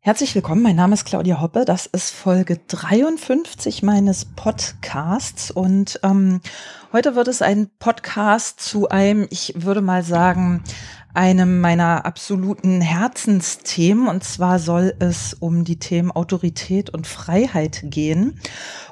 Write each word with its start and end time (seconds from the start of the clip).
Herzlich 0.00 0.32
willkommen, 0.36 0.62
mein 0.62 0.76
Name 0.76 0.94
ist 0.94 1.06
Claudia 1.06 1.40
Hoppe. 1.40 1.64
Das 1.64 1.86
ist 1.86 2.12
Folge 2.12 2.60
53 2.68 3.82
meines 3.82 4.26
Podcasts 4.26 5.50
und 5.50 5.98
ähm, 6.04 6.40
heute 6.92 7.16
wird 7.16 7.26
es 7.26 7.42
ein 7.42 7.68
Podcast 7.80 8.60
zu 8.60 8.88
einem, 8.88 9.26
ich 9.30 9.54
würde 9.56 9.80
mal 9.80 10.04
sagen, 10.04 10.62
einem 11.18 11.60
meiner 11.60 12.06
absoluten 12.06 12.80
Herzensthemen. 12.80 14.06
Und 14.06 14.22
zwar 14.22 14.60
soll 14.60 14.94
es 15.00 15.34
um 15.34 15.64
die 15.64 15.80
Themen 15.80 16.12
Autorität 16.12 16.90
und 16.90 17.08
Freiheit 17.08 17.80
gehen. 17.86 18.38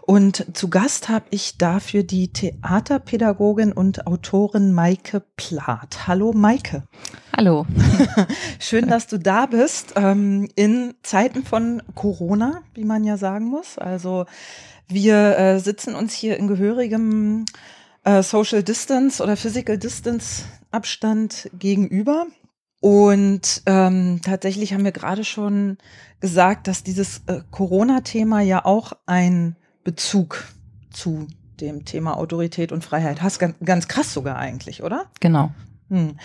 Und 0.03 0.45
zu 0.57 0.69
Gast 0.69 1.09
habe 1.09 1.27
ich 1.31 1.57
dafür 1.57 2.03
die 2.03 2.33
Theaterpädagogin 2.33 3.73
und 3.73 4.09
Autorin 4.09 4.73
Maike 4.73 5.23
Plath. 5.37 6.09
Hallo 6.09 6.33
Maike. 6.33 6.83
Hallo. 7.37 7.65
Schön, 8.59 8.89
dass 8.89 9.07
du 9.07 9.19
da 9.19 9.47
bist. 9.47 9.93
Ähm, 9.95 10.49
in 10.57 10.95
Zeiten 11.05 11.45
von 11.45 11.81
Corona, 11.95 12.63
wie 12.75 12.85
man 12.85 13.05
ja 13.05 13.19
sagen 13.19 13.45
muss. 13.45 13.79
Also 13.79 14.27
wir 14.89 15.39
äh, 15.39 15.61
sitzen 15.61 15.95
uns 15.95 16.13
hier 16.13 16.39
in 16.39 16.49
gehörigem 16.49 17.45
äh, 18.03 18.25
Social 18.25 18.65
Distance 18.65 19.23
oder 19.23 19.37
Physical 19.37 19.79
Distance 19.79 20.43
Abstand 20.77 21.51
gegenüber. 21.59 22.27
Und 22.81 23.63
ähm, 23.65 24.21
tatsächlich 24.23 24.75
haben 24.75 24.85
wir 24.85 24.93
gerade 24.93 25.25
schon 25.25 25.79
gesagt, 26.21 26.69
dass 26.69 26.85
dieses 26.85 27.23
äh, 27.27 27.41
Corona-Thema 27.51 28.43
ja 28.43 28.65
auch 28.65 28.93
ein 29.07 29.57
Bezug 29.83 30.45
zu 30.93 31.27
dem 31.61 31.87
Thema 31.87 32.19
Autorität 32.19 32.73
und 32.73 32.85
Freiheit 32.85 33.23
hast. 33.23 33.39
Ganz, 33.39 33.55
ganz 33.65 33.89
krass 33.89 34.13
sogar 34.13 34.37
eigentlich, 34.37 34.83
oder? 34.83 35.07
Genau. 35.21 35.53
Hm. 35.89 36.17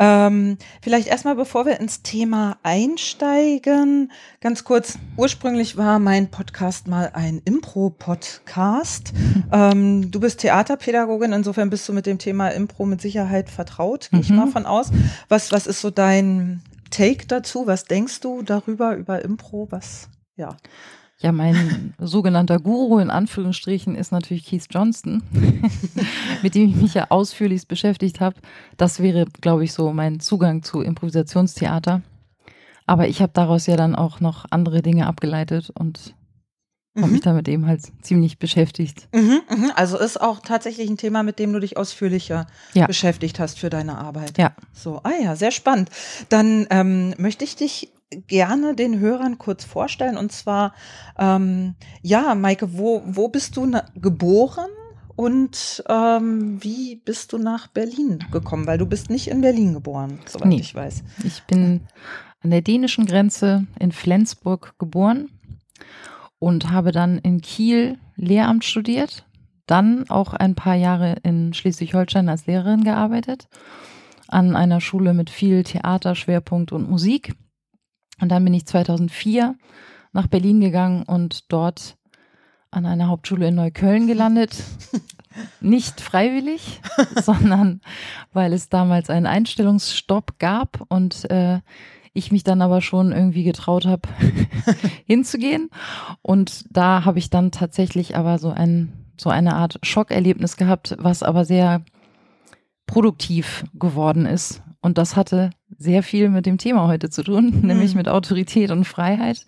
Ähm, 0.00 0.58
vielleicht 0.82 1.06
erstmal, 1.06 1.36
bevor 1.36 1.66
wir 1.66 1.78
ins 1.78 2.02
Thema 2.02 2.58
einsteigen, 2.64 4.10
ganz 4.40 4.64
kurz, 4.64 4.98
ursprünglich 5.16 5.76
war 5.76 6.00
mein 6.00 6.30
Podcast 6.30 6.88
mal 6.88 7.10
ein 7.14 7.40
Impro-Podcast. 7.44 9.12
Ähm, 9.52 10.10
du 10.10 10.20
bist 10.20 10.40
Theaterpädagogin, 10.40 11.32
insofern 11.32 11.70
bist 11.70 11.88
du 11.88 11.92
mit 11.92 12.06
dem 12.06 12.18
Thema 12.18 12.48
Impro 12.48 12.86
mit 12.86 13.00
Sicherheit 13.00 13.50
vertraut, 13.50 14.10
gehe 14.10 14.20
ich 14.20 14.30
mhm. 14.30 14.36
mal 14.36 14.46
von 14.48 14.66
aus. 14.66 14.90
Was, 15.28 15.52
was 15.52 15.66
ist 15.66 15.80
so 15.80 15.90
dein 15.90 16.62
Take 16.90 17.26
dazu? 17.26 17.66
Was 17.66 17.84
denkst 17.84 18.20
du 18.20 18.42
darüber, 18.42 18.96
über 18.96 19.22
Impro? 19.22 19.68
Was, 19.70 20.08
ja. 20.36 20.56
Ja, 21.24 21.32
mein 21.32 21.94
sogenannter 21.98 22.60
Guru 22.60 22.98
in 22.98 23.08
Anführungsstrichen 23.08 23.94
ist 23.94 24.12
natürlich 24.12 24.44
Keith 24.44 24.66
Johnston, 24.70 25.22
mit 26.42 26.54
dem 26.54 26.68
ich 26.68 26.76
mich 26.76 26.92
ja 26.92 27.06
ausführlichst 27.08 27.66
beschäftigt 27.66 28.20
habe. 28.20 28.36
Das 28.76 29.00
wäre, 29.00 29.24
glaube 29.40 29.64
ich, 29.64 29.72
so 29.72 29.90
mein 29.94 30.20
Zugang 30.20 30.62
zu 30.62 30.82
Improvisationstheater. 30.82 32.02
Aber 32.84 33.08
ich 33.08 33.22
habe 33.22 33.32
daraus 33.32 33.66
ja 33.66 33.76
dann 33.76 33.94
auch 33.94 34.20
noch 34.20 34.44
andere 34.50 34.82
Dinge 34.82 35.06
abgeleitet 35.06 35.70
und 35.70 36.14
mhm. 36.92 37.02
habe 37.04 37.12
mich 37.12 37.22
damit 37.22 37.48
eben 37.48 37.66
halt 37.66 37.80
ziemlich 38.02 38.38
beschäftigt. 38.38 39.08
Mhm, 39.14 39.40
mhm. 39.48 39.72
Also 39.76 39.98
ist 39.98 40.20
auch 40.20 40.40
tatsächlich 40.40 40.90
ein 40.90 40.98
Thema, 40.98 41.22
mit 41.22 41.38
dem 41.38 41.54
du 41.54 41.58
dich 41.58 41.78
ausführlicher 41.78 42.46
ja. 42.74 42.86
beschäftigt 42.86 43.40
hast 43.40 43.58
für 43.58 43.70
deine 43.70 43.96
Arbeit. 43.96 44.36
Ja. 44.36 44.54
So, 44.74 45.00
ah 45.04 45.12
ja, 45.22 45.36
sehr 45.36 45.52
spannend. 45.52 45.88
Dann 46.28 46.66
ähm, 46.68 47.14
möchte 47.16 47.44
ich 47.44 47.56
dich 47.56 47.94
gerne 48.26 48.74
den 48.74 48.98
Hörern 48.98 49.38
kurz 49.38 49.64
vorstellen. 49.64 50.16
Und 50.16 50.32
zwar, 50.32 50.74
ähm, 51.18 51.74
ja, 52.02 52.34
Maike, 52.34 52.76
wo, 52.76 53.02
wo 53.06 53.28
bist 53.28 53.56
du 53.56 53.70
geboren? 53.94 54.70
Und 55.16 55.84
ähm, 55.88 56.62
wie 56.62 56.96
bist 56.96 57.32
du 57.32 57.38
nach 57.38 57.68
Berlin 57.68 58.24
gekommen? 58.32 58.66
Weil 58.66 58.78
du 58.78 58.86
bist 58.86 59.10
nicht 59.10 59.28
in 59.28 59.42
Berlin 59.42 59.72
geboren, 59.74 60.18
soweit 60.26 60.48
nee. 60.48 60.60
ich 60.60 60.74
weiß. 60.74 61.04
Ich 61.22 61.42
bin 61.44 61.82
an 62.42 62.50
der 62.50 62.62
dänischen 62.62 63.06
Grenze 63.06 63.66
in 63.78 63.92
Flensburg 63.92 64.74
geboren 64.78 65.30
und 66.38 66.70
habe 66.70 66.92
dann 66.92 67.18
in 67.18 67.40
Kiel 67.40 67.96
Lehramt 68.16 68.64
studiert, 68.64 69.24
dann 69.66 70.08
auch 70.10 70.34
ein 70.34 70.54
paar 70.54 70.74
Jahre 70.74 71.16
in 71.22 71.54
Schleswig-Holstein 71.54 72.28
als 72.28 72.46
Lehrerin 72.46 72.84
gearbeitet, 72.84 73.48
an 74.28 74.56
einer 74.56 74.80
Schule 74.80 75.14
mit 75.14 75.30
viel 75.30 75.62
Theaterschwerpunkt 75.62 76.72
und 76.72 76.90
Musik 76.90 77.34
und 78.20 78.30
dann 78.30 78.44
bin 78.44 78.54
ich 78.54 78.66
2004 78.66 79.54
nach 80.12 80.26
Berlin 80.26 80.60
gegangen 80.60 81.02
und 81.02 81.52
dort 81.52 81.96
an 82.70 82.86
einer 82.86 83.08
Hauptschule 83.08 83.48
in 83.48 83.54
Neukölln 83.54 84.06
gelandet. 84.06 84.62
Nicht 85.60 86.00
freiwillig, 86.00 86.80
sondern 87.22 87.80
weil 88.32 88.52
es 88.52 88.68
damals 88.68 89.10
einen 89.10 89.26
Einstellungsstopp 89.26 90.38
gab 90.38 90.84
und 90.88 91.28
äh, 91.30 91.60
ich 92.12 92.30
mich 92.30 92.44
dann 92.44 92.62
aber 92.62 92.80
schon 92.80 93.10
irgendwie 93.10 93.42
getraut 93.42 93.86
habe, 93.86 94.08
hinzugehen. 95.04 95.70
Und 96.22 96.64
da 96.70 97.04
habe 97.04 97.18
ich 97.18 97.30
dann 97.30 97.50
tatsächlich 97.50 98.16
aber 98.16 98.38
so 98.38 98.50
ein 98.50 98.92
so 99.16 99.30
eine 99.30 99.54
Art 99.54 99.78
Schockerlebnis 99.82 100.56
gehabt, 100.56 100.96
was 100.98 101.22
aber 101.22 101.44
sehr 101.44 101.84
produktiv 102.86 103.64
geworden 103.74 104.26
ist. 104.26 104.62
Und 104.80 104.98
das 104.98 105.16
hatte 105.16 105.50
sehr 105.78 106.02
viel 106.02 106.28
mit 106.28 106.46
dem 106.46 106.58
Thema 106.58 106.86
heute 106.88 107.10
zu 107.10 107.22
tun, 107.22 107.46
mhm. 107.60 107.66
nämlich 107.66 107.94
mit 107.94 108.08
Autorität 108.08 108.70
und 108.70 108.84
Freiheit. 108.84 109.44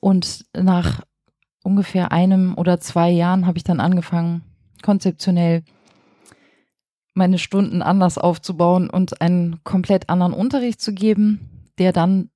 Und 0.00 0.44
nach 0.56 1.02
ungefähr 1.62 2.12
einem 2.12 2.54
oder 2.56 2.78
zwei 2.78 3.10
Jahren 3.10 3.46
habe 3.46 3.58
ich 3.58 3.64
dann 3.64 3.80
angefangen, 3.80 4.42
konzeptionell 4.82 5.62
meine 7.14 7.38
Stunden 7.38 7.80
anders 7.80 8.18
aufzubauen 8.18 8.90
und 8.90 9.20
einen 9.20 9.62
komplett 9.64 10.10
anderen 10.10 10.32
Unterricht 10.32 10.80
zu 10.80 10.92
geben, 10.92 11.70
der 11.78 11.92
dann 11.92 12.28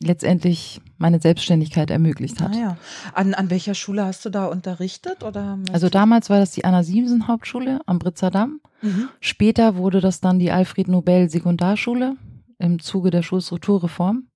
letztendlich 0.00 0.80
meine 0.98 1.20
Selbstständigkeit 1.20 1.90
ermöglicht 1.90 2.40
hat. 2.40 2.52
Ah 2.54 2.58
ja. 2.58 2.76
an, 3.14 3.34
an 3.34 3.50
welcher 3.50 3.74
Schule 3.74 4.04
hast 4.04 4.24
du 4.24 4.30
da 4.30 4.46
unterrichtet? 4.46 5.24
Oder 5.24 5.58
also 5.72 5.88
damals 5.88 6.28
war 6.30 6.38
das 6.38 6.50
die 6.52 6.64
Anna 6.64 6.82
Siemsen 6.82 7.28
Hauptschule 7.28 7.80
am 7.86 7.98
Britzer 7.98 8.30
Damm. 8.30 8.60
Mhm. 8.82 9.08
Später 9.20 9.76
wurde 9.76 10.00
das 10.00 10.20
dann 10.20 10.38
die 10.38 10.50
Alfred 10.50 10.88
Nobel 10.88 11.30
Sekundarschule 11.30 12.16
im 12.58 12.78
Zuge 12.80 13.10
der 13.10 13.22
Schulstrukturreform. 13.22 14.28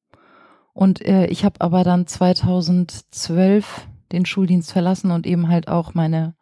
Und 0.72 1.04
äh, 1.04 1.26
ich 1.26 1.44
habe 1.44 1.60
aber 1.60 1.84
dann 1.84 2.06
2012 2.06 3.86
den 4.12 4.26
Schuldienst 4.26 4.72
verlassen 4.72 5.10
und 5.10 5.26
eben 5.26 5.48
halt 5.48 5.68
auch 5.68 5.94
meine 5.94 6.34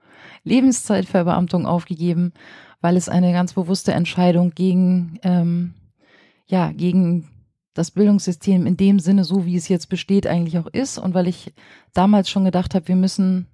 Lebenszeitverbeamtung 0.44 1.66
aufgegeben, 1.66 2.33
weil 2.81 2.97
es 2.97 3.09
eine 3.09 3.33
ganz 3.33 3.55
bewusste 3.55 3.93
Entscheidung 3.93 4.53
gegen, 4.55 5.19
ähm, 5.22 5.75
ja, 6.47 6.72
gegen 6.72 7.28
das 7.75 7.91
Bildungssystem 7.91 8.66
in 8.66 8.77
dem 8.77 8.99
Sinne, 8.99 9.25
so 9.25 9.47
wie 9.47 9.56
es 9.56 9.69
jetzt 9.69 9.89
besteht, 9.89 10.27
eigentlich 10.27 10.59
auch 10.59 10.66
ist. 10.66 10.99
Und 10.99 11.15
weil 11.15 11.28
ich 11.28 11.55
damals 11.95 12.28
schon 12.28 12.45
gedacht 12.45 12.75
habe, 12.75 12.89
wir 12.89 12.97
müssen 12.97 13.47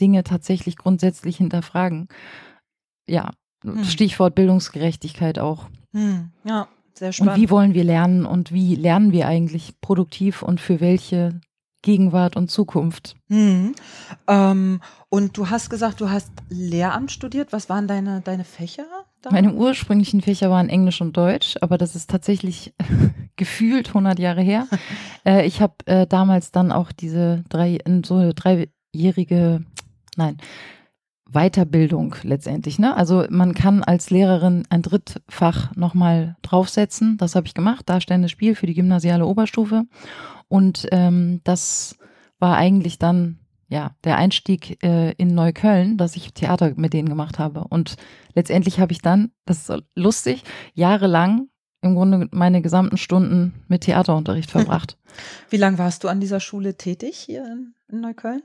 Dinge 0.00 0.24
tatsächlich 0.24 0.76
grundsätzlich 0.76 1.38
hinterfragen. 1.38 2.08
Ja, 3.08 3.30
hm. 3.62 3.84
Stichwort 3.84 4.34
Bildungsgerechtigkeit 4.34 5.38
auch. 5.38 5.68
Hm. 5.92 6.30
Ja, 6.44 6.68
sehr 6.98 7.12
spannend. 7.12 7.34
Und 7.34 7.42
wie 7.42 7.50
wollen 7.50 7.74
wir 7.74 7.84
lernen 7.84 8.26
und 8.26 8.52
wie 8.52 8.74
lernen 8.74 9.12
wir 9.12 9.26
eigentlich 9.26 9.80
produktiv 9.80 10.42
und 10.42 10.60
für 10.60 10.80
welche 10.80 11.40
Gegenwart 11.86 12.34
und 12.34 12.50
Zukunft. 12.50 13.14
Mhm. 13.28 13.76
Ähm, 14.26 14.80
und 15.08 15.36
du 15.36 15.50
hast 15.50 15.70
gesagt, 15.70 16.00
du 16.00 16.10
hast 16.10 16.32
Lehramt 16.48 17.12
studiert. 17.12 17.52
Was 17.52 17.68
waren 17.68 17.86
deine, 17.86 18.22
deine 18.22 18.42
Fächer? 18.42 18.86
Da? 19.22 19.30
Meine 19.30 19.54
ursprünglichen 19.54 20.20
Fächer 20.20 20.50
waren 20.50 20.68
Englisch 20.68 21.00
und 21.00 21.16
Deutsch, 21.16 21.54
aber 21.60 21.78
das 21.78 21.94
ist 21.94 22.10
tatsächlich 22.10 22.74
gefühlt 23.36 23.88
100 23.88 24.18
Jahre 24.18 24.42
her. 24.42 24.66
äh, 25.24 25.46
ich 25.46 25.62
habe 25.62 25.74
äh, 25.86 26.08
damals 26.08 26.50
dann 26.50 26.72
auch 26.72 26.90
diese 26.90 27.44
drei, 27.48 27.78
so 28.04 28.16
eine 28.16 28.34
dreijährige, 28.34 29.64
nein, 30.16 30.38
Weiterbildung 31.30 32.14
letztendlich. 32.22 32.78
Ne? 32.78 32.96
Also 32.96 33.24
man 33.30 33.54
kann 33.54 33.82
als 33.82 34.10
Lehrerin 34.10 34.64
ein 34.70 34.82
Drittfach 34.82 35.74
nochmal 35.74 36.36
draufsetzen. 36.42 37.16
Das 37.18 37.34
habe 37.34 37.46
ich 37.46 37.54
gemacht, 37.54 37.88
darstellendes 37.88 38.30
Spiel 38.30 38.54
für 38.54 38.66
die 38.66 38.74
gymnasiale 38.74 39.26
Oberstufe. 39.26 39.84
Und 40.48 40.86
ähm, 40.92 41.40
das 41.44 41.96
war 42.38 42.56
eigentlich 42.56 42.98
dann 42.98 43.40
ja 43.68 43.96
der 44.04 44.16
Einstieg 44.16 44.82
äh, 44.84 45.12
in 45.12 45.34
Neukölln, 45.34 45.96
dass 45.96 46.16
ich 46.16 46.32
Theater 46.32 46.72
mit 46.76 46.92
denen 46.92 47.08
gemacht 47.08 47.38
habe. 47.38 47.64
Und 47.68 47.96
letztendlich 48.34 48.78
habe 48.78 48.92
ich 48.92 49.02
dann, 49.02 49.32
das 49.44 49.68
ist 49.68 49.82
lustig, 49.94 50.44
jahrelang 50.74 51.48
im 51.82 51.94
Grunde 51.94 52.28
meine 52.30 52.62
gesamten 52.62 52.96
Stunden 52.96 53.64
mit 53.68 53.82
Theaterunterricht 53.82 54.50
verbracht. 54.50 54.98
Wie 55.50 55.56
lange 55.56 55.78
warst 55.78 56.04
du 56.04 56.08
an 56.08 56.20
dieser 56.20 56.40
Schule 56.40 56.76
tätig 56.76 57.16
hier 57.16 57.44
in, 57.44 57.74
in 57.88 58.00
Neukölln? 58.00 58.42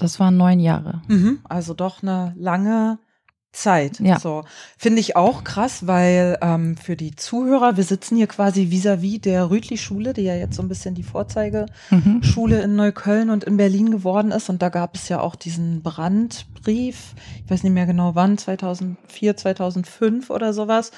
Das 0.00 0.18
waren 0.18 0.36
neun 0.36 0.60
Jahre. 0.60 1.02
Mhm, 1.08 1.40
also 1.48 1.74
doch 1.74 2.02
eine 2.02 2.34
lange 2.36 2.98
Zeit. 3.52 3.98
Ja. 3.98 4.18
So 4.20 4.44
finde 4.78 5.00
ich 5.00 5.16
auch 5.16 5.42
krass, 5.42 5.86
weil 5.86 6.38
ähm, 6.40 6.76
für 6.76 6.96
die 6.96 7.16
Zuhörer, 7.16 7.76
wir 7.76 7.84
sitzen 7.84 8.16
hier 8.16 8.28
quasi 8.28 8.70
vis-à-vis 8.70 9.16
-vis 9.16 9.22
der 9.22 9.50
Rütli-Schule, 9.50 10.12
die 10.12 10.22
ja 10.22 10.36
jetzt 10.36 10.56
so 10.56 10.62
ein 10.62 10.68
bisschen 10.68 10.94
die 10.94 11.02
Vorzeigeschule 11.02 12.56
mhm. 12.56 12.62
in 12.62 12.76
Neukölln 12.76 13.30
und 13.30 13.44
in 13.44 13.56
Berlin 13.56 13.90
geworden 13.90 14.30
ist. 14.30 14.50
Und 14.50 14.62
da 14.62 14.68
gab 14.68 14.94
es 14.94 15.08
ja 15.08 15.20
auch 15.20 15.34
diesen 15.34 15.82
Brandbrief, 15.82 17.14
ich 17.44 17.50
weiß 17.50 17.64
nicht 17.64 17.72
mehr 17.72 17.86
genau 17.86 18.14
wann, 18.14 18.38
2004, 18.38 19.36
2005 19.36 20.30
oder 20.30 20.52
sowas, 20.52 20.92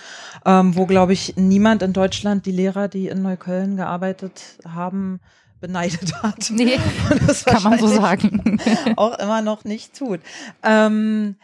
ähm, 0.44 0.76
wo, 0.76 0.84
glaube 0.84 1.14
ich, 1.14 1.34
niemand 1.36 1.82
in 1.82 1.94
Deutschland 1.94 2.44
die 2.44 2.52
Lehrer, 2.52 2.88
die 2.88 3.08
in 3.08 3.22
Neukölln 3.22 3.76
gearbeitet 3.76 4.58
haben, 4.68 5.20
beneidet 5.62 6.12
hat. 6.22 6.50
Nee, 6.50 6.78
das 7.26 7.46
kann 7.46 7.62
man 7.62 7.78
so 7.78 7.86
sagen. 7.86 8.60
auch 8.96 9.18
immer 9.18 9.40
noch 9.40 9.64
nicht 9.64 9.96
tut. 9.96 10.20
Ähm, 10.62 11.36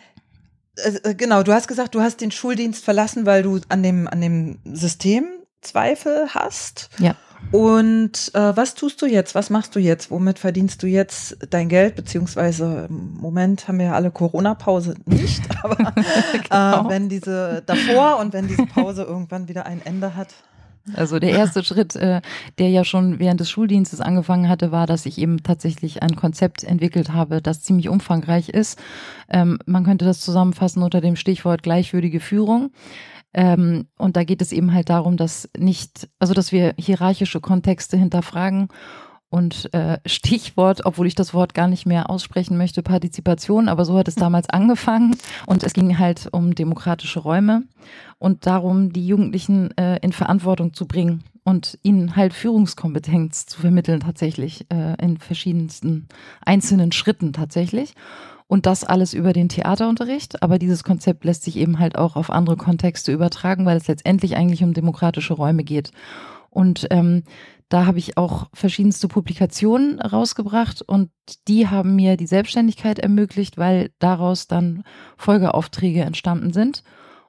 äh, 0.76 1.14
genau, 1.14 1.42
du 1.42 1.54
hast 1.54 1.68
gesagt, 1.68 1.94
du 1.94 2.02
hast 2.02 2.20
den 2.20 2.30
Schuldienst 2.30 2.84
verlassen, 2.84 3.24
weil 3.24 3.42
du 3.42 3.60
an 3.70 3.82
dem, 3.82 4.06
an 4.06 4.20
dem 4.20 4.58
System 4.64 5.24
Zweifel 5.62 6.28
hast. 6.34 6.90
Ja. 6.98 7.16
Und 7.52 8.32
äh, 8.34 8.56
was 8.56 8.74
tust 8.74 9.00
du 9.00 9.06
jetzt? 9.06 9.34
Was 9.34 9.48
machst 9.50 9.74
du 9.74 9.80
jetzt? 9.80 10.10
Womit 10.10 10.38
verdienst 10.38 10.82
du 10.82 10.86
jetzt 10.86 11.36
dein 11.50 11.68
Geld? 11.68 11.94
Beziehungsweise 11.94 12.86
im 12.88 13.14
Moment 13.14 13.68
haben 13.68 13.78
wir 13.78 13.86
ja 13.86 13.92
alle 13.92 14.10
Corona-Pause 14.10 14.94
nicht, 15.06 15.42
aber 15.62 15.78
äh, 15.80 16.38
genau. 16.42 16.86
äh, 16.86 16.90
wenn 16.90 17.08
diese 17.08 17.62
davor 17.64 18.18
und 18.18 18.32
wenn 18.32 18.48
diese 18.48 18.66
Pause 18.66 19.04
irgendwann 19.04 19.48
wieder 19.48 19.66
ein 19.66 19.80
Ende 19.84 20.14
hat. 20.16 20.28
Also 20.94 21.18
der 21.18 21.30
erste 21.30 21.64
Schritt, 21.64 21.96
äh, 21.96 22.20
der 22.58 22.70
ja 22.70 22.84
schon 22.84 23.18
während 23.18 23.40
des 23.40 23.50
Schuldienstes 23.50 24.00
angefangen 24.00 24.48
hatte, 24.48 24.72
war, 24.72 24.86
dass 24.86 25.06
ich 25.06 25.18
eben 25.18 25.42
tatsächlich 25.42 26.02
ein 26.02 26.16
Konzept 26.16 26.64
entwickelt 26.64 27.12
habe, 27.12 27.42
das 27.42 27.62
ziemlich 27.62 27.88
umfangreich 27.88 28.48
ist. 28.48 28.78
Ähm, 29.28 29.58
man 29.66 29.84
könnte 29.84 30.04
das 30.04 30.20
zusammenfassen 30.20 30.82
unter 30.82 31.00
dem 31.00 31.16
Stichwort 31.16 31.62
gleichwürdige 31.62 32.20
Führung. 32.20 32.70
Ähm, 33.34 33.86
und 33.98 34.16
da 34.16 34.24
geht 34.24 34.42
es 34.42 34.52
eben 34.52 34.72
halt 34.72 34.88
darum, 34.88 35.16
dass 35.16 35.48
nicht, 35.56 36.08
also 36.18 36.34
dass 36.34 36.52
wir 36.52 36.74
hierarchische 36.78 37.40
Kontexte 37.40 37.96
hinterfragen 37.96 38.68
und 39.30 39.72
äh, 39.74 39.98
Stichwort, 40.06 40.86
obwohl 40.86 41.06
ich 41.06 41.14
das 41.14 41.34
Wort 41.34 41.52
gar 41.52 41.68
nicht 41.68 41.84
mehr 41.84 42.08
aussprechen 42.08 42.56
möchte, 42.56 42.82
Partizipation, 42.82 43.68
aber 43.68 43.84
so 43.84 43.98
hat 43.98 44.08
es 44.08 44.14
damals 44.16 44.48
angefangen. 44.48 45.16
Und 45.46 45.62
es 45.62 45.74
ging 45.74 45.98
halt 45.98 46.28
um 46.32 46.54
demokratische 46.54 47.20
Räume 47.20 47.64
und 48.18 48.46
darum, 48.46 48.92
die 48.92 49.06
Jugendlichen 49.06 49.76
äh, 49.76 49.98
in 50.02 50.12
Verantwortung 50.12 50.74
zu 50.74 50.86
bringen 50.86 51.24
und 51.44 51.78
ihnen 51.82 52.16
halt 52.16 52.34
Führungskompetenz 52.34 53.46
zu 53.46 53.60
vermitteln, 53.60 54.00
tatsächlich, 54.00 54.66
äh, 54.70 55.02
in 55.02 55.18
verschiedensten 55.18 56.08
einzelnen 56.44 56.92
Schritten 56.92 57.32
tatsächlich. 57.32 57.94
Und 58.48 58.64
das 58.64 58.82
alles 58.82 59.12
über 59.12 59.34
den 59.34 59.50
Theaterunterricht. 59.50 60.42
Aber 60.42 60.58
dieses 60.58 60.82
Konzept 60.82 61.24
lässt 61.24 61.42
sich 61.44 61.56
eben 61.56 61.78
halt 61.78 61.98
auch 61.98 62.16
auf 62.16 62.30
andere 62.30 62.56
Kontexte 62.56 63.12
übertragen, 63.12 63.66
weil 63.66 63.76
es 63.76 63.88
letztendlich 63.88 64.36
eigentlich 64.36 64.64
um 64.64 64.72
demokratische 64.72 65.34
Räume 65.34 65.64
geht. 65.64 65.90
Und 66.48 66.86
ähm, 66.90 67.24
da 67.68 67.84
habe 67.84 67.98
ich 67.98 68.16
auch 68.16 68.48
verschiedenste 68.54 69.06
Publikationen 69.08 70.00
rausgebracht 70.00 70.80
und 70.80 71.10
die 71.46 71.68
haben 71.68 71.94
mir 71.94 72.16
die 72.16 72.26
Selbstständigkeit 72.26 72.98
ermöglicht, 72.98 73.58
weil 73.58 73.90
daraus 73.98 74.46
dann 74.46 74.84
Folgeaufträge 75.18 76.00
entstanden 76.00 76.54
sind 76.54 76.82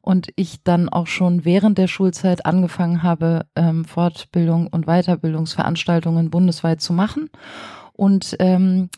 und 0.10 0.30
ich 0.36 0.64
dann 0.64 0.90
auch 0.90 1.06
schon 1.06 1.46
während 1.46 1.78
der 1.78 1.86
Schulzeit 1.86 2.44
angefangen 2.44 3.04
habe, 3.04 3.46
ähm, 3.56 3.86
Fortbildung 3.86 4.66
und 4.66 4.88
Weiterbildungsveranstaltungen 4.88 6.32
bundesweit 6.32 6.82
zu 6.82 6.94
machen. 6.94 7.30
Und 7.94 8.36
ähm, 8.40 8.90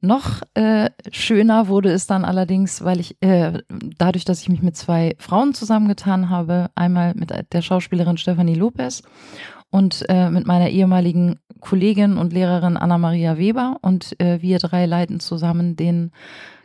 noch 0.00 0.42
äh, 0.54 0.90
schöner 1.10 1.66
wurde 1.66 1.90
es 1.90 2.06
dann 2.06 2.24
allerdings, 2.24 2.84
weil 2.84 3.00
ich 3.00 3.20
äh, 3.20 3.62
dadurch, 3.98 4.24
dass 4.24 4.42
ich 4.42 4.48
mich 4.48 4.62
mit 4.62 4.76
zwei 4.76 5.16
Frauen 5.18 5.54
zusammengetan 5.54 6.30
habe, 6.30 6.70
einmal 6.76 7.14
mit 7.16 7.32
der 7.52 7.62
Schauspielerin 7.62 8.16
Stefanie 8.16 8.54
Lopez 8.54 9.02
und 9.70 10.04
äh, 10.08 10.30
mit 10.30 10.46
meiner 10.46 10.68
ehemaligen 10.68 11.40
Kollegin 11.58 12.16
und 12.16 12.32
Lehrerin 12.32 12.76
Anna-Maria 12.76 13.38
Weber 13.38 13.78
und 13.82 14.14
äh, 14.20 14.40
wir 14.40 14.60
drei 14.60 14.86
leiten 14.86 15.18
zusammen 15.18 15.74
den 15.74 16.12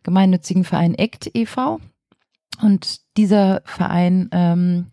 gemeinnützigen 0.03 0.63
Verein 0.63 0.93
ECT 0.93 1.31
e.V. 1.33 1.79
Und 2.61 3.01
dieser 3.17 3.61
Verein 3.65 4.29
ähm, 4.31 4.87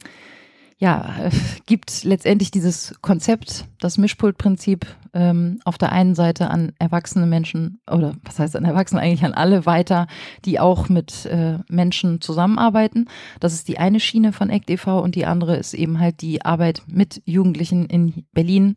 ja, 0.79 1.31
gibt 1.67 2.05
letztendlich 2.05 2.51
dieses 2.51 2.95
Konzept, 3.01 3.67
das 3.81 3.97
Mischpultprinzip 3.97 4.87
ähm, 5.15 5.59
auf 5.65 5.79
der 5.79 5.91
einen 5.91 6.15
Seite 6.15 6.51
an 6.51 6.73
erwachsene 6.79 7.27
Menschen 7.27 7.81
oder 7.91 8.15
was 8.23 8.39
heißt 8.39 8.57
an 8.57 8.67
Erwachsene 8.67 9.01
eigentlich 9.01 9.25
an 9.25 9.33
alle 9.33 9.65
weiter, 9.65 10.07
die 10.45 10.61
auch 10.61 10.91
mit 10.91 11.25
äh, 11.27 11.59
Menschen 11.69 12.21
zusammenarbeiten. 12.21 13.09
Das 13.41 13.55
ist 13.55 13.69
die 13.69 13.79
eine 13.79 14.01
Schiene 14.01 14.33
von 14.33 14.51
ACT 14.51 14.71
e.V. 14.71 15.01
und 15.01 15.15
die 15.15 15.25
andere 15.25 15.57
ist 15.57 15.73
eben 15.73 15.99
halt 15.99 16.21
die 16.21 16.45
Arbeit 16.45 16.83
mit 16.87 17.23
Jugendlichen 17.25 17.87
in 17.87 18.27
Berlin 18.33 18.77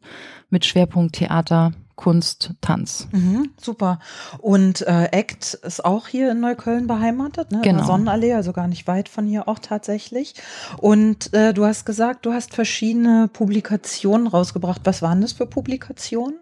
mit 0.49 0.65
Schwerpunkt 0.65 1.15
Theater, 1.15 1.73
Kunst, 1.99 2.53
Tanz. 2.61 3.09
Mhm, 3.11 3.49
super. 3.59 3.99
Und 4.37 4.87
äh, 4.87 5.09
ACT 5.11 5.55
ist 5.55 5.83
auch 5.83 6.07
hier 6.07 6.31
in 6.31 6.39
Neukölln 6.39 6.87
beheimatet, 6.87 7.51
ne? 7.51 7.59
Genau. 7.61 7.71
In 7.71 7.75
der 7.75 7.85
Sonnenallee, 7.85 8.33
also 8.35 8.53
gar 8.53 8.69
nicht 8.69 8.87
weit 8.87 9.09
von 9.09 9.25
hier 9.25 9.49
auch 9.49 9.59
tatsächlich. 9.59 10.33
Und 10.77 11.33
äh, 11.33 11.53
du 11.53 11.65
hast 11.65 11.85
gesagt, 11.85 12.25
du 12.25 12.31
hast 12.31 12.55
verschiedene 12.55 13.27
Publikationen 13.27 14.27
rausgebracht. 14.27 14.79
Was 14.85 15.01
waren 15.01 15.19
das 15.19 15.33
für 15.33 15.45
Publikationen? 15.45 16.39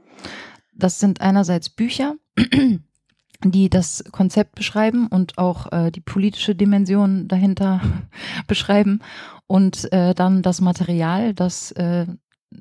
Das 0.76 1.00
sind 1.00 1.22
einerseits 1.22 1.70
Bücher, 1.70 2.14
die 3.44 3.72
das 3.72 4.04
Konzept 4.12 4.54
beschreiben 4.54 5.08
und 5.08 5.40
auch 5.40 5.72
äh, 5.72 5.90
die 5.90 6.02
politische 6.02 6.54
Dimension 6.54 7.28
dahinter 7.28 7.82
beschreiben 8.48 9.00
und 9.48 9.92
äh, 9.92 10.14
dann 10.14 10.44
das 10.44 10.62
Material, 10.62 11.34
das 11.34 11.72
äh, 11.72 12.06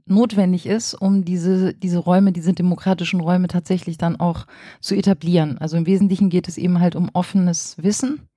notwendig 0.04 0.66
ist, 0.66 0.94
um 0.94 1.24
diese, 1.24 1.74
diese 1.74 1.98
Räume, 1.98 2.32
diese 2.32 2.52
demokratischen 2.52 3.20
Räume 3.20 3.48
tatsächlich 3.48 3.98
dann 3.98 4.18
auch 4.18 4.46
zu 4.80 4.94
etablieren. 4.94 5.58
Also 5.58 5.76
im 5.76 5.86
Wesentlichen 5.86 6.28
geht 6.28 6.48
es 6.48 6.58
eben 6.58 6.80
halt 6.80 6.96
um 6.96 7.10
offenes 7.12 7.76
Wissen 7.78 8.28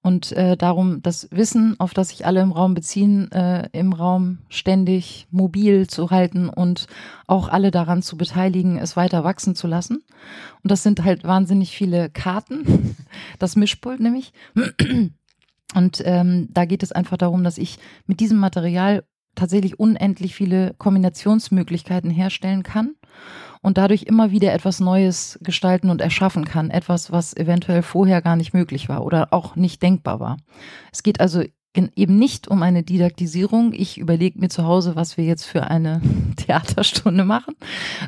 und 0.00 0.32
äh, 0.32 0.56
darum, 0.56 1.02
das 1.02 1.28
Wissen, 1.32 1.78
auf 1.80 1.92
das 1.92 2.10
sich 2.10 2.24
alle 2.24 2.40
im 2.40 2.52
Raum 2.52 2.74
beziehen, 2.74 3.30
äh, 3.32 3.68
im 3.72 3.92
Raum 3.92 4.38
ständig 4.48 5.26
mobil 5.30 5.88
zu 5.88 6.10
halten 6.10 6.48
und 6.48 6.86
auch 7.26 7.48
alle 7.48 7.70
daran 7.72 8.02
zu 8.02 8.16
beteiligen, 8.16 8.78
es 8.78 8.96
weiter 8.96 9.24
wachsen 9.24 9.56
zu 9.56 9.66
lassen. 9.66 10.04
Und 10.62 10.70
das 10.70 10.84
sind 10.84 11.04
halt 11.04 11.24
wahnsinnig 11.24 11.76
viele 11.76 12.10
Karten, 12.10 12.96
das 13.40 13.56
Mischpult 13.56 13.98
nämlich. 13.98 14.32
Und 15.74 16.02
ähm, 16.04 16.48
da 16.52 16.64
geht 16.64 16.82
es 16.82 16.92
einfach 16.92 17.16
darum, 17.16 17.42
dass 17.42 17.58
ich 17.58 17.78
mit 18.06 18.20
diesem 18.20 18.38
Material 18.38 19.04
tatsächlich 19.38 19.78
unendlich 19.78 20.34
viele 20.34 20.74
Kombinationsmöglichkeiten 20.78 22.10
herstellen 22.10 22.62
kann 22.62 22.94
und 23.62 23.78
dadurch 23.78 24.04
immer 24.04 24.30
wieder 24.30 24.52
etwas 24.52 24.80
Neues 24.80 25.38
gestalten 25.42 25.90
und 25.90 26.00
erschaffen 26.00 26.44
kann. 26.44 26.70
Etwas, 26.70 27.12
was 27.12 27.36
eventuell 27.36 27.82
vorher 27.82 28.22
gar 28.22 28.36
nicht 28.36 28.52
möglich 28.52 28.88
war 28.88 29.04
oder 29.04 29.32
auch 29.32 29.56
nicht 29.56 29.82
denkbar 29.82 30.20
war. 30.20 30.36
Es 30.92 31.02
geht 31.02 31.20
also 31.20 31.42
eben 31.74 32.18
nicht 32.18 32.48
um 32.48 32.62
eine 32.62 32.82
Didaktisierung. 32.82 33.72
Ich 33.72 33.98
überlege 33.98 34.38
mir 34.38 34.48
zu 34.48 34.64
Hause, 34.64 34.96
was 34.96 35.16
wir 35.16 35.24
jetzt 35.24 35.44
für 35.44 35.64
eine 35.64 36.00
Theaterstunde 36.36 37.24
machen, 37.24 37.54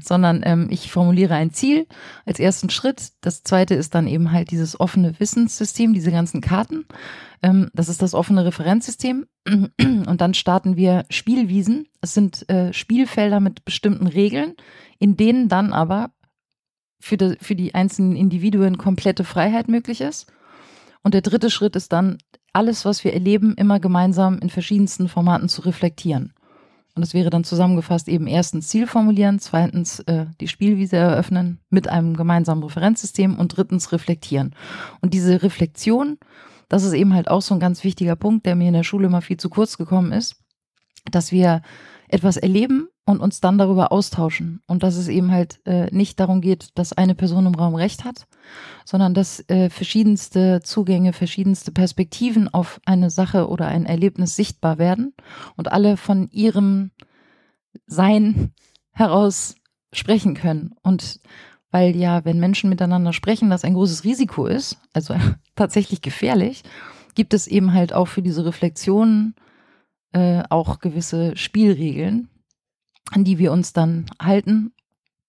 sondern 0.03 0.43
ähm, 0.45 0.69
ich 0.71 0.91
formuliere 0.91 1.35
ein 1.35 1.53
Ziel 1.53 1.87
als 2.25 2.41
ersten 2.41 2.71
Schritt. 2.71 3.13
Das 3.21 3.43
zweite 3.43 3.75
ist 3.75 3.95
dann 3.95 4.07
eben 4.07 4.33
halt 4.33 4.51
dieses 4.51 4.81
offene 4.81 5.19
Wissenssystem, 5.21 5.95
diese 5.95 6.11
ganzen 6.11 6.41
Karten. 6.41 6.87
Ähm, 7.43 7.71
das 7.75 7.89
ist 7.89 8.03
das 8.03 8.15
offene 8.15 8.45
Referenzsystem. 8.45 9.27
Und 9.47 10.21
dann 10.21 10.35
starten 10.35 10.77
wir 10.77 11.05
Spielwiesen. 11.11 11.87
Es 12.01 12.15
sind 12.15 12.49
äh, 12.49 12.73
Spielfelder 12.73 13.41
mit 13.41 13.65
bestimmten 13.65 14.07
Regeln, 14.07 14.55
in 14.99 15.17
denen 15.17 15.49
dann 15.49 15.73
aber 15.73 16.11
für 16.99 17.17
die, 17.17 17.37
für 17.41 17.55
die 17.55 17.75
einzelnen 17.75 18.17
Individuen 18.17 18.79
komplette 18.79 19.25
Freiheit 19.25 19.69
möglich 19.69 20.01
ist. 20.01 20.31
Und 21.03 21.15
der 21.15 21.23
dritte 21.23 21.51
Schritt 21.51 21.77
ist 21.77 21.93
dann, 21.93 22.19
alles, 22.53 22.85
was 22.85 23.05
wir 23.05 23.13
erleben, 23.13 23.55
immer 23.55 23.81
gemeinsam 23.81 24.39
in 24.39 24.51
verschiedensten 24.51 25.09
Formaten 25.09 25.49
zu 25.49 25.63
reflektieren. 25.63 26.33
Und 26.95 27.03
das 27.03 27.15
wäre 27.15 27.31
dann 27.31 27.45
zusammengefasst 27.45 28.09
eben 28.09 28.27
erstens 28.27 28.69
Ziel 28.69 28.87
formulieren, 28.87 29.39
zweitens 29.39 30.01
äh, 30.01 30.27
die 30.41 30.49
Spielwiese 30.49 30.97
eröffnen 30.97 31.61
mit 31.71 31.89
einem 31.89 32.17
gemeinsamen 32.17 32.63
Referenzsystem 32.65 33.37
und 33.39 33.57
drittens 33.57 33.93
reflektieren. 33.93 34.55
Und 35.01 35.15
diese 35.15 35.43
Reflexion 35.43 36.19
das 36.71 36.85
ist 36.85 36.93
eben 36.93 37.13
halt 37.15 37.29
auch 37.29 37.43
so 37.43 37.53
ein 37.53 37.61
ganz 37.61 37.83
wichtiger 37.83 38.15
Punkt, 38.15 38.47
der 38.47 38.55
mir 38.55 38.69
in 38.69 38.75
der 38.75 38.85
Schule 38.85 39.09
immer 39.09 39.23
viel 39.23 39.37
zu 39.37 39.51
kurz 39.51 39.77
gekommen 39.77 40.13
ist, 40.13 40.37
dass 41.11 41.33
wir 41.33 41.63
etwas 42.09 42.37
erleben 42.37 42.89
und 43.05 43.21
uns 43.21 43.41
dann 43.41 43.59
darüber 43.59 43.91
austauschen. 43.91 44.63
Und 44.69 44.85
dass 44.85 44.97
es 44.97 45.09
eben 45.09 45.33
halt 45.33 45.61
äh, 45.67 45.93
nicht 45.95 46.21
darum 46.21 46.41
geht, 46.41 46.69
dass 46.77 46.93
eine 46.93 47.17
Person 47.17 47.47
im 47.47 47.57
Raum 47.57 47.75
recht 47.75 48.05
hat, 48.05 48.29
sondern 48.85 49.15
dass 49.15 49.49
äh, 49.49 49.71
verschiedenste 49.71 50.61
Zugänge, 50.63 51.13
verschiedenste 51.13 51.73
Perspektiven 51.73 52.53
auf 52.53 52.81
eine 52.85 53.11
Sache 53.11 53.49
oder 53.49 53.67
ein 53.67 53.87
Erlebnis 53.87 54.37
sichtbar 54.37 54.79
werden 54.79 55.15
und 55.57 55.71
alle 55.73 55.97
von 55.97 56.29
ihrem 56.31 56.91
Sein 57.87 58.53
heraus 58.93 59.57
sprechen 59.93 60.35
können. 60.35 60.75
Und 60.83 61.21
weil 61.71 61.97
ja, 61.97 62.25
wenn 62.25 62.41
Menschen 62.41 62.71
miteinander 62.71 63.13
sprechen, 63.13 63.51
das 63.51 63.65
ein 63.65 63.75
großes 63.75 64.05
Risiko 64.05 64.47
ist, 64.47 64.79
also 64.93 65.15
tatsächlich 65.55 66.03
gefährlich, 66.03 66.63
gibt 67.15 67.35
es 67.35 67.47
eben 67.47 67.73
halt 67.73 67.93
auch 67.93 68.07
für 68.07 68.23
diese 68.23 68.45
Reflexionen 68.45 69.35
äh, 70.13 70.43
auch 70.49 70.81
gewisse 70.81 71.37
Spielregeln, 71.37 72.29
an 73.11 73.25
die 73.25 73.39
wir 73.39 73.53
uns 73.53 73.73
dann 73.73 74.07
halten, 74.21 74.73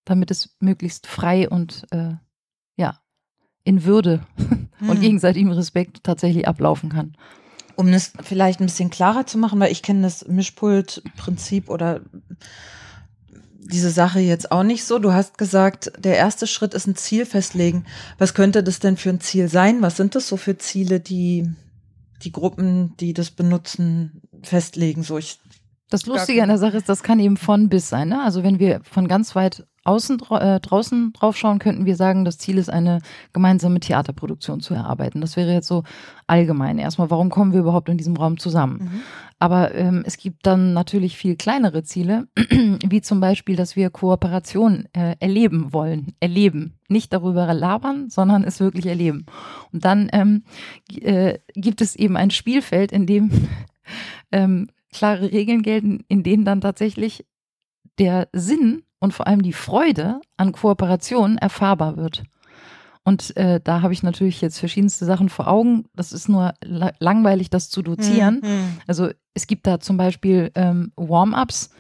damit 0.05 0.31
es 0.31 0.55
möglichst 0.59 1.07
frei 1.07 1.49
und 1.49 1.85
äh, 1.91 2.13
in 3.71 3.85
Würde 3.85 4.21
hm. 4.79 4.89
und 4.89 4.99
gegenseitigem 4.99 5.51
Respekt 5.51 6.03
tatsächlich 6.03 6.47
ablaufen 6.47 6.89
kann. 6.89 7.15
Um 7.75 7.91
das 7.91 8.13
vielleicht 8.21 8.59
ein 8.59 8.65
bisschen 8.65 8.89
klarer 8.89 9.25
zu 9.25 9.37
machen, 9.37 9.59
weil 9.59 9.71
ich 9.71 9.81
kenne 9.81 10.01
das 10.01 10.27
Mischpult-Prinzip 10.27 11.69
oder 11.69 12.01
diese 13.59 13.89
Sache 13.89 14.19
jetzt 14.19 14.51
auch 14.51 14.63
nicht 14.63 14.83
so. 14.83 14.99
Du 14.99 15.13
hast 15.13 15.37
gesagt, 15.37 15.91
der 15.97 16.17
erste 16.17 16.45
Schritt 16.45 16.73
ist 16.73 16.87
ein 16.87 16.95
Ziel 16.95 17.25
festlegen. 17.25 17.85
Was 18.17 18.33
könnte 18.33 18.61
das 18.61 18.79
denn 18.79 18.97
für 18.97 19.09
ein 19.09 19.21
Ziel 19.21 19.47
sein? 19.47 19.81
Was 19.81 19.95
sind 19.95 20.15
das 20.15 20.27
so 20.27 20.35
für 20.35 20.57
Ziele, 20.57 20.99
die 20.99 21.49
die 22.23 22.31
Gruppen, 22.33 22.95
die 22.99 23.13
das 23.13 23.31
benutzen, 23.31 24.21
festlegen? 24.43 25.03
So 25.03 25.17
ich 25.17 25.39
das 25.89 26.05
Lustige 26.05 26.43
an 26.43 26.49
der 26.49 26.57
Sache 26.57 26.77
ist, 26.77 26.89
das 26.89 27.03
kann 27.03 27.19
eben 27.19 27.37
von 27.37 27.69
bis 27.69 27.89
sein. 27.89 28.09
Ne? 28.09 28.21
Also 28.21 28.43
wenn 28.43 28.59
wir 28.59 28.81
von 28.83 29.07
ganz 29.07 29.35
weit 29.35 29.65
außen 29.83 30.19
äh, 30.31 30.59
draußen 30.59 31.13
drauf 31.13 31.35
schauen, 31.38 31.59
könnten 31.59 31.85
wir 31.85 31.95
sagen, 31.95 32.23
das 32.25 32.38
Ziel 32.38 32.57
ist, 32.57 32.69
eine 32.69 33.00
gemeinsame 33.33 33.79
Theaterproduktion 33.79 34.59
zu 34.59 34.73
erarbeiten. 34.73 35.21
Das 35.21 35.35
wäre 35.35 35.51
jetzt 35.51 35.67
so 35.67 35.83
allgemein. 36.27 36.77
Erstmal, 36.77 37.09
warum 37.09 37.29
kommen 37.29 37.51
wir 37.51 37.61
überhaupt 37.61 37.89
in 37.89 37.97
diesem 37.97 38.15
Raum 38.15 38.38
zusammen? 38.38 38.79
Mhm. 38.83 39.01
Aber 39.39 39.73
ähm, 39.73 40.03
es 40.05 40.17
gibt 40.17 40.45
dann 40.45 40.73
natürlich 40.73 41.17
viel 41.17 41.35
kleinere 41.35 41.81
Ziele, 41.83 42.27
wie 42.35 43.01
zum 43.01 43.19
Beispiel, 43.19 43.55
dass 43.55 43.75
wir 43.75 43.89
Kooperation 43.89 44.85
äh, 44.93 45.15
erleben 45.19 45.73
wollen. 45.73 46.13
Erleben. 46.19 46.77
Nicht 46.88 47.11
darüber 47.11 47.51
labern, 47.51 48.09
sondern 48.09 48.43
es 48.43 48.59
wirklich 48.59 48.85
erleben. 48.85 49.25
Und 49.73 49.83
dann 49.83 50.09
ähm, 50.13 50.43
äh, 51.01 51.39
gibt 51.55 51.81
es 51.81 51.95
eben 51.95 52.17
ein 52.17 52.29
Spielfeld, 52.29 52.91
in 52.91 53.07
dem 53.07 53.31
ähm, 54.31 54.69
klare 54.93 55.31
Regeln 55.31 55.63
gelten, 55.63 56.03
in 56.07 56.21
denen 56.21 56.45
dann 56.45 56.61
tatsächlich 56.61 57.25
der 57.97 58.29
Sinn 58.33 58.83
und 59.01 59.13
vor 59.13 59.27
allem 59.27 59.41
die 59.41 59.51
Freude 59.51 60.22
an 60.38 60.53
Kooperation 60.53 61.38
erfahrbar 61.38 61.98
wird. 61.98 62.24
Und 63.03 63.36
äh, 63.36 63.60
da 63.62 63.81
habe 63.81 63.93
ich 63.93 64.03
natürlich 64.03 64.41
jetzt 64.41 64.60
verschiedenste 64.60 65.05
Sachen 65.05 65.27
vor 65.27 65.48
Augen. 65.48 65.86
Das 65.96 66.13
ist 66.13 66.29
nur 66.29 66.53
la 66.63 66.91
langweilig, 67.00 67.50
das 67.50 67.70
zu 67.70 67.81
dozieren. 67.81 68.41
Mhm. 68.43 68.77
Also 68.88 69.10
es 69.34 69.48
gibt 69.48 69.65
da 69.65 69.79
zum 69.79 69.98
Beispiel 69.98 70.51
ähm, 70.53 70.93
Warm-ups, 70.96 71.72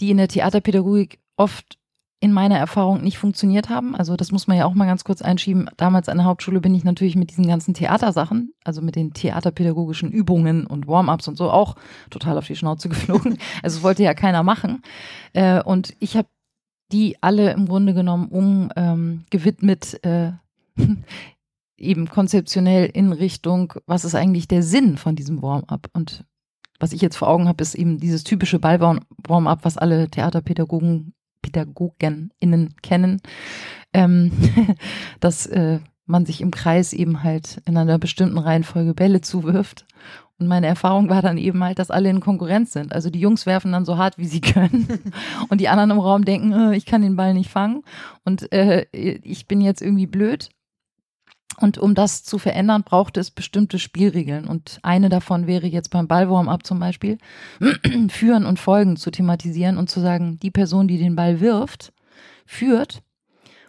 die 0.00 0.10
in 0.10 0.16
der 0.16 0.28
Theaterpädagogik 0.28 1.20
oft 1.36 1.78
in 2.24 2.32
meiner 2.32 2.58
Erfahrung 2.58 3.02
nicht 3.02 3.18
funktioniert 3.18 3.68
haben. 3.68 3.94
Also 3.94 4.16
das 4.16 4.32
muss 4.32 4.46
man 4.46 4.56
ja 4.56 4.64
auch 4.64 4.72
mal 4.72 4.86
ganz 4.86 5.04
kurz 5.04 5.20
einschieben. 5.20 5.68
Damals 5.76 6.08
an 6.08 6.16
der 6.16 6.26
Hauptschule 6.26 6.60
bin 6.60 6.74
ich 6.74 6.82
natürlich 6.82 7.16
mit 7.16 7.30
diesen 7.30 7.46
ganzen 7.46 7.74
Theatersachen, 7.74 8.54
also 8.64 8.80
mit 8.80 8.96
den 8.96 9.12
theaterpädagogischen 9.12 10.10
Übungen 10.10 10.66
und 10.66 10.88
Warm-ups 10.88 11.28
und 11.28 11.36
so 11.36 11.50
auch 11.50 11.76
total 12.10 12.38
auf 12.38 12.46
die 12.46 12.56
Schnauze 12.56 12.88
geflogen. 12.88 13.38
Also 13.62 13.78
es 13.78 13.82
wollte 13.82 14.02
ja 14.02 14.14
keiner 14.14 14.42
machen. 14.42 14.82
Äh, 15.34 15.62
und 15.62 15.94
ich 16.00 16.16
habe 16.16 16.28
die 16.94 17.16
alle 17.20 17.50
im 17.50 17.66
Grunde 17.66 17.92
genommen 17.92 18.28
umgewidmet, 18.28 19.98
ähm, 20.04 20.38
äh, 20.78 20.86
eben 21.76 22.08
konzeptionell 22.08 22.86
in 22.86 23.12
Richtung, 23.12 23.74
was 23.86 24.04
ist 24.04 24.14
eigentlich 24.14 24.46
der 24.46 24.62
Sinn 24.62 24.96
von 24.96 25.16
diesem 25.16 25.42
Warm-up? 25.42 25.90
Und 25.92 26.24
was 26.78 26.92
ich 26.92 27.00
jetzt 27.00 27.16
vor 27.16 27.28
Augen 27.28 27.48
habe, 27.48 27.60
ist 27.62 27.74
eben 27.74 27.98
dieses 27.98 28.22
typische 28.22 28.60
Ball-Warm-up, 28.60 29.64
was 29.64 29.76
alle 29.76 30.08
Theaterpädagogen 30.08 31.14
PädagogInnen 31.42 32.74
kennen, 32.80 33.20
ähm, 33.92 34.30
dass 35.20 35.46
äh, 35.46 35.80
man 36.06 36.26
sich 36.26 36.40
im 36.40 36.52
Kreis 36.52 36.92
eben 36.92 37.24
halt 37.24 37.60
in 37.66 37.76
einer 37.76 37.98
bestimmten 37.98 38.38
Reihenfolge 38.38 38.94
Bälle 38.94 39.20
zuwirft. 39.20 39.84
Und 40.38 40.48
meine 40.48 40.66
Erfahrung 40.66 41.08
war 41.08 41.22
dann 41.22 41.38
eben 41.38 41.62
halt, 41.62 41.78
dass 41.78 41.90
alle 41.90 42.10
in 42.10 42.20
Konkurrenz 42.20 42.72
sind. 42.72 42.92
Also 42.92 43.08
die 43.08 43.20
Jungs 43.20 43.46
werfen 43.46 43.72
dann 43.72 43.84
so 43.84 43.96
hart, 43.96 44.18
wie 44.18 44.26
sie 44.26 44.40
können. 44.40 45.12
Und 45.48 45.60
die 45.60 45.68
anderen 45.68 45.92
im 45.92 46.00
Raum 46.00 46.24
denken, 46.24 46.52
äh, 46.52 46.76
ich 46.76 46.86
kann 46.86 47.02
den 47.02 47.16
Ball 47.16 47.34
nicht 47.34 47.50
fangen. 47.50 47.82
Und 48.24 48.50
äh, 48.52 48.86
ich 48.92 49.46
bin 49.46 49.60
jetzt 49.60 49.80
irgendwie 49.80 50.06
blöd. 50.06 50.48
Und 51.60 51.78
um 51.78 51.94
das 51.94 52.24
zu 52.24 52.38
verändern, 52.38 52.82
braucht 52.82 53.16
es 53.16 53.30
bestimmte 53.30 53.78
Spielregeln. 53.78 54.46
Und 54.46 54.80
eine 54.82 55.08
davon 55.08 55.46
wäre 55.46 55.68
jetzt 55.68 55.90
beim 55.90 56.08
Ballwarm-up 56.08 56.66
zum 56.66 56.80
Beispiel, 56.80 57.18
führen 58.08 58.44
und 58.44 58.58
folgen 58.58 58.96
zu 58.96 59.12
thematisieren 59.12 59.78
und 59.78 59.88
zu 59.88 60.00
sagen, 60.00 60.38
die 60.40 60.50
Person, 60.50 60.88
die 60.88 60.98
den 60.98 61.14
Ball 61.14 61.38
wirft, 61.40 61.92
führt 62.44 63.02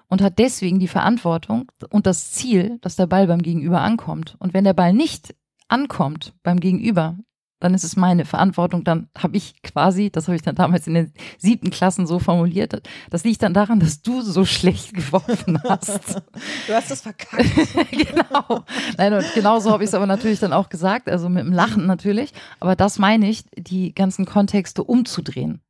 und 0.07 0.21
hat 0.21 0.39
deswegen 0.39 0.79
die 0.79 0.87
Verantwortung 0.87 1.71
und 1.89 2.07
das 2.07 2.31
Ziel, 2.31 2.79
dass 2.81 2.95
der 2.95 3.07
Ball 3.07 3.27
beim 3.27 3.41
Gegenüber 3.41 3.81
ankommt. 3.81 4.35
Und 4.39 4.53
wenn 4.53 4.63
der 4.63 4.73
Ball 4.73 4.93
nicht 4.93 5.35
ankommt 5.67 6.33
beim 6.43 6.59
Gegenüber, 6.59 7.17
dann 7.59 7.73
ist 7.73 7.83
es 7.83 7.95
meine 7.95 8.25
Verantwortung. 8.25 8.83
Dann 8.83 9.09
habe 9.17 9.37
ich 9.37 9.61
quasi, 9.63 10.11
das 10.11 10.27
habe 10.27 10.35
ich 10.35 10.41
dann 10.41 10.55
damals 10.55 10.87
in 10.87 10.93
den 10.93 11.13
siebten 11.37 11.71
Klassen 11.71 12.05
so 12.05 12.19
formuliert, 12.19 12.81
das 13.09 13.23
liegt 13.23 13.41
dann 13.41 13.53
daran, 13.53 13.79
dass 13.79 14.01
du 14.01 14.21
so 14.21 14.45
schlecht 14.45 14.93
geworfen 14.93 15.59
hast. 15.63 16.21
Du 16.67 16.73
hast 16.73 16.91
es 16.91 17.01
verkackt. 17.01 17.43
genau. 17.91 18.63
Nein, 18.97 19.13
und 19.13 19.25
genauso 19.33 19.71
habe 19.71 19.83
ich 19.83 19.89
es 19.89 19.93
aber 19.93 20.05
natürlich 20.05 20.39
dann 20.39 20.53
auch 20.53 20.69
gesagt, 20.69 21.09
also 21.09 21.29
mit 21.29 21.45
dem 21.45 21.53
Lachen 21.53 21.85
natürlich. 21.85 22.33
Aber 22.59 22.75
das 22.75 22.99
meine 22.99 23.29
ich, 23.29 23.45
die 23.57 23.93
ganzen 23.93 24.25
Kontexte 24.25 24.83
umzudrehen. 24.83 25.61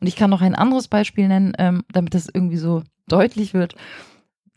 Und 0.00 0.06
ich 0.06 0.16
kann 0.16 0.30
noch 0.30 0.40
ein 0.40 0.54
anderes 0.54 0.88
Beispiel 0.88 1.28
nennen, 1.28 1.52
ähm, 1.58 1.84
damit 1.92 2.14
das 2.14 2.28
irgendwie 2.32 2.56
so 2.56 2.82
deutlich 3.08 3.52
wird. 3.54 3.74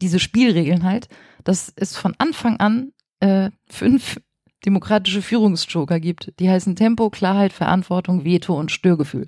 Diese 0.01 0.19
Spielregeln 0.19 0.83
halt, 0.83 1.09
dass 1.43 1.73
es 1.75 1.97
von 1.97 2.15
Anfang 2.17 2.57
an 2.57 2.93
äh, 3.19 3.49
fünf 3.69 4.21
demokratische 4.65 5.21
Führungsjoker 5.21 5.99
gibt. 5.99 6.33
Die 6.39 6.49
heißen 6.49 6.75
Tempo, 6.75 7.09
Klarheit, 7.09 7.53
Verantwortung, 7.53 8.23
Veto 8.23 8.57
und 8.57 8.71
Störgefühl. 8.71 9.27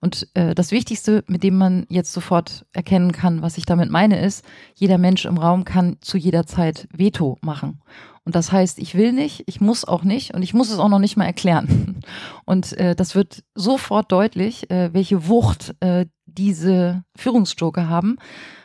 Und 0.00 0.28
äh, 0.34 0.54
das 0.54 0.70
Wichtigste, 0.70 1.24
mit 1.28 1.42
dem 1.42 1.56
man 1.56 1.86
jetzt 1.88 2.12
sofort 2.12 2.66
erkennen 2.72 3.12
kann, 3.12 3.42
was 3.42 3.56
ich 3.56 3.66
damit 3.66 3.90
meine, 3.90 4.20
ist, 4.20 4.44
jeder 4.74 4.98
Mensch 4.98 5.24
im 5.24 5.38
Raum 5.38 5.64
kann 5.64 5.96
zu 6.00 6.18
jeder 6.18 6.46
Zeit 6.46 6.88
Veto 6.92 7.38
machen. 7.40 7.80
Und 8.24 8.34
das 8.34 8.52
heißt, 8.52 8.78
ich 8.78 8.94
will 8.94 9.12
nicht, 9.12 9.44
ich 9.46 9.60
muss 9.60 9.84
auch 9.84 10.02
nicht 10.02 10.34
und 10.34 10.42
ich 10.42 10.54
muss 10.54 10.70
es 10.70 10.78
auch 10.78 10.88
noch 10.88 10.98
nicht 10.98 11.16
mal 11.16 11.26
erklären. 11.26 12.00
Und 12.46 12.72
äh, 12.78 12.94
das 12.96 13.14
wird 13.14 13.44
sofort 13.54 14.10
deutlich, 14.10 14.70
äh, 14.70 14.94
welche 14.94 15.28
Wucht 15.28 15.74
äh, 15.80 16.06
diese 16.24 17.04
Führungsjoker 17.16 17.88
haben, 17.88 18.16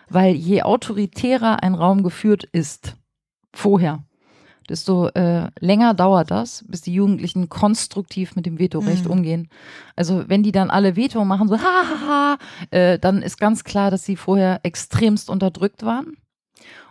weil 0.10 0.34
je 0.34 0.62
autoritärer 0.64 1.62
ein 1.62 1.76
Raum 1.76 2.04
geführt 2.04 2.46
ist, 2.46 2.96
vorher, 3.54 4.04
desto 4.70 5.08
äh, 5.10 5.50
länger 5.60 5.94
dauert 5.94 6.32
das, 6.32 6.64
bis 6.68 6.82
die 6.82 6.94
Jugendlichen 6.94 7.50
konstruktiv 7.50 8.36
mit 8.36 8.46
dem 8.46 8.60
Vetorecht 8.60 9.06
mhm. 9.06 9.12
umgehen. 9.12 9.50
Also 9.96 10.28
wenn 10.28 10.44
die 10.44 10.52
dann 10.52 10.70
alle 10.70 10.96
Veto 10.96 11.26
machen, 11.26 11.48
so 11.48 11.58
ha 11.58 11.84
ha 11.84 12.08
ha, 12.08 12.38
äh, 12.72 13.00
dann 13.00 13.22
ist 13.22 13.40
ganz 13.40 13.64
klar, 13.64 13.92
dass 13.92 14.06
sie 14.06 14.16
vorher 14.16 14.60
extremst 14.64 15.30
unterdrückt 15.30 15.84
waren. 15.84 16.18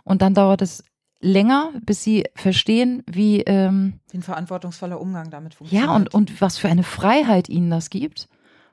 Und 0.03 0.21
dann 0.21 0.33
dauert 0.33 0.61
es 0.61 0.83
länger, 1.21 1.71
bis 1.85 2.03
sie 2.03 2.25
verstehen, 2.35 3.03
wie 3.07 3.41
ähm, 3.41 3.99
ein 4.13 4.21
verantwortungsvoller 4.21 4.99
Umgang 4.99 5.29
damit 5.29 5.53
funktioniert. 5.53 5.89
Ja, 5.89 5.95
und, 5.95 6.13
und 6.13 6.41
was 6.41 6.57
für 6.57 6.69
eine 6.69 6.83
Freiheit 6.83 7.49
ihnen 7.49 7.69
das 7.69 7.89
gibt. 7.89 8.27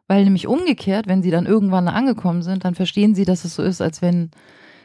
Weil 0.09 0.23
nämlich 0.23 0.47
umgekehrt, 0.47 1.09
wenn 1.09 1.23
sie 1.23 1.33
dann 1.33 1.47
irgendwann 1.47 1.89
angekommen 1.89 2.43
sind, 2.43 2.65
dann 2.65 2.77
verstehen 2.77 3.17
sie, 3.17 3.25
dass 3.25 3.45
es 3.45 3.57
so 3.57 3.63
ist, 3.63 3.81
als 3.81 4.03
wenn 4.03 4.31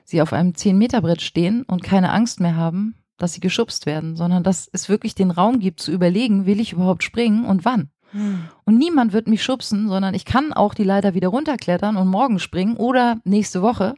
sie 0.03 0.21
auf 0.21 0.33
einem 0.33 0.53
10-Meter-Brett 0.53 1.21
stehen 1.21 1.63
und 1.63 1.83
keine 1.83 2.11
Angst 2.11 2.39
mehr 2.39 2.55
haben, 2.55 2.95
dass 3.21 3.33
sie 3.33 3.39
geschubst 3.39 3.85
werden, 3.85 4.15
sondern 4.15 4.43
dass 4.43 4.69
es 4.73 4.89
wirklich 4.89 5.15
den 5.15 5.31
Raum 5.31 5.59
gibt 5.59 5.79
zu 5.79 5.91
überlegen, 5.91 6.45
will 6.45 6.59
ich 6.59 6.73
überhaupt 6.73 7.03
springen 7.03 7.45
und 7.45 7.65
wann. 7.65 7.89
Hm. 8.11 8.45
Und 8.65 8.77
niemand 8.77 9.13
wird 9.13 9.27
mich 9.27 9.43
schubsen, 9.43 9.87
sondern 9.87 10.13
ich 10.13 10.25
kann 10.25 10.53
auch 10.53 10.73
die 10.73 10.83
Leiter 10.83 11.13
wieder 11.13 11.29
runterklettern 11.29 11.97
und 11.97 12.07
morgen 12.07 12.39
springen 12.39 12.77
oder 12.77 13.19
nächste 13.23 13.61
Woche. 13.61 13.95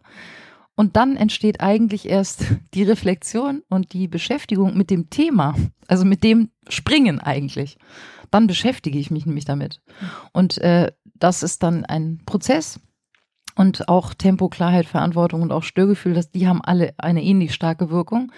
Und 0.76 0.96
dann 0.96 1.16
entsteht 1.16 1.62
eigentlich 1.62 2.10
erst 2.10 2.46
die 2.74 2.84
Reflexion 2.84 3.64
und 3.70 3.94
die 3.94 4.08
Beschäftigung 4.08 4.76
mit 4.76 4.90
dem 4.90 5.10
Thema, 5.10 5.56
also 5.88 6.06
mit 6.06 6.24
dem 6.24 6.50
Springen 6.68 7.20
eigentlich. 7.20 7.78
Dann 8.30 8.48
beschäftige 8.48 8.98
ich 8.98 9.12
mich 9.12 9.26
nämlich 9.26 9.46
damit. 9.46 9.82
Und 10.32 10.58
äh, 10.60 10.92
das 11.16 11.44
ist 11.44 11.64
dann 11.64 11.86
ein 11.86 12.22
Prozess. 12.26 12.80
Und 13.56 13.88
auch 13.88 14.16
Tempo, 14.16 14.50
Klarheit, 14.50 14.88
Verantwortung 14.88 15.44
und 15.44 15.52
auch 15.52 15.62
Störgefühl, 15.62 16.16
das, 16.16 16.32
die 16.32 16.48
haben 16.48 16.62
alle 16.64 16.96
eine 16.98 17.24
ähnlich 17.24 17.54
starke 17.54 17.92
Wirkung 17.92 18.32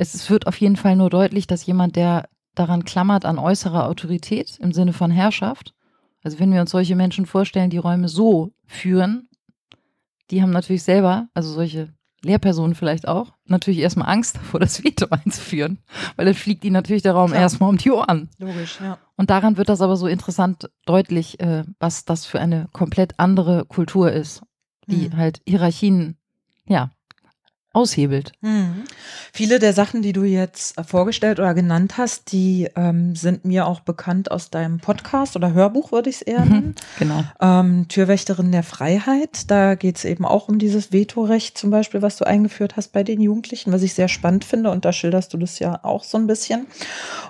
es 0.00 0.30
wird 0.30 0.46
auf 0.46 0.56
jeden 0.60 0.76
Fall 0.76 0.96
nur 0.96 1.10
deutlich, 1.10 1.46
dass 1.46 1.66
jemand, 1.66 1.96
der 1.96 2.28
daran 2.54 2.84
klammert 2.84 3.24
an 3.24 3.38
äußerer 3.38 3.86
Autorität 3.86 4.58
im 4.58 4.72
Sinne 4.72 4.92
von 4.92 5.10
Herrschaft, 5.10 5.74
also 6.22 6.38
wenn 6.38 6.52
wir 6.52 6.60
uns 6.60 6.70
solche 6.70 6.96
Menschen 6.96 7.26
vorstellen, 7.26 7.70
die 7.70 7.78
Räume 7.78 8.08
so 8.08 8.52
führen, 8.66 9.28
die 10.30 10.42
haben 10.42 10.50
natürlich 10.50 10.82
selber, 10.82 11.28
also 11.34 11.52
solche 11.52 11.88
Lehrpersonen 12.22 12.74
vielleicht 12.74 13.08
auch, 13.08 13.32
natürlich 13.46 13.80
erstmal 13.80 14.08
Angst 14.08 14.36
davor, 14.36 14.60
das 14.60 14.84
Veto 14.84 15.06
einzuführen, 15.10 15.78
weil 16.16 16.26
dann 16.26 16.34
fliegt 16.34 16.64
ihnen 16.64 16.74
natürlich 16.74 17.02
der 17.02 17.12
Raum 17.12 17.30
Klar. 17.30 17.42
erstmal 17.42 17.70
um 17.70 17.78
die 17.78 17.90
Ohren. 17.90 18.28
Logisch, 18.38 18.78
ja. 18.80 18.98
Und 19.16 19.30
daran 19.30 19.56
wird 19.56 19.68
das 19.68 19.80
aber 19.80 19.96
so 19.96 20.06
interessant 20.06 20.70
deutlich, 20.84 21.40
äh, 21.40 21.64
was 21.78 22.04
das 22.04 22.26
für 22.26 22.40
eine 22.40 22.68
komplett 22.72 23.18
andere 23.18 23.64
Kultur 23.64 24.12
ist, 24.12 24.42
die 24.86 25.10
hm. 25.10 25.16
halt 25.16 25.40
Hierarchien, 25.46 26.16
ja, 26.66 26.90
aushebelt. 27.72 28.32
Mhm. 28.40 28.84
Viele 29.32 29.60
der 29.60 29.72
Sachen, 29.72 30.02
die 30.02 30.12
du 30.12 30.24
jetzt 30.24 30.74
vorgestellt 30.84 31.38
oder 31.38 31.54
genannt 31.54 31.98
hast, 31.98 32.32
die 32.32 32.68
ähm, 32.74 33.14
sind 33.14 33.44
mir 33.44 33.66
auch 33.66 33.80
bekannt 33.80 34.30
aus 34.30 34.50
deinem 34.50 34.78
Podcast 34.78 35.36
oder 35.36 35.52
Hörbuch, 35.52 35.92
würde 35.92 36.10
ich 36.10 36.16
es 36.16 36.22
eher 36.22 36.44
mhm, 36.44 36.50
nennen. 36.50 36.74
genau. 36.98 37.24
Ähm, 37.40 37.86
Türwächterin 37.88 38.50
der 38.50 38.64
Freiheit. 38.64 39.50
Da 39.50 39.76
geht 39.76 39.98
es 39.98 40.04
eben 40.04 40.24
auch 40.24 40.48
um 40.48 40.58
dieses 40.58 40.92
Vetorecht 40.92 41.56
zum 41.56 41.70
Beispiel, 41.70 42.02
was 42.02 42.16
du 42.16 42.26
eingeführt 42.26 42.76
hast 42.76 42.92
bei 42.92 43.04
den 43.04 43.20
Jugendlichen, 43.20 43.72
was 43.72 43.82
ich 43.82 43.94
sehr 43.94 44.08
spannend 44.08 44.44
finde. 44.44 44.70
Und 44.70 44.84
da 44.84 44.92
schilderst 44.92 45.32
du 45.32 45.38
das 45.38 45.60
ja 45.60 45.78
auch 45.84 46.02
so 46.02 46.18
ein 46.18 46.26
bisschen. 46.26 46.66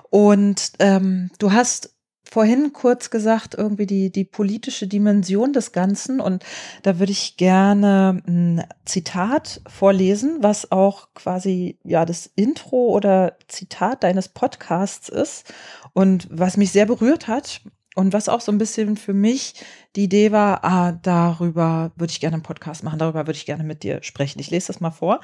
Und 0.08 0.72
ähm, 0.78 1.30
du 1.38 1.52
hast 1.52 1.94
vorhin 2.30 2.72
kurz 2.72 3.10
gesagt, 3.10 3.54
irgendwie 3.56 3.86
die, 3.86 4.10
die 4.10 4.24
politische 4.24 4.86
Dimension 4.86 5.52
des 5.52 5.72
Ganzen. 5.72 6.20
Und 6.20 6.44
da 6.82 6.98
würde 6.98 7.12
ich 7.12 7.36
gerne 7.36 8.22
ein 8.26 8.64
Zitat 8.84 9.60
vorlesen, 9.66 10.38
was 10.40 10.70
auch 10.70 11.08
quasi 11.14 11.78
ja 11.82 12.04
das 12.04 12.30
Intro 12.36 12.94
oder 12.94 13.36
Zitat 13.48 14.04
deines 14.04 14.28
Podcasts 14.28 15.08
ist 15.08 15.52
und 15.92 16.28
was 16.30 16.56
mich 16.56 16.70
sehr 16.70 16.86
berührt 16.86 17.26
hat. 17.26 17.62
Und 17.96 18.12
was 18.12 18.28
auch 18.28 18.40
so 18.40 18.52
ein 18.52 18.58
bisschen 18.58 18.96
für 18.96 19.12
mich 19.12 19.54
die 19.96 20.04
Idee 20.04 20.30
war, 20.30 20.64
ah, 20.64 20.92
darüber 20.92 21.90
würde 21.96 22.12
ich 22.12 22.20
gerne 22.20 22.34
einen 22.34 22.44
Podcast 22.44 22.84
machen, 22.84 23.00
darüber 23.00 23.26
würde 23.26 23.36
ich 23.36 23.46
gerne 23.46 23.64
mit 23.64 23.82
dir 23.82 24.00
sprechen. 24.04 24.38
Ich 24.38 24.48
lese 24.48 24.68
das 24.68 24.80
mal 24.80 24.92
vor. 24.92 25.20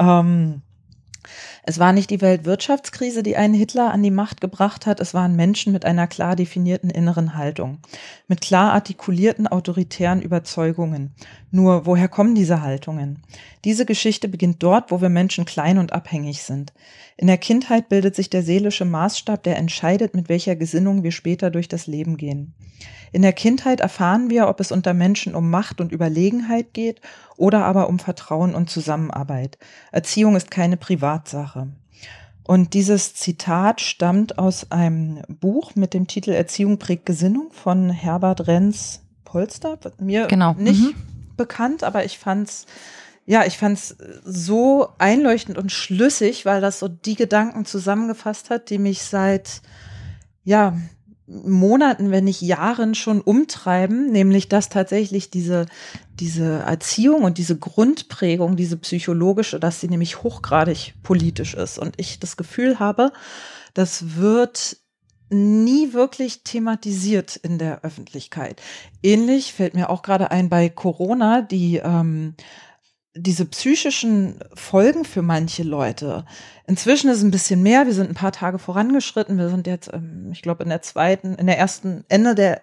Ähm, 0.00 0.62
es 1.64 1.78
war 1.78 1.92
nicht 1.92 2.10
die 2.10 2.20
Weltwirtschaftskrise, 2.20 3.22
die 3.22 3.36
einen 3.36 3.54
Hitler 3.54 3.92
an 3.92 4.02
die 4.02 4.10
Macht 4.10 4.40
gebracht 4.40 4.86
hat, 4.86 5.00
es 5.00 5.14
waren 5.14 5.36
Menschen 5.36 5.72
mit 5.72 5.84
einer 5.84 6.06
klar 6.06 6.36
definierten 6.36 6.90
inneren 6.90 7.34
Haltung, 7.34 7.78
mit 8.26 8.40
klar 8.40 8.72
artikulierten 8.72 9.46
autoritären 9.46 10.22
Überzeugungen. 10.22 11.14
Nur, 11.50 11.86
woher 11.86 12.08
kommen 12.08 12.34
diese 12.34 12.62
Haltungen? 12.62 13.22
Diese 13.64 13.86
Geschichte 13.86 14.28
beginnt 14.28 14.62
dort, 14.62 14.90
wo 14.90 15.00
wir 15.00 15.08
Menschen 15.08 15.44
klein 15.44 15.78
und 15.78 15.92
abhängig 15.92 16.42
sind. 16.42 16.72
In 17.16 17.26
der 17.26 17.38
Kindheit 17.38 17.88
bildet 17.88 18.14
sich 18.14 18.30
der 18.30 18.42
seelische 18.42 18.84
Maßstab, 18.84 19.42
der 19.42 19.56
entscheidet, 19.56 20.14
mit 20.14 20.28
welcher 20.28 20.56
Gesinnung 20.56 21.02
wir 21.02 21.12
später 21.12 21.50
durch 21.50 21.68
das 21.68 21.86
Leben 21.86 22.16
gehen. 22.16 22.54
In 23.12 23.22
der 23.22 23.32
Kindheit 23.32 23.80
erfahren 23.80 24.30
wir, 24.30 24.48
ob 24.48 24.60
es 24.60 24.70
unter 24.70 24.94
Menschen 24.94 25.34
um 25.34 25.50
Macht 25.50 25.80
und 25.80 25.92
Überlegenheit 25.92 26.74
geht 26.74 27.00
oder 27.36 27.64
aber 27.64 27.88
um 27.88 27.98
Vertrauen 27.98 28.54
und 28.54 28.70
Zusammenarbeit. 28.70 29.58
Erziehung 29.92 30.36
ist 30.36 30.50
keine 30.50 30.76
Privatsache. 30.76 31.47
Und 32.44 32.72
dieses 32.72 33.14
Zitat 33.14 33.80
stammt 33.80 34.38
aus 34.38 34.70
einem 34.70 35.22
Buch 35.28 35.74
mit 35.74 35.92
dem 35.92 36.06
Titel 36.06 36.30
Erziehung 36.30 36.78
prägt 36.78 37.04
Gesinnung 37.04 37.50
von 37.52 37.90
Herbert 37.90 38.46
Renz 38.46 39.02
Polster. 39.24 39.78
Mir 39.98 40.26
genau. 40.26 40.54
nicht 40.54 40.80
mhm. 40.80 40.94
bekannt, 41.36 41.84
aber 41.84 42.04
ich 42.06 42.18
fand's 42.18 42.64
ja, 43.26 43.44
ich 43.44 43.58
fand's 43.58 43.94
so 44.24 44.88
einleuchtend 44.96 45.58
und 45.58 45.70
schlüssig, 45.70 46.46
weil 46.46 46.62
das 46.62 46.78
so 46.78 46.88
die 46.88 47.14
Gedanken 47.14 47.66
zusammengefasst 47.66 48.48
hat, 48.48 48.70
die 48.70 48.78
mich 48.78 49.02
seit 49.02 49.60
ja 50.44 50.74
Monaten, 51.28 52.10
wenn 52.10 52.24
nicht 52.24 52.40
Jahren 52.40 52.94
schon 52.94 53.20
umtreiben, 53.20 54.10
nämlich 54.10 54.48
dass 54.48 54.70
tatsächlich 54.70 55.30
diese, 55.30 55.66
diese 56.18 56.60
Erziehung 56.60 57.22
und 57.22 57.36
diese 57.36 57.58
Grundprägung, 57.58 58.56
diese 58.56 58.78
psychologische, 58.78 59.60
dass 59.60 59.80
sie 59.80 59.88
nämlich 59.88 60.22
hochgradig 60.22 60.94
politisch 61.02 61.54
ist. 61.54 61.78
Und 61.78 61.94
ich 61.98 62.18
das 62.18 62.36
Gefühl 62.38 62.78
habe, 62.78 63.12
das 63.74 64.16
wird 64.16 64.78
nie 65.30 65.92
wirklich 65.92 66.42
thematisiert 66.42 67.36
in 67.36 67.58
der 67.58 67.84
Öffentlichkeit. 67.84 68.62
Ähnlich 69.02 69.52
fällt 69.52 69.74
mir 69.74 69.90
auch 69.90 70.00
gerade 70.00 70.30
ein 70.30 70.48
bei 70.48 70.70
Corona, 70.70 71.42
die 71.42 71.76
ähm, 71.76 72.34
diese 73.18 73.46
psychischen 73.46 74.40
Folgen 74.54 75.04
für 75.04 75.22
manche 75.22 75.62
Leute. 75.62 76.24
Inzwischen 76.66 77.10
ist 77.10 77.18
es 77.18 77.22
ein 77.22 77.30
bisschen 77.30 77.62
mehr. 77.62 77.86
Wir 77.86 77.94
sind 77.94 78.10
ein 78.10 78.14
paar 78.14 78.32
Tage 78.32 78.58
vorangeschritten. 78.58 79.38
Wir 79.38 79.50
sind 79.50 79.66
jetzt, 79.66 79.92
ähm, 79.92 80.30
ich 80.32 80.42
glaube, 80.42 80.62
in 80.62 80.68
der 80.68 80.82
zweiten, 80.82 81.34
in 81.34 81.46
der 81.46 81.58
ersten, 81.58 82.04
Ende 82.08 82.34
der, 82.34 82.62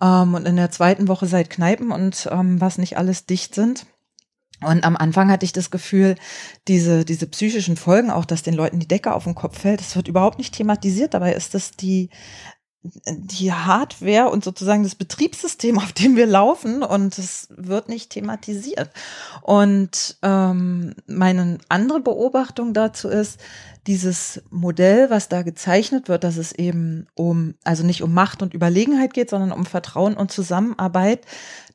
Ähm, 0.00 0.34
und 0.34 0.46
in 0.46 0.56
der 0.56 0.70
zweiten 0.70 1.08
Woche 1.08 1.26
seit 1.26 1.50
Kneipen 1.50 1.90
und 1.90 2.28
ähm, 2.30 2.60
was 2.60 2.78
nicht 2.78 2.96
alles 2.96 3.26
dicht 3.26 3.54
sind. 3.54 3.86
Und 4.60 4.84
am 4.84 4.96
Anfang 4.96 5.30
hatte 5.30 5.44
ich 5.44 5.52
das 5.52 5.70
Gefühl, 5.70 6.16
diese, 6.68 7.04
diese 7.04 7.26
psychischen 7.26 7.76
Folgen, 7.76 8.10
auch 8.10 8.24
dass 8.24 8.42
den 8.42 8.54
Leuten 8.54 8.78
die 8.78 8.88
Decke 8.88 9.12
auf 9.12 9.24
den 9.24 9.34
Kopf 9.34 9.60
fällt, 9.60 9.80
das 9.80 9.96
wird 9.96 10.08
überhaupt 10.08 10.38
nicht 10.38 10.54
thematisiert. 10.54 11.14
Dabei 11.14 11.34
ist 11.34 11.54
das 11.54 11.72
die, 11.72 12.10
die 13.06 13.52
Hardware 13.52 14.28
und 14.28 14.44
sozusagen 14.44 14.82
das 14.82 14.94
Betriebssystem, 14.94 15.78
auf 15.78 15.92
dem 15.92 16.16
wir 16.16 16.26
laufen 16.26 16.82
und 16.82 17.16
es 17.18 17.48
wird 17.56 17.88
nicht 17.88 18.10
thematisiert. 18.10 18.90
Und 19.42 20.16
ähm, 20.22 20.94
meine 21.06 21.58
andere 21.68 22.00
Beobachtung 22.00 22.74
dazu 22.74 23.08
ist, 23.08 23.40
dieses 23.86 24.42
Modell, 24.50 25.10
was 25.10 25.28
da 25.28 25.42
gezeichnet 25.42 26.08
wird, 26.08 26.24
dass 26.24 26.36
es 26.36 26.52
eben 26.52 27.06
um, 27.14 27.54
also 27.64 27.84
nicht 27.84 28.02
um 28.02 28.14
Macht 28.14 28.42
und 28.42 28.54
Überlegenheit 28.54 29.12
geht, 29.12 29.30
sondern 29.30 29.52
um 29.52 29.66
Vertrauen 29.66 30.14
und 30.14 30.30
Zusammenarbeit, 30.30 31.26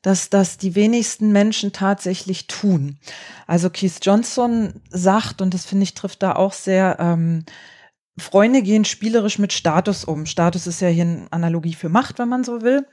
dass 0.02 0.30
das 0.30 0.58
die 0.58 0.74
wenigsten 0.74 1.30
Menschen 1.30 1.72
tatsächlich 1.72 2.46
tun. 2.46 2.98
Also 3.46 3.70
Keith 3.70 4.00
Johnson 4.02 4.74
sagt, 4.90 5.40
und 5.40 5.54
das 5.54 5.66
finde 5.66 5.84
ich 5.84 5.94
trifft 5.94 6.22
da 6.22 6.34
auch 6.34 6.52
sehr, 6.52 6.96
ähm, 6.98 7.44
Freunde 8.18 8.62
gehen 8.62 8.84
spielerisch 8.84 9.38
mit 9.38 9.52
Status 9.52 10.04
um. 10.04 10.26
Status 10.26 10.66
ist 10.66 10.80
ja 10.80 10.88
hier 10.88 11.04
eine 11.04 11.26
Analogie 11.30 11.74
für 11.74 11.88
Macht, 11.88 12.18
wenn 12.18 12.28
man 12.28 12.44
so 12.44 12.62
will. 12.62 12.86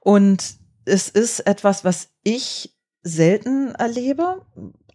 Und 0.00 0.56
es 0.84 1.08
ist 1.08 1.40
etwas, 1.40 1.84
was 1.84 2.08
ich 2.22 2.76
selten 3.02 3.74
erlebe, 3.74 4.42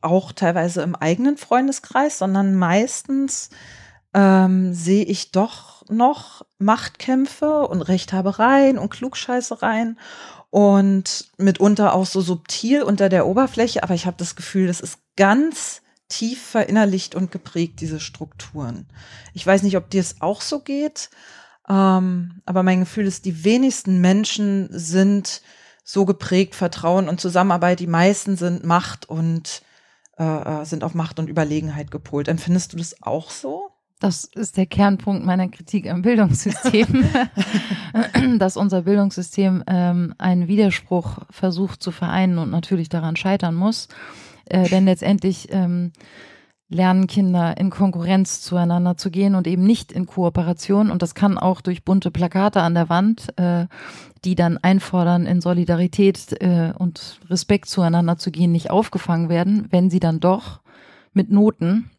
auch 0.02 0.32
teilweise 0.32 0.82
im 0.82 0.96
eigenen 0.96 1.38
Freundeskreis, 1.38 2.18
sondern 2.18 2.56
meistens 2.56 3.50
ähm, 4.14 4.74
sehe 4.74 5.06
ich 5.06 5.32
doch 5.32 5.88
noch 5.90 6.46
Machtkämpfe 6.58 7.68
und 7.68 7.82
Rechthabereien 7.82 8.78
und 8.78 8.90
Klugscheißereien 8.90 10.00
und 10.50 11.32
mitunter 11.38 11.94
auch 11.94 12.06
so 12.06 12.22
subtil 12.22 12.84
unter 12.84 13.10
der 13.10 13.26
Oberfläche. 13.26 13.84
Aber 13.84 13.94
ich 13.94 14.06
habe 14.06 14.18
das 14.18 14.36
Gefühl, 14.36 14.68
das 14.68 14.82
ist 14.82 15.00
ganz 15.16 15.82
tief 16.12 16.42
verinnerlicht 16.42 17.16
und 17.16 17.32
geprägt, 17.32 17.80
diese 17.80 18.00
Strukturen. 18.00 18.86
Ich 19.34 19.48
weiß 19.48 19.64
nicht, 19.64 19.78
ob 19.78 19.90
dir 19.90 20.02
es 20.02 20.22
auch 20.22 20.42
so 20.42 20.60
geht, 20.60 21.10
ähm, 21.70 22.42
aber 22.46 22.64
mein 22.64 22.82
Gefühl 22.82 23.08
ist, 23.08 23.26
die 23.26 23.46
wenigsten 23.46 24.02
Menschen 24.02 24.68
sind 24.72 25.42
so 25.84 26.06
geprägt, 26.06 26.54
Vertrauen 26.54 27.08
und 27.08 27.22
Zusammenarbeit. 27.22 27.80
Die 27.80 27.88
meisten 27.88 28.36
sind 28.36 28.66
Macht 28.66 29.10
und 29.10 29.64
äh, 30.18 30.24
äh 30.24 30.66
sind 30.66 30.84
auf 30.84 30.94
Macht 30.94 31.18
und 31.18 31.30
Überlegenheit 31.30 31.92
gepolt. 31.92 32.28
Empfindest 32.28 32.74
du 32.74 32.78
das 32.78 33.02
auch 33.02 33.30
so? 33.30 33.72
Das 34.02 34.26
ist 34.26 34.58
der 34.58 34.66
Kernpunkt 34.66 35.24
meiner 35.24 35.48
Kritik 35.48 35.88
am 35.88 36.02
Bildungssystem, 36.02 37.06
dass 38.40 38.58
unser 38.58 38.82
Bildungssystem 38.82 39.64
ähm, 39.68 40.16
einen 40.18 40.48
Widerspruch 40.48 41.20
versucht 41.30 41.84
zu 41.84 41.92
vereinen 41.92 42.40
und 42.40 42.50
natürlich 42.50 42.90
daran 42.90 43.16
scheitern 43.16 43.56
muss. 43.56 43.88
Äh, 44.52 44.70
denn 44.70 44.86
letztendlich 44.86 45.48
ähm, 45.52 45.92
lernen 46.72 47.08
Kinder 47.08 47.58
in 47.58 47.70
Konkurrenz 47.70 48.42
zueinander 48.42 48.96
zu 48.96 49.12
gehen 49.12 49.36
und 49.36 49.46
eben 49.46 49.64
nicht 49.64 49.92
in 49.92 50.06
Kooperation. 50.06 50.90
Und 50.90 51.02
das 51.02 51.16
kann 51.16 51.38
auch 51.38 51.62
durch 51.62 51.84
bunte 51.84 52.12
Plakate 52.12 52.62
an 52.62 52.74
der 52.74 52.90
Wand, 52.90 53.38
äh, 53.38 53.68
die 54.24 54.36
dann 54.36 54.58
einfordern, 54.58 55.26
in 55.26 55.42
Solidarität 55.42 56.42
äh, 56.42 56.74
und 56.78 57.20
Respekt 57.30 57.68
zueinander 57.68 58.18
zu 58.18 58.32
gehen, 58.32 58.52
nicht 58.52 58.72
aufgefangen 58.72 59.30
werden, 59.30 59.68
wenn 59.70 59.90
sie 59.90 60.00
dann 60.00 60.20
doch 60.20 60.62
mit 61.14 61.30
Noten 61.30 61.90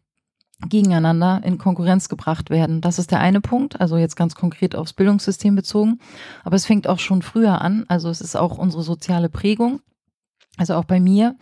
gegeneinander 0.69 1.41
in 1.43 1.57
Konkurrenz 1.57 2.09
gebracht 2.09 2.49
werden. 2.49 2.81
Das 2.81 2.97
ist 2.97 3.11
der 3.11 3.19
eine 3.19 3.41
Punkt, 3.41 3.79
also 3.81 3.97
jetzt 3.97 4.15
ganz 4.15 4.33
konkret 4.33 4.75
aufs 4.75 4.93
Bildungssystem 4.93 5.55
bezogen. 5.55 5.99
Aber 6.43 6.55
es 6.55 6.65
fängt 6.65 6.87
auch 6.87 6.99
schon 6.99 7.21
früher 7.21 7.61
an, 7.61 7.85
also 7.89 8.09
es 8.09 8.21
ist 8.21 8.35
auch 8.35 8.57
unsere 8.57 8.81
soziale 8.81 9.29
Prägung. 9.29 9.81
Also 10.57 10.75
auch 10.75 10.85
bei 10.85 10.99
mir. 10.99 11.35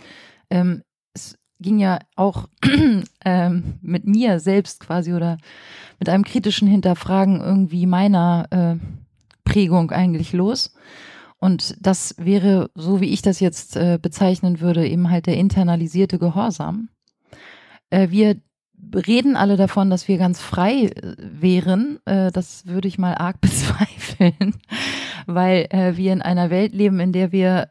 Ähm, 0.50 0.84
es 1.14 1.38
ging 1.60 1.80
ja 1.80 2.00
auch 2.16 2.48
ähm, 3.26 3.64
mit 3.82 4.06
mir 4.06 4.40
selbst 4.40 4.80
quasi 4.80 5.14
oder 5.14 5.38
mit 6.00 6.10
einem 6.10 6.24
kritischen 6.24 6.68
Hinterfragen 6.68 7.40
irgendwie 7.40 7.86
meiner 7.86 8.48
äh, 8.50 8.76
Prägung 9.44 9.92
eigentlich 9.92 10.34
los. 10.34 10.74
Und 11.38 11.76
das 11.80 12.16
wäre, 12.18 12.70
so 12.76 13.02
wie 13.02 13.10
ich 13.10 13.22
das 13.22 13.40
jetzt 13.40 13.76
äh, 13.76 13.98
bezeichnen 14.02 14.60
würde, 14.60 14.88
eben 14.88 15.10
halt 15.10 15.26
der 15.26 15.38
internalisierte 15.38 16.20
Gehorsam. 16.20 16.90
Äh, 17.90 18.10
wir 18.10 18.38
reden 18.96 19.36
alle 19.36 19.58
davon, 19.58 19.90
dass 19.90 20.08
wir 20.08 20.18
ganz 20.18 20.40
frei 20.40 20.86
äh, 20.86 21.16
wären. 21.18 22.00
Äh, 22.06 22.32
das 22.32 22.68
würde 22.68 22.88
ich 22.88 22.98
mal 22.98 23.16
arg 23.16 23.42
bezweifeln, 23.42 24.56
weil 25.26 25.68
äh, 25.70 25.98
wir 25.98 26.14
in 26.14 26.22
einer 26.22 26.50
Welt 26.50 26.74
leben, 26.74 27.00
in 27.00 27.12
der 27.14 27.32
wir 27.32 27.68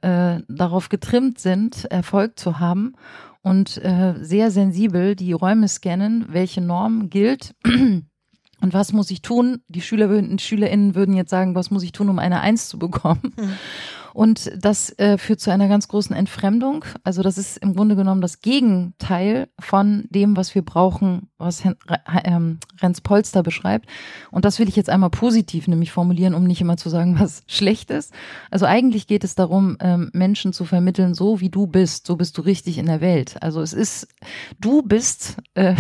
darauf 0.48 0.88
getrimmt 0.88 1.38
sind, 1.38 1.84
Erfolg 1.86 2.38
zu 2.38 2.58
haben 2.58 2.94
und 3.42 3.82
äh, 3.84 4.14
sehr 4.20 4.50
sensibel 4.50 5.16
die 5.16 5.32
Räume 5.32 5.68
scannen, 5.68 6.26
welche 6.28 6.60
Norm 6.60 7.10
gilt 7.10 7.54
Und 8.60 8.74
was 8.74 8.92
muss 8.92 9.10
ich 9.10 9.22
tun? 9.22 9.62
Die 9.68 9.80
Schüler 9.80 10.10
würden, 10.10 10.38
SchülerInnen 10.38 10.94
würden 10.94 11.16
jetzt 11.16 11.30
sagen, 11.30 11.54
was 11.54 11.70
muss 11.70 11.82
ich 11.82 11.92
tun, 11.92 12.08
um 12.08 12.18
eine 12.18 12.40
Eins 12.40 12.68
zu 12.68 12.78
bekommen? 12.78 13.32
Mhm. 13.36 13.52
Und 14.12 14.50
das 14.58 14.96
äh, 14.98 15.18
führt 15.18 15.40
zu 15.40 15.50
einer 15.50 15.68
ganz 15.68 15.88
großen 15.88 16.14
Entfremdung. 16.14 16.84
Also 17.04 17.22
das 17.22 17.38
ist 17.38 17.56
im 17.58 17.74
Grunde 17.74 17.96
genommen 17.96 18.20
das 18.20 18.40
Gegenteil 18.40 19.48
von 19.58 20.04
dem, 20.10 20.36
was 20.36 20.54
wir 20.54 20.62
brauchen, 20.62 21.30
was 21.38 21.64
Hen 21.64 21.76
ähm, 22.24 22.58
Renz 22.80 23.00
Polster 23.00 23.42
beschreibt. 23.42 23.88
Und 24.30 24.44
das 24.44 24.58
will 24.58 24.68
ich 24.68 24.76
jetzt 24.76 24.90
einmal 24.90 25.10
positiv 25.10 25.68
nämlich 25.68 25.92
formulieren, 25.92 26.34
um 26.34 26.44
nicht 26.44 26.60
immer 26.60 26.76
zu 26.76 26.88
sagen, 26.88 27.16
was 27.20 27.42
schlecht 27.46 27.90
ist. 27.90 28.12
Also 28.50 28.66
eigentlich 28.66 29.06
geht 29.06 29.24
es 29.24 29.34
darum, 29.34 29.76
ähm, 29.80 30.10
Menschen 30.12 30.52
zu 30.52 30.64
vermitteln, 30.64 31.14
so 31.14 31.40
wie 31.40 31.50
du 31.50 31.66
bist, 31.66 32.06
so 32.06 32.16
bist 32.16 32.36
du 32.38 32.42
richtig 32.42 32.78
in 32.78 32.86
der 32.86 33.00
Welt. 33.00 33.42
Also 33.42 33.60
es 33.60 33.72
ist, 33.72 34.08
du 34.60 34.82
bist. 34.82 35.36
Äh, 35.54 35.74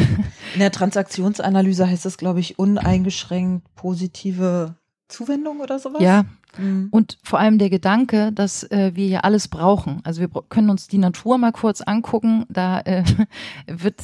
in 0.54 0.60
der 0.60 0.72
Transaktionsanalyse 0.72 1.88
heißt 1.88 2.06
es, 2.06 2.16
glaube 2.16 2.40
ich, 2.40 2.58
uneingeschränkt 2.58 3.74
positive 3.74 4.76
Zuwendung 5.08 5.60
oder 5.60 5.78
sowas? 5.78 6.02
Ja. 6.02 6.24
Mhm. 6.58 6.88
Und 6.90 7.18
vor 7.22 7.38
allem 7.38 7.58
der 7.58 7.70
Gedanke, 7.70 8.32
dass 8.32 8.64
äh, 8.64 8.92
wir 8.94 9.06
ja 9.06 9.20
alles 9.20 9.48
brauchen. 9.48 10.00
Also 10.04 10.20
wir 10.20 10.28
können 10.48 10.70
uns 10.70 10.88
die 10.88 10.98
Natur 10.98 11.38
mal 11.38 11.52
kurz 11.52 11.80
angucken. 11.80 12.44
Da 12.48 12.80
äh, 12.80 13.04
wird, 13.66 14.02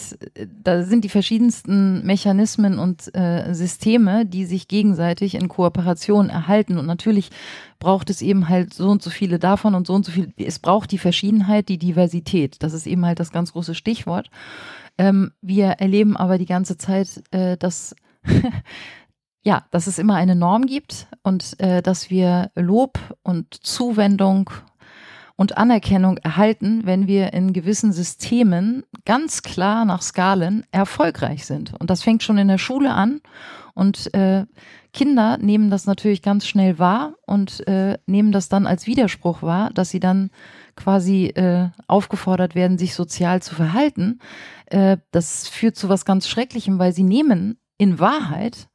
da 0.62 0.82
sind 0.82 1.04
die 1.04 1.08
verschiedensten 1.08 2.04
Mechanismen 2.06 2.78
und 2.78 3.14
äh, 3.14 3.52
Systeme, 3.54 4.26
die 4.26 4.44
sich 4.44 4.68
gegenseitig 4.68 5.34
in 5.34 5.48
Kooperation 5.48 6.28
erhalten. 6.28 6.78
Und 6.78 6.86
natürlich 6.86 7.30
braucht 7.78 8.10
es 8.10 8.22
eben 8.22 8.48
halt 8.48 8.72
so 8.72 8.88
und 8.88 9.02
so 9.02 9.10
viele 9.10 9.38
davon 9.38 9.74
und 9.74 9.86
so 9.86 9.94
und 9.94 10.04
so 10.04 10.12
viel. 10.12 10.32
Es 10.36 10.58
braucht 10.58 10.92
die 10.92 10.98
Verschiedenheit, 10.98 11.68
die 11.68 11.78
Diversität. 11.78 12.62
Das 12.62 12.72
ist 12.72 12.86
eben 12.86 13.04
halt 13.04 13.20
das 13.20 13.32
ganz 13.32 13.52
große 13.52 13.74
Stichwort. 13.74 14.30
Ähm, 14.98 15.32
wir 15.42 15.66
erleben 15.66 16.16
aber 16.16 16.38
die 16.38 16.46
ganze 16.46 16.78
Zeit, 16.78 17.22
äh, 17.30 17.56
dass 17.56 17.94
ja, 19.46 19.62
dass 19.70 19.86
es 19.86 20.00
immer 20.00 20.16
eine 20.16 20.34
Norm 20.34 20.66
gibt 20.66 21.06
und 21.22 21.60
äh, 21.60 21.80
dass 21.80 22.10
wir 22.10 22.50
Lob 22.56 22.98
und 23.22 23.54
Zuwendung 23.54 24.50
und 25.36 25.56
Anerkennung 25.56 26.16
erhalten, 26.16 26.80
wenn 26.84 27.06
wir 27.06 27.32
in 27.32 27.52
gewissen 27.52 27.92
Systemen 27.92 28.82
ganz 29.04 29.42
klar 29.42 29.84
nach 29.84 30.02
Skalen 30.02 30.66
erfolgreich 30.72 31.46
sind. 31.46 31.74
Und 31.78 31.90
das 31.90 32.02
fängt 32.02 32.24
schon 32.24 32.38
in 32.38 32.48
der 32.48 32.58
Schule 32.58 32.92
an. 32.92 33.20
Und 33.72 34.12
äh, 34.14 34.46
Kinder 34.92 35.38
nehmen 35.38 35.70
das 35.70 35.86
natürlich 35.86 36.22
ganz 36.22 36.44
schnell 36.44 36.80
wahr 36.80 37.14
und 37.24 37.64
äh, 37.68 37.98
nehmen 38.06 38.32
das 38.32 38.48
dann 38.48 38.66
als 38.66 38.88
Widerspruch 38.88 39.42
wahr, 39.42 39.70
dass 39.72 39.90
sie 39.90 40.00
dann 40.00 40.30
quasi 40.74 41.26
äh, 41.26 41.68
aufgefordert 41.86 42.56
werden, 42.56 42.78
sich 42.78 42.96
sozial 42.96 43.42
zu 43.42 43.54
verhalten. 43.54 44.18
Äh, 44.66 44.96
das 45.12 45.46
führt 45.46 45.76
zu 45.76 45.88
was 45.88 46.04
ganz 46.04 46.26
Schrecklichem, 46.26 46.80
weil 46.80 46.92
sie 46.92 47.04
nehmen 47.04 47.60
in 47.78 48.00
Wahrheit 48.00 48.68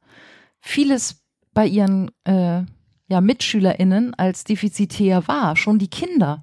vieles 0.62 1.22
bei 1.52 1.66
ihren 1.66 2.10
äh, 2.24 2.62
ja, 3.08 3.20
MitschülerInnen 3.20 4.14
als 4.14 4.44
defizitär 4.44 5.28
war, 5.28 5.56
schon 5.56 5.78
die 5.78 5.90
Kinder. 5.90 6.42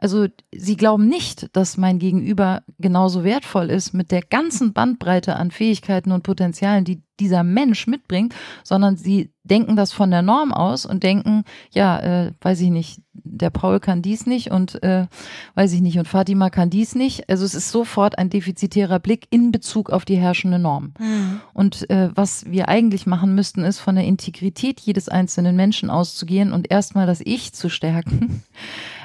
Also 0.00 0.26
sie 0.52 0.76
glauben 0.76 1.06
nicht, 1.06 1.54
dass 1.54 1.76
mein 1.76 1.98
Gegenüber 1.98 2.62
genauso 2.78 3.22
wertvoll 3.22 3.70
ist 3.70 3.92
mit 3.92 4.10
der 4.10 4.22
ganzen 4.22 4.72
Bandbreite 4.72 5.36
an 5.36 5.50
Fähigkeiten 5.50 6.10
und 6.10 6.22
Potenzialen, 6.22 6.84
die 6.84 7.02
dieser 7.20 7.44
Mensch 7.44 7.86
mitbringt, 7.86 8.34
sondern 8.64 8.96
sie 8.96 9.30
denken 9.44 9.76
das 9.76 9.92
von 9.92 10.10
der 10.10 10.22
Norm 10.22 10.52
aus 10.52 10.86
und 10.86 11.02
denken, 11.02 11.44
ja, 11.70 11.98
äh, 11.98 12.32
weiß 12.40 12.60
ich 12.60 12.70
nicht, 12.70 13.02
der 13.12 13.50
Paul 13.50 13.80
kann 13.80 14.00
dies 14.00 14.26
nicht 14.26 14.50
und 14.50 14.82
äh, 14.82 15.06
weiß 15.54 15.72
ich 15.72 15.80
nicht 15.82 15.98
und 15.98 16.08
Fatima 16.08 16.50
kann 16.50 16.70
dies 16.70 16.94
nicht. 16.94 17.28
Also 17.28 17.44
es 17.44 17.54
ist 17.54 17.70
sofort 17.70 18.16
ein 18.18 18.30
defizitärer 18.30 18.98
Blick 18.98 19.26
in 19.30 19.52
Bezug 19.52 19.90
auf 19.90 20.04
die 20.04 20.16
herrschende 20.16 20.58
Norm. 20.58 20.94
Mhm. 20.98 21.40
Und 21.52 21.90
äh, 21.90 22.10
was 22.14 22.46
wir 22.46 22.68
eigentlich 22.68 23.06
machen 23.06 23.34
müssten, 23.34 23.64
ist 23.64 23.80
von 23.80 23.96
der 23.96 24.04
Integrität 24.04 24.80
jedes 24.80 25.08
einzelnen 25.08 25.56
Menschen 25.56 25.90
auszugehen 25.90 26.52
und 26.52 26.70
erstmal 26.70 27.06
das 27.06 27.20
Ich 27.22 27.52
zu 27.52 27.68
stärken. 27.68 28.42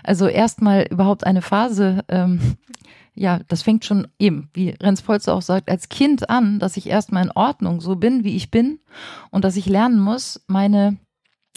Also 0.05 0.27
erstmal 0.27 0.83
überhaupt 0.83 1.25
eine 1.25 1.41
Phase, 1.41 2.03
ähm, 2.09 2.57
ja, 3.15 3.39
das 3.47 3.63
fängt 3.63 3.85
schon 3.85 4.07
eben, 4.19 4.49
wie 4.53 4.69
Renz 4.69 5.01
Polzer 5.01 5.33
auch 5.33 5.41
sagt, 5.41 5.69
als 5.69 5.89
Kind 5.89 6.29
an, 6.29 6.59
dass 6.59 6.77
ich 6.77 6.87
erstmal 6.87 7.23
in 7.23 7.31
Ordnung 7.31 7.81
so 7.81 7.95
bin, 7.95 8.23
wie 8.23 8.35
ich 8.35 8.51
bin 8.51 8.79
und 9.31 9.43
dass 9.43 9.55
ich 9.55 9.65
lernen 9.65 9.99
muss, 9.99 10.43
meine 10.47 10.97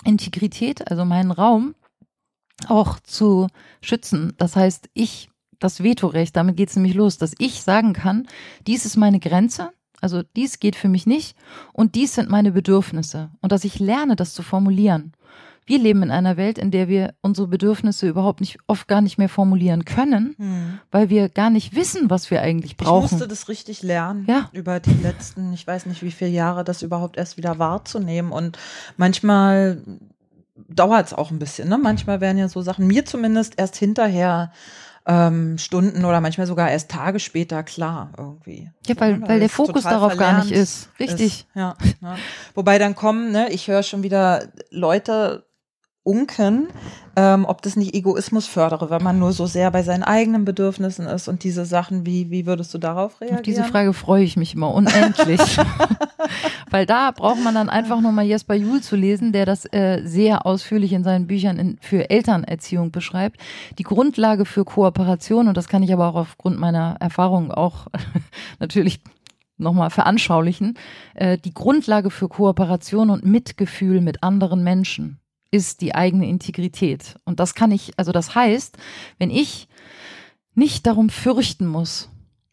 Integrität, 0.04 0.90
also 0.90 1.04
meinen 1.04 1.30
Raum 1.30 1.74
auch 2.68 2.98
zu 3.00 3.48
schützen. 3.82 4.32
Das 4.38 4.56
heißt, 4.56 4.88
ich, 4.94 5.28
das 5.58 5.82
Vetorecht, 5.82 6.34
damit 6.34 6.56
geht 6.56 6.70
es 6.70 6.76
nämlich 6.76 6.94
los, 6.94 7.18
dass 7.18 7.34
ich 7.38 7.62
sagen 7.62 7.92
kann, 7.92 8.28
dies 8.66 8.86
ist 8.86 8.96
meine 8.96 9.20
Grenze, 9.20 9.72
also 10.00 10.22
dies 10.22 10.58
geht 10.58 10.76
für 10.76 10.88
mich 10.88 11.06
nicht 11.06 11.36
und 11.74 11.96
dies 11.96 12.14
sind 12.14 12.30
meine 12.30 12.52
Bedürfnisse 12.52 13.30
und 13.42 13.52
dass 13.52 13.64
ich 13.64 13.78
lerne, 13.78 14.16
das 14.16 14.32
zu 14.32 14.42
formulieren. 14.42 15.12
Wir 15.68 15.78
leben 15.78 16.02
in 16.02 16.10
einer 16.10 16.38
Welt, 16.38 16.56
in 16.56 16.70
der 16.70 16.88
wir 16.88 17.12
unsere 17.20 17.46
Bedürfnisse 17.46 18.08
überhaupt 18.08 18.40
nicht, 18.40 18.58
oft 18.66 18.88
gar 18.88 19.02
nicht 19.02 19.18
mehr 19.18 19.28
formulieren 19.28 19.84
können, 19.84 20.34
hm. 20.38 20.78
weil 20.90 21.10
wir 21.10 21.28
gar 21.28 21.50
nicht 21.50 21.74
wissen, 21.74 22.08
was 22.08 22.30
wir 22.30 22.40
eigentlich 22.40 22.78
brauchen. 22.78 23.04
Ich 23.04 23.12
musste 23.12 23.28
das 23.28 23.50
richtig 23.50 23.82
lernen, 23.82 24.24
ja. 24.26 24.48
über 24.52 24.80
die 24.80 24.94
letzten, 24.94 25.52
ich 25.52 25.66
weiß 25.66 25.84
nicht 25.84 26.02
wie 26.02 26.10
viele 26.10 26.30
Jahre, 26.30 26.64
das 26.64 26.80
überhaupt 26.80 27.18
erst 27.18 27.36
wieder 27.36 27.58
wahrzunehmen. 27.58 28.32
Und 28.32 28.58
manchmal 28.96 29.82
dauert 30.68 31.08
es 31.08 31.12
auch 31.12 31.30
ein 31.30 31.38
bisschen. 31.38 31.68
Ne? 31.68 31.76
Manchmal 31.76 32.22
werden 32.22 32.38
ja 32.38 32.48
so 32.48 32.62
Sachen, 32.62 32.86
mir 32.86 33.04
zumindest 33.04 33.58
erst 33.58 33.76
hinterher 33.76 34.50
ähm, 35.06 35.58
Stunden 35.58 36.06
oder 36.06 36.22
manchmal 36.22 36.46
sogar 36.46 36.70
erst 36.70 36.90
Tage 36.90 37.20
später 37.20 37.62
klar 37.62 38.12
irgendwie. 38.16 38.70
Ja, 38.86 38.94
weil, 38.98 39.20
weil, 39.20 39.28
weil 39.28 39.40
der 39.40 39.48
Fokus 39.50 39.82
darauf 39.82 40.16
gar 40.16 40.44
nicht 40.44 40.52
ist. 40.52 40.88
Richtig. 40.98 41.40
Ist, 41.40 41.46
ja, 41.54 41.76
ja. 42.00 42.16
Wobei 42.54 42.78
dann 42.78 42.94
kommen, 42.94 43.32
ne, 43.32 43.50
ich 43.50 43.68
höre 43.68 43.82
schon 43.82 44.02
wieder 44.02 44.48
Leute 44.70 45.47
unken, 46.08 46.68
ähm, 47.16 47.44
ob 47.44 47.60
das 47.62 47.76
nicht 47.76 47.94
Egoismus 47.94 48.46
fördere, 48.46 48.88
wenn 48.88 49.02
man 49.02 49.18
nur 49.18 49.32
so 49.32 49.46
sehr 49.46 49.70
bei 49.70 49.82
seinen 49.82 50.02
eigenen 50.02 50.46
Bedürfnissen 50.46 51.06
ist 51.06 51.28
und 51.28 51.44
diese 51.44 51.66
Sachen, 51.66 52.06
wie, 52.06 52.30
wie 52.30 52.46
würdest 52.46 52.72
du 52.72 52.78
darauf 52.78 53.20
reagieren? 53.20 53.40
Auf 53.40 53.42
diese 53.42 53.64
Frage 53.64 53.92
freue 53.92 54.24
ich 54.24 54.36
mich 54.36 54.54
immer 54.54 54.72
unendlich. 54.72 55.40
Weil 56.70 56.86
da 56.86 57.10
braucht 57.10 57.42
man 57.42 57.54
dann 57.54 57.68
einfach 57.68 58.00
nochmal 58.00 58.24
Jesper 58.24 58.54
Juhl 58.54 58.80
zu 58.80 58.96
lesen, 58.96 59.32
der 59.32 59.44
das 59.44 59.66
äh, 59.72 60.00
sehr 60.04 60.46
ausführlich 60.46 60.92
in 60.92 61.04
seinen 61.04 61.26
Büchern 61.26 61.58
in, 61.58 61.78
für 61.80 62.08
Elternerziehung 62.08 62.90
beschreibt. 62.90 63.38
Die 63.78 63.82
Grundlage 63.82 64.46
für 64.46 64.64
Kooperation, 64.64 65.48
und 65.48 65.56
das 65.56 65.68
kann 65.68 65.82
ich 65.82 65.92
aber 65.92 66.08
auch 66.08 66.16
aufgrund 66.16 66.58
meiner 66.58 66.96
Erfahrung 67.00 67.50
auch 67.50 67.88
natürlich 68.60 69.00
nochmal 69.58 69.90
veranschaulichen, 69.90 70.78
äh, 71.14 71.36
die 71.36 71.52
Grundlage 71.52 72.10
für 72.10 72.28
Kooperation 72.28 73.10
und 73.10 73.26
Mitgefühl 73.26 74.00
mit 74.00 74.22
anderen 74.22 74.62
Menschen 74.62 75.17
ist 75.50 75.80
die 75.80 75.94
eigene 75.94 76.28
Integrität. 76.28 77.16
Und 77.24 77.40
das 77.40 77.54
kann 77.54 77.70
ich, 77.70 77.92
also 77.96 78.12
das 78.12 78.34
heißt, 78.34 78.76
wenn 79.18 79.30
ich 79.30 79.68
nicht 80.54 80.86
darum 80.86 81.08
fürchten 81.08 81.66
muss, 81.66 82.10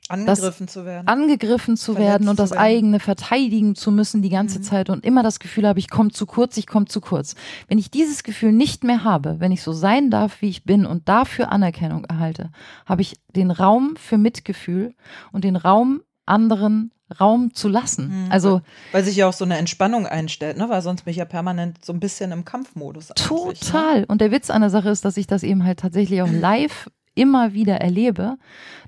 angegriffen 0.07 0.67
zu 0.67 0.85
werden, 0.85 1.07
angegriffen 1.07 1.77
zu 1.77 1.97
werden 1.97 2.29
und 2.29 2.37
das 2.37 2.51
werden. 2.51 2.61
eigene 2.61 2.99
verteidigen 2.99 3.73
zu 3.73 3.91
müssen 3.91 4.21
die 4.21 4.29
ganze 4.29 4.59
mhm. 4.59 4.63
Zeit 4.63 4.89
und 4.91 5.03
immer 5.03 5.23
das 5.23 5.39
Gefühl 5.39 5.67
habe, 5.67 5.79
ich 5.79 5.89
komme 5.89 6.11
zu 6.11 6.27
kurz, 6.27 6.57
ich 6.57 6.67
komme 6.67 6.85
zu 6.85 7.01
kurz. 7.01 7.35
Wenn 7.67 7.79
ich 7.79 7.89
dieses 7.89 8.23
Gefühl 8.23 8.51
nicht 8.51 8.83
mehr 8.83 9.03
habe, 9.03 9.39
wenn 9.39 9.51
ich 9.51 9.63
so 9.63 9.73
sein 9.73 10.11
darf, 10.11 10.41
wie 10.41 10.49
ich 10.49 10.63
bin 10.63 10.85
und 10.85 11.09
dafür 11.09 11.51
Anerkennung 11.51 12.05
erhalte, 12.05 12.51
habe 12.85 13.01
ich 13.01 13.15
den 13.35 13.49
Raum 13.49 13.95
für 13.97 14.17
Mitgefühl 14.17 14.93
und 15.31 15.43
den 15.43 15.55
Raum 15.55 16.01
anderen 16.27 16.91
Raum 17.19 17.53
zu 17.53 17.69
lassen. 17.69 18.25
Mhm. 18.25 18.31
Also 18.31 18.61
weil 18.91 19.03
sich 19.03 19.15
ja 19.15 19.27
auch 19.27 19.33
so 19.33 19.45
eine 19.45 19.57
Entspannung 19.57 20.07
einstellt, 20.07 20.57
ne? 20.57 20.69
Weil 20.69 20.81
sonst 20.81 21.03
bin 21.03 21.11
ich 21.11 21.17
ja 21.17 21.25
permanent 21.25 21.83
so 21.85 21.93
ein 21.93 21.99
bisschen 21.99 22.31
im 22.31 22.45
Kampfmodus. 22.45 23.09
Ne? 23.09 23.15
Total. 23.15 24.01
Ne? 24.01 24.05
Und 24.07 24.21
der 24.21 24.31
Witz 24.31 24.49
an 24.49 24.61
der 24.61 24.69
Sache 24.69 24.89
ist, 24.89 25.05
dass 25.05 25.17
ich 25.17 25.27
das 25.27 25.43
eben 25.43 25.63
halt 25.63 25.79
tatsächlich 25.79 26.21
auch 26.21 26.29
live 26.31 26.89
immer 27.13 27.53
wieder 27.53 27.75
erlebe, 27.75 28.37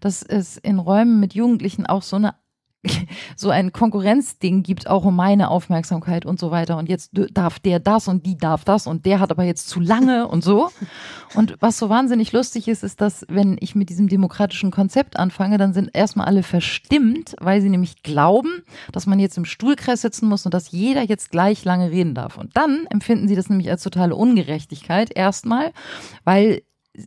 dass 0.02 0.24
es 0.24 0.58
in 0.58 0.80
Räumen 0.80 1.20
mit 1.20 1.34
Jugendlichen 1.34 1.86
auch 1.86 2.02
so 2.02 2.18
eine 2.18 2.36
so 3.36 3.50
ein 3.50 3.72
Konkurrenzding 3.72 4.64
gibt, 4.64 4.88
auch 4.88 5.06
um 5.06 5.16
meine 5.16 5.50
Aufmerksamkeit 5.50 6.26
und 6.26 6.40
so 6.40 6.52
weiter. 6.52 6.78
Und 6.78 6.90
jetzt 6.90 7.12
darf 7.32 7.60
der 7.60 7.80
das 7.80 8.08
und 8.08 8.26
die 8.26 8.38
darf 8.38 8.64
das 8.64 8.88
und 8.88 9.06
der 9.06 9.20
hat 9.20 9.32
aber 9.32 9.44
jetzt 9.44 9.70
zu 9.70 9.80
lange 9.80 10.28
und 10.28 10.44
so. 10.44 10.70
Und 11.36 11.56
was 11.60 11.78
so 11.78 11.90
wahnsinnig 11.90 12.32
lustig 12.32 12.68
ist, 12.68 12.84
ist, 12.84 13.02
dass 13.02 13.26
wenn 13.30 13.58
ich 13.60 13.76
mit 13.76 13.90
diesem 13.90 14.08
demokratischen 14.08 14.72
Konzept 14.72 15.18
anfange, 15.18 15.58
dann 15.58 15.74
sind 15.74 15.90
erstmal 15.94 16.28
alle 16.28 16.44
verstimmt, 16.44 17.36
weil 17.40 17.62
sie 17.62 17.70
nämlich 17.70 18.04
glauben, 18.04 18.64
dass 18.92 19.06
man 19.06 19.20
jetzt 19.20 19.38
im 19.38 19.46
Stuhlkreis 19.46 20.02
sitzen 20.02 20.28
muss 20.28 20.46
und 20.46 20.54
dass 20.54 20.72
jeder 20.72 21.04
jetzt 21.04 21.32
gleich 21.32 21.66
lange 21.66 21.92
reden 21.92 22.14
darf. 22.14 22.38
Und 22.38 22.56
dann 22.56 22.86
empfinden 22.90 23.28
sie 23.28 23.36
das 23.36 23.50
nämlich 23.50 23.70
als 23.70 23.84
totale 23.84 24.16
Ungerechtigkeit 24.16 25.16
erstmal, 25.16 25.72
weil 26.24 26.62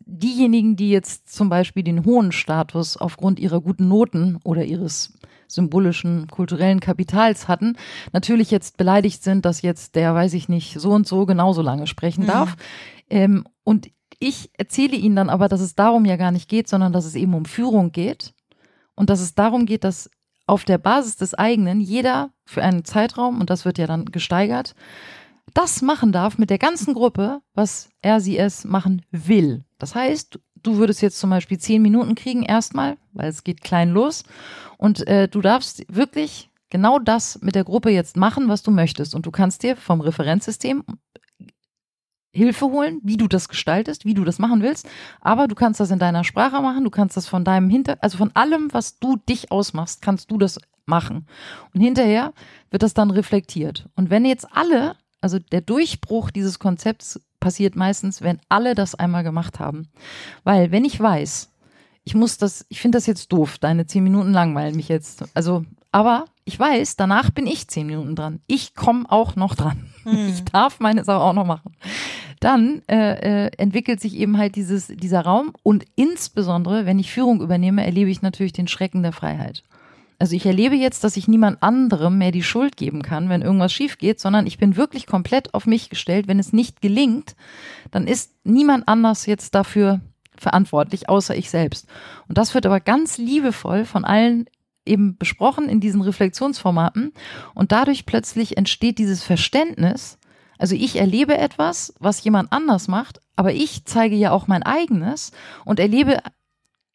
diejenigen, 0.06 0.76
die 0.76 0.90
jetzt 0.90 1.32
zum 1.32 1.48
Beispiel 1.48 1.82
den 1.82 2.04
hohen 2.04 2.32
Status 2.32 2.96
aufgrund 2.96 3.38
ihrer 3.38 3.60
guten 3.60 3.88
Noten 3.88 4.38
oder 4.44 4.64
ihres 4.64 5.14
symbolischen 5.50 6.26
kulturellen 6.28 6.80
Kapitals 6.80 7.48
hatten, 7.48 7.76
natürlich 8.12 8.50
jetzt 8.50 8.76
beleidigt 8.76 9.22
sind, 9.22 9.44
dass 9.44 9.62
jetzt 9.62 9.94
der, 9.94 10.14
weiß 10.14 10.34
ich 10.34 10.48
nicht, 10.48 10.80
so 10.80 10.90
und 10.90 11.06
so 11.06 11.26
genauso 11.26 11.62
lange 11.62 11.86
sprechen 11.86 12.24
mhm. 12.24 12.28
darf. 12.28 12.56
Ähm, 13.08 13.44
und 13.64 13.90
ich 14.18 14.50
erzähle 14.56 14.96
ihnen 14.96 15.16
dann 15.16 15.30
aber, 15.30 15.48
dass 15.48 15.60
es 15.60 15.74
darum 15.74 16.04
ja 16.04 16.16
gar 16.16 16.30
nicht 16.30 16.48
geht, 16.48 16.68
sondern 16.68 16.92
dass 16.92 17.04
es 17.04 17.14
eben 17.14 17.34
um 17.34 17.44
Führung 17.44 17.92
geht 17.92 18.34
und 18.94 19.10
dass 19.10 19.20
es 19.20 19.34
darum 19.34 19.66
geht, 19.66 19.84
dass 19.84 20.10
auf 20.46 20.64
der 20.64 20.78
Basis 20.78 21.16
des 21.16 21.34
eigenen 21.34 21.80
jeder 21.80 22.30
für 22.44 22.62
einen 22.62 22.84
Zeitraum, 22.84 23.40
und 23.40 23.50
das 23.50 23.64
wird 23.64 23.78
ja 23.78 23.86
dann 23.86 24.06
gesteigert, 24.06 24.74
das 25.54 25.82
machen 25.82 26.12
darf 26.12 26.38
mit 26.38 26.50
der 26.50 26.58
ganzen 26.58 26.94
Gruppe, 26.94 27.40
was 27.54 27.90
er 28.02 28.20
sie 28.20 28.38
es 28.38 28.64
machen 28.64 29.02
will. 29.10 29.64
Das 29.78 29.94
heißt, 29.94 30.38
du 30.62 30.76
würdest 30.76 31.02
jetzt 31.02 31.18
zum 31.18 31.30
Beispiel 31.30 31.58
zehn 31.58 31.82
Minuten 31.82 32.14
kriegen 32.14 32.42
erstmal, 32.42 32.96
weil 33.12 33.28
es 33.28 33.44
geht 33.44 33.62
klein 33.62 33.90
los. 33.90 34.24
Und 34.76 35.06
äh, 35.06 35.28
du 35.28 35.40
darfst 35.40 35.84
wirklich 35.88 36.50
genau 36.70 36.98
das 36.98 37.40
mit 37.42 37.54
der 37.54 37.64
Gruppe 37.64 37.90
jetzt 37.90 38.16
machen, 38.16 38.48
was 38.48 38.62
du 38.62 38.70
möchtest. 38.70 39.14
Und 39.14 39.26
du 39.26 39.30
kannst 39.30 39.62
dir 39.62 39.76
vom 39.76 40.00
Referenzsystem 40.00 40.84
Hilfe 42.32 42.66
holen, 42.66 43.00
wie 43.02 43.16
du 43.16 43.26
das 43.26 43.48
gestaltest, 43.48 44.04
wie 44.04 44.14
du 44.14 44.24
das 44.24 44.38
machen 44.38 44.62
willst. 44.62 44.88
Aber 45.20 45.48
du 45.48 45.54
kannst 45.54 45.80
das 45.80 45.90
in 45.90 45.98
deiner 45.98 46.22
Sprache 46.22 46.62
machen, 46.62 46.84
du 46.84 46.90
kannst 46.90 47.16
das 47.16 47.26
von 47.26 47.44
deinem 47.44 47.68
Hinter, 47.68 47.98
also 48.00 48.18
von 48.18 48.30
allem, 48.34 48.72
was 48.72 49.00
du 49.00 49.16
dich 49.16 49.50
ausmachst, 49.50 50.00
kannst 50.00 50.30
du 50.30 50.38
das 50.38 50.60
machen. 50.86 51.26
Und 51.74 51.80
hinterher 51.80 52.32
wird 52.70 52.82
das 52.82 52.94
dann 52.94 53.10
reflektiert. 53.10 53.88
Und 53.96 54.10
wenn 54.10 54.24
jetzt 54.24 54.46
alle, 54.52 54.96
also 55.20 55.38
der 55.38 55.60
Durchbruch 55.60 56.30
dieses 56.30 56.60
Konzepts 56.60 57.20
passiert 57.40 57.76
meistens, 57.76 58.22
wenn 58.22 58.38
alle 58.48 58.74
das 58.74 58.94
einmal 58.94 59.24
gemacht 59.24 59.58
haben. 59.58 59.88
Weil 60.44 60.70
wenn 60.70 60.84
ich 60.84 61.00
weiß, 61.00 61.50
ich 62.04 62.14
muss 62.14 62.38
das, 62.38 62.66
ich 62.68 62.80
finde 62.80 62.98
das 62.98 63.06
jetzt 63.06 63.32
doof, 63.32 63.58
deine 63.58 63.86
zehn 63.86 64.04
Minuten 64.04 64.32
langweilen 64.32 64.76
mich 64.76 64.88
jetzt. 64.88 65.24
Also, 65.34 65.64
aber 65.92 66.26
ich 66.44 66.58
weiß, 66.58 66.96
danach 66.96 67.30
bin 67.30 67.46
ich 67.46 67.68
zehn 67.68 67.86
Minuten 67.86 68.16
dran. 68.16 68.40
Ich 68.46 68.74
komme 68.74 69.04
auch 69.08 69.36
noch 69.36 69.54
dran. 69.54 69.86
Hm. 70.04 70.28
Ich 70.28 70.44
darf 70.44 70.80
meine 70.80 71.04
Sache 71.04 71.20
auch 71.20 71.34
noch 71.34 71.46
machen. 71.46 71.74
Dann 72.40 72.82
äh, 72.88 73.46
äh, 73.46 73.50
entwickelt 73.58 74.00
sich 74.00 74.16
eben 74.16 74.38
halt 74.38 74.56
dieses, 74.56 74.86
dieser 74.86 75.20
Raum 75.20 75.52
und 75.62 75.84
insbesondere, 75.94 76.86
wenn 76.86 76.98
ich 76.98 77.12
Führung 77.12 77.42
übernehme, 77.42 77.84
erlebe 77.84 78.10
ich 78.10 78.22
natürlich 78.22 78.54
den 78.54 78.66
Schrecken 78.66 79.02
der 79.02 79.12
Freiheit. 79.12 79.62
Also 80.20 80.36
ich 80.36 80.44
erlebe 80.44 80.76
jetzt, 80.76 81.02
dass 81.02 81.16
ich 81.16 81.28
niemand 81.28 81.62
anderem 81.62 82.18
mehr 82.18 82.30
die 82.30 82.42
Schuld 82.42 82.76
geben 82.76 83.00
kann, 83.00 83.30
wenn 83.30 83.40
irgendwas 83.40 83.72
schief 83.72 83.96
geht, 83.96 84.20
sondern 84.20 84.46
ich 84.46 84.58
bin 84.58 84.76
wirklich 84.76 85.06
komplett 85.06 85.54
auf 85.54 85.66
mich 85.66 85.88
gestellt. 85.88 86.28
Wenn 86.28 86.38
es 86.38 86.52
nicht 86.52 86.82
gelingt, 86.82 87.34
dann 87.90 88.06
ist 88.06 88.34
niemand 88.44 88.86
anders 88.86 89.24
jetzt 89.24 89.54
dafür 89.54 90.02
verantwortlich, 90.36 91.08
außer 91.08 91.34
ich 91.34 91.48
selbst. 91.48 91.86
Und 92.28 92.36
das 92.36 92.52
wird 92.52 92.66
aber 92.66 92.80
ganz 92.80 93.16
liebevoll 93.16 93.86
von 93.86 94.04
allen 94.04 94.44
eben 94.84 95.16
besprochen 95.16 95.70
in 95.70 95.80
diesen 95.80 96.02
Reflexionsformaten. 96.02 97.12
Und 97.54 97.72
dadurch 97.72 98.04
plötzlich 98.04 98.58
entsteht 98.58 98.98
dieses 98.98 99.22
Verständnis, 99.22 100.18
also 100.58 100.74
ich 100.74 100.96
erlebe 100.96 101.38
etwas, 101.38 101.94
was 101.98 102.22
jemand 102.22 102.52
anders 102.52 102.88
macht, 102.88 103.20
aber 103.36 103.54
ich 103.54 103.86
zeige 103.86 104.16
ja 104.16 104.32
auch 104.32 104.48
mein 104.48 104.62
eigenes 104.62 105.32
und 105.64 105.80
erlebe 105.80 106.18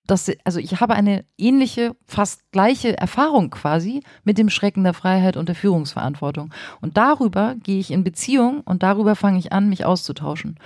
das, 0.07 0.31
also 0.43 0.59
ich 0.59 0.79
habe 0.79 0.93
eine 0.93 1.25
ähnliche, 1.37 1.95
fast 2.05 2.51
gleiche 2.51 2.97
Erfahrung 2.97 3.49
quasi 3.49 4.03
mit 4.23 4.37
dem 4.37 4.49
Schrecken 4.49 4.83
der 4.83 4.93
Freiheit 4.93 5.37
und 5.37 5.49
der 5.49 5.55
Führungsverantwortung. 5.55 6.53
Und 6.81 6.97
darüber 6.97 7.55
gehe 7.55 7.79
ich 7.79 7.91
in 7.91 8.03
Beziehung 8.03 8.61
und 8.61 8.83
darüber 8.83 9.15
fange 9.15 9.39
ich 9.39 9.51
an, 9.51 9.69
mich 9.69 9.85
auszutauschen. 9.85 10.59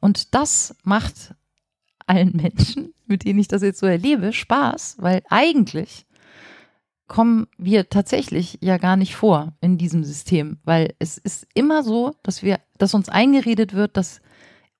Und 0.00 0.34
das 0.34 0.76
macht 0.84 1.34
allen 2.06 2.32
Menschen, 2.36 2.94
mit 3.06 3.24
denen 3.24 3.38
ich 3.38 3.48
das 3.48 3.62
jetzt 3.62 3.80
so 3.80 3.86
erlebe, 3.86 4.32
Spaß, 4.32 4.96
weil 5.00 5.22
eigentlich 5.28 6.06
kommen 7.06 7.46
wir 7.58 7.90
tatsächlich 7.90 8.58
ja 8.62 8.78
gar 8.78 8.96
nicht 8.96 9.14
vor 9.14 9.52
in 9.60 9.76
diesem 9.76 10.04
System, 10.04 10.58
weil 10.64 10.94
es 10.98 11.18
ist 11.18 11.46
immer 11.54 11.82
so, 11.82 12.14
dass 12.22 12.42
wir, 12.42 12.60
dass 12.78 12.94
uns 12.94 13.08
eingeredet 13.08 13.74
wird, 13.74 13.96
dass 13.96 14.20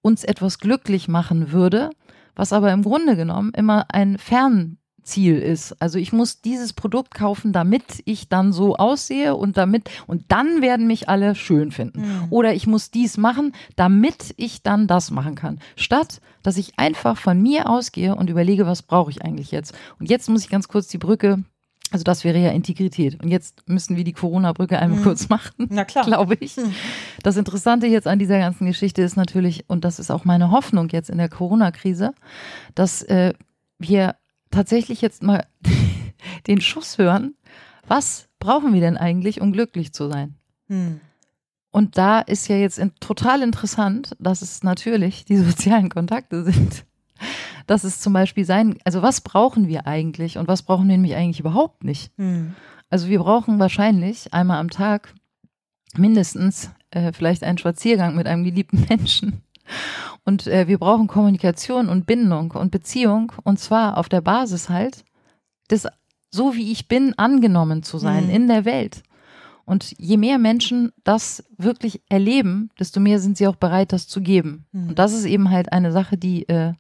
uns 0.01 0.25
etwas 0.25 0.59
glücklich 0.59 1.07
machen 1.07 1.53
würde, 1.53 1.91
was 2.35 2.53
aber 2.53 2.73
im 2.73 2.83
Grunde 2.83 3.17
genommen 3.17 3.53
immer 3.55 3.87
ein 3.91 4.19
Fernziel 4.19 5.39
ist. 5.39 5.81
Also 5.81 5.99
ich 5.99 6.13
muss 6.13 6.41
dieses 6.41 6.73
Produkt 6.73 7.15
kaufen, 7.15 7.53
damit 7.53 8.03
ich 8.05 8.29
dann 8.29 8.53
so 8.53 8.77
aussehe 8.77 9.37
und 9.37 9.57
damit 9.57 9.91
und 10.07 10.25
dann 10.29 10.63
werden 10.63 10.87
mich 10.87 11.09
alle 11.09 11.35
schön 11.35 11.71
finden. 11.71 12.01
Mhm. 12.01 12.27
Oder 12.31 12.55
ich 12.55 12.67
muss 12.67 12.91
dies 12.91 13.17
machen, 13.17 13.53
damit 13.77 14.35
ich 14.37 14.63
dann 14.63 14.87
das 14.87 15.11
machen 15.11 15.35
kann. 15.35 15.61
Statt 15.77 16.21
dass 16.45 16.59
ich 16.59 16.79
einfach 16.79 17.17
von 17.17 17.43
mir 17.43 17.69
ausgehe 17.69 18.15
und 18.15 18.31
überlege, 18.31 18.67
was 18.67 18.83
brauche 18.83 19.11
ich 19.11 19.25
eigentlich 19.25 19.51
jetzt? 19.51 19.75
Und 19.99 20.11
jetzt 20.11 20.29
muss 20.29 20.45
ich 20.45 20.51
ganz 20.51 20.69
kurz 20.69 20.87
die 20.87 20.99
Brücke 20.99 21.43
also 21.91 22.03
das 22.03 22.25
wäre 22.25 22.39
ja 22.39 22.51
Integrität. 22.51 23.23
Und 23.23 23.29
jetzt 23.29 23.69
müssen 23.69 23.97
wir 23.97 24.05
die 24.05 24.13
Corona-Brücke 24.13 24.79
einmal 24.79 24.99
mhm. 24.99 25.05
kurz 25.05 25.29
machen. 25.29 25.69
Na 25.71 25.85
klar. 25.85 26.05
Glaube 26.05 26.37
ich. 26.41 26.57
Mhm. 26.57 26.75
Das 27.23 27.37
Interessante 27.37 27.87
jetzt 27.87 28.07
an 28.07 28.19
dieser 28.19 28.39
ganzen 28.39 28.67
Geschichte 28.67 29.03
ist 29.03 29.17
natürlich, 29.17 29.65
und 29.69 29.85
das 29.85 29.99
ist 29.99 30.11
auch 30.11 30.25
meine 30.25 30.51
Hoffnung 30.51 30.89
jetzt 30.89 31.11
in 31.11 31.19
der 31.19 31.29
Corona-Krise, 31.29 32.15
dass 32.75 33.03
äh, 33.03 33.33
wir 33.79 34.17
tatsächlich 34.51 35.03
jetzt 35.03 35.23
mal 35.23 35.47
den 36.47 36.61
Schuss 36.61 36.99
hören. 36.99 37.35
Was 37.87 38.29
brauchen 38.41 38.73
wir 38.73 38.81
denn 38.81 38.97
eigentlich, 38.97 39.41
um 39.41 39.53
glücklich 39.53 39.93
zu 39.93 40.11
sein? 40.11 40.35
Mhm. 40.69 41.01
Und 41.71 41.99
da 41.99 42.21
ist 42.21 42.49
ja 42.49 42.57
jetzt 42.57 42.79
in, 42.79 42.93
total 43.01 43.43
interessant, 43.43 44.17
dass 44.19 44.43
es 44.43 44.63
natürlich 44.63 45.25
die 45.25 45.37
sozialen 45.37 45.91
Kontakte 45.91 46.45
sind 46.45 46.87
dass 47.67 47.85
es 47.85 48.01
zum 48.01 48.13
Beispiel 48.13 48.45
sein, 48.45 48.79
also 48.85 49.03
was 49.03 49.21
brauchen 49.21 49.69
wir 49.69 49.87
eigentlich 49.87 50.39
und 50.39 50.49
was 50.49 50.63
brauchen 50.63 50.89
wir 50.89 50.97
nämlich 50.97 51.15
eigentlich 51.15 51.41
überhaupt 51.41 51.85
nicht? 51.85 52.13
Hm. 52.17 52.55
Also 52.91 53.09
wir 53.09 53.19
brauchen 53.19 53.59
wahrscheinlich 53.59 54.33
einmal 54.33 54.59
am 54.59 54.71
Tag 54.71 55.15
mindestens 55.97 56.71
äh, 56.91 57.13
vielleicht 57.13 57.43
einen 57.43 57.59
Spaziergang 57.59 58.15
mit 58.15 58.27
einem 58.27 58.45
geliebten 58.45 58.85
Menschen. 58.89 59.43
Und 60.25 60.47
äh, 60.47 60.69
wir 60.69 60.79
brauchen 60.79 61.07
Kommunikation 61.07 61.89
und 61.89 62.07
Bindung 62.07 62.53
und 62.53 62.71
Beziehung 62.71 63.33
und 63.43 63.59
zwar 63.59 63.99
auf 63.99 64.09
der 64.09 64.21
Basis 64.21 64.69
halt 64.69 65.05
des, 65.71 65.87
so 66.31 66.55
wie 66.55 66.73
ich 66.73 66.89
bin, 66.89 67.15
angenommen 67.17 67.83
zu 67.83 67.99
sein 67.99 68.25
mhm. 68.25 68.31
in 68.31 68.49
der 68.49 68.65
Welt. 68.65 69.03
Und 69.67 69.95
je 69.99 70.19
mehr 70.19 70.39
Menschen 70.39 70.93
das 71.05 71.43
wirklich 71.57 72.03
erleben, 72.09 72.71
desto 72.79 73.01
mehr 73.01 73.19
sind 73.19 73.39
sie 73.39 73.49
auch 73.49 73.57
bereit, 73.57 73.93
das 73.93 74.07
zu 74.07 74.21
geben. 74.21 74.67
Mhm. 74.73 74.91
Und 74.91 74.99
das 74.99 75.15
ist 75.15 75.25
eben 75.25 75.51
halt 75.51 75.73
eine 75.73 75.91
Sache, 75.91 76.19
die 76.19 76.47
äh, 76.49 76.75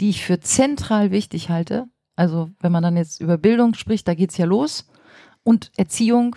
die 0.00 0.10
ich 0.10 0.24
für 0.24 0.40
zentral 0.40 1.10
wichtig 1.10 1.50
halte. 1.50 1.86
Also 2.16 2.50
wenn 2.60 2.72
man 2.72 2.82
dann 2.82 2.96
jetzt 2.96 3.20
über 3.20 3.38
Bildung 3.38 3.74
spricht, 3.74 4.08
da 4.08 4.14
geht's 4.14 4.36
ja 4.36 4.46
los. 4.46 4.86
Und 5.42 5.72
Erziehung 5.76 6.36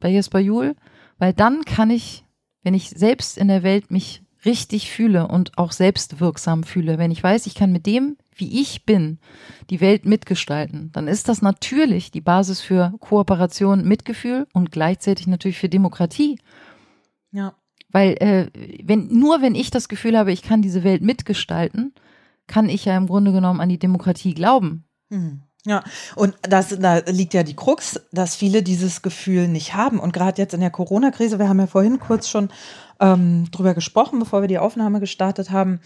bei 0.00 0.08
Jesper 0.08 0.38
Juhl, 0.38 0.76
weil 1.18 1.32
dann 1.32 1.64
kann 1.64 1.90
ich, 1.90 2.24
wenn 2.62 2.74
ich 2.74 2.90
selbst 2.90 3.36
in 3.36 3.48
der 3.48 3.62
Welt 3.62 3.90
mich 3.90 4.22
richtig 4.44 4.90
fühle 4.90 5.26
und 5.26 5.58
auch 5.58 5.72
selbstwirksam 5.72 6.62
fühle, 6.62 6.98
wenn 6.98 7.10
ich 7.10 7.22
weiß, 7.22 7.46
ich 7.46 7.54
kann 7.54 7.72
mit 7.72 7.86
dem, 7.86 8.16
wie 8.34 8.60
ich 8.60 8.84
bin, 8.84 9.18
die 9.68 9.80
Welt 9.80 10.06
mitgestalten, 10.06 10.90
dann 10.92 11.08
ist 11.08 11.28
das 11.28 11.42
natürlich 11.42 12.10
die 12.10 12.20
Basis 12.20 12.60
für 12.60 12.94
Kooperation, 13.00 13.86
Mitgefühl 13.86 14.46
und 14.52 14.70
gleichzeitig 14.70 15.26
natürlich 15.26 15.58
für 15.58 15.68
Demokratie. 15.68 16.38
Ja. 17.32 17.54
Weil 17.90 18.12
äh, 18.20 18.46
wenn 18.84 19.08
nur 19.08 19.42
wenn 19.42 19.54
ich 19.54 19.70
das 19.70 19.88
Gefühl 19.88 20.16
habe, 20.16 20.32
ich 20.32 20.42
kann 20.42 20.62
diese 20.62 20.84
Welt 20.84 21.02
mitgestalten, 21.02 21.92
kann 22.48 22.68
ich 22.68 22.84
ja 22.84 22.96
im 22.96 23.06
Grunde 23.06 23.30
genommen 23.32 23.60
an 23.60 23.68
die 23.68 23.78
Demokratie 23.78 24.34
glauben. 24.34 24.84
Hm. 25.10 25.42
Ja, 25.64 25.82
und 26.16 26.34
das, 26.42 26.76
da 26.78 26.98
liegt 27.06 27.34
ja 27.34 27.42
die 27.42 27.56
Krux, 27.56 28.00
dass 28.10 28.34
viele 28.34 28.62
dieses 28.62 29.02
Gefühl 29.02 29.48
nicht 29.48 29.74
haben. 29.74 29.98
Und 29.98 30.12
gerade 30.12 30.40
jetzt 30.40 30.54
in 30.54 30.60
der 30.60 30.70
Corona-Krise, 30.70 31.38
wir 31.38 31.48
haben 31.48 31.60
ja 31.60 31.66
vorhin 31.66 31.98
kurz 31.98 32.28
schon 32.28 32.48
ähm, 33.00 33.50
drüber 33.50 33.74
gesprochen, 33.74 34.18
bevor 34.18 34.40
wir 34.40 34.48
die 34.48 34.58
Aufnahme 34.58 35.00
gestartet 35.00 35.50
haben, 35.50 35.80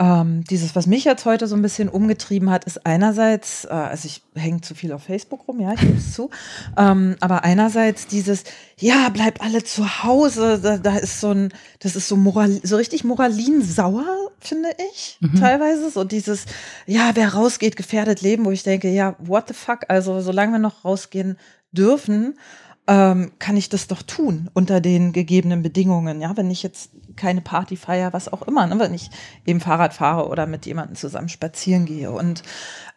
ähm, 0.00 0.44
dieses, 0.44 0.76
was 0.76 0.86
mich 0.86 1.04
jetzt 1.04 1.24
heute 1.24 1.48
so 1.48 1.56
ein 1.56 1.62
bisschen 1.62 1.88
umgetrieben 1.88 2.50
hat, 2.50 2.64
ist 2.64 2.86
einerseits, 2.86 3.64
äh, 3.64 3.68
also 3.68 4.06
ich 4.06 4.22
hänge 4.34 4.60
zu 4.60 4.74
viel 4.74 4.92
auf 4.92 5.02
Facebook 5.02 5.48
rum, 5.48 5.60
ja, 5.60 5.72
ich 5.72 5.80
gebe 5.80 5.98
es 5.98 6.12
zu, 6.12 6.30
ähm, 6.76 7.16
aber 7.20 7.42
einerseits 7.44 8.06
dieses, 8.06 8.44
ja, 8.78 9.08
bleibt 9.08 9.40
alle 9.40 9.64
zu 9.64 10.04
Hause, 10.04 10.60
da, 10.62 10.78
da 10.78 10.96
ist 10.96 11.20
so 11.20 11.32
ein, 11.32 11.52
das 11.80 11.96
ist 11.96 12.06
so 12.06 12.16
moral, 12.16 12.60
so 12.62 12.76
richtig 12.76 13.02
moralinsauer, 13.02 14.04
finde 14.38 14.68
ich, 14.92 15.18
mhm. 15.20 15.40
teilweise, 15.40 15.90
so 15.90 16.04
dieses, 16.04 16.46
ja, 16.86 17.10
wer 17.14 17.34
rausgeht, 17.34 17.76
gefährdet 17.76 18.20
Leben, 18.20 18.44
wo 18.44 18.52
ich 18.52 18.62
denke, 18.62 18.90
ja, 18.90 19.16
what 19.18 19.48
the 19.48 19.54
fuck, 19.54 19.80
also 19.88 20.20
solange 20.20 20.52
wir 20.52 20.58
noch 20.60 20.84
rausgehen 20.84 21.38
dürfen, 21.72 22.38
ähm, 22.86 23.32
kann 23.38 23.56
ich 23.56 23.68
das 23.68 23.86
doch 23.86 24.02
tun 24.02 24.48
unter 24.54 24.80
den 24.80 25.12
gegebenen 25.12 25.62
Bedingungen. 25.62 26.22
Ja, 26.22 26.36
wenn 26.36 26.50
ich 26.50 26.62
jetzt 26.62 26.90
keine 27.18 27.42
Party 27.42 27.76
feiere, 27.76 28.12
was 28.12 28.32
auch 28.32 28.42
immer, 28.42 28.66
ne? 28.66 28.78
wenn 28.78 28.94
ich 28.94 29.10
eben 29.44 29.60
Fahrrad 29.60 29.92
fahre 29.92 30.28
oder 30.28 30.46
mit 30.46 30.64
jemandem 30.64 30.96
zusammen 30.96 31.28
spazieren 31.28 31.84
gehe. 31.84 32.10
Und 32.10 32.42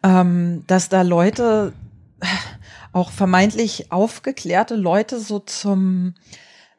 ähm, 0.04 0.64
dass 0.68 0.88
da 0.88 1.02
Leute, 1.02 1.74
auch 2.94 3.12
vermeintlich 3.12 3.92
aufgeklärte 3.92 4.76
Leute 4.76 5.20
so 5.20 5.40
zum 5.40 6.14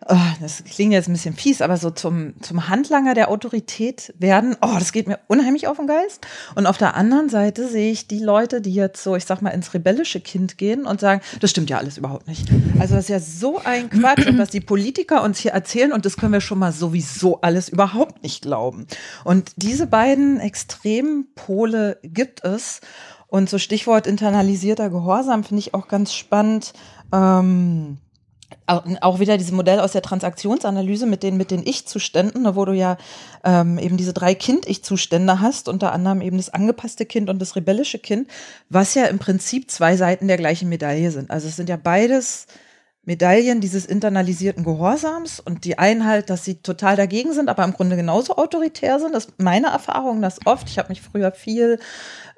oh, 0.09 0.17
das 0.41 0.65
klingt 0.65 0.93
jetzt 0.93 1.09
ein 1.09 1.13
bisschen 1.13 1.35
fies, 1.35 1.63
aber 1.63 1.77
so 1.77 1.91
zum, 1.91 2.35
zum 2.41 2.69
Handlanger 2.69 3.15
der 3.15 3.31
Autorität 3.31 4.15
werden, 4.19 4.57
oh, 4.61 4.75
das 4.79 4.93
geht 4.93 5.09
mir 5.09 5.19
unheimlich 5.29 5.69
auf 5.69 5.77
den 5.77 5.87
Geist. 5.87 6.27
Und 6.55 6.67
auf 6.67 6.79
der 6.79 6.95
anderen 6.95 7.29
Seite 7.29 7.69
sehe 7.69 7.93
ich 7.93 8.09
die 8.09 8.19
Leute, 8.19 8.61
die 8.61 8.75
jetzt 8.75 9.03
so, 9.03 9.17
ich 9.17 9.25
sag 9.25 9.43
mal, 9.43 9.51
ins 9.51 9.75
rebellische 9.75 10.21
Kind 10.21 10.59
gehen 10.59 10.87
und 10.87 11.01
sagen, 11.01 11.21
das 11.41 11.51
stimmt 11.51 11.71
ja 11.71 11.79
alles 11.79 11.99
überhaupt 11.99 12.29
nicht. 12.29 12.49
Also 12.79 12.95
das 12.95 13.05
ist 13.05 13.11
ja 13.11 13.21
so 13.21 13.61
ein 13.65 13.91
Quatsch, 13.91 14.27
was 14.37 14.51
die 14.51 14.61
Politiker 14.61 15.23
uns 15.23 15.39
hier 15.39 15.53
erzählen 15.53 15.93
und 15.93 16.05
das 16.05 16.17
können 16.17 16.33
wir 16.33 16.41
schon 16.41 16.59
mal 16.59 16.73
sowieso 16.73 17.41
alles 17.41 17.69
überhaupt 17.69 18.23
nicht 18.23 18.43
glauben. 18.43 18.87
Und 19.25 19.53
diese 19.57 19.87
beiden 19.87 20.41
extremen 20.41 21.27
Pole 21.35 21.99
gibt 22.03 22.45
es. 22.45 22.81
Und 23.29 23.49
so 23.49 23.57
Stichwort 23.57 24.07
internalisierter 24.07 24.91
Gehorsam 24.91 25.43
finde 25.43 25.61
ich 25.61 25.73
auch 25.73 25.89
ganz 25.89 26.13
spannend. 26.13 26.75
Ähm, 27.15 27.97
auch 28.67 29.21
wieder 29.21 29.39
dieses 29.39 29.53
Modell 29.53 29.81
aus 29.81 29.93
der 29.93 30.03
Transaktionsanalyse 30.03 31.07
mit 31.07 31.23
den, 31.23 31.37
mit 31.37 31.51
den 31.51 31.67
Ich-Zuständen, 31.67 32.43
ne, 32.43 32.57
wo 32.57 32.65
du 32.65 32.73
ja 32.73 32.97
ähm, 33.45 33.79
eben 33.79 33.97
diese 33.97 34.13
drei 34.13 34.35
Kind-Ich-Zustände 34.35 35.41
hast, 35.41 35.69
unter 35.69 35.93
anderem 35.93 36.21
eben 36.21 36.37
das 36.37 36.51
angepasste 36.51 37.07
Kind 37.07 37.31
und 37.31 37.39
das 37.39 37.57
rebellische 37.57 37.99
Kind, 37.99 38.29
was 38.69 38.95
ja 38.95 39.05
im 39.07 39.19
Prinzip 39.19 39.71
zwei 39.71 39.97
Seiten 39.97 40.29
der 40.29 40.37
gleichen 40.37 40.69
Medaille 40.69 41.11
sind. 41.11 41.31
Also 41.31 41.49
es 41.49 41.57
sind 41.57 41.69
ja 41.69 41.77
beides 41.77 42.47
Medaillen 43.05 43.61
dieses 43.61 43.85
internalisierten 43.85 44.63
Gehorsams 44.63 45.41
und 45.41 45.65
die 45.65 45.77
einen 45.77 46.07
halt, 46.07 46.31
dass 46.31 46.45
sie 46.45 46.63
total 46.63 46.95
dagegen 46.95 47.33
sind, 47.33 47.49
aber 47.49 47.65
im 47.65 47.73
Grunde 47.73 47.97
genauso 47.97 48.37
autoritär 48.37 49.01
sind. 49.01 49.13
Das 49.13 49.25
ist 49.25 49.41
meine 49.41 49.69
Erfahrung, 49.69 50.23
dass 50.23 50.47
oft, 50.47 50.69
ich 50.69 50.79
habe 50.79 50.91
mich 50.91 51.03
früher 51.03 51.33
viel, 51.33 51.81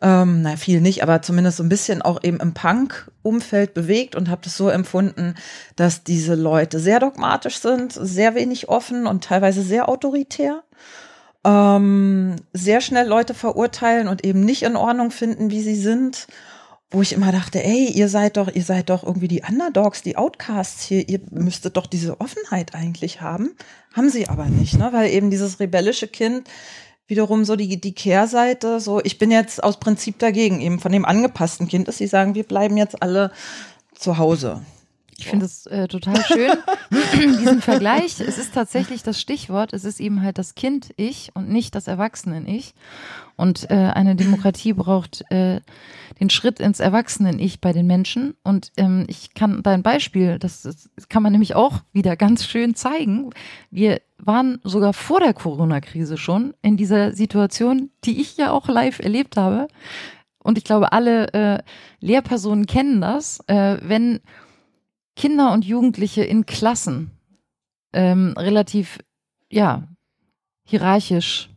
ähm, 0.02 0.42
na 0.42 0.56
viel 0.56 0.80
nicht, 0.80 1.02
aber 1.02 1.22
zumindest 1.22 1.58
so 1.58 1.62
ein 1.62 1.68
bisschen 1.68 2.02
auch 2.02 2.22
eben 2.22 2.38
im 2.38 2.54
Punk-Umfeld 2.54 3.74
bewegt 3.74 4.16
und 4.16 4.28
habe 4.28 4.42
das 4.44 4.56
so 4.56 4.68
empfunden, 4.68 5.34
dass 5.76 6.04
diese 6.04 6.34
Leute 6.34 6.78
sehr 6.78 7.00
dogmatisch 7.00 7.58
sind, 7.58 7.92
sehr 7.92 8.34
wenig 8.34 8.68
offen 8.68 9.06
und 9.06 9.24
teilweise 9.24 9.62
sehr 9.62 9.88
autoritär. 9.88 10.62
Ähm, 11.46 12.36
sehr 12.52 12.80
schnell 12.80 13.06
Leute 13.06 13.34
verurteilen 13.34 14.08
und 14.08 14.24
eben 14.24 14.40
nicht 14.40 14.62
in 14.62 14.76
Ordnung 14.76 15.10
finden, 15.10 15.50
wie 15.50 15.62
sie 15.62 15.76
sind 15.76 16.26
wo 16.94 17.02
ich 17.02 17.12
immer 17.12 17.32
dachte, 17.32 17.62
ey, 17.62 17.90
ihr 17.90 18.08
seid 18.08 18.36
doch, 18.36 18.48
ihr 18.54 18.62
seid 18.62 18.88
doch 18.88 19.02
irgendwie 19.02 19.28
die 19.28 19.42
Underdogs, 19.46 20.02
die 20.02 20.16
Outcasts 20.16 20.84
hier, 20.84 21.08
ihr 21.08 21.20
müsstet 21.30 21.76
doch 21.76 21.86
diese 21.86 22.20
Offenheit 22.20 22.74
eigentlich 22.74 23.20
haben. 23.20 23.56
Haben 23.92 24.10
sie 24.10 24.28
aber 24.28 24.46
nicht, 24.46 24.78
ne? 24.78 24.90
Weil 24.92 25.10
eben 25.10 25.30
dieses 25.30 25.58
rebellische 25.58 26.06
Kind 26.06 26.48
wiederum 27.06 27.44
so 27.44 27.56
die, 27.56 27.80
die 27.80 27.94
Kehrseite, 27.94 28.80
so, 28.80 29.00
ich 29.02 29.18
bin 29.18 29.30
jetzt 29.30 29.62
aus 29.62 29.78
Prinzip 29.78 30.18
dagegen, 30.18 30.60
eben 30.60 30.80
von 30.80 30.92
dem 30.92 31.04
angepassten 31.04 31.68
Kind 31.68 31.88
ist, 31.88 31.98
sie 31.98 32.06
sagen, 32.06 32.34
wir 32.34 32.44
bleiben 32.44 32.76
jetzt 32.76 33.02
alle 33.02 33.30
zu 33.94 34.18
Hause. 34.18 34.62
Ich 35.18 35.28
finde 35.28 35.46
es 35.46 35.66
äh, 35.66 35.86
total 35.86 36.22
schön, 36.24 36.52
diesen 37.38 37.62
Vergleich. 37.62 38.20
Es 38.20 38.38
ist 38.38 38.54
tatsächlich 38.54 39.02
das 39.02 39.20
Stichwort. 39.20 39.72
Es 39.72 39.84
ist 39.84 40.00
eben 40.00 40.22
halt 40.22 40.38
das 40.38 40.54
Kind-Ich 40.54 41.30
und 41.34 41.48
nicht 41.48 41.74
das 41.74 41.86
Erwachsenen-Ich. 41.86 42.74
Und 43.36 43.70
äh, 43.70 43.74
eine 43.74 44.16
Demokratie 44.16 44.72
braucht 44.72 45.24
äh, 45.30 45.60
den 46.20 46.30
Schritt 46.30 46.60
ins 46.60 46.80
Erwachsenen-Ich 46.80 47.60
bei 47.60 47.72
den 47.72 47.86
Menschen. 47.86 48.34
Und 48.42 48.72
ähm, 48.76 49.04
ich 49.08 49.34
kann 49.34 49.62
da 49.62 49.72
ein 49.72 49.82
Beispiel, 49.82 50.38
das, 50.38 50.62
das 50.62 51.08
kann 51.08 51.22
man 51.22 51.32
nämlich 51.32 51.54
auch 51.54 51.80
wieder 51.92 52.16
ganz 52.16 52.44
schön 52.46 52.74
zeigen. 52.74 53.30
Wir 53.70 54.00
waren 54.18 54.58
sogar 54.64 54.92
vor 54.92 55.20
der 55.20 55.34
Corona-Krise 55.34 56.16
schon 56.16 56.54
in 56.62 56.76
dieser 56.76 57.12
Situation, 57.12 57.90
die 58.04 58.20
ich 58.20 58.36
ja 58.36 58.50
auch 58.50 58.68
live 58.68 58.98
erlebt 58.98 59.36
habe. 59.36 59.68
Und 60.38 60.58
ich 60.58 60.64
glaube, 60.64 60.92
alle 60.92 61.32
äh, 61.32 61.62
Lehrpersonen 62.00 62.66
kennen 62.66 63.00
das, 63.00 63.40
äh, 63.46 63.78
wenn 63.82 64.20
Kinder 65.16 65.52
und 65.52 65.64
Jugendliche 65.64 66.24
in 66.24 66.46
Klassen 66.46 67.10
ähm, 67.92 68.34
relativ, 68.36 68.98
ja, 69.50 69.88
hierarchisch, 70.64 71.50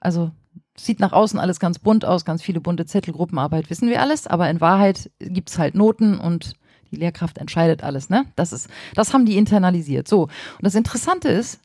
also 0.00 0.30
sieht 0.76 1.00
nach 1.00 1.12
außen 1.12 1.38
alles 1.38 1.60
ganz 1.60 1.78
bunt 1.78 2.04
aus, 2.04 2.24
ganz 2.24 2.42
viele 2.42 2.60
bunte 2.60 2.86
Zettel, 2.86 3.12
Gruppenarbeit, 3.14 3.70
wissen 3.70 3.88
wir 3.88 4.00
alles, 4.00 4.26
aber 4.26 4.48
in 4.50 4.60
Wahrheit 4.60 5.10
gibt's 5.18 5.58
halt 5.58 5.74
Noten 5.74 6.18
und 6.18 6.54
die 6.90 6.96
Lehrkraft 6.96 7.38
entscheidet 7.38 7.82
alles, 7.82 8.10
ne? 8.10 8.26
Das 8.36 8.52
ist, 8.52 8.68
das 8.94 9.14
haben 9.14 9.24
die 9.24 9.36
internalisiert. 9.36 10.06
So. 10.06 10.24
Und 10.24 10.30
das 10.62 10.74
Interessante 10.74 11.28
ist, 11.28 11.60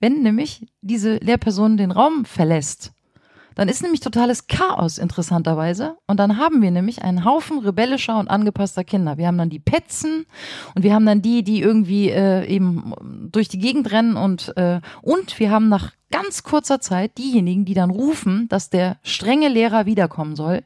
wenn 0.00 0.22
nämlich 0.22 0.66
diese 0.80 1.16
Lehrperson 1.16 1.76
den 1.76 1.90
Raum 1.90 2.24
verlässt, 2.24 2.92
dann 3.58 3.68
ist 3.68 3.82
nämlich 3.82 3.98
totales 3.98 4.46
Chaos 4.46 4.98
interessanterweise. 4.98 5.96
Und 6.06 6.20
dann 6.20 6.38
haben 6.38 6.62
wir 6.62 6.70
nämlich 6.70 7.02
einen 7.02 7.24
Haufen 7.24 7.58
rebellischer 7.58 8.16
und 8.16 8.28
angepasster 8.28 8.84
Kinder. 8.84 9.18
Wir 9.18 9.26
haben 9.26 9.36
dann 9.36 9.50
die 9.50 9.58
Petzen 9.58 10.26
und 10.76 10.84
wir 10.84 10.94
haben 10.94 11.04
dann 11.04 11.22
die, 11.22 11.42
die 11.42 11.60
irgendwie 11.60 12.08
äh, 12.08 12.46
eben 12.46 12.94
durch 13.32 13.48
die 13.48 13.58
Gegend 13.58 13.90
rennen 13.90 14.16
und, 14.16 14.56
äh, 14.56 14.80
und 15.02 15.40
wir 15.40 15.50
haben 15.50 15.68
nach 15.68 15.90
ganz 16.10 16.44
kurzer 16.44 16.80
Zeit 16.80 17.18
diejenigen, 17.18 17.64
die 17.64 17.74
dann 17.74 17.90
rufen, 17.90 18.48
dass 18.48 18.70
der 18.70 18.96
strenge 19.02 19.48
Lehrer 19.48 19.86
wiederkommen 19.86 20.36
soll. 20.36 20.62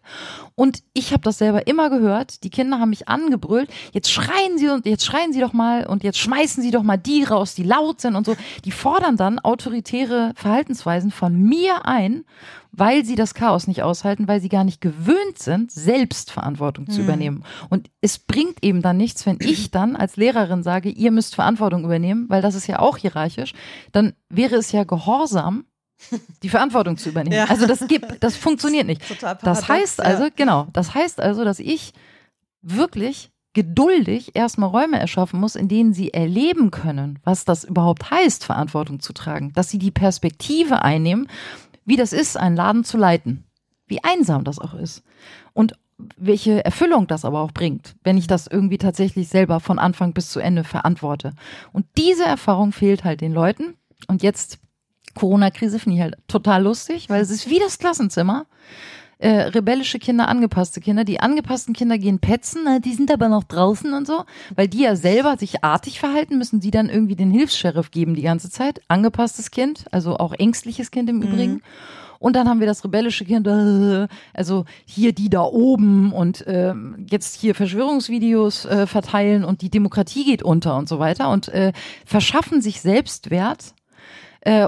Und 0.55 0.83
ich 0.93 1.13
habe 1.13 1.23
das 1.23 1.39
selber 1.39 1.67
immer 1.67 1.89
gehört. 1.89 2.45
Die 2.45 2.51
Kinder 2.51 2.79
haben 2.79 2.91
mich 2.91 3.09
angebrüllt. 3.09 3.71
Jetzt 3.93 4.13
schreien 4.13 4.59
sie 4.59 4.69
und 4.69 4.85
jetzt 4.87 5.05
schreien 5.05 5.33
sie 5.33 5.41
doch 5.41 5.55
mal 5.55 5.87
und 5.87 6.05
jetzt 6.05 6.19
schmeißen 6.19 6.63
sie 6.63 6.71
doch 6.71 6.83
mal 6.83 6.99
die 6.99 7.25
raus, 7.25 7.55
die 7.55 7.65
laut 7.65 8.03
sind 8.03 8.17
und 8.17 8.27
so. 8.27 8.37
Die 8.67 8.71
fordern 8.71 9.17
dann 9.17 9.39
autoritäre 9.39 10.33
Verhaltensweisen 10.37 11.11
von 11.11 11.35
mir 11.35 11.87
ein, 11.87 12.25
weil 12.73 13.05
sie 13.05 13.15
das 13.15 13.35
Chaos 13.35 13.67
nicht 13.67 13.83
aushalten, 13.83 14.27
weil 14.27 14.41
sie 14.41 14.49
gar 14.49 14.65
nicht 14.65 14.81
gewöhnt 14.81 15.39
sind, 15.39 15.71
selbst 15.71 16.31
Verantwortung 16.31 16.89
zu 16.89 16.99
hm. 16.99 17.05
übernehmen. 17.05 17.45
Und 17.69 17.91
es 18.01 18.19
bringt 18.19 18.65
eben 18.65 18.81
dann 18.81 18.97
nichts, 18.97 19.27
wenn 19.27 19.39
ich 19.41 19.71
dann 19.71 19.95
als 19.95 20.17
Lehrerin 20.17 20.63
sage, 20.63 20.89
ihr 20.89 21.11
müsst 21.11 21.35
Verantwortung 21.35 21.85
übernehmen, 21.85 22.27
weil 22.29 22.41
das 22.41 22.55
ist 22.55 22.67
ja 22.67 22.79
auch 22.79 22.97
hierarchisch. 22.97 23.53
Dann 23.93 24.15
wäre 24.31 24.57
es 24.57 24.73
ja 24.73 24.85
gehorsam, 24.85 25.67
die 26.43 26.49
Verantwortung 26.49 26.97
zu 26.97 27.11
übernehmen. 27.11 27.33
Ja. 27.33 27.45
Also 27.45 27.67
das 27.67 27.87
gibt, 27.87 28.23
das 28.23 28.37
funktioniert 28.37 28.87
nicht. 28.87 29.07
Total 29.07 29.37
paradox, 29.37 29.61
das 29.61 29.69
heißt 29.69 30.01
also, 30.01 30.25
ja. 30.25 30.31
genau, 30.35 30.67
das 30.73 30.95
heißt 30.95 31.21
also, 31.21 31.45
dass 31.45 31.59
ich 31.61 31.93
wirklich 32.61 33.31
geduldig 33.55 34.35
erstmal 34.35 34.71
Räume 34.71 34.99
erschaffen 34.99 35.41
muss, 35.41 35.57
in 35.57 35.69
denen 35.69 35.93
sie 35.93 36.13
erleben 36.13 36.71
können, 36.71 37.19
was 37.25 37.45
das 37.45 37.65
überhaupt 37.65 38.11
heißt, 38.11 38.45
Verantwortung 38.45 39.01
zu 39.01 39.13
tragen, 39.13 39.53
dass 39.53 39.71
sie 39.71 39.79
die 39.79 39.91
Perspektive 39.91 40.83
einnehmen, 40.83 41.29
wie 41.85 41.97
das 41.97 42.13
ist, 42.13 42.37
einen 42.37 42.57
Laden 42.57 42.85
zu 42.85 42.97
leiten, 42.97 43.45
wie 43.87 44.03
einsam 44.03 44.45
das 44.45 44.59
auch 44.59 44.75
ist 44.75 45.03
und 45.53 45.75
welche 46.17 46.65
Erfüllung 46.65 47.07
das 47.07 47.25
aber 47.25 47.41
auch 47.41 47.53
bringt, 47.53 47.95
wenn 48.03 48.19
ich 48.19 48.27
das 48.27 48.47
irgendwie 48.47 48.79
tatsächlich 48.79 49.29
selber 49.29 49.61
von 49.61 49.79
Anfang 49.79 50.13
bis 50.13 50.31
zu 50.31 50.41
Ende 50.41 50.65
verantworte. 50.65 51.33
Und 51.73 51.87
diese 51.97 52.25
Erfahrung 52.25 52.73
fehlt 52.73 53.05
halt 53.05 53.21
den 53.21 53.33
Leuten. 53.33 53.75
Und 54.09 54.23
jetzt 54.23 54.59
Corona-Krise 55.15 55.79
finde 55.79 55.97
ich 55.97 56.03
halt 56.03 56.17
total 56.27 56.63
lustig, 56.63 57.09
weil 57.09 57.21
es 57.21 57.31
ist 57.31 57.49
wie 57.49 57.59
das 57.59 57.79
Klassenzimmer. 57.79 58.47
Äh, 59.23 59.43
rebellische 59.51 60.01
Kinder, 60.01 60.27
angepasste 60.27 60.81
Kinder. 60.81 61.05
Die 61.05 61.21
angepassten 61.21 61.75
Kinder 61.75 61.97
gehen 61.97 62.19
petzen, 62.19 62.67
äh, 62.67 62.81
die 62.81 62.93
sind 62.93 63.09
aber 63.09 63.29
noch 63.29 63.45
draußen 63.45 63.95
und 63.95 64.05
so, 64.05 64.25
weil 64.57 64.67
die 64.67 64.81
ja 64.81 64.97
selber 64.97 65.37
sich 65.39 65.63
artig 65.63 66.01
verhalten, 66.01 66.39
müssen 66.39 66.59
die 66.59 66.73
dann 66.73 66.89
irgendwie 66.89 67.15
den 67.15 67.31
Hilfs-Sheriff 67.31 67.93
geben 67.93 68.17
die 68.17 68.23
ganze 68.23 68.51
Zeit. 68.51 68.81
Angepasstes 68.89 69.53
Kind, 69.53 69.85
also 69.93 70.17
auch 70.17 70.33
ängstliches 70.33 70.91
Kind 70.91 71.09
im 71.09 71.19
mhm. 71.19 71.23
Übrigen. 71.23 71.63
Und 72.19 72.35
dann 72.35 72.49
haben 72.49 72.59
wir 72.59 72.67
das 72.67 72.83
rebellische 72.83 73.25
Kind, 73.25 73.47
äh, 73.47 74.09
also 74.35 74.65
hier 74.87 75.13
die 75.13 75.31
da 75.31 75.43
oben 75.43 76.13
und 76.13 76.45
äh, 76.49 76.75
jetzt 77.09 77.37
hier 77.37 77.55
Verschwörungsvideos 77.55 78.65
äh, 78.65 78.89
verteilen 78.89 79.45
und 79.45 79.63
die 79.63 79.71
Demokratie 79.71 80.25
geht 80.25 80.43
unter 80.43 80.77
und 80.77 80.89
so 80.89 80.99
weiter 80.99 81.31
und 81.31 81.47
äh, 81.47 81.73
verschaffen 82.05 82.61
sich 82.61 82.81
Selbstwert 82.81 83.73
äh, 84.41 84.67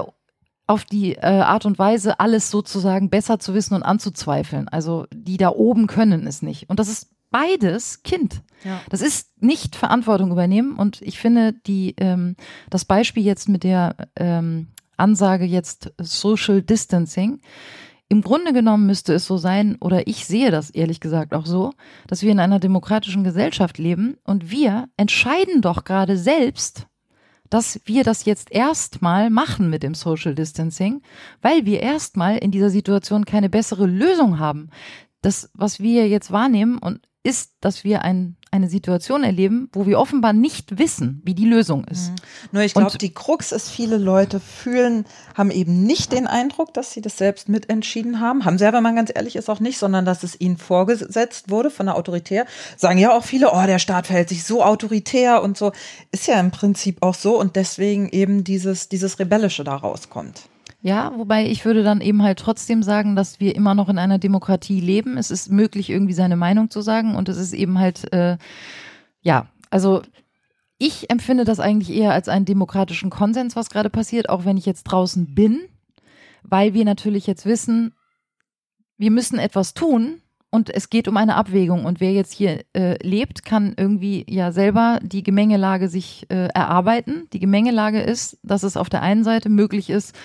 auf 0.67 0.85
die 0.85 1.13
äh, 1.13 1.21
Art 1.21 1.65
und 1.65 1.77
Weise, 1.77 2.19
alles 2.19 2.49
sozusagen 2.49 3.09
besser 3.09 3.39
zu 3.39 3.53
wissen 3.53 3.75
und 3.75 3.83
anzuzweifeln. 3.83 4.67
Also 4.67 5.05
die 5.13 5.37
da 5.37 5.49
oben 5.49 5.87
können 5.87 6.25
es 6.27 6.41
nicht. 6.41 6.69
Und 6.69 6.79
das 6.79 6.87
ist 6.87 7.09
beides 7.29 8.03
Kind. 8.03 8.41
Ja. 8.63 8.81
Das 8.89 9.01
ist 9.01 9.41
nicht 9.41 9.75
Verantwortung 9.75 10.31
übernehmen. 10.31 10.75
Und 10.75 11.01
ich 11.01 11.19
finde, 11.19 11.53
die, 11.53 11.95
ähm, 11.97 12.35
das 12.69 12.85
Beispiel 12.85 13.23
jetzt 13.23 13.49
mit 13.49 13.63
der 13.63 13.95
ähm, 14.15 14.67
Ansage 14.97 15.45
jetzt 15.45 15.91
Social 15.99 16.61
Distancing, 16.61 17.41
im 18.07 18.21
Grunde 18.21 18.53
genommen 18.53 18.85
müsste 18.85 19.13
es 19.13 19.25
so 19.25 19.37
sein, 19.37 19.77
oder 19.81 20.07
ich 20.07 20.25
sehe 20.25 20.51
das 20.51 20.69
ehrlich 20.69 20.99
gesagt 20.99 21.33
auch 21.33 21.45
so, 21.45 21.73
dass 22.07 22.21
wir 22.21 22.31
in 22.31 22.39
einer 22.39 22.59
demokratischen 22.59 23.23
Gesellschaft 23.23 23.79
leben 23.79 24.15
und 24.23 24.51
wir 24.51 24.87
entscheiden 24.95 25.61
doch 25.61 25.83
gerade 25.85 26.15
selbst, 26.15 26.85
dass 27.55 27.79
wir 27.85 28.03
das 28.03 28.25
jetzt 28.25 28.51
erstmal 28.51 29.29
machen 29.29 29.69
mit 29.69 29.81
dem 29.81 29.93
Social 29.93 30.35
Distancing, 30.35 31.01
weil 31.41 31.65
wir 31.65 31.79
erstmal 31.79 32.37
in 32.37 32.51
dieser 32.51 32.69
Situation 32.69 33.23
keine 33.23 33.49
bessere 33.49 33.85
Lösung 33.85 34.39
haben. 34.39 34.71
Das, 35.21 35.49
was 35.53 35.79
wir 35.79 36.09
jetzt 36.09 36.33
wahrnehmen 36.33 36.77
und 36.77 37.07
ist, 37.23 37.53
dass 37.61 37.85
wir 37.85 38.01
ein, 38.01 38.35
eine 38.55 38.69
Situation 38.69 39.23
erleben, 39.23 39.69
wo 39.73 39.85
wir 39.85 39.99
offenbar 39.99 40.33
nicht 40.33 40.79
wissen, 40.79 41.21
wie 41.23 41.33
die 41.33 41.45
Lösung 41.45 41.85
ist. 41.85 42.11
Mhm. 42.11 42.15
Nur 42.53 42.63
ich 42.63 42.73
glaube, 42.73 42.97
die 42.97 43.13
Krux 43.13 43.51
ist, 43.51 43.69
viele 43.69 43.97
Leute 43.97 44.39
fühlen, 44.39 45.05
haben 45.35 45.51
eben 45.51 45.83
nicht 45.83 46.11
den 46.11 46.27
Eindruck, 46.27 46.73
dass 46.73 46.91
sie 46.91 47.01
das 47.01 47.17
selbst 47.17 47.49
mitentschieden 47.49 48.19
haben. 48.19 48.45
Haben 48.45 48.57
selber, 48.57 48.77
wenn 48.77 48.83
man 48.83 48.95
ganz 48.95 49.11
ehrlich 49.13 49.35
ist, 49.35 49.49
auch 49.49 49.59
nicht, 49.59 49.77
sondern 49.77 50.05
dass 50.05 50.23
es 50.23 50.39
ihnen 50.39 50.57
vorgesetzt 50.57 51.49
wurde 51.49 51.69
von 51.69 51.87
der 51.87 51.95
Autoritär. 51.95 52.45
Sagen 52.77 52.97
ja 52.97 53.15
auch 53.15 53.23
viele, 53.23 53.51
oh, 53.51 53.65
der 53.65 53.79
Staat 53.79 54.07
verhält 54.07 54.29
sich 54.29 54.43
so 54.43 54.63
autoritär 54.63 55.43
und 55.43 55.57
so. 55.57 55.71
Ist 56.11 56.27
ja 56.27 56.39
im 56.39 56.51
Prinzip 56.51 57.01
auch 57.01 57.15
so 57.15 57.39
und 57.39 57.55
deswegen 57.55 58.09
eben 58.09 58.43
dieses, 58.43 58.89
dieses 58.89 59.19
Rebellische 59.19 59.63
da 59.63 59.75
rauskommt. 59.75 60.49
Ja, 60.85 61.13
wobei 61.17 61.47
ich 61.47 61.65
würde 61.65 61.81
dann 61.81 61.99
eben 61.99 62.21
halt 62.21 62.37
trotzdem 62.37 62.83
sagen, 62.83 63.15
dass 63.15 63.39
wir 63.39 63.55
immer 63.55 63.73
noch 63.73 63.89
in 63.89 63.97
einer 63.97 64.19
Demokratie 64.19 64.79
leben. 64.79 65.17
Es 65.17 65.31
ist 65.31 65.49
möglich, 65.49 65.89
irgendwie 65.89 66.13
seine 66.13 66.35
Meinung 66.35 66.69
zu 66.69 66.81
sagen 66.81 67.15
und 67.15 67.27
es 67.27 67.37
ist 67.37 67.53
eben 67.53 67.79
halt, 67.79 68.13
äh, 68.13 68.37
ja, 69.19 69.47
also 69.71 70.03
ich 70.77 71.09
empfinde 71.09 71.43
das 71.43 71.59
eigentlich 71.59 71.89
eher 71.89 72.11
als 72.11 72.29
einen 72.29 72.45
demokratischen 72.45 73.09
Konsens, 73.09 73.55
was 73.55 73.71
gerade 73.71 73.89
passiert, 73.89 74.29
auch 74.29 74.45
wenn 74.45 74.57
ich 74.57 74.67
jetzt 74.67 74.83
draußen 74.83 75.33
bin, 75.33 75.61
weil 76.43 76.75
wir 76.75 76.85
natürlich 76.85 77.25
jetzt 77.25 77.47
wissen, 77.47 77.95
wir 78.95 79.09
müssen 79.09 79.39
etwas 79.39 79.73
tun, 79.73 80.21
und 80.51 80.69
es 80.73 80.89
geht 80.89 81.09
um 81.09 81.17
eine 81.17 81.35
Abwägung. 81.35 81.83
Und 81.83 81.99
wer 81.99 82.13
jetzt 82.13 82.31
hier 82.31 82.63
äh, 82.73 82.95
lebt, 83.05 83.43
kann 83.43 83.73
irgendwie 83.75 84.25
ja 84.29 84.53
selber 84.53 84.99
die 85.03 85.21
Gemengelage 85.21 85.89
sich 85.89 86.27
äh, 86.29 86.47
erarbeiten. 86.53 87.27
Die 87.33 87.39
Gemengelage 87.39 87.99
ist, 87.99 88.37
dass 88.41 88.63
es 88.63 88.77
auf 88.77 88.87
der 88.87 89.01
einen 89.01 89.25
Seite 89.25 89.49
möglich 89.49 89.89
ist, 89.89 90.15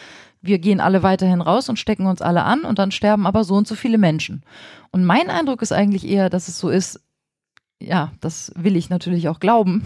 wir 0.42 0.58
gehen 0.58 0.80
alle 0.80 1.02
weiterhin 1.02 1.40
raus 1.40 1.68
und 1.68 1.78
stecken 1.78 2.06
uns 2.06 2.22
alle 2.22 2.44
an 2.44 2.62
und 2.62 2.78
dann 2.78 2.90
sterben 2.90 3.26
aber 3.26 3.44
so 3.44 3.54
und 3.54 3.68
so 3.68 3.74
viele 3.74 3.98
Menschen. 3.98 4.42
Und 4.90 5.04
mein 5.04 5.28
Eindruck 5.30 5.62
ist 5.62 5.72
eigentlich 5.72 6.08
eher, 6.08 6.30
dass 6.30 6.48
es 6.48 6.58
so 6.58 6.70
ist, 6.70 7.00
ja, 7.80 8.12
das 8.20 8.52
will 8.56 8.76
ich 8.76 8.90
natürlich 8.90 9.28
auch 9.28 9.40
glauben, 9.40 9.82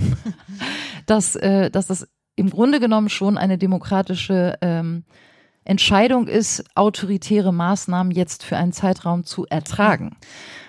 dass, 1.06 1.36
äh, 1.36 1.70
dass 1.70 1.86
das 1.86 2.08
im 2.36 2.50
Grunde 2.50 2.80
genommen 2.80 3.08
schon 3.08 3.38
eine 3.38 3.58
demokratische 3.58 4.58
ähm, 4.60 5.04
Entscheidung 5.64 6.26
ist, 6.26 6.64
autoritäre 6.74 7.52
Maßnahmen 7.52 8.12
jetzt 8.12 8.44
für 8.44 8.56
einen 8.56 8.72
Zeitraum 8.72 9.24
zu 9.24 9.46
ertragen. 9.46 10.16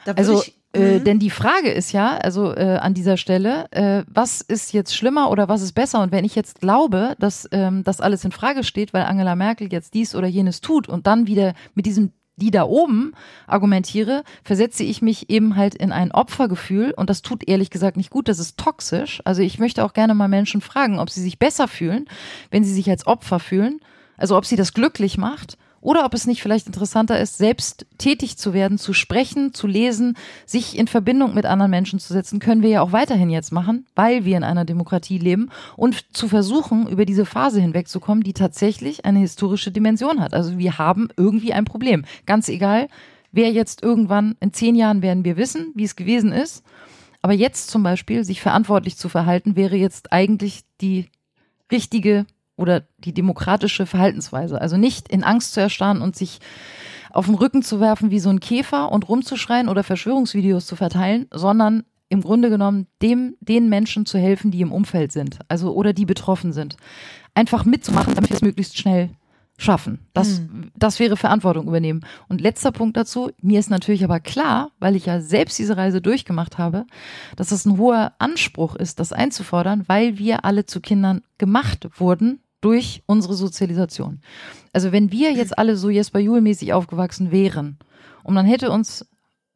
also 0.06 0.42
ich, 0.42 0.56
äh, 0.76 1.00
mhm. 1.00 1.04
denn 1.04 1.20
die 1.20 1.30
Frage 1.30 1.70
ist 1.70 1.92
ja, 1.92 2.18
also 2.18 2.56
äh, 2.56 2.78
an 2.78 2.94
dieser 2.94 3.18
Stelle, 3.18 3.72
äh, 3.72 4.04
was 4.08 4.42
ist 4.42 4.74
jetzt 4.74 4.96
schlimmer 4.96 5.32
oder 5.32 5.48
was 5.48 5.62
ist 5.62 5.74
besser? 5.74 6.02
Und 6.02 6.12
wenn 6.12 6.26
ich 6.26 6.36
jetzt 6.36 6.60
glaube, 6.60 7.16
dass 7.20 7.48
ähm, 7.52 7.84
das 7.84 8.02
alles 8.02 8.26
in 8.26 8.32
Frage 8.32 8.64
steht, 8.64 8.94
weil 8.94 9.04
Angela 9.04 9.36
Merkel 9.36 9.72
jetzt 9.72 9.94
dies 9.94 10.16
oder 10.16 10.28
jenes 10.28 10.62
tut 10.62 10.88
und 10.88 11.08
dann 11.08 11.28
wieder 11.28 11.54
mit 11.74 11.86
diesem 11.86 12.12
die 12.38 12.52
da 12.52 12.64
oben 12.64 13.14
argumentiere, 13.48 14.26
versetze 14.44 14.84
ich 14.84 15.02
mich 15.02 15.30
eben 15.30 15.56
halt 15.56 15.74
in 15.74 15.94
ein 15.94 16.12
Opfergefühl 16.12 16.92
und 16.92 17.10
das 17.10 17.22
tut 17.22 17.48
ehrlich 17.48 17.70
gesagt 17.70 17.96
nicht 17.96 18.10
gut, 18.10 18.28
das 18.28 18.40
ist 18.40 18.58
toxisch. 18.58 19.22
Also 19.24 19.42
ich 19.42 19.58
möchte 19.58 19.86
auch 19.86 19.94
gerne 19.94 20.14
mal 20.14 20.28
Menschen 20.28 20.60
fragen, 20.60 21.00
ob 21.00 21.10
sie 21.10 21.22
sich 21.22 21.40
besser 21.40 21.70
fühlen, 21.70 22.08
wenn 22.52 22.66
sie 22.66 22.74
sich 22.74 22.90
als 22.90 23.08
Opfer 23.08 23.40
fühlen, 23.40 23.80
also 24.18 24.36
ob 24.36 24.46
sie 24.46 24.58
das 24.58 24.74
glücklich 24.74 25.18
macht 25.18 25.58
oder 25.86 26.04
ob 26.04 26.16
es 26.16 26.26
nicht 26.26 26.42
vielleicht 26.42 26.66
interessanter 26.66 27.20
ist, 27.20 27.38
selbst 27.38 27.86
tätig 28.00 28.38
zu 28.38 28.54
werden, 28.54 28.80
zu 28.80 28.92
sprechen, 28.92 29.54
zu 29.54 29.68
lesen, 29.68 30.18
sich 30.48 30.78
in 30.78 30.88
Verbindung 30.88 31.36
mit 31.36 31.46
anderen 31.46 31.70
Menschen 31.70 32.00
zu 32.00 32.12
setzen, 32.12 32.40
können 32.40 32.64
wir 32.64 32.70
ja 32.72 32.82
auch 32.82 32.92
weiterhin 32.92 33.30
jetzt 33.30 33.52
machen, 33.52 33.86
weil 33.94 34.26
wir 34.26 34.36
in 34.36 34.44
einer 34.44 34.66
Demokratie 34.66 35.20
leben 35.20 35.52
und 35.78 36.16
zu 36.16 36.28
versuchen, 36.28 36.88
über 36.88 37.06
diese 37.06 37.24
Phase 37.24 37.62
hinwegzukommen, 37.62 38.24
die 38.24 38.34
tatsächlich 38.34 39.06
eine 39.06 39.20
historische 39.20 39.72
Dimension 39.72 40.22
hat. 40.22 40.34
Also 40.34 40.58
wir 40.58 40.80
haben 40.80 41.10
irgendwie 41.18 41.54
ein 41.54 41.66
Problem. 41.66 42.04
Ganz 42.26 42.50
egal, 42.50 42.88
wer 43.32 43.52
jetzt 43.52 43.84
irgendwann, 43.84 44.38
in 44.40 44.54
zehn 44.54 44.74
Jahren 44.74 45.04
werden 45.04 45.24
wir 45.24 45.38
wissen, 45.38 45.72
wie 45.76 45.84
es 45.84 45.96
gewesen 45.96 46.32
ist. 46.32 46.64
Aber 47.22 47.34
jetzt 47.34 47.70
zum 47.70 47.84
Beispiel, 47.84 48.24
sich 48.24 48.42
verantwortlich 48.42 48.98
zu 48.98 49.08
verhalten, 49.08 49.56
wäre 49.56 49.76
jetzt 49.76 50.12
eigentlich 50.12 50.62
die 50.82 51.10
richtige 51.72 52.26
oder 52.58 52.84
die 53.00 53.14
demokratische 53.14 53.86
Verhaltensweise. 53.86 54.60
Also 54.62 54.78
nicht 54.78 55.10
in 55.10 55.24
Angst 55.24 55.54
zu 55.54 55.60
erstarren 55.60 56.02
und 56.02 56.16
sich 56.16 56.40
auf 57.12 57.28
den 57.28 57.36
Rücken 57.36 57.62
zu 57.62 57.80
werfen 57.80 58.12
wie 58.12 58.20
so 58.20 58.30
ein 58.30 58.40
Käfer 58.40 58.92
und 58.92 59.08
rumzuschreien 59.08 59.70
oder 59.70 59.84
Verschwörungsvideos 59.84 60.66
zu 60.66 60.76
verteilen, 60.76 61.28
sondern 61.32 61.84
im 62.10 62.22
Grunde 62.22 62.50
genommen 62.50 62.88
dem, 63.02 63.36
den 63.40 63.70
Menschen 63.70 64.06
zu 64.06 64.18
helfen, 64.18 64.52
die 64.52 64.62
im 64.62 64.72
Umfeld 64.72 65.12
sind, 65.12 65.40
also 65.48 65.74
oder 65.74 65.94
die 65.94 66.06
betroffen 66.06 66.54
sind. 66.54 66.78
Einfach 67.34 67.66
mitzumachen, 67.66 68.14
damit 68.16 68.30
wir 68.30 68.36
es 68.36 68.42
möglichst 68.42 68.78
schnell 68.78 69.12
schaffen. 69.58 70.00
Das, 70.14 70.42
mhm. 70.42 70.72
das 70.76 71.00
wäre 71.00 71.16
Verantwortung 71.16 71.68
übernehmen. 71.68 72.06
Und 72.28 72.42
letzter 72.42 72.72
Punkt 72.72 72.98
dazu, 72.98 73.32
mir 73.42 73.60
ist 73.60 73.70
natürlich 73.70 74.04
aber 74.04 74.20
klar, 74.20 74.72
weil 74.80 74.96
ich 74.96 75.06
ja 75.06 75.22
selbst 75.22 75.58
diese 75.58 75.78
Reise 75.78 76.02
durchgemacht 76.02 76.58
habe, 76.58 76.86
dass 77.38 77.52
es 77.52 77.66
ein 77.66 77.78
hoher 77.78 78.14
Anspruch 78.20 78.76
ist, 78.76 79.00
das 79.00 79.14
einzufordern, 79.14 79.86
weil 79.88 80.18
wir 80.18 80.44
alle 80.44 80.66
zu 80.66 80.82
Kindern 80.82 81.22
gemacht 81.38 81.88
wurden 81.98 82.42
durch 82.66 83.04
unsere 83.06 83.36
Sozialisation. 83.36 84.22
Also 84.74 84.92
wenn 84.92 85.12
wir 85.12 85.32
jetzt 85.34 85.56
alle 85.56 85.78
so 85.78 85.92
Jesper 85.92 86.18
Juhl-mäßig 86.18 86.74
aufgewachsen 86.74 87.30
wären 87.30 87.78
und 88.24 88.34
man 88.34 88.48
hätte 88.48 88.72
uns 88.72 89.06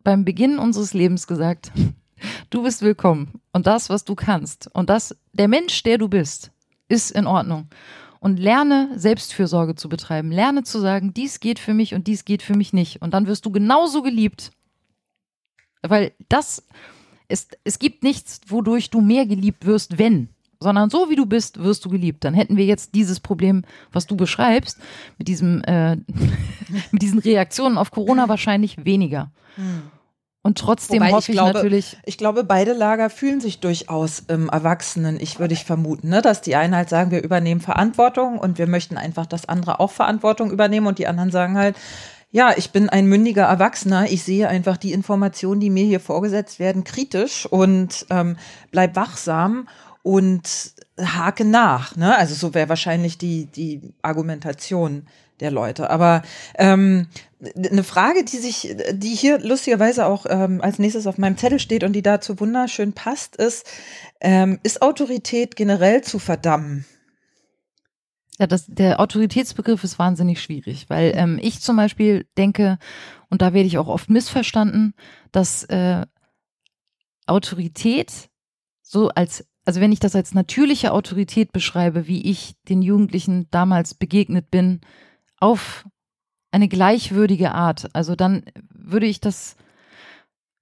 beim 0.03 0.25
Beginn 0.25 0.59
unseres 0.59 0.93
Lebens 0.93 1.25
gesagt, 1.25 1.71
du 2.51 2.61
bist 2.61 2.83
willkommen 2.83 3.41
und 3.51 3.65
das, 3.65 3.89
was 3.89 4.05
du 4.05 4.13
kannst 4.13 4.69
und 4.75 4.91
das, 4.91 5.17
der 5.33 5.47
Mensch, 5.47 5.81
der 5.81 5.97
du 5.97 6.07
bist, 6.07 6.51
ist 6.87 7.09
in 7.09 7.25
Ordnung. 7.25 7.69
Und 8.19 8.37
lerne 8.37 8.91
Selbstfürsorge 8.95 9.73
zu 9.73 9.89
betreiben. 9.89 10.29
Lerne 10.29 10.63
zu 10.63 10.79
sagen, 10.79 11.11
dies 11.13 11.39
geht 11.39 11.57
für 11.57 11.73
mich 11.73 11.95
und 11.95 12.05
dies 12.05 12.25
geht 12.25 12.43
für 12.43 12.55
mich 12.55 12.73
nicht. 12.73 13.01
Und 13.01 13.13
dann 13.15 13.25
wirst 13.25 13.45
du 13.45 13.51
genauso 13.51 14.03
geliebt. 14.03 14.51
Weil 15.81 16.11
das 16.27 16.67
ist, 17.29 17.57
es 17.63 17.79
gibt 17.79 18.03
nichts, 18.03 18.41
wodurch 18.47 18.89
du 18.89 18.99
mehr 18.99 19.25
geliebt 19.25 19.65
wirst, 19.65 19.97
wenn 19.97 20.27
sondern 20.59 20.89
so 20.89 21.09
wie 21.09 21.15
du 21.15 21.25
bist, 21.25 21.63
wirst 21.63 21.85
du 21.85 21.89
geliebt. 21.89 22.23
Dann 22.23 22.33
hätten 22.33 22.57
wir 22.57 22.65
jetzt 22.65 22.95
dieses 22.95 23.19
Problem, 23.19 23.63
was 23.91 24.07
du 24.07 24.15
beschreibst, 24.15 24.79
mit 25.17 25.27
diesem, 25.27 25.63
äh, 25.63 25.95
mit 26.91 27.01
diesen 27.01 27.19
Reaktionen 27.19 27.77
auf 27.77 27.91
Corona 27.91 28.27
wahrscheinlich 28.27 28.85
weniger. 28.85 29.31
Hm. 29.55 29.83
Und 30.41 30.57
trotzdem 30.57 31.01
Wobei 31.01 31.11
hoffe 31.11 31.31
ich, 31.31 31.37
glaube, 31.37 31.53
natürlich. 31.53 31.97
Ich 32.05 32.17
glaube, 32.17 32.45
beide 32.45 32.73
Lager 32.73 33.09
fühlen 33.09 33.41
sich 33.41 33.59
durchaus 33.59 34.19
im 34.27 34.47
Erwachsenen, 34.47 35.19
ich 35.19 35.37
würde 35.37 35.53
ich 35.53 35.65
vermuten, 35.65 36.09
ne? 36.09 36.21
dass 36.21 36.41
die 36.41 36.55
einen 36.55 36.75
halt 36.75 36.87
sagen, 36.87 37.11
wir 37.11 37.23
übernehmen 37.23 37.59
Verantwortung 37.59 38.39
und 38.39 38.57
wir 38.57 38.67
möchten 38.67 38.97
einfach, 38.97 39.25
dass 39.25 39.49
andere 39.49 39.81
auch 39.81 39.91
Verantwortung 39.91 40.49
übernehmen 40.49 40.87
und 40.87 40.97
die 40.97 41.07
anderen 41.07 41.29
sagen 41.29 41.57
halt, 41.57 41.75
ja, 42.31 42.53
ich 42.55 42.71
bin 42.71 42.89
ein 42.89 43.07
mündiger 43.07 43.45
Erwachsener. 43.45 44.09
Ich 44.11 44.23
sehe 44.23 44.47
einfach 44.47 44.77
die 44.77 44.93
Informationen, 44.93 45.59
die 45.59 45.71
mir 45.71 45.85
hier 45.85 45.99
vorgesetzt 45.99 46.59
werden, 46.59 46.83
kritisch 46.83 47.47
und 47.47 48.05
ähm, 48.11 48.37
bleib 48.71 48.95
wachsam 48.95 49.67
und 50.03 50.73
hake 50.99 51.45
nach. 51.45 51.95
Ne? 51.95 52.15
Also 52.15 52.35
so 52.35 52.53
wäre 52.53 52.69
wahrscheinlich 52.69 53.17
die, 53.17 53.45
die 53.45 53.81
Argumentation 54.01 55.07
der 55.39 55.51
Leute. 55.51 55.89
Aber 55.89 56.21
ähm, 56.57 57.07
eine 57.55 57.83
Frage, 57.83 58.23
die 58.23 58.37
sich, 58.37 58.75
die 58.91 59.15
hier 59.15 59.39
lustigerweise 59.39 60.05
auch 60.05 60.25
ähm, 60.29 60.61
als 60.61 60.79
nächstes 60.79 61.07
auf 61.07 61.17
meinem 61.17 61.37
Zettel 61.37 61.59
steht 61.59 61.83
und 61.83 61.93
die 61.93 62.01
dazu 62.01 62.39
wunderschön 62.39 62.93
passt, 62.93 63.35
ist, 63.37 63.65
ähm, 64.19 64.59
ist 64.63 64.81
Autorität 64.81 65.55
generell 65.55 66.01
zu 66.01 66.19
verdammen? 66.19 66.85
Ja, 68.37 68.47
das, 68.47 68.65
der 68.67 68.99
Autoritätsbegriff 69.01 69.83
ist 69.83 69.99
wahnsinnig 69.99 70.41
schwierig, 70.41 70.89
weil 70.89 71.11
ähm, 71.15 71.39
ich 71.41 71.59
zum 71.59 71.75
Beispiel 71.75 72.25
denke, 72.37 72.77
und 73.29 73.41
da 73.41 73.53
werde 73.53 73.67
ich 73.67 73.77
auch 73.77 73.87
oft 73.87 74.09
missverstanden, 74.09 74.93
dass 75.31 75.65
äh, 75.65 76.05
Autorität 77.27 78.29
so 78.81 79.09
als 79.09 79.45
also 79.69 79.81
wenn 79.81 79.91
ich 79.91 79.99
das 79.99 80.15
als 80.15 80.33
natürliche 80.33 80.91
Autorität 80.93 81.51
beschreibe, 81.51 82.07
wie 82.07 82.23
ich 82.23 82.55
den 82.67 82.81
Jugendlichen 82.81 83.45
damals 83.51 83.93
begegnet 83.93 84.49
bin, 84.49 84.81
auf 85.39 85.85
eine 86.49 86.67
gleichwürdige 86.67 87.51
Art, 87.51 87.87
also 87.93 88.15
dann 88.15 88.45
würde 88.73 89.05
ich 89.05 89.21
das 89.21 89.57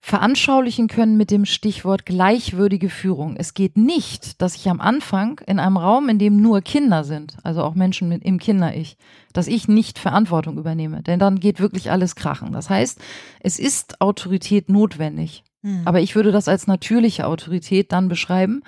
veranschaulichen 0.01 0.89
können 0.89 1.15
mit 1.15 1.31
dem 1.31 1.45
Stichwort 1.45 2.05
gleichwürdige 2.05 2.89
Führung. 2.89 3.37
Es 3.37 3.53
geht 3.53 3.77
nicht, 3.77 4.41
dass 4.41 4.57
ich 4.57 4.69
am 4.69 4.81
Anfang 4.81 5.39
in 5.47 5.59
einem 5.59 5.77
Raum, 5.77 6.09
in 6.09 6.19
dem 6.19 6.41
nur 6.41 6.59
Kinder 6.59 7.05
sind, 7.05 7.37
also 7.43 7.63
auch 7.63 7.75
Menschen 7.75 8.09
mit 8.09 8.25
im 8.25 8.39
Kinder-Ich, 8.39 8.97
dass 9.31 9.47
ich 9.47 9.69
nicht 9.69 9.99
Verantwortung 9.99 10.57
übernehme, 10.57 11.01
denn 11.01 11.17
dann 11.17 11.39
geht 11.39 11.61
wirklich 11.61 11.91
alles 11.91 12.17
krachen. 12.17 12.51
Das 12.51 12.69
heißt, 12.69 12.99
es 13.39 13.57
ist 13.57 14.01
Autorität 14.01 14.67
notwendig. 14.67 15.45
Hm. 15.67 15.81
Aber 15.83 15.99
ich 15.99 16.15
würde 16.15 16.31
das 16.31 16.47
als 16.47 16.65
natürliche 16.65 17.27
Autorität 17.27 17.91
dann 17.91 18.07
beschreiben. 18.07 18.63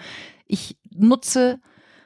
Ich 0.46 0.78
nutze 0.92 1.60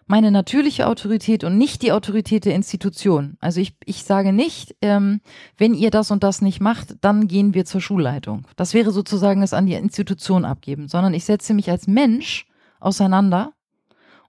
meine 0.05 0.29
natürliche 0.29 0.87
Autorität 0.87 1.43
und 1.43 1.57
nicht 1.57 1.81
die 1.81 1.91
Autorität 1.91 2.45
der 2.45 2.53
Institution. 2.53 3.37
Also 3.39 3.61
ich, 3.61 3.75
ich 3.85 4.03
sage 4.03 4.33
nicht, 4.33 4.75
ähm, 4.81 5.21
wenn 5.57 5.73
ihr 5.73 5.89
das 5.89 6.11
und 6.11 6.23
das 6.23 6.41
nicht 6.41 6.59
macht, 6.59 6.97
dann 7.01 7.27
gehen 7.27 7.55
wir 7.55 7.65
zur 7.65 7.81
Schulleitung. 7.81 8.45
Das 8.55 8.75
wäre 8.75 8.91
sozusagen 8.91 9.41
es 9.41 9.53
an 9.53 9.65
die 9.65 9.73
Institution 9.73 10.45
abgeben, 10.45 10.87
sondern 10.87 11.15
ich 11.15 11.25
setze 11.25 11.55
mich 11.55 11.71
als 11.71 11.87
Mensch 11.87 12.45
auseinander 12.79 13.53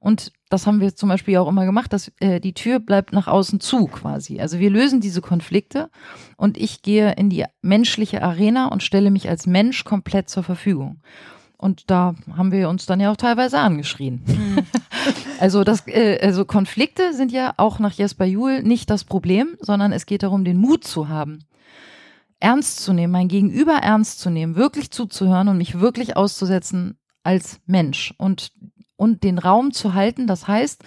und 0.00 0.32
das 0.54 0.68
haben 0.68 0.80
wir 0.80 0.94
zum 0.94 1.08
Beispiel 1.08 1.36
auch 1.38 1.48
immer 1.48 1.64
gemacht, 1.64 1.92
dass 1.92 2.12
äh, 2.20 2.38
die 2.38 2.54
Tür 2.54 2.78
bleibt 2.78 3.12
nach 3.12 3.26
außen 3.26 3.58
zu 3.58 3.86
quasi. 3.88 4.40
Also 4.40 4.60
wir 4.60 4.70
lösen 4.70 5.00
diese 5.00 5.20
Konflikte 5.20 5.90
und 6.36 6.56
ich 6.56 6.82
gehe 6.82 7.12
in 7.14 7.28
die 7.28 7.44
menschliche 7.60 8.22
Arena 8.22 8.68
und 8.68 8.84
stelle 8.84 9.10
mich 9.10 9.28
als 9.28 9.46
Mensch 9.48 9.82
komplett 9.82 10.30
zur 10.30 10.44
Verfügung. 10.44 11.00
Und 11.56 11.90
da 11.90 12.14
haben 12.36 12.52
wir 12.52 12.68
uns 12.68 12.86
dann 12.86 13.00
ja 13.00 13.10
auch 13.10 13.16
teilweise 13.16 13.58
angeschrien. 13.58 14.22
Mhm. 14.26 14.58
also, 15.40 15.64
das, 15.64 15.88
äh, 15.88 16.20
also 16.22 16.44
Konflikte 16.44 17.14
sind 17.14 17.32
ja 17.32 17.54
auch 17.56 17.80
nach 17.80 17.92
Jesper 17.92 18.24
Juhl 18.24 18.62
nicht 18.62 18.90
das 18.90 19.02
Problem, 19.02 19.56
sondern 19.58 19.90
es 19.90 20.06
geht 20.06 20.22
darum, 20.22 20.44
den 20.44 20.58
Mut 20.58 20.84
zu 20.84 21.08
haben, 21.08 21.40
ernst 22.38 22.80
zu 22.80 22.92
nehmen, 22.92 23.12
mein 23.12 23.26
Gegenüber 23.28 23.72
ernst 23.72 24.20
zu 24.20 24.30
nehmen, 24.30 24.54
wirklich 24.54 24.92
zuzuhören 24.92 25.48
und 25.48 25.58
mich 25.58 25.80
wirklich 25.80 26.16
auszusetzen 26.16 26.96
als 27.24 27.58
Mensch. 27.66 28.14
Und 28.18 28.52
und 28.96 29.22
den 29.24 29.38
Raum 29.38 29.72
zu 29.72 29.94
halten. 29.94 30.26
Das 30.26 30.48
heißt, 30.48 30.82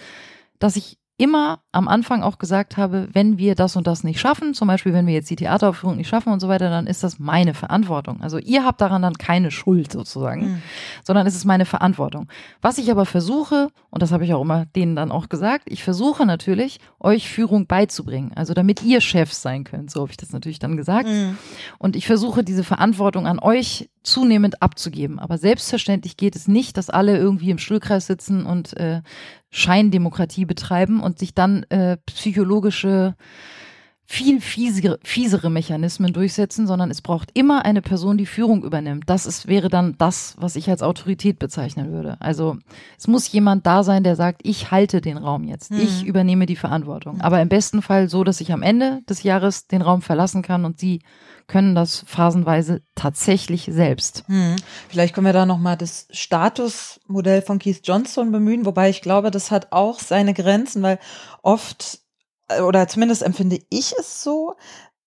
dass 0.58 0.76
ich 0.76 0.98
immer 1.16 1.62
am 1.78 1.86
Anfang 1.86 2.22
auch 2.24 2.38
gesagt 2.38 2.76
habe, 2.76 3.08
wenn 3.12 3.38
wir 3.38 3.54
das 3.54 3.76
und 3.76 3.86
das 3.86 4.02
nicht 4.02 4.18
schaffen, 4.18 4.52
zum 4.52 4.66
Beispiel 4.66 4.92
wenn 4.92 5.06
wir 5.06 5.14
jetzt 5.14 5.30
die 5.30 5.36
Theateraufführung 5.36 5.96
nicht 5.96 6.08
schaffen 6.08 6.32
und 6.32 6.40
so 6.40 6.48
weiter, 6.48 6.70
dann 6.70 6.88
ist 6.88 7.04
das 7.04 7.20
meine 7.20 7.54
Verantwortung. 7.54 8.20
Also 8.20 8.38
ihr 8.38 8.64
habt 8.64 8.80
daran 8.80 9.00
dann 9.00 9.14
keine 9.14 9.52
Schuld 9.52 9.92
sozusagen, 9.92 10.42
mhm. 10.42 10.62
sondern 11.04 11.26
es 11.28 11.36
ist 11.36 11.44
meine 11.44 11.64
Verantwortung. 11.64 12.26
Was 12.60 12.78
ich 12.78 12.90
aber 12.90 13.06
versuche, 13.06 13.68
und 13.90 14.02
das 14.02 14.10
habe 14.10 14.24
ich 14.24 14.34
auch 14.34 14.42
immer 14.42 14.66
denen 14.66 14.96
dann 14.96 15.12
auch 15.12 15.28
gesagt, 15.28 15.64
ich 15.66 15.84
versuche 15.84 16.26
natürlich, 16.26 16.80
euch 16.98 17.28
Führung 17.28 17.68
beizubringen, 17.68 18.32
also 18.34 18.54
damit 18.54 18.82
ihr 18.82 19.00
Chefs 19.00 19.40
sein 19.40 19.62
könnt, 19.62 19.92
so 19.92 20.00
habe 20.00 20.10
ich 20.10 20.16
das 20.16 20.32
natürlich 20.32 20.58
dann 20.58 20.76
gesagt. 20.76 21.08
Mhm. 21.08 21.38
Und 21.78 21.94
ich 21.94 22.08
versuche 22.08 22.42
diese 22.42 22.64
Verantwortung 22.64 23.28
an 23.28 23.38
euch 23.38 23.88
zunehmend 24.02 24.62
abzugeben. 24.62 25.18
Aber 25.18 25.38
selbstverständlich 25.38 26.16
geht 26.16 26.34
es 26.34 26.48
nicht, 26.48 26.76
dass 26.76 26.90
alle 26.90 27.16
irgendwie 27.16 27.50
im 27.50 27.58
Stuhlkreis 27.58 28.06
sitzen 28.06 28.46
und 28.46 28.76
äh, 28.76 29.02
Scheindemokratie 29.50 30.44
betreiben 30.44 31.00
und 31.00 31.18
sich 31.18 31.34
dann 31.34 31.64
äh, 31.70 31.96
psychologische 32.06 33.14
viel 34.10 34.40
fiesere, 34.40 34.98
fiesere 35.04 35.50
Mechanismen 35.50 36.14
durchsetzen, 36.14 36.66
sondern 36.66 36.90
es 36.90 37.02
braucht 37.02 37.30
immer 37.34 37.66
eine 37.66 37.82
Person, 37.82 38.16
die 38.16 38.24
Führung 38.24 38.64
übernimmt. 38.64 39.04
Das 39.06 39.26
ist, 39.26 39.48
wäre 39.48 39.68
dann 39.68 39.96
das, 39.98 40.34
was 40.38 40.56
ich 40.56 40.70
als 40.70 40.82
Autorität 40.82 41.38
bezeichnen 41.38 41.92
würde. 41.92 42.16
Also 42.18 42.56
es 42.98 43.06
muss 43.06 43.30
jemand 43.30 43.66
da 43.66 43.82
sein, 43.82 44.04
der 44.04 44.16
sagt, 44.16 44.40
ich 44.44 44.70
halte 44.70 45.02
den 45.02 45.18
Raum 45.18 45.44
jetzt, 45.44 45.72
mhm. 45.72 45.80
ich 45.80 46.06
übernehme 46.06 46.46
die 46.46 46.56
Verantwortung. 46.56 47.16
Mhm. 47.16 47.20
Aber 47.20 47.42
im 47.42 47.50
besten 47.50 47.82
Fall 47.82 48.08
so, 48.08 48.24
dass 48.24 48.40
ich 48.40 48.50
am 48.50 48.62
Ende 48.62 49.02
des 49.06 49.24
Jahres 49.24 49.66
den 49.66 49.82
Raum 49.82 50.00
verlassen 50.00 50.40
kann 50.40 50.64
und 50.64 50.80
sie 50.80 51.02
können 51.46 51.74
das 51.74 52.02
phasenweise 52.06 52.80
tatsächlich 52.94 53.68
selbst. 53.70 54.24
Hm. 54.26 54.56
Vielleicht 54.88 55.14
können 55.14 55.26
wir 55.26 55.32
da 55.32 55.46
nochmal 55.46 55.76
das 55.76 56.06
Statusmodell 56.10 57.42
von 57.42 57.58
Keith 57.58 57.80
Johnstone 57.84 58.30
bemühen, 58.30 58.64
wobei 58.64 58.88
ich 58.88 59.02
glaube, 59.02 59.30
das 59.30 59.50
hat 59.50 59.68
auch 59.70 59.98
seine 59.98 60.34
Grenzen, 60.34 60.82
weil 60.82 60.98
oft, 61.42 62.00
oder 62.66 62.88
zumindest 62.88 63.22
empfinde 63.22 63.58
ich 63.70 63.94
es 63.98 64.22
so, 64.22 64.56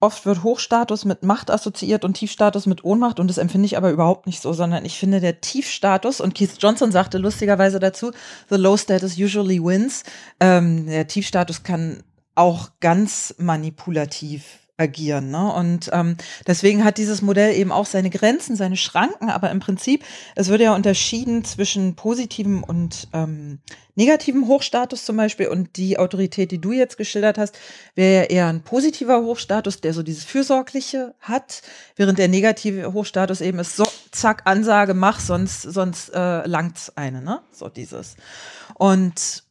Oft 0.04 0.26
wird 0.26 0.42
Hochstatus 0.42 1.06
mit 1.06 1.22
Macht 1.22 1.52
assoziiert 1.52 2.04
und 2.04 2.16
Tiefstatus 2.16 2.66
mit 2.66 2.84
Ohnmacht 2.84 3.20
und 3.20 3.28
das 3.28 3.38
empfinde 3.38 3.68
ich 3.68 3.78
aber 3.78 3.92
überhaupt 3.92 4.26
nicht 4.26 4.42
so, 4.42 4.52
sondern 4.52 4.84
ich 4.84 4.98
finde 4.98 5.20
der 5.20 5.42
Tiefstatus 5.42 6.22
und 6.22 6.34
Keith 6.34 6.58
Johnson 6.58 6.92
sagte 6.92 7.20
lustigerweise 7.20 7.80
dazu, 7.80 8.12
the 8.50 8.56
low 8.56 8.76
status 8.76 9.20
usually 9.20 9.64
wins. 9.64 10.04
Ähm, 10.40 10.88
der 10.88 11.06
Tiefstatus 11.06 11.62
kann 11.62 12.02
auch 12.34 12.72
ganz 12.80 13.36
manipulativ 13.38 14.61
agieren. 14.82 15.30
Ne? 15.30 15.54
Und 15.54 15.90
ähm, 15.94 16.18
deswegen 16.48 16.84
hat 16.84 16.98
dieses 16.98 17.22
Modell 17.22 17.56
eben 17.56 17.72
auch 17.72 17.86
seine 17.86 18.10
Grenzen, 18.10 18.56
seine 18.56 18.78
Schranken, 18.78 19.30
aber 19.30 19.52
im 19.52 19.60
Prinzip, 19.60 20.04
es 20.36 20.50
wird 20.50 20.62
ja 20.62 20.76
unterschieden 20.76 21.46
zwischen 21.46 21.96
positivem 21.96 22.64
und 22.64 23.08
ähm, 23.14 23.60
negativem 23.96 24.48
Hochstatus 24.48 25.06
zum 25.06 25.18
Beispiel 25.18 25.48
und 25.48 25.78
die 25.78 26.00
Autorität, 26.00 26.52
die 26.52 26.60
du 26.60 26.72
jetzt 26.72 26.98
geschildert 26.98 27.38
hast, 27.38 27.58
wäre 27.96 28.24
ja 28.24 28.30
eher 28.30 28.48
ein 28.48 28.64
positiver 28.64 29.22
Hochstatus, 29.22 29.82
der 29.82 29.94
so 29.94 30.02
dieses 30.02 30.24
Fürsorgliche 30.24 31.14
hat, 31.20 31.62
während 31.96 32.18
der 32.18 32.28
negative 32.28 32.94
Hochstatus 32.94 33.42
eben 33.42 33.60
ist 33.60 33.76
so, 33.76 33.88
zack, 34.12 34.42
Ansage, 34.46 34.94
mach, 34.94 35.20
sonst, 35.20 35.62
sonst 35.62 36.10
äh, 36.10 36.48
langt's 36.48 36.96
eine, 36.98 37.22
ne? 37.22 37.42
So 37.52 37.70
dieses. 37.70 38.16
Und 38.76 39.44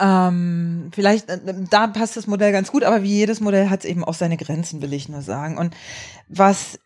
ähm, 0.00 0.90
vielleicht, 0.94 1.28
äh, 1.28 1.38
da 1.70 1.86
passt 1.88 2.16
das 2.16 2.26
Modell 2.26 2.52
ganz 2.52 2.70
gut, 2.70 2.84
aber 2.84 3.02
wie 3.02 3.14
jedes 3.14 3.40
Modell 3.40 3.70
hat 3.70 3.80
es 3.80 3.86
eben 3.86 4.04
auch 4.04 4.14
seine 4.14 4.36
Grenzen, 4.36 4.82
will 4.82 4.92
ich 4.92 5.08
nur 5.08 5.22
sagen. 5.22 5.58
Und 5.58 5.74
was 6.28 6.78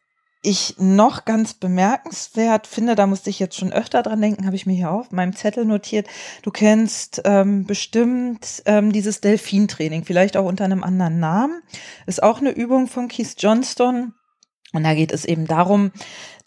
ich 0.42 0.74
noch 0.78 1.24
ganz 1.24 1.54
bemerkenswert 1.54 2.66
finde, 2.66 2.96
da 2.96 3.06
musste 3.06 3.30
ich 3.30 3.38
jetzt 3.38 3.56
schon 3.56 3.72
öfter 3.72 4.02
dran 4.02 4.20
denken, 4.20 4.44
habe 4.44 4.56
ich 4.56 4.66
mir 4.66 4.72
hier 4.74 4.90
auf 4.90 5.12
meinem 5.12 5.36
Zettel 5.36 5.64
notiert. 5.64 6.08
Du 6.42 6.50
kennst 6.50 7.22
ähm, 7.24 7.64
bestimmt 7.64 8.62
ähm, 8.66 8.92
dieses 8.92 9.20
Delfintraining, 9.20 10.04
vielleicht 10.04 10.36
auch 10.36 10.44
unter 10.44 10.64
einem 10.64 10.82
anderen 10.82 11.20
Namen. 11.20 11.62
Ist 12.06 12.22
auch 12.22 12.40
eine 12.40 12.50
Übung 12.50 12.88
von 12.88 13.06
Keith 13.06 13.36
Johnston. 13.38 14.14
Und 14.72 14.84
da 14.84 14.94
geht 14.94 15.12
es 15.12 15.24
eben 15.24 15.46
darum, 15.46 15.92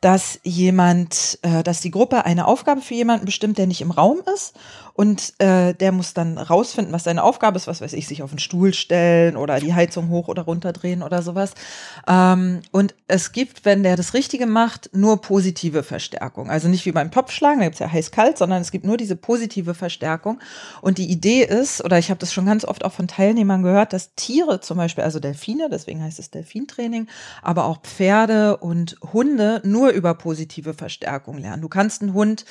dass 0.01 0.39
jemand, 0.43 1.39
äh, 1.41 1.63
dass 1.63 1.79
die 1.79 1.91
Gruppe 1.91 2.25
eine 2.25 2.47
Aufgabe 2.47 2.81
für 2.81 2.95
jemanden 2.95 3.25
bestimmt, 3.25 3.57
der 3.57 3.67
nicht 3.67 3.81
im 3.81 3.91
Raum 3.91 4.21
ist 4.33 4.55
und 4.95 5.33
äh, 5.39 5.73
der 5.73 5.91
muss 5.91 6.13
dann 6.13 6.37
rausfinden, 6.37 6.93
was 6.93 7.03
seine 7.03 7.21
Aufgabe 7.21 7.57
ist, 7.57 7.67
was 7.67 7.81
weiß 7.81 7.91
ich, 7.91 8.07
sich 8.07 8.23
auf 8.23 8.29
den 8.29 8.39
Stuhl 8.39 8.73
stellen 8.73 9.35
oder 9.35 9.59
die 9.59 9.73
Heizung 9.73 10.07
hoch 10.07 10.29
oder 10.29 10.43
runter 10.43 10.71
drehen 10.71 11.03
oder 11.03 11.21
sowas. 11.21 11.53
Ähm, 12.07 12.61
und 12.71 12.95
es 13.09 13.33
gibt, 13.33 13.65
wenn 13.65 13.83
der 13.83 13.97
das 13.97 14.13
Richtige 14.13 14.45
macht, 14.45 14.89
nur 14.93 15.19
positive 15.19 15.83
Verstärkung. 15.83 16.49
Also 16.49 16.69
nicht 16.69 16.85
wie 16.85 16.93
beim 16.93 17.11
Topfschlagen, 17.11 17.59
da 17.59 17.65
gibt's 17.65 17.79
ja 17.79 17.91
heiß-kalt, 17.91 18.37
sondern 18.37 18.61
es 18.61 18.71
gibt 18.71 18.85
nur 18.85 18.95
diese 18.95 19.17
positive 19.17 19.73
Verstärkung. 19.73 20.39
Und 20.81 20.97
die 20.97 21.11
Idee 21.11 21.43
ist, 21.43 21.83
oder 21.83 21.99
ich 21.99 22.09
habe 22.09 22.21
das 22.21 22.31
schon 22.31 22.45
ganz 22.45 22.63
oft 22.63 22.85
auch 22.85 22.93
von 22.93 23.09
Teilnehmern 23.09 23.63
gehört, 23.63 23.91
dass 23.91 24.15
Tiere 24.15 24.61
zum 24.61 24.77
Beispiel, 24.77 25.03
also 25.03 25.19
Delfine, 25.19 25.67
deswegen 25.69 26.01
heißt 26.01 26.19
es 26.19 26.31
Delfintraining, 26.31 27.07
aber 27.41 27.65
auch 27.65 27.81
Pferde 27.81 28.55
und 28.55 28.95
Hunde 29.11 29.61
nur 29.65 29.89
über 29.89 30.13
positive 30.13 30.73
Verstärkung 30.73 31.37
lernen. 31.37 31.61
Du 31.61 31.67
kannst 31.67 32.01
einen 32.01 32.13
Hund 32.13 32.45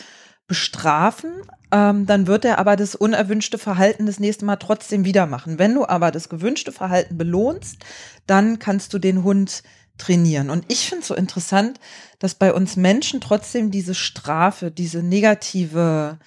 bestrafen, 0.47 1.33
ähm, 1.73 2.07
dann 2.07 2.27
wird 2.27 2.45
er 2.45 2.59
aber 2.59 2.77
das 2.77 2.95
unerwünschte 2.95 3.59
Verhalten 3.59 4.07
das 4.07 4.21
nächste 4.21 4.45
Mal 4.45 4.57
trotzdem 4.57 5.05
wieder 5.05 5.27
machen. 5.27 5.59
Wenn 5.59 5.75
du 5.75 5.87
aber 5.87 6.11
das 6.11 6.29
gewünschte 6.29 6.73
Verhalten 6.73 7.17
belohnst, 7.17 7.79
dann 8.27 8.59
kannst 8.59 8.93
du 8.93 8.99
den 8.99 9.25
Hund 9.25 9.63
trainieren. 9.97 10.51
Und 10.51 10.65
ich 10.69 10.89
finde 10.89 11.03
es 11.03 11.09
so 11.09 11.15
interessant, 11.15 11.81
dass 12.19 12.35
bei 12.35 12.53
uns 12.53 12.77
Menschen 12.77 13.21
trotzdem 13.21 13.71
diese 13.71 13.95
Strafe, 13.95 14.71
diese 14.71 15.03
negative, 15.03 16.19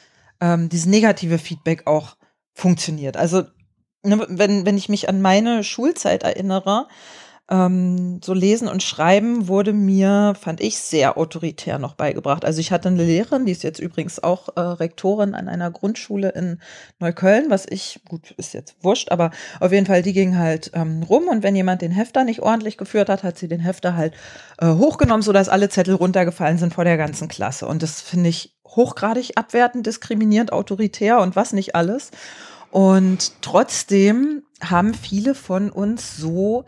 ähm, 0.42 0.70
dieses 0.70 0.86
negative 0.86 1.38
Feedback 1.38 1.86
auch 1.86 2.18
funktioniert. 2.54 3.18
Also 3.18 3.44
ne, 4.04 4.26
wenn, 4.30 4.66
wenn 4.66 4.78
ich 4.78 4.90
mich 4.90 5.10
an 5.10 5.22
meine 5.22 5.64
Schulzeit 5.64 6.24
erinnere, 6.24 6.88
ähm, 7.50 8.20
so 8.24 8.34
Lesen 8.34 8.68
und 8.68 8.84
Schreiben 8.84 9.48
wurde 9.48 9.72
mir, 9.72 10.34
fand 10.40 10.60
ich, 10.60 10.78
sehr 10.80 11.18
autoritär 11.18 11.80
noch 11.80 11.96
beigebracht. 11.96 12.44
Also 12.44 12.60
ich 12.60 12.72
hatte 12.72 12.90
eine 12.90 13.04
Lehrerin, 13.04 13.46
die 13.46 13.54
ist 13.54 13.64
jetzt 13.64 13.80
übrigens 13.80 14.22
auch 14.22 14.50
äh, 14.56 14.60
Rektorin 14.60 15.34
an 15.34 15.48
einer 15.48 15.72
Grundschule 15.72 16.30
in 16.30 16.60
Neukölln, 17.00 17.50
was 17.50 17.66
ich, 17.70 18.02
gut, 18.08 18.32
ist 18.32 18.54
jetzt 18.54 18.76
wurscht, 18.82 19.12
aber 19.12 19.32
auf 19.60 19.72
jeden 19.72 19.86
Fall, 19.86 20.02
die 20.02 20.14
ging 20.14 20.38
halt 20.38 20.72
ähm, 20.74 21.04
rum 21.04 21.30
und 21.30 21.42
wenn 21.42 21.56
jemand 21.56 21.82
den 21.82 21.92
Hefter 21.92 22.26
nicht 22.26 22.42
ordentlich 22.42 22.78
geführt 22.78 23.10
hat, 23.10 23.24
hat 23.24 23.38
sie 23.38 23.48
den 23.48 23.62
Hefter 23.62 23.96
halt 23.96 24.14
äh, 24.58 24.68
hochgenommen, 24.68 25.22
sodass 25.22 25.48
alle 25.48 25.70
Zettel 25.70 25.94
runtergefallen 25.94 26.58
sind 26.58 26.74
vor 26.74 26.84
der 26.84 26.98
ganzen 26.98 27.30
Klasse. 27.30 27.66
Und 27.68 27.82
das 27.82 28.02
finde 28.02 28.30
ich 28.30 28.58
hochgradig 28.68 29.38
abwertend, 29.38 29.86
diskriminierend, 29.88 30.52
autoritär 30.52 31.20
und 31.20 31.36
was 31.38 31.54
nicht 31.54 31.76
alles. 31.76 32.12
Und 32.72 33.42
trotzdem 33.42 34.44
haben 34.62 34.94
viele 34.94 35.34
von 35.34 35.70
uns 35.70 36.18
so 36.18 36.66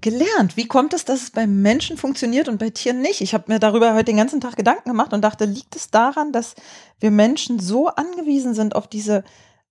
gelernt. 0.00 0.56
Wie 0.56 0.66
kommt 0.66 0.94
es, 0.94 1.04
dass 1.04 1.22
es 1.22 1.30
bei 1.30 1.46
Menschen 1.46 1.96
funktioniert 1.96 2.48
und 2.48 2.58
bei 2.58 2.70
Tieren 2.70 3.00
nicht? 3.00 3.20
Ich 3.20 3.34
habe 3.34 3.44
mir 3.48 3.58
darüber 3.58 3.94
heute 3.94 4.06
den 4.06 4.16
ganzen 4.16 4.40
Tag 4.40 4.56
Gedanken 4.56 4.90
gemacht 4.90 5.12
und 5.12 5.22
dachte, 5.22 5.44
liegt 5.44 5.76
es 5.76 5.90
daran, 5.90 6.32
dass 6.32 6.54
wir 7.00 7.10
Menschen 7.10 7.58
so 7.58 7.88
angewiesen 7.88 8.54
sind 8.54 8.74
auf 8.74 8.86
diese 8.86 9.24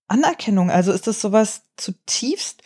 Anerkennung? 0.07 0.69
Also 0.69 0.91
ist 0.91 1.07
das 1.07 1.21
sowas 1.21 1.63
zutiefst 1.77 2.61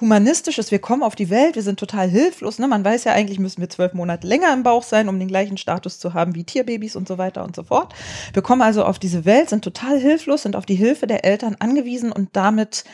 humanistisches? 0.00 0.70
Wir 0.70 0.78
kommen 0.78 1.02
auf 1.02 1.16
die 1.16 1.30
Welt, 1.30 1.54
wir 1.54 1.62
sind 1.62 1.80
total 1.80 2.08
hilflos. 2.08 2.58
Ne? 2.58 2.68
Man 2.68 2.84
weiß 2.84 3.04
ja 3.04 3.12
eigentlich, 3.12 3.38
müssen 3.38 3.60
wir 3.60 3.70
zwölf 3.70 3.94
Monate 3.94 4.26
länger 4.26 4.52
im 4.52 4.62
Bauch 4.62 4.82
sein, 4.82 5.08
um 5.08 5.18
den 5.18 5.28
gleichen 5.28 5.56
Status 5.56 5.98
zu 5.98 6.14
haben 6.14 6.34
wie 6.34 6.44
Tierbabys 6.44 6.96
und 6.96 7.08
so 7.08 7.18
weiter 7.18 7.44
und 7.44 7.56
so 7.56 7.62
fort. 7.62 7.94
Wir 8.32 8.42
kommen 8.42 8.62
also 8.62 8.84
auf 8.84 8.98
diese 8.98 9.24
Welt, 9.24 9.48
sind 9.48 9.64
total 9.64 9.98
hilflos, 9.98 10.42
sind 10.42 10.56
auf 10.56 10.66
die 10.66 10.74
Hilfe 10.74 11.06
der 11.06 11.24
Eltern 11.24 11.56
angewiesen 11.58 12.12
und 12.12 12.30
damit 12.34 12.84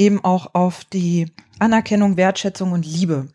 eben 0.00 0.24
auch 0.24 0.54
auf 0.54 0.84
die 0.84 1.26
Anerkennung, 1.58 2.16
Wertschätzung 2.16 2.72
und 2.72 2.86
Liebe. 2.86 3.28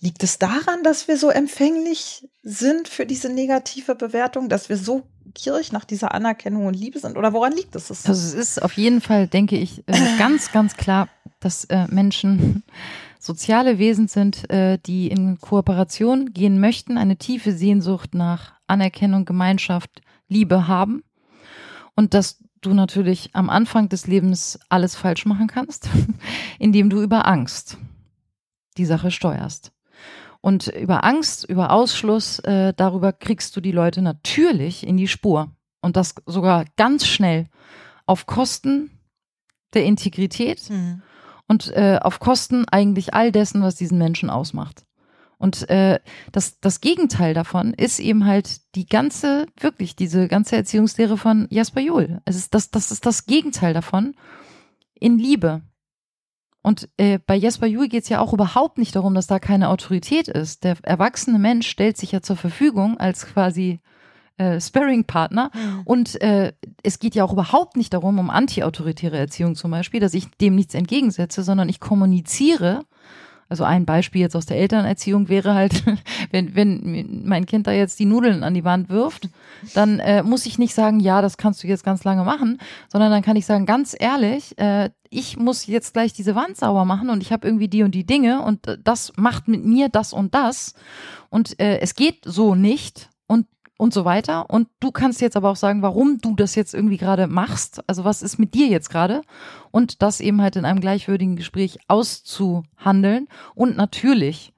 Liegt 0.00 0.22
es 0.22 0.38
daran, 0.38 0.82
dass 0.84 1.08
wir 1.08 1.16
so 1.16 1.30
empfänglich 1.30 2.28
sind 2.42 2.88
für 2.88 3.06
diese 3.06 3.30
negative 3.30 3.94
Bewertung, 3.94 4.48
dass 4.48 4.68
wir 4.68 4.76
so 4.76 5.02
gierig 5.34 5.72
nach 5.72 5.84
dieser 5.84 6.14
Anerkennung 6.14 6.66
und 6.66 6.74
Liebe 6.74 6.98
sind? 6.98 7.16
Oder 7.16 7.32
woran 7.32 7.52
liegt 7.52 7.74
es? 7.74 7.90
Also 7.90 8.12
es 8.12 8.34
ist 8.34 8.62
auf 8.62 8.74
jeden 8.74 9.00
Fall, 9.00 9.28
denke 9.28 9.56
ich, 9.56 9.82
äh, 9.86 9.92
ganz, 10.18 10.52
ganz 10.52 10.76
klar, 10.76 11.08
dass 11.40 11.64
äh, 11.64 11.86
Menschen 11.88 12.62
soziale 13.18 13.78
Wesen 13.78 14.08
sind, 14.08 14.48
äh, 14.50 14.78
die 14.78 15.08
in 15.08 15.38
Kooperation 15.38 16.32
gehen 16.32 16.60
möchten, 16.60 16.98
eine 16.98 17.16
tiefe 17.16 17.52
Sehnsucht 17.52 18.14
nach 18.14 18.52
Anerkennung, 18.66 19.24
Gemeinschaft, 19.24 20.02
Liebe 20.28 20.68
haben. 20.68 21.02
Und 21.94 22.14
dass 22.14 22.38
du 22.60 22.74
natürlich 22.74 23.30
am 23.34 23.50
Anfang 23.50 23.88
des 23.88 24.06
Lebens 24.06 24.58
alles 24.68 24.94
falsch 24.94 25.26
machen 25.26 25.46
kannst, 25.46 25.88
indem 26.58 26.90
du 26.90 27.02
über 27.02 27.26
Angst 27.26 27.78
die 28.76 28.84
Sache 28.84 29.10
steuerst. 29.10 29.72
Und 30.40 30.68
über 30.68 31.04
Angst, 31.04 31.44
über 31.44 31.70
Ausschluss, 31.70 32.38
äh, 32.40 32.72
darüber 32.74 33.12
kriegst 33.12 33.54
du 33.56 33.60
die 33.60 33.72
Leute 33.72 34.00
natürlich 34.00 34.86
in 34.86 34.96
die 34.96 35.08
Spur. 35.08 35.50
Und 35.82 35.96
das 35.96 36.14
sogar 36.26 36.64
ganz 36.76 37.06
schnell 37.06 37.46
auf 38.06 38.26
Kosten 38.26 38.90
der 39.74 39.84
Integrität 39.84 40.68
mhm. 40.70 41.02
und 41.46 41.68
äh, 41.74 41.98
auf 42.02 42.20
Kosten 42.20 42.66
eigentlich 42.68 43.14
all 43.14 43.32
dessen, 43.32 43.62
was 43.62 43.76
diesen 43.76 43.98
Menschen 43.98 44.30
ausmacht. 44.30 44.84
Und 45.40 45.70
äh, 45.70 46.00
das, 46.32 46.60
das 46.60 46.82
Gegenteil 46.82 47.32
davon 47.32 47.72
ist 47.72 47.98
eben 47.98 48.26
halt 48.26 48.60
die 48.74 48.84
ganze, 48.84 49.46
wirklich 49.58 49.96
diese 49.96 50.28
ganze 50.28 50.54
Erziehungslehre 50.54 51.16
von 51.16 51.46
Jasper 51.48 51.80
Juhl. 51.80 52.20
Es 52.26 52.36
ist 52.36 52.54
das, 52.54 52.70
das 52.70 52.90
ist 52.90 53.06
das 53.06 53.24
Gegenteil 53.24 53.72
davon 53.72 54.14
in 54.92 55.18
Liebe. 55.18 55.62
Und 56.60 56.90
äh, 56.98 57.18
bei 57.18 57.36
Jesper 57.36 57.66
Juhl 57.66 57.88
geht 57.88 58.02
es 58.02 58.10
ja 58.10 58.20
auch 58.20 58.34
überhaupt 58.34 58.76
nicht 58.76 58.94
darum, 58.94 59.14
dass 59.14 59.26
da 59.26 59.38
keine 59.38 59.70
Autorität 59.70 60.28
ist. 60.28 60.62
Der 60.62 60.76
erwachsene 60.82 61.38
Mensch 61.38 61.66
stellt 61.66 61.96
sich 61.96 62.12
ja 62.12 62.20
zur 62.20 62.36
Verfügung 62.36 62.98
als 62.98 63.24
quasi 63.24 63.80
äh, 64.36 64.60
Sparring-Partner. 64.60 65.50
Mhm. 65.54 65.80
Und 65.86 66.20
äh, 66.20 66.52
es 66.82 66.98
geht 66.98 67.14
ja 67.14 67.24
auch 67.24 67.32
überhaupt 67.32 67.78
nicht 67.78 67.94
darum, 67.94 68.18
um 68.18 68.28
anti-autoritäre 68.28 69.16
Erziehung 69.16 69.54
zum 69.54 69.70
Beispiel, 69.70 70.00
dass 70.00 70.12
ich 70.12 70.30
dem 70.32 70.54
nichts 70.54 70.74
entgegensetze, 70.74 71.42
sondern 71.42 71.70
ich 71.70 71.80
kommuniziere 71.80 72.84
also 73.50 73.64
ein 73.64 73.84
Beispiel 73.84 74.20
jetzt 74.22 74.36
aus 74.36 74.46
der 74.46 74.58
Elternerziehung 74.58 75.28
wäre 75.28 75.54
halt, 75.54 75.84
wenn, 76.30 76.54
wenn 76.54 77.22
mein 77.24 77.46
Kind 77.46 77.66
da 77.66 77.72
jetzt 77.72 77.98
die 77.98 78.06
Nudeln 78.06 78.44
an 78.44 78.54
die 78.54 78.64
Wand 78.64 78.88
wirft, 78.88 79.28
dann 79.74 79.98
äh, 79.98 80.22
muss 80.22 80.46
ich 80.46 80.58
nicht 80.58 80.74
sagen, 80.74 81.00
ja, 81.00 81.20
das 81.20 81.36
kannst 81.36 81.62
du 81.62 81.66
jetzt 81.66 81.84
ganz 81.84 82.04
lange 82.04 82.24
machen, 82.24 82.58
sondern 82.88 83.10
dann 83.10 83.22
kann 83.22 83.36
ich 83.36 83.46
sagen, 83.46 83.66
ganz 83.66 83.94
ehrlich, 83.98 84.56
äh, 84.58 84.90
ich 85.10 85.36
muss 85.36 85.66
jetzt 85.66 85.92
gleich 85.92 86.12
diese 86.12 86.36
Wand 86.36 86.56
sauber 86.56 86.84
machen 86.84 87.10
und 87.10 87.22
ich 87.22 87.32
habe 87.32 87.46
irgendwie 87.46 87.68
die 87.68 87.82
und 87.82 87.94
die 87.94 88.06
Dinge 88.06 88.42
und 88.42 88.66
äh, 88.68 88.78
das 88.82 89.12
macht 89.16 89.48
mit 89.48 89.64
mir 89.64 89.88
das 89.88 90.12
und 90.12 90.34
das. 90.34 90.74
Und 91.28 91.58
äh, 91.60 91.80
es 91.80 91.96
geht 91.96 92.20
so 92.24 92.54
nicht 92.54 93.10
und 93.80 93.94
so 93.94 94.04
weiter. 94.04 94.50
Und 94.50 94.68
du 94.78 94.92
kannst 94.92 95.22
jetzt 95.22 95.36
aber 95.36 95.48
auch 95.48 95.56
sagen, 95.56 95.80
warum 95.80 96.18
du 96.20 96.36
das 96.36 96.54
jetzt 96.54 96.74
irgendwie 96.74 96.98
gerade 96.98 97.26
machst. 97.26 97.82
Also 97.88 98.04
was 98.04 98.20
ist 98.20 98.38
mit 98.38 98.52
dir 98.52 98.66
jetzt 98.66 98.90
gerade? 98.90 99.22
Und 99.70 100.02
das 100.02 100.20
eben 100.20 100.42
halt 100.42 100.56
in 100.56 100.66
einem 100.66 100.80
gleichwürdigen 100.80 101.34
Gespräch 101.34 101.78
auszuhandeln 101.88 103.26
und 103.54 103.78
natürlich 103.78 104.52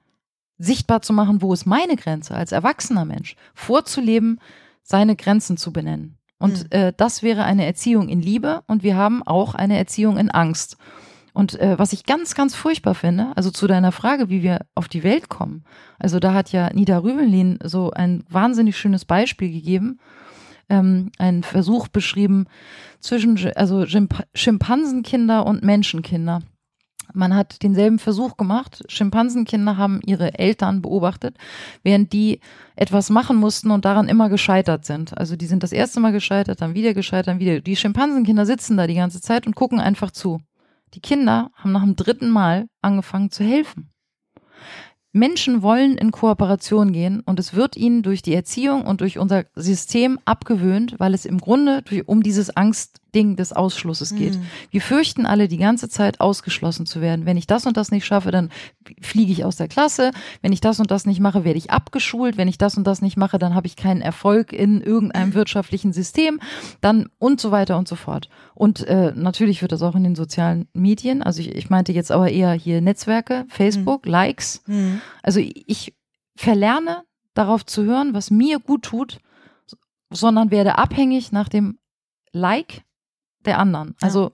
sichtbar 0.57 1.01
zu 1.01 1.13
machen, 1.13 1.41
wo 1.41 1.53
ist 1.53 1.65
meine 1.65 1.95
Grenze 1.95 2.35
als 2.35 2.51
erwachsener 2.51 3.05
Mensch, 3.05 3.37
vorzuleben, 3.53 4.41
seine 4.81 5.15
Grenzen 5.15 5.55
zu 5.55 5.71
benennen. 5.71 6.17
Und 6.37 6.65
mhm. 6.65 6.69
äh, 6.71 6.93
das 6.95 7.23
wäre 7.23 7.45
eine 7.45 7.65
Erziehung 7.65 8.09
in 8.09 8.21
Liebe 8.21 8.63
und 8.67 8.83
wir 8.83 8.97
haben 8.97 9.23
auch 9.23 9.55
eine 9.55 9.77
Erziehung 9.77 10.17
in 10.17 10.31
Angst. 10.31 10.75
Und 11.33 11.59
äh, 11.59 11.77
was 11.79 11.93
ich 11.93 12.05
ganz, 12.05 12.35
ganz 12.35 12.55
furchtbar 12.55 12.93
finde, 12.93 13.31
also 13.35 13.49
zu 13.49 13.65
deiner 13.65 13.91
Frage, 13.91 14.29
wie 14.29 14.43
wir 14.43 14.59
auf 14.75 14.87
die 14.87 15.03
Welt 15.03 15.29
kommen. 15.29 15.63
Also 15.97 16.19
da 16.19 16.33
hat 16.33 16.51
ja 16.51 16.71
Nida 16.71 16.99
Rübelin 16.99 17.57
so 17.63 17.91
ein 17.91 18.23
wahnsinnig 18.29 18.77
schönes 18.77 19.03
Beispiel 19.03 19.51
gegeben, 19.51 19.99
ähm, 20.69 21.11
einen 21.17 21.43
Versuch 21.43 21.87
beschrieben 21.87 22.45
zwischen 22.99 23.37
also 23.55 23.85
Schimpansenkinder 24.33 25.45
und 25.45 25.63
Menschenkinder. 25.63 26.41
Man 27.13 27.35
hat 27.35 27.61
denselben 27.63 27.99
Versuch 27.99 28.37
gemacht. 28.37 28.83
Schimpansenkinder 28.87 29.77
haben 29.77 30.01
ihre 30.05 30.39
Eltern 30.39 30.81
beobachtet, 30.81 31.35
während 31.83 32.13
die 32.13 32.39
etwas 32.75 33.09
machen 33.09 33.35
mussten 33.37 33.71
und 33.71 33.85
daran 33.85 34.07
immer 34.07 34.29
gescheitert 34.29 34.85
sind. 34.85 35.17
Also 35.17 35.35
die 35.35 35.45
sind 35.45 35.63
das 35.63 35.73
erste 35.73 35.99
Mal 35.99 36.11
gescheitert, 36.11 36.61
dann 36.61 36.75
wieder 36.75 36.93
gescheitert, 36.93 37.27
dann 37.27 37.39
wieder. 37.39 37.59
Die 37.59 37.75
Schimpansenkinder 37.75 38.45
sitzen 38.45 38.77
da 38.77 38.87
die 38.87 38.95
ganze 38.95 39.19
Zeit 39.21 39.45
und 39.45 39.55
gucken 39.55 39.79
einfach 39.79 40.11
zu. 40.11 40.39
Die 40.93 41.01
Kinder 41.01 41.51
haben 41.55 41.71
nach 41.71 41.83
dem 41.83 41.95
dritten 41.95 42.29
Mal 42.29 42.67
angefangen 42.81 43.31
zu 43.31 43.43
helfen. 43.43 43.91
Menschen 45.11 45.61
wollen 45.61 45.97
in 45.97 46.11
Kooperation 46.11 46.91
gehen 46.91 47.21
und 47.21 47.39
es 47.39 47.53
wird 47.53 47.77
ihnen 47.77 48.01
durch 48.01 48.23
die 48.23 48.33
Erziehung 48.33 48.85
und 48.85 49.01
durch 49.01 49.19
unser 49.19 49.45
System 49.53 50.19
abgewöhnt, 50.25 50.95
weil 50.97 51.13
es 51.13 51.25
im 51.25 51.39
Grunde 51.39 51.83
durch, 51.83 52.07
um 52.07 52.23
dieses 52.23 52.49
Angstding 53.13 53.35
des 53.35 53.53
Ausschlusses 53.53 54.15
geht. 54.15 54.35
Mhm. 54.35 54.45
Wir 54.71 54.81
fürchten 54.81 55.25
alle 55.25 55.47
die 55.47 55.57
ganze 55.57 55.87
Zeit 55.87 56.19
ausgeschlossen 56.19 56.85
zu 56.85 56.99
werden. 56.99 57.25
Wenn 57.25 57.37
ich 57.37 57.47
das 57.47 57.65
und 57.65 57.77
das 57.77 57.91
nicht 57.91 58.05
schaffe, 58.05 58.31
dann 58.31 58.49
fliege 59.01 59.31
ich 59.31 59.45
aus 59.45 59.55
der 59.55 59.67
Klasse. 59.67 60.11
Wenn 60.41 60.51
ich 60.51 60.61
das 60.61 60.79
und 60.79 60.89
das 60.89 61.05
nicht 61.05 61.19
mache, 61.19 61.43
werde 61.43 61.57
ich 61.57 61.69
abgeschult. 61.69 62.37
Wenn 62.37 62.47
ich 62.47 62.57
das 62.57 62.75
und 62.75 62.85
das 62.85 63.01
nicht 63.01 63.15
mache, 63.15 63.37
dann 63.37 63.53
habe 63.53 63.67
ich 63.67 63.75
keinen 63.75 64.01
Erfolg 64.01 64.51
in 64.51 64.81
irgendeinem 64.81 65.29
mhm. 65.29 65.33
wirtschaftlichen 65.35 65.93
System. 65.93 66.39
Dann 66.81 67.09
und 67.19 67.39
so 67.39 67.51
weiter 67.51 67.77
und 67.77 67.87
so 67.87 67.95
fort. 67.95 68.29
Und 68.55 68.85
äh, 68.87 69.13
natürlich 69.15 69.61
wird 69.61 69.71
das 69.71 69.83
auch 69.83 69.95
in 69.95 70.03
den 70.03 70.15
sozialen 70.15 70.67
Medien. 70.73 71.21
Also 71.21 71.41
ich, 71.41 71.53
ich 71.55 71.69
meinte 71.69 71.91
jetzt 71.91 72.11
aber 72.11 72.29
eher 72.29 72.53
hier 72.53 72.81
Netzwerke, 72.81 73.45
Facebook, 73.49 74.05
mhm. 74.05 74.11
Likes. 74.11 74.63
Mhm. 74.65 75.01
Also 75.21 75.39
ich 75.39 75.93
verlerne 76.35 77.03
darauf 77.35 77.65
zu 77.65 77.83
hören, 77.83 78.13
was 78.13 78.31
mir 78.31 78.59
gut 78.59 78.83
tut, 78.83 79.19
sondern 80.09 80.51
werde 80.51 80.77
abhängig 80.77 81.31
nach 81.31 81.49
dem 81.49 81.77
Like 82.31 82.83
der 83.43 83.59
anderen. 83.59 83.89
Ja. 84.01 84.07
Also 84.07 84.31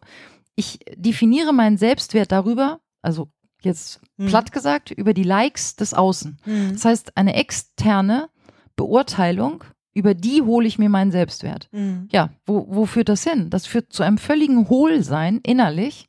ich 0.55 0.79
definiere 0.95 1.53
meinen 1.53 1.77
Selbstwert 1.77 2.31
darüber, 2.31 2.79
also 3.01 3.29
jetzt 3.61 4.01
hm. 4.17 4.27
platt 4.27 4.51
gesagt, 4.51 4.91
über 4.91 5.13
die 5.13 5.23
Likes 5.23 5.75
des 5.75 5.93
Außen. 5.93 6.37
Hm. 6.43 6.69
Das 6.73 6.85
heißt, 6.85 7.17
eine 7.17 7.35
externe 7.35 8.29
Beurteilung, 8.75 9.63
über 9.93 10.13
die 10.13 10.41
hole 10.41 10.67
ich 10.67 10.79
mir 10.79 10.89
meinen 10.89 11.11
Selbstwert. 11.11 11.67
Hm. 11.71 12.07
Ja, 12.11 12.29
wo, 12.45 12.65
wo 12.69 12.85
führt 12.85 13.09
das 13.09 13.23
hin? 13.23 13.49
Das 13.49 13.65
führt 13.65 13.91
zu 13.91 14.03
einem 14.03 14.17
völligen 14.17 14.69
Hohlsein 14.69 15.39
innerlich 15.43 16.07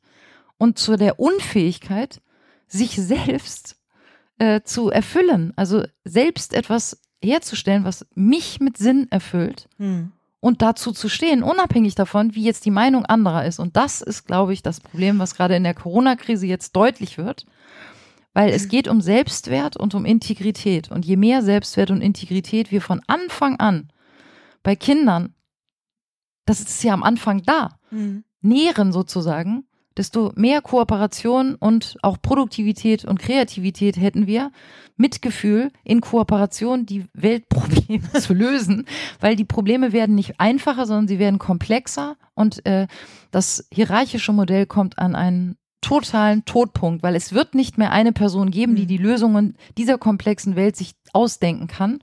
und 0.57 0.77
zu 0.77 0.95
der 0.95 1.19
Unfähigkeit, 1.19 2.21
sich 2.67 2.95
selbst 2.95 3.77
äh, 4.37 4.61
zu 4.63 4.89
erfüllen. 4.89 5.53
Also 5.55 5.83
selbst 6.03 6.53
etwas 6.53 7.01
herzustellen, 7.23 7.83
was 7.83 8.05
mich 8.15 8.59
mit 8.59 8.77
Sinn 8.77 9.07
erfüllt 9.11 9.69
hm. 9.77 10.11
Und 10.41 10.63
dazu 10.63 10.91
zu 10.91 11.07
stehen, 11.07 11.43
unabhängig 11.43 11.95
davon, 11.95 12.35
wie 12.35 12.43
jetzt 12.43 12.65
die 12.65 12.71
Meinung 12.71 13.05
anderer 13.05 13.45
ist. 13.45 13.59
Und 13.59 13.77
das 13.77 14.01
ist, 14.01 14.25
glaube 14.25 14.53
ich, 14.53 14.63
das 14.63 14.81
Problem, 14.81 15.19
was 15.19 15.35
gerade 15.35 15.55
in 15.55 15.63
der 15.63 15.75
Corona-Krise 15.75 16.47
jetzt 16.47 16.75
deutlich 16.75 17.17
wird. 17.17 17.45
Weil 18.33 18.49
es 18.49 18.67
geht 18.67 18.87
um 18.87 19.01
Selbstwert 19.01 19.77
und 19.77 19.93
um 19.93 20.03
Integrität. 20.03 20.89
Und 20.89 21.05
je 21.05 21.15
mehr 21.15 21.43
Selbstwert 21.43 21.91
und 21.91 22.01
Integrität 22.01 22.71
wir 22.71 22.81
von 22.81 23.01
Anfang 23.07 23.59
an 23.59 23.93
bei 24.63 24.75
Kindern, 24.75 25.35
das 26.45 26.59
ist 26.59 26.83
ja 26.83 26.93
am 26.93 27.03
Anfang 27.03 27.43
da, 27.43 27.77
mhm. 27.91 28.23
nähren 28.41 28.91
sozusagen, 28.91 29.65
desto 30.01 30.31
mehr 30.35 30.63
Kooperation 30.63 31.53
und 31.53 31.95
auch 32.01 32.17
Produktivität 32.19 33.05
und 33.05 33.19
Kreativität 33.19 33.97
hätten 33.97 34.25
wir, 34.25 34.51
Mitgefühl 34.97 35.71
in 35.83 36.01
Kooperation 36.01 36.87
die 36.87 37.05
Weltprobleme 37.13 38.11
zu 38.19 38.33
lösen, 38.33 38.87
weil 39.19 39.35
die 39.35 39.45
Probleme 39.45 39.93
werden 39.93 40.15
nicht 40.15 40.39
einfacher, 40.39 40.87
sondern 40.87 41.07
sie 41.07 41.19
werden 41.19 41.37
komplexer 41.37 42.17
und 42.33 42.65
äh, 42.65 42.87
das 43.29 43.67
hierarchische 43.71 44.31
Modell 44.31 44.65
kommt 44.65 44.97
an 44.97 45.13
einen 45.13 45.55
totalen 45.81 46.45
Todpunkt, 46.45 47.03
weil 47.03 47.15
es 47.15 47.33
wird 47.33 47.53
nicht 47.53 47.77
mehr 47.77 47.91
eine 47.91 48.11
Person 48.11 48.49
geben, 48.49 48.75
die 48.75 48.83
hm. 48.83 48.87
die 48.87 48.97
Lösungen 48.97 49.55
dieser 49.77 49.99
komplexen 49.99 50.55
Welt 50.55 50.75
sich 50.75 50.93
ausdenken 51.13 51.67
kann, 51.67 51.99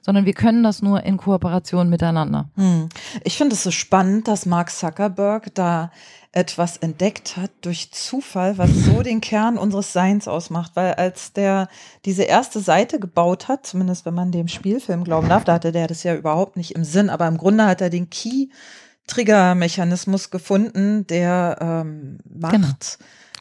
sondern 0.00 0.24
wir 0.24 0.34
können 0.34 0.62
das 0.62 0.82
nur 0.82 1.02
in 1.02 1.16
Kooperation 1.16 1.88
miteinander. 1.88 2.48
Hm. 2.56 2.88
Ich 3.24 3.36
finde 3.36 3.54
es 3.54 3.62
so 3.62 3.70
spannend, 3.70 4.28
dass 4.28 4.46
Mark 4.46 4.70
Zuckerberg 4.70 5.54
da 5.54 5.90
etwas 6.32 6.78
entdeckt 6.78 7.36
hat 7.36 7.50
durch 7.60 7.92
Zufall, 7.92 8.56
was 8.56 8.70
so 8.70 9.02
den 9.02 9.20
Kern 9.20 9.58
unseres 9.58 9.92
Seins 9.92 10.28
ausmacht. 10.28 10.72
Weil 10.74 10.94
als 10.94 11.34
der 11.34 11.68
diese 12.06 12.22
erste 12.22 12.60
Seite 12.60 12.98
gebaut 12.98 13.48
hat, 13.48 13.66
zumindest 13.66 14.06
wenn 14.06 14.14
man 14.14 14.32
dem 14.32 14.48
Spielfilm 14.48 15.04
glauben 15.04 15.28
darf, 15.28 15.44
da 15.44 15.54
hatte 15.54 15.72
der 15.72 15.88
das 15.88 16.02
ja 16.04 16.14
überhaupt 16.14 16.56
nicht 16.56 16.70
im 16.70 16.84
Sinn, 16.84 17.10
aber 17.10 17.28
im 17.28 17.36
Grunde 17.36 17.66
hat 17.66 17.82
er 17.82 17.90
den 17.90 18.08
Key 18.08 18.48
Trigger-Mechanismus 19.08 20.30
gefunden, 20.30 21.06
der 21.06 21.58
ähm, 21.60 22.18
macht, 22.24 22.52
genau 22.52 22.68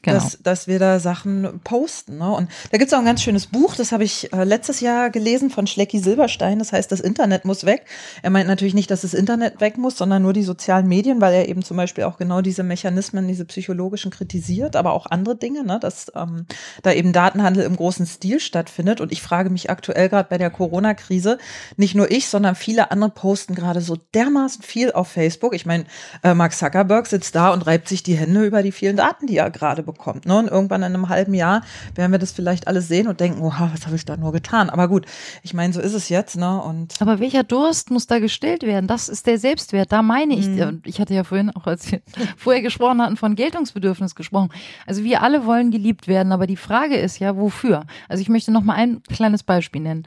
genau. 0.01 0.17
dass, 0.17 0.39
dass 0.41 0.67
wir 0.67 0.79
da 0.79 0.99
Sachen 0.99 1.59
posten. 1.63 2.17
Ne? 2.17 2.29
Und 2.31 2.49
da 2.71 2.77
gibt 2.77 2.89
es 2.89 2.93
auch 2.93 2.99
ein 2.99 3.05
ganz 3.05 3.21
schönes 3.21 3.47
Buch, 3.47 3.75
das 3.75 3.91
habe 3.91 4.03
ich 4.03 4.31
äh, 4.33 4.43
letztes 4.43 4.79
Jahr 4.79 5.09
gelesen 5.09 5.49
von 5.49 5.67
Schlecki 5.67 5.99
Silberstein, 5.99 6.59
das 6.59 6.73
heißt, 6.73 6.91
das 6.91 6.99
Internet 6.99 7.45
muss 7.45 7.65
weg. 7.65 7.85
Er 8.21 8.29
meint 8.29 8.47
natürlich 8.47 8.73
nicht, 8.73 8.91
dass 8.91 9.01
das 9.01 9.13
Internet 9.13 9.61
weg 9.61 9.77
muss, 9.77 9.97
sondern 9.97 10.21
nur 10.21 10.33
die 10.33 10.43
sozialen 10.43 10.87
Medien, 10.87 11.21
weil 11.21 11.33
er 11.33 11.49
eben 11.49 11.63
zum 11.63 11.77
Beispiel 11.77 12.03
auch 12.03 12.17
genau 12.17 12.41
diese 12.41 12.63
Mechanismen, 12.63 13.27
diese 13.27 13.45
psychologischen 13.45 14.11
kritisiert, 14.11 14.75
aber 14.75 14.93
auch 14.93 15.05
andere 15.05 15.35
Dinge, 15.35 15.63
ne? 15.63 15.79
dass 15.79 16.11
ähm, 16.15 16.45
da 16.83 16.91
eben 16.91 17.13
Datenhandel 17.13 17.63
im 17.63 17.75
großen 17.75 18.05
Stil 18.05 18.39
stattfindet. 18.39 19.01
Und 19.01 19.11
ich 19.11 19.21
frage 19.21 19.49
mich 19.49 19.69
aktuell 19.69 20.09
gerade 20.09 20.29
bei 20.29 20.37
der 20.37 20.49
Corona-Krise, 20.49 21.37
nicht 21.77 21.95
nur 21.95 22.09
ich, 22.11 22.27
sondern 22.27 22.55
viele 22.55 22.91
andere 22.91 23.11
posten 23.11 23.55
gerade 23.55 23.81
so 23.81 23.97
dermaßen 24.13 24.63
viel 24.63 24.91
auf 24.91 25.07
Facebook. 25.07 25.53
Ich 25.53 25.65
meine, 25.65 25.85
äh, 26.23 26.33
Mark 26.33 26.53
Zuckerberg 26.53 27.07
sitzt 27.07 27.35
da 27.35 27.53
und 27.53 27.65
reibt 27.67 27.87
sich 27.87 28.03
die 28.03 28.15
Hände 28.15 28.45
über 28.45 28.63
die 28.63 28.71
vielen 28.71 28.97
Daten, 28.97 29.27
die 29.27 29.37
er 29.37 29.49
gerade 29.51 29.83
bekommt. 29.83 29.90
Ne? 30.25 30.37
Und 30.37 30.47
irgendwann 30.47 30.81
in 30.81 30.93
einem 30.93 31.09
halben 31.09 31.33
Jahr 31.33 31.61
werden 31.95 32.11
wir 32.11 32.19
das 32.19 32.31
vielleicht 32.31 32.67
alles 32.67 32.87
sehen 32.87 33.07
und 33.07 33.19
denken, 33.19 33.41
oha, 33.41 33.71
was 33.73 33.85
habe 33.85 33.95
ich 33.95 34.05
da 34.05 34.17
nur 34.17 34.31
getan? 34.31 34.69
Aber 34.69 34.87
gut, 34.87 35.05
ich 35.43 35.53
meine, 35.53 35.73
so 35.73 35.81
ist 35.81 35.93
es 35.93 36.09
jetzt. 36.09 36.37
Ne? 36.37 36.61
Und 36.61 36.95
Aber 36.99 37.19
welcher 37.19 37.43
Durst 37.43 37.91
muss 37.91 38.07
da 38.07 38.19
gestillt 38.19 38.63
werden? 38.63 38.87
Das 38.87 39.09
ist 39.09 39.27
der 39.27 39.37
Selbstwert. 39.37 39.91
Da 39.91 40.01
meine 40.01 40.35
ich, 40.35 40.47
mhm. 40.47 40.81
ich 40.85 40.99
hatte 40.99 41.13
ja 41.13 41.23
vorhin 41.23 41.49
auch, 41.51 41.67
als 41.67 41.91
wir 41.91 42.01
vorher 42.37 42.61
gesprochen 42.61 43.01
hatten, 43.01 43.17
von 43.17 43.35
Geltungsbedürfnis 43.35 44.15
gesprochen. 44.15 44.49
Also 44.85 45.03
wir 45.03 45.21
alle 45.21 45.45
wollen 45.45 45.71
geliebt 45.71 46.07
werden, 46.07 46.31
aber 46.31 46.47
die 46.47 46.57
Frage 46.57 46.95
ist 46.95 47.19
ja, 47.19 47.37
wofür? 47.37 47.85
Also 48.09 48.21
ich 48.21 48.29
möchte 48.29 48.51
noch 48.51 48.63
mal 48.63 48.75
ein 48.75 49.01
kleines 49.03 49.43
Beispiel 49.43 49.81
nennen. 49.81 50.03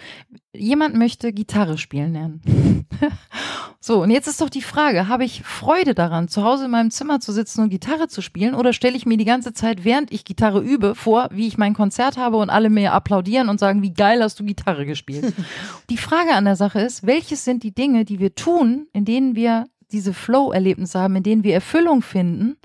Jemand 0.52 0.94
möchte 0.94 1.32
Gitarre 1.32 1.78
spielen 1.78 2.12
lernen. 2.12 2.86
so, 3.86 4.00
und 4.02 4.08
jetzt 4.08 4.26
ist 4.28 4.40
doch 4.40 4.48
die 4.48 4.62
Frage, 4.62 5.08
habe 5.08 5.26
ich 5.26 5.42
Freude 5.42 5.94
daran, 5.94 6.26
zu 6.26 6.42
Hause 6.42 6.64
in 6.64 6.70
meinem 6.70 6.90
Zimmer 6.90 7.20
zu 7.20 7.32
sitzen 7.32 7.60
und 7.60 7.68
Gitarre 7.68 8.08
zu 8.08 8.22
spielen 8.22 8.54
oder 8.54 8.72
stelle 8.72 8.96
ich 8.96 9.04
mir 9.04 9.18
die 9.18 9.26
ganze 9.26 9.52
Zeit, 9.52 9.84
während 9.84 10.10
ich 10.10 10.24
Gitarre 10.24 10.62
übe, 10.62 10.94
vor, 10.94 11.28
wie 11.32 11.46
ich 11.46 11.58
mein 11.58 11.74
Konzert 11.74 12.16
habe 12.16 12.38
und 12.38 12.48
alle 12.48 12.70
mir 12.70 12.94
applaudieren 12.94 13.50
und 13.50 13.60
sagen, 13.60 13.82
wie 13.82 13.92
geil 13.92 14.22
hast 14.22 14.40
du 14.40 14.44
Gitarre 14.46 14.86
gespielt? 14.86 15.34
die 15.90 15.98
Frage 15.98 16.32
an 16.32 16.46
der 16.46 16.56
Sache 16.56 16.80
ist, 16.80 17.06
welches 17.06 17.44
sind 17.44 17.62
die 17.62 17.74
Dinge, 17.74 18.06
die 18.06 18.20
wir 18.20 18.34
tun, 18.34 18.86
in 18.94 19.04
denen 19.04 19.36
wir 19.36 19.66
diese 19.92 20.14
Flow-Erlebnisse 20.14 20.98
haben, 20.98 21.16
in 21.16 21.22
denen 21.22 21.44
wir 21.44 21.52
Erfüllung 21.52 22.00
finden, 22.00 22.56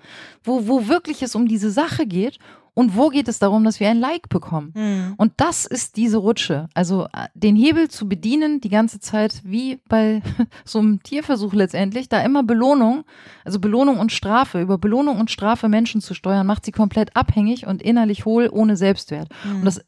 wo, 0.46 0.70
wo 0.70 0.88
wirklich 0.88 1.22
es 1.22 1.36
um 1.36 1.50
diese 1.50 1.70
Sache 1.70 2.08
geht 2.08 2.40
und 2.80 2.96
wo 2.96 3.10
geht 3.10 3.28
es 3.28 3.40
darum, 3.40 3.66
dass 3.66 3.82
wir 3.82 3.90
ein 3.90 4.00
Like 4.00 4.30
bekommen? 4.30 4.72
Mhm. 4.74 5.16
Und 5.18 5.34
das 5.36 5.66
ist 5.66 5.98
diese 5.98 6.16
Rutsche. 6.16 6.70
Also 6.74 7.08
äh, 7.12 7.28
den 7.34 7.58
Hebel 7.58 7.90
zu 7.90 8.08
bedienen 8.08 8.62
die 8.62 8.70
ganze 8.70 9.02
Zeit, 9.02 9.42
wie 9.44 9.80
bei 9.90 10.22
so 10.64 10.80
einem 10.80 11.04
Tierversuch 11.04 11.54
letztendlich, 11.54 12.08
da 12.08 12.22
immer 12.22 12.42
Belohnung, 12.42 13.04
also 13.44 13.60
Belohnung 13.60 14.00
und 14.00 14.14
Strafe, 14.14 14.62
über 14.62 14.78
Belohnung 14.78 15.20
und 15.20 15.30
Strafe 15.30 15.68
Menschen 15.68 16.00
zu 16.00 16.14
steuern, 16.14 16.48
macht 16.48 16.64
sie 16.64 16.72
komplett 16.72 17.18
abhängig 17.18 17.68
und 17.68 17.82
innerlich 17.82 18.24
hohl, 18.24 18.48
ohne 18.50 18.78
Selbstwert. 18.78 19.28
Mhm. 19.44 19.56
Und 19.58 19.66
das 19.66 19.82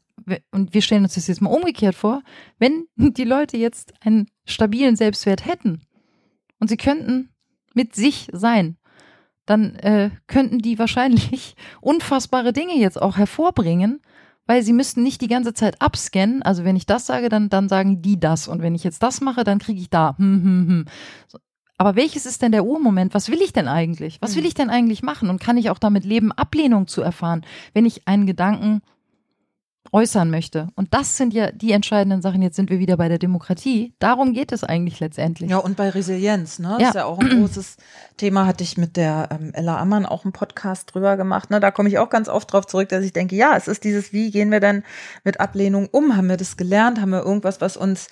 und 0.50 0.74
wir 0.74 0.82
stellen 0.82 1.04
uns 1.04 1.14
das 1.14 1.28
jetzt 1.28 1.40
mal 1.40 1.48
umgekehrt 1.48 1.94
vor, 1.94 2.22
wenn 2.58 2.84
die 2.96 3.24
Leute 3.24 3.56
jetzt 3.56 3.94
einen 4.02 4.26
stabilen 4.44 4.96
Selbstwert 4.96 5.46
hätten 5.46 5.80
und 6.60 6.68
sie 6.68 6.76
könnten 6.76 7.30
mit 7.72 7.94
sich 7.94 8.28
sein, 8.32 8.76
dann 9.52 9.74
äh, 9.76 10.10
könnten 10.26 10.60
die 10.60 10.78
wahrscheinlich 10.78 11.54
unfassbare 11.82 12.52
Dinge 12.52 12.74
jetzt 12.78 13.00
auch 13.00 13.18
hervorbringen, 13.18 14.00
weil 14.46 14.62
sie 14.62 14.72
müssten 14.72 15.02
nicht 15.02 15.20
die 15.20 15.28
ganze 15.28 15.52
Zeit 15.52 15.80
abscannen. 15.82 16.42
Also 16.42 16.64
wenn 16.64 16.74
ich 16.74 16.86
das 16.86 17.06
sage, 17.06 17.28
dann, 17.28 17.50
dann 17.50 17.68
sagen 17.68 18.00
die 18.00 18.18
das. 18.18 18.48
Und 18.48 18.62
wenn 18.62 18.74
ich 18.74 18.82
jetzt 18.82 19.02
das 19.02 19.20
mache, 19.20 19.44
dann 19.44 19.58
kriege 19.58 19.80
ich 19.80 19.90
da. 19.90 20.16
Hm, 20.16 20.42
hm, 20.42 20.68
hm. 20.68 20.84
So. 21.28 21.38
Aber 21.76 21.96
welches 21.96 22.26
ist 22.26 22.42
denn 22.42 22.52
der 22.52 22.64
Urmoment? 22.64 23.12
Was 23.12 23.28
will 23.28 23.42
ich 23.42 23.52
denn 23.52 23.68
eigentlich? 23.68 24.22
Was 24.22 24.36
will 24.36 24.42
hm. 24.42 24.48
ich 24.48 24.54
denn 24.54 24.70
eigentlich 24.70 25.02
machen? 25.02 25.28
Und 25.28 25.40
kann 25.40 25.58
ich 25.58 25.68
auch 25.68 25.78
damit 25.78 26.04
leben, 26.04 26.32
Ablehnung 26.32 26.86
zu 26.86 27.02
erfahren, 27.02 27.44
wenn 27.74 27.84
ich 27.84 28.08
einen 28.08 28.26
Gedanken 28.26 28.80
äußern 29.92 30.30
möchte. 30.30 30.68
Und 30.74 30.94
das 30.94 31.18
sind 31.18 31.34
ja 31.34 31.52
die 31.52 31.72
entscheidenden 31.72 32.22
Sachen. 32.22 32.40
Jetzt 32.40 32.56
sind 32.56 32.70
wir 32.70 32.78
wieder 32.78 32.96
bei 32.96 33.08
der 33.08 33.18
Demokratie. 33.18 33.94
Darum 33.98 34.32
geht 34.32 34.50
es 34.50 34.64
eigentlich 34.64 35.00
letztendlich. 35.00 35.50
Ja, 35.50 35.58
und 35.58 35.76
bei 35.76 35.90
Resilienz, 35.90 36.58
ne? 36.58 36.70
Das 36.72 36.80
ja. 36.80 36.88
ist 36.88 36.94
ja 36.94 37.04
auch 37.04 37.18
ein 37.18 37.28
großes 37.28 37.76
Thema. 38.16 38.46
Hatte 38.46 38.64
ich 38.64 38.78
mit 38.78 38.96
der 38.96 39.28
ähm, 39.30 39.52
Ella 39.52 39.78
Ammann 39.78 40.06
auch 40.06 40.24
einen 40.24 40.32
Podcast 40.32 40.94
drüber 40.94 41.16
gemacht. 41.16 41.50
Ne? 41.50 41.60
Da 41.60 41.70
komme 41.70 41.90
ich 41.90 41.98
auch 41.98 42.08
ganz 42.08 42.28
oft 42.28 42.52
drauf 42.52 42.66
zurück, 42.66 42.88
dass 42.88 43.04
ich 43.04 43.12
denke, 43.12 43.36
ja, 43.36 43.54
es 43.56 43.68
ist 43.68 43.84
dieses, 43.84 44.12
wie 44.12 44.30
gehen 44.30 44.50
wir 44.50 44.60
denn 44.60 44.82
mit 45.24 45.40
Ablehnung 45.40 45.88
um? 45.92 46.16
Haben 46.16 46.28
wir 46.28 46.38
das 46.38 46.56
gelernt? 46.56 47.00
Haben 47.00 47.10
wir 47.10 47.22
irgendwas, 47.22 47.60
was 47.60 47.76
uns 47.76 48.08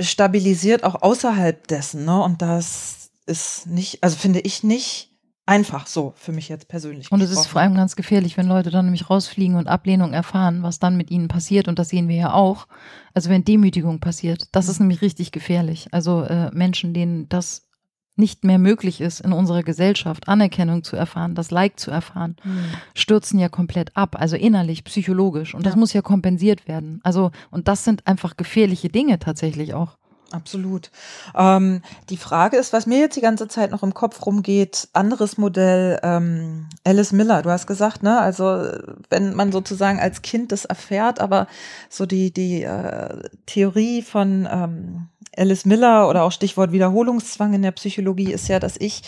stabilisiert, 0.00 0.84
auch 0.84 1.02
außerhalb 1.02 1.66
dessen? 1.68 2.06
Ne? 2.06 2.22
Und 2.22 2.40
das 2.40 3.10
ist 3.26 3.66
nicht, 3.66 4.02
also 4.02 4.16
finde 4.16 4.40
ich 4.40 4.62
nicht 4.62 5.13
Einfach 5.46 5.86
so, 5.86 6.14
für 6.16 6.32
mich 6.32 6.48
jetzt 6.48 6.68
persönlich. 6.68 7.12
Und 7.12 7.20
es 7.20 7.30
ist 7.30 7.46
vor 7.46 7.60
allem 7.60 7.74
ganz 7.74 7.96
gefährlich, 7.96 8.38
wenn 8.38 8.48
Leute 8.48 8.70
dann 8.70 8.86
nämlich 8.86 9.10
rausfliegen 9.10 9.56
und 9.56 9.68
Ablehnung 9.68 10.14
erfahren, 10.14 10.62
was 10.62 10.78
dann 10.78 10.96
mit 10.96 11.10
ihnen 11.10 11.28
passiert. 11.28 11.68
Und 11.68 11.78
das 11.78 11.90
sehen 11.90 12.08
wir 12.08 12.16
ja 12.16 12.32
auch. 12.32 12.66
Also 13.12 13.28
wenn 13.28 13.44
Demütigung 13.44 14.00
passiert, 14.00 14.48
das 14.52 14.68
ist 14.68 14.80
mhm. 14.80 14.86
nämlich 14.86 15.02
richtig 15.02 15.32
gefährlich. 15.32 15.88
Also 15.92 16.22
äh, 16.22 16.50
Menschen, 16.54 16.94
denen 16.94 17.28
das 17.28 17.68
nicht 18.16 18.44
mehr 18.44 18.58
möglich 18.58 19.00
ist, 19.00 19.20
in 19.20 19.32
unserer 19.32 19.62
Gesellschaft 19.62 20.28
Anerkennung 20.28 20.84
zu 20.84 20.96
erfahren, 20.96 21.34
das 21.34 21.50
Like 21.50 21.78
zu 21.78 21.90
erfahren, 21.90 22.36
mhm. 22.44 22.64
stürzen 22.94 23.38
ja 23.38 23.48
komplett 23.48 23.96
ab, 23.96 24.16
also 24.18 24.36
innerlich, 24.36 24.84
psychologisch. 24.84 25.54
Und 25.54 25.66
das 25.66 25.74
ja. 25.74 25.78
muss 25.78 25.92
ja 25.92 26.00
kompensiert 26.00 26.68
werden. 26.68 27.00
Also, 27.02 27.32
und 27.50 27.68
das 27.68 27.84
sind 27.84 28.06
einfach 28.06 28.36
gefährliche 28.36 28.88
Dinge 28.88 29.18
tatsächlich 29.18 29.74
auch. 29.74 29.98
Absolut. 30.30 30.90
Ähm, 31.36 31.82
die 32.10 32.16
Frage 32.16 32.56
ist, 32.56 32.72
was 32.72 32.86
mir 32.86 32.98
jetzt 32.98 33.16
die 33.16 33.20
ganze 33.20 33.46
Zeit 33.46 33.70
noch 33.70 33.82
im 33.82 33.94
Kopf 33.94 34.24
rumgeht, 34.26 34.88
anderes 34.92 35.38
Modell, 35.38 36.00
ähm, 36.02 36.68
Alice 36.84 37.12
Miller, 37.12 37.42
du 37.42 37.50
hast 37.50 37.66
gesagt, 37.66 38.02
ne? 38.02 38.20
Also 38.20 38.66
wenn 39.10 39.34
man 39.34 39.52
sozusagen 39.52 40.00
als 40.00 40.22
Kind 40.22 40.50
das 40.50 40.64
erfährt, 40.64 41.20
aber 41.20 41.46
so 41.88 42.06
die, 42.06 42.32
die 42.32 42.64
äh, 42.64 43.22
Theorie 43.46 44.02
von 44.02 44.48
ähm, 44.50 45.08
Alice 45.36 45.66
Miller 45.66 46.08
oder 46.08 46.24
auch 46.24 46.32
Stichwort 46.32 46.72
Wiederholungszwang 46.72 47.54
in 47.54 47.62
der 47.62 47.72
Psychologie 47.72 48.32
ist 48.32 48.48
ja, 48.48 48.58
dass 48.58 48.76
ich 48.76 49.02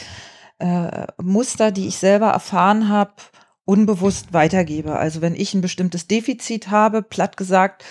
äh, 0.58 1.06
Muster, 1.20 1.72
die 1.72 1.88
ich 1.88 1.96
selber 1.98 2.28
erfahren 2.28 2.88
habe, 2.88 3.12
unbewusst 3.64 4.32
weitergebe. 4.32 4.96
Also 4.96 5.20
wenn 5.20 5.34
ich 5.34 5.52
ein 5.52 5.60
bestimmtes 5.60 6.06
Defizit 6.06 6.70
habe, 6.70 7.02
platt 7.02 7.36
gesagt, 7.36 7.84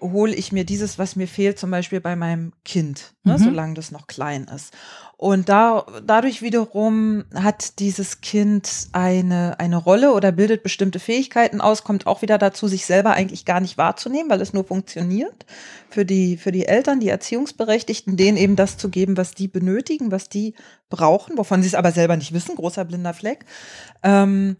hole 0.00 0.34
ich 0.34 0.52
mir 0.52 0.64
dieses, 0.64 0.98
was 0.98 1.16
mir 1.16 1.28
fehlt, 1.28 1.58
zum 1.58 1.70
Beispiel 1.70 2.00
bei 2.00 2.16
meinem 2.16 2.52
Kind, 2.64 3.14
ne, 3.24 3.34
mhm. 3.34 3.38
solange 3.38 3.74
das 3.74 3.90
noch 3.90 4.06
klein 4.06 4.46
ist. 4.54 4.72
Und 5.16 5.48
da, 5.48 5.84
dadurch 6.06 6.42
wiederum 6.42 7.24
hat 7.34 7.80
dieses 7.80 8.20
Kind 8.20 8.88
eine, 8.92 9.58
eine 9.58 9.76
Rolle 9.76 10.12
oder 10.12 10.30
bildet 10.30 10.62
bestimmte 10.62 11.00
Fähigkeiten 11.00 11.60
aus, 11.60 11.82
kommt 11.82 12.06
auch 12.06 12.22
wieder 12.22 12.38
dazu, 12.38 12.68
sich 12.68 12.86
selber 12.86 13.14
eigentlich 13.14 13.44
gar 13.44 13.58
nicht 13.58 13.76
wahrzunehmen, 13.78 14.30
weil 14.30 14.40
es 14.40 14.52
nur 14.52 14.64
funktioniert 14.64 15.44
für 15.90 16.04
die, 16.04 16.36
für 16.36 16.52
die 16.52 16.66
Eltern, 16.66 17.00
die 17.00 17.08
Erziehungsberechtigten, 17.08 18.16
denen 18.16 18.36
eben 18.36 18.54
das 18.54 18.76
zu 18.76 18.90
geben, 18.90 19.16
was 19.16 19.34
die 19.34 19.48
benötigen, 19.48 20.12
was 20.12 20.28
die 20.28 20.54
brauchen, 20.88 21.36
wovon 21.36 21.62
sie 21.62 21.68
es 21.68 21.74
aber 21.74 21.90
selber 21.90 22.16
nicht 22.16 22.32
wissen, 22.32 22.54
großer 22.54 22.84
blinder 22.84 23.12
Fleck. 23.12 23.44
Ähm, 24.04 24.56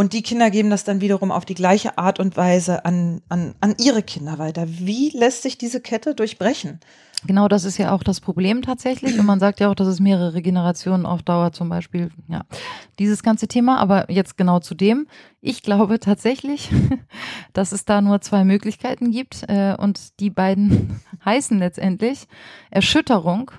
und 0.00 0.14
die 0.14 0.22
Kinder 0.22 0.50
geben 0.50 0.70
das 0.70 0.84
dann 0.84 1.02
wiederum 1.02 1.30
auf 1.30 1.44
die 1.44 1.52
gleiche 1.52 1.98
Art 1.98 2.20
und 2.20 2.34
Weise 2.34 2.86
an, 2.86 3.20
an, 3.28 3.54
an 3.60 3.74
ihre 3.78 4.02
Kinder 4.02 4.38
weiter. 4.38 4.64
Wie 4.66 5.10
lässt 5.10 5.42
sich 5.42 5.58
diese 5.58 5.82
Kette 5.82 6.14
durchbrechen? 6.14 6.80
Genau, 7.26 7.48
das 7.48 7.64
ist 7.64 7.76
ja 7.76 7.92
auch 7.92 8.02
das 8.02 8.18
Problem 8.22 8.62
tatsächlich. 8.62 9.18
Und 9.18 9.26
man 9.26 9.40
sagt 9.40 9.60
ja 9.60 9.68
auch, 9.68 9.74
dass 9.74 9.88
es 9.88 10.00
mehrere 10.00 10.40
Generationen 10.40 11.04
auf 11.04 11.22
Dauer 11.22 11.52
zum 11.52 11.68
Beispiel, 11.68 12.10
ja, 12.28 12.46
dieses 12.98 13.22
ganze 13.22 13.46
Thema. 13.46 13.76
Aber 13.76 14.10
jetzt 14.10 14.38
genau 14.38 14.58
zu 14.60 14.74
dem. 14.74 15.06
Ich 15.42 15.62
glaube 15.62 16.00
tatsächlich, 16.00 16.70
dass 17.52 17.72
es 17.72 17.84
da 17.84 18.00
nur 18.00 18.22
zwei 18.22 18.44
Möglichkeiten 18.44 19.10
gibt. 19.10 19.44
Äh, 19.50 19.76
und 19.76 20.18
die 20.18 20.30
beiden 20.30 21.02
heißen 21.26 21.58
letztendlich 21.58 22.26
Erschütterung, 22.70 23.50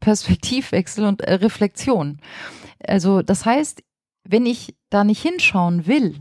Perspektivwechsel 0.00 1.04
und 1.04 1.20
äh, 1.20 1.34
Reflexion. 1.34 2.18
Also 2.84 3.22
das 3.22 3.46
heißt, 3.46 3.84
wenn 4.24 4.46
ich 4.46 4.76
da 4.90 5.04
nicht 5.04 5.22
hinschauen 5.22 5.86
will 5.86 6.20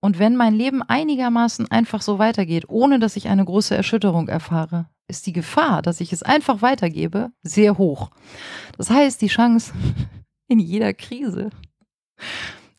und 0.00 0.18
wenn 0.18 0.36
mein 0.36 0.54
Leben 0.54 0.82
einigermaßen 0.82 1.70
einfach 1.70 2.02
so 2.02 2.18
weitergeht, 2.18 2.68
ohne 2.68 2.98
dass 2.98 3.16
ich 3.16 3.28
eine 3.28 3.44
große 3.44 3.74
Erschütterung 3.74 4.28
erfahre, 4.28 4.88
ist 5.08 5.26
die 5.26 5.32
Gefahr, 5.32 5.82
dass 5.82 6.00
ich 6.00 6.12
es 6.12 6.22
einfach 6.22 6.62
weitergebe, 6.62 7.32
sehr 7.42 7.78
hoch. 7.78 8.10
Das 8.76 8.90
heißt, 8.90 9.20
die 9.20 9.28
Chance 9.28 9.72
in 10.48 10.58
jeder 10.58 10.92
Krise, 10.94 11.50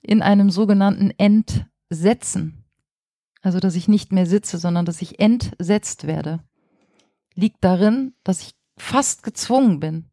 in 0.02 0.22
einem 0.22 0.50
sogenannten 0.50 1.12
Entsetzen, 1.18 2.66
also 3.42 3.60
dass 3.60 3.76
ich 3.76 3.88
nicht 3.88 4.12
mehr 4.12 4.26
sitze, 4.26 4.58
sondern 4.58 4.86
dass 4.86 5.02
ich 5.02 5.20
entsetzt 5.20 6.06
werde, 6.06 6.44
liegt 7.34 7.64
darin, 7.64 8.14
dass 8.24 8.42
ich 8.42 8.56
fast 8.78 9.24
gezwungen 9.24 9.80
bin, 9.80 10.06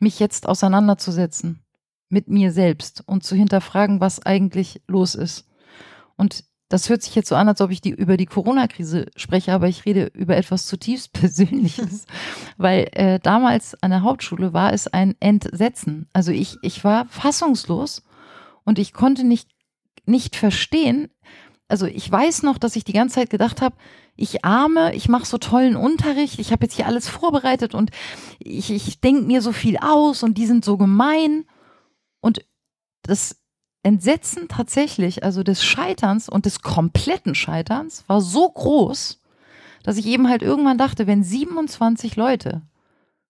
mich 0.00 0.18
jetzt 0.18 0.46
auseinanderzusetzen 0.46 1.62
mit 2.10 2.28
mir 2.28 2.52
selbst 2.52 3.02
und 3.06 3.24
zu 3.24 3.34
hinterfragen, 3.34 4.00
was 4.00 4.24
eigentlich 4.24 4.82
los 4.86 5.14
ist. 5.14 5.46
Und 6.16 6.44
das 6.68 6.88
hört 6.88 7.02
sich 7.02 7.14
jetzt 7.16 7.28
so 7.28 7.34
an, 7.34 7.48
als 7.48 7.60
ob 7.60 7.70
ich 7.70 7.80
die, 7.80 7.90
über 7.90 8.16
die 8.16 8.26
Corona-Krise 8.26 9.06
spreche, 9.16 9.52
aber 9.52 9.66
ich 9.68 9.86
rede 9.86 10.10
über 10.14 10.36
etwas 10.36 10.66
zutiefst 10.66 11.12
Persönliches. 11.14 12.06
Weil 12.58 12.88
äh, 12.92 13.18
damals 13.18 13.80
an 13.82 13.90
der 13.90 14.02
Hauptschule 14.02 14.52
war 14.52 14.72
es 14.72 14.86
ein 14.86 15.16
Entsetzen. 15.20 16.08
Also 16.12 16.30
ich, 16.30 16.56
ich 16.62 16.84
war 16.84 17.06
fassungslos 17.06 18.04
und 18.64 18.78
ich 18.78 18.92
konnte 18.92 19.24
nicht, 19.24 19.48
nicht 20.06 20.36
verstehen. 20.36 21.08
Also 21.66 21.86
ich 21.86 22.10
weiß 22.10 22.44
noch, 22.44 22.58
dass 22.58 22.76
ich 22.76 22.84
die 22.84 22.92
ganze 22.92 23.16
Zeit 23.16 23.30
gedacht 23.30 23.62
habe, 23.62 23.76
ich 24.16 24.44
arme, 24.44 24.94
ich 24.94 25.08
mache 25.08 25.26
so 25.26 25.38
tollen 25.38 25.76
Unterricht, 25.76 26.38
ich 26.38 26.52
habe 26.52 26.64
jetzt 26.64 26.74
hier 26.74 26.86
alles 26.86 27.08
vorbereitet 27.08 27.74
und 27.74 27.90
ich, 28.38 28.70
ich 28.70 29.00
denke 29.00 29.22
mir 29.22 29.40
so 29.40 29.52
viel 29.52 29.78
aus 29.78 30.22
und 30.22 30.36
die 30.36 30.46
sind 30.46 30.64
so 30.64 30.76
gemein. 30.76 31.46
Und 32.20 32.44
das 33.02 33.36
Entsetzen 33.82 34.48
tatsächlich, 34.48 35.24
also 35.24 35.42
des 35.42 35.64
Scheiterns 35.64 36.28
und 36.28 36.46
des 36.46 36.60
kompletten 36.60 37.34
Scheiterns, 37.34 38.04
war 38.08 38.20
so 38.20 38.48
groß, 38.48 39.20
dass 39.82 39.96
ich 39.96 40.06
eben 40.06 40.28
halt 40.28 40.42
irgendwann 40.42 40.78
dachte, 40.78 41.06
wenn 41.06 41.24
27 41.24 42.16
Leute 42.16 42.62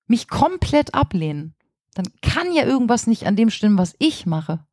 mich 0.06 0.28
komplett 0.28 0.94
ablehnen, 0.94 1.54
dann 1.94 2.06
kann 2.22 2.52
ja 2.52 2.64
irgendwas 2.64 3.06
nicht 3.06 3.26
an 3.26 3.36
dem 3.36 3.50
stimmen, 3.50 3.78
was 3.78 3.94
ich 3.98 4.26
mache. 4.26 4.64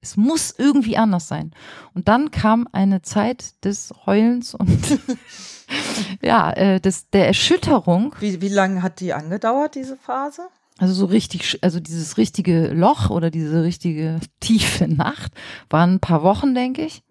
Es 0.00 0.16
muss 0.16 0.54
irgendwie 0.56 0.96
anders 0.96 1.26
sein. 1.26 1.52
Und 1.94 2.08
dann 2.08 2.30
kam 2.30 2.68
eine 2.70 3.02
Zeit 3.02 3.64
des 3.64 3.92
Heulens 4.06 4.54
und 4.54 4.78
ja, 6.22 6.52
äh, 6.52 6.80
des, 6.80 7.10
der 7.10 7.26
Erschütterung. 7.26 8.14
Wie, 8.20 8.40
wie 8.40 8.48
lange 8.48 8.82
hat 8.82 9.00
die 9.00 9.12
angedauert, 9.12 9.74
diese 9.74 9.96
Phase? 9.96 10.48
Also 10.78 10.94
so 10.94 11.06
richtig, 11.06 11.58
also 11.62 11.80
dieses 11.80 12.16
richtige 12.16 12.68
Loch 12.68 13.10
oder 13.10 13.30
diese 13.30 13.62
richtige 13.64 14.20
tiefe 14.40 14.88
Nacht 14.88 15.32
waren 15.68 15.94
ein 15.94 16.00
paar 16.00 16.22
Wochen, 16.22 16.54
denke 16.54 16.82
ich. 16.82 17.02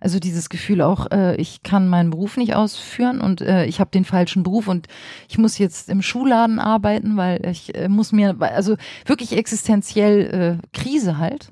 Also 0.00 0.18
dieses 0.18 0.48
Gefühl 0.48 0.80
auch, 0.80 1.10
äh, 1.10 1.36
ich 1.36 1.62
kann 1.62 1.86
meinen 1.86 2.08
Beruf 2.08 2.38
nicht 2.38 2.54
ausführen 2.54 3.20
und 3.20 3.42
äh, 3.42 3.66
ich 3.66 3.80
habe 3.80 3.90
den 3.90 4.06
falschen 4.06 4.42
Beruf 4.42 4.66
und 4.66 4.88
ich 5.28 5.36
muss 5.36 5.58
jetzt 5.58 5.90
im 5.90 6.00
Schuhladen 6.00 6.58
arbeiten, 6.58 7.18
weil 7.18 7.44
ich 7.44 7.74
äh, 7.74 7.88
muss 7.88 8.10
mir, 8.10 8.34
also 8.40 8.76
wirklich 9.04 9.36
existenziell 9.36 10.58
äh, 10.62 10.68
Krise 10.72 11.18
halt. 11.18 11.50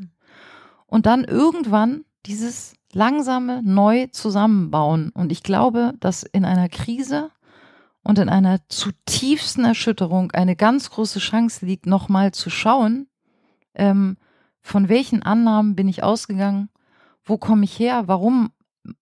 Und 0.87 1.05
dann 1.05 1.25
irgendwann 1.25 2.07
dieses 2.25 2.73
langsame 2.95 3.63
neu 3.63 4.07
zusammenbauen. 4.07 5.11
Und 5.11 5.31
ich 5.31 5.43
glaube, 5.43 5.93
dass 6.01 6.23
in 6.23 6.47
einer 6.47 6.71
Krise 6.71 7.31
und 8.09 8.19
in 8.19 8.31
einer 8.31 8.61
zutiefsten 8.71 9.67
Erschütterung 9.67 10.33
eine 10.33 10.57
ganz 10.57 10.89
große 10.89 11.19
Chance 11.19 11.67
liegt, 11.67 11.85
nochmal 11.85 12.33
zu 12.33 12.49
schauen, 12.49 13.07
ähm, 13.75 14.17
von 14.63 14.89
welchen 14.89 15.23
Annahmen 15.23 15.77
bin 15.77 15.89
ich 15.89 16.03
ausgegangen, 16.03 16.71
wo 17.23 17.37
komme 17.37 17.65
ich 17.65 17.79
her, 17.79 18.05
warum 18.07 18.51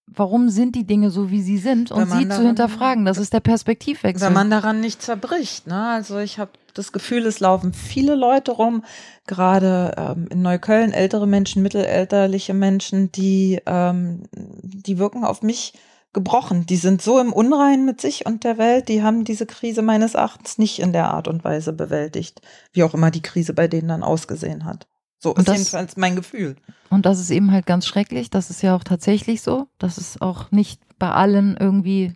warum 0.09 0.49
sind 0.49 0.75
die 0.75 0.87
Dinge 0.87 1.11
so, 1.11 1.31
wie 1.31 1.43
sie 1.43 1.59
sind 1.59 1.93
und 1.93 2.11
sie 2.11 2.27
daran, 2.27 2.31
zu 2.31 2.47
hinterfragen. 2.47 3.05
Das 3.05 3.19
ist 3.19 3.33
der 3.33 3.41
Perspektivwechsel. 3.41 4.27
Wenn 4.27 4.33
man 4.33 4.51
daran 4.51 4.81
nicht 4.81 5.03
zerbricht. 5.03 5.67
Ne? 5.69 5.89
Also 5.91 6.19
ich 6.19 6.39
habe 6.41 6.53
das 6.75 6.91
Gefühl, 6.91 7.27
es 7.27 7.39
laufen 7.39 7.75
viele 7.75 8.17
Leute 8.17 8.53
rum, 8.53 8.83
gerade 9.27 9.95
ähm, 9.97 10.27
in 10.31 10.43
Neukölln, 10.43 10.93
ältere 10.93 11.29
Menschen, 11.29 11.63
mittelalterliche 11.63 12.55
Menschen, 12.55 13.13
die, 13.13 13.61
ähm, 13.67 14.25
die 14.33 14.99
wirken 14.99 15.25
auf 15.25 15.43
mich 15.43 15.75
gebrochen. 16.17 16.65
Die 16.65 16.77
sind 16.77 17.03
so 17.03 17.21
im 17.21 17.31
Unrein 17.31 17.85
mit 17.85 18.01
sich 18.01 18.25
und 18.25 18.43
der 18.43 18.57
Welt, 18.57 18.89
die 18.89 19.03
haben 19.03 19.25
diese 19.25 19.45
Krise 19.45 19.83
meines 19.83 20.15
Erachtens 20.15 20.57
nicht 20.57 20.79
in 20.79 20.95
der 20.95 21.11
Art 21.11 21.29
und 21.29 21.45
Weise 21.45 21.75
bewältigt, 21.75 22.41
wie 22.73 22.85
auch 22.85 22.95
immer 22.95 23.11
die 23.11 23.21
Krise 23.21 23.53
bei 23.53 23.69
denen 23.69 23.89
dann 23.89 24.03
ausgesehen 24.03 24.65
hat. 24.65 24.89
So 25.19 25.35
ist 25.35 25.47
das, 25.47 25.59
jedenfalls 25.59 25.99
mein 25.99 26.17
Gefühl. 26.17 26.57
Und 26.89 27.05
das 27.05 27.21
ist 27.21 27.29
eben 27.29 27.53
halt 27.53 27.67
ganz 27.67 27.87
schrecklich. 27.87 28.31
Das 28.31 28.49
ist 28.49 28.63
ja 28.63 28.75
auch 28.75 28.83
tatsächlich 28.83 29.43
so. 29.43 29.69
Das 29.77 29.99
ist 29.99 30.23
auch 30.23 30.51
nicht 30.51 30.81
bei 30.99 31.11
allen 31.11 31.55
irgendwie, 31.61 32.15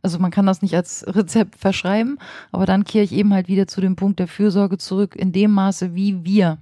also 0.00 0.20
man 0.20 0.30
kann 0.30 0.46
das 0.46 0.62
nicht 0.62 0.76
als 0.76 1.04
Rezept 1.08 1.56
verschreiben, 1.56 2.18
aber 2.52 2.66
dann 2.66 2.84
kehre 2.84 3.04
ich 3.04 3.10
eben 3.10 3.34
halt 3.34 3.48
wieder 3.48 3.66
zu 3.66 3.80
dem 3.80 3.96
Punkt 3.96 4.20
der 4.20 4.28
Fürsorge 4.28 4.78
zurück, 4.78 5.16
in 5.16 5.32
dem 5.32 5.50
Maße, 5.50 5.96
wie 5.96 6.24
wir 6.24 6.58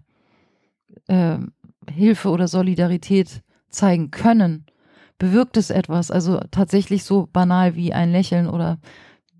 äh, 1.09 1.36
Hilfe 1.91 2.30
oder 2.30 2.49
Solidarität 2.49 3.43
zeigen 3.68 4.11
können, 4.11 4.64
bewirkt 5.19 5.57
es 5.57 5.71
etwas. 5.71 6.11
Also 6.11 6.41
tatsächlich 6.51 7.05
so 7.05 7.29
banal 7.33 7.75
wie 7.75 7.93
ein 7.93 8.12
Lächeln 8.12 8.49
oder 8.49 8.79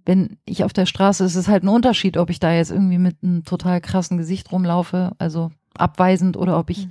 wenn 0.05 0.39
ich 0.47 0.65
auf 0.65 0.73
der 0.73 0.87
Straße, 0.87 1.25
ist 1.25 1.37
es 1.37 1.49
halt 1.49 1.65
ein 1.65 1.69
Unterschied, 1.69 2.17
ob 2.17 2.31
ich 2.31 2.41
da 2.41 2.53
jetzt 2.53 2.71
irgendwie 2.71 2.99
mit 2.99 3.17
einem 3.23 3.45
total 3.45 3.81
krassen 3.81 4.17
Gesicht 4.17 4.51
rumlaufe. 4.51 5.13
Also 5.19 5.51
abweisend 5.75 6.37
oder 6.37 6.59
ob 6.59 6.71
ich 6.71 6.87
mhm. 6.87 6.91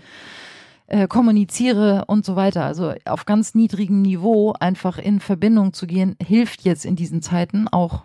äh, 0.88 1.08
kommuniziere 1.08 2.06
und 2.06 2.26
so 2.26 2.36
weiter. 2.36 2.64
Also 2.66 2.94
auf 3.06 3.26
ganz 3.26 3.56
niedrigem 3.56 4.02
Niveau 4.02 4.54
einfach 4.54 4.98
in 4.98 5.20
Verbindung 5.20 5.74
zu 5.74 5.88
gehen, 5.88 6.16
hilft 6.22 6.64
jetzt 6.64 6.86
in 6.86 6.96
diesen 6.96 7.22
Zeiten 7.22 7.68
auch, 7.68 8.04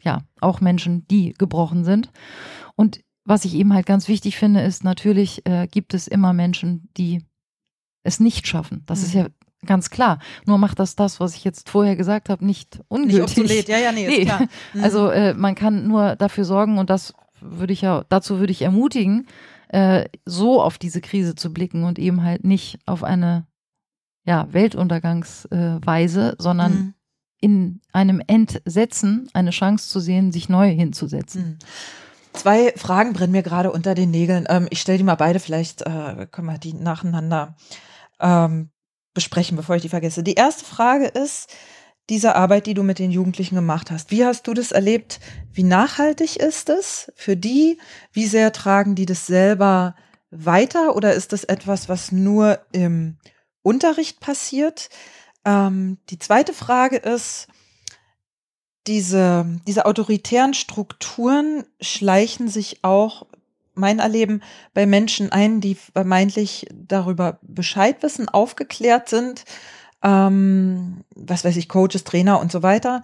ja, 0.00 0.22
auch 0.40 0.60
Menschen, 0.60 1.06
die 1.08 1.34
gebrochen 1.34 1.84
sind. 1.84 2.10
Und 2.76 3.00
was 3.24 3.44
ich 3.44 3.54
eben 3.54 3.72
halt 3.72 3.86
ganz 3.86 4.08
wichtig 4.08 4.36
finde, 4.36 4.62
ist 4.62 4.84
natürlich 4.84 5.46
äh, 5.46 5.66
gibt 5.66 5.94
es 5.94 6.08
immer 6.08 6.32
Menschen, 6.32 6.88
die 6.96 7.24
es 8.02 8.20
nicht 8.20 8.46
schaffen. 8.46 8.82
Das 8.86 9.00
mhm. 9.00 9.04
ist 9.06 9.14
ja 9.14 9.26
ganz 9.64 9.90
klar. 9.90 10.18
Nur 10.46 10.58
macht 10.58 10.78
das 10.78 10.96
das, 10.96 11.20
was 11.20 11.34
ich 11.34 11.44
jetzt 11.44 11.68
vorher 11.68 11.96
gesagt 11.96 12.28
habe, 12.28 12.44
nicht 12.44 12.80
ungültig. 12.88 13.36
Nicht 13.36 13.38
obsolet. 13.38 13.68
Ja, 13.68 13.78
ja, 13.78 13.92
nee, 13.92 14.06
nee. 14.06 14.24
Mhm. 14.74 14.84
Also 14.84 15.08
äh, 15.08 15.34
man 15.34 15.54
kann 15.54 15.86
nur 15.86 16.16
dafür 16.16 16.44
sorgen 16.44 16.78
und 16.78 16.90
das 16.90 17.14
würde 17.40 17.72
ich 17.72 17.82
ja, 17.82 18.04
dazu 18.08 18.38
würde 18.38 18.52
ich 18.52 18.62
ermutigen, 18.62 19.26
äh, 19.68 20.08
so 20.24 20.62
auf 20.62 20.78
diese 20.78 21.00
Krise 21.00 21.34
zu 21.34 21.52
blicken 21.52 21.84
und 21.84 21.98
eben 21.98 22.22
halt 22.22 22.44
nicht 22.44 22.78
auf 22.86 23.04
eine 23.04 23.46
ja, 24.24 24.48
Weltuntergangsweise, 24.52 26.32
äh, 26.32 26.42
sondern 26.42 26.72
mhm. 26.72 26.94
in 27.40 27.80
einem 27.92 28.22
Entsetzen 28.26 29.28
eine 29.34 29.50
Chance 29.50 29.88
zu 29.88 30.00
sehen, 30.00 30.32
sich 30.32 30.48
neu 30.48 30.70
hinzusetzen. 30.70 31.44
Mhm. 31.44 31.58
Zwei 32.32 32.72
Fragen 32.76 33.12
brennen 33.12 33.32
mir 33.32 33.42
gerade 33.42 33.70
unter 33.70 33.94
den 33.94 34.10
Nägeln. 34.10 34.46
Ähm, 34.48 34.66
ich 34.70 34.80
stelle 34.80 34.98
die 34.98 35.04
mal 35.04 35.14
beide, 35.14 35.38
vielleicht 35.38 35.82
äh, 35.82 36.26
können 36.30 36.48
wir 36.48 36.58
die 36.58 36.74
nacheinander 36.74 37.54
ähm, 38.20 38.70
besprechen, 39.14 39.56
bevor 39.56 39.76
ich 39.76 39.82
die 39.82 39.88
vergesse. 39.88 40.22
Die 40.22 40.34
erste 40.34 40.64
Frage 40.64 41.06
ist, 41.06 41.48
diese 42.10 42.34
Arbeit, 42.34 42.66
die 42.66 42.74
du 42.74 42.82
mit 42.82 42.98
den 42.98 43.10
Jugendlichen 43.10 43.54
gemacht 43.54 43.90
hast. 43.90 44.10
Wie 44.10 44.24
hast 44.24 44.46
du 44.46 44.52
das 44.52 44.72
erlebt? 44.72 45.20
Wie 45.52 45.62
nachhaltig 45.62 46.36
ist 46.36 46.68
es 46.68 47.10
für 47.14 47.36
die? 47.36 47.78
Wie 48.12 48.26
sehr 48.26 48.52
tragen 48.52 48.94
die 48.94 49.06
das 49.06 49.26
selber 49.26 49.94
weiter 50.30 50.96
oder 50.96 51.14
ist 51.14 51.32
das 51.32 51.44
etwas, 51.44 51.88
was 51.88 52.12
nur 52.12 52.58
im 52.72 53.16
Unterricht 53.62 54.20
passiert? 54.20 54.90
Ähm, 55.46 55.98
die 56.10 56.18
zweite 56.18 56.52
Frage 56.52 56.96
ist, 56.96 57.48
diese, 58.86 59.46
diese 59.66 59.86
autoritären 59.86 60.52
Strukturen 60.52 61.64
schleichen 61.80 62.48
sich 62.48 62.84
auch 62.84 63.26
mein 63.74 63.98
Erleben 63.98 64.42
bei 64.72 64.86
Menschen 64.86 65.32
ein, 65.32 65.60
die 65.60 65.74
vermeintlich 65.74 66.66
darüber 66.72 67.38
Bescheid 67.42 68.02
wissen, 68.02 68.28
aufgeklärt 68.28 69.08
sind 69.08 69.44
ähm, 70.04 71.02
was 71.16 71.44
weiß 71.44 71.56
ich, 71.56 71.68
Coaches, 71.68 72.04
Trainer 72.04 72.38
und 72.38 72.52
so 72.52 72.62
weiter, 72.62 73.02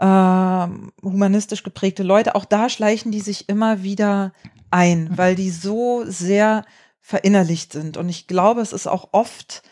ähm, 0.00 0.92
humanistisch 1.02 1.62
geprägte 1.62 2.02
Leute, 2.02 2.34
auch 2.34 2.46
da 2.46 2.68
schleichen 2.68 3.12
die 3.12 3.20
sich 3.20 3.48
immer 3.48 3.82
wieder 3.82 4.32
ein, 4.70 5.10
weil 5.16 5.34
die 5.34 5.50
so 5.50 6.04
sehr 6.06 6.64
verinnerlicht 7.00 7.72
sind. 7.72 7.96
Und 7.96 8.08
ich 8.08 8.26
glaube, 8.26 8.62
es 8.62 8.72
ist 8.72 8.86
auch 8.86 9.10
oft 9.12 9.62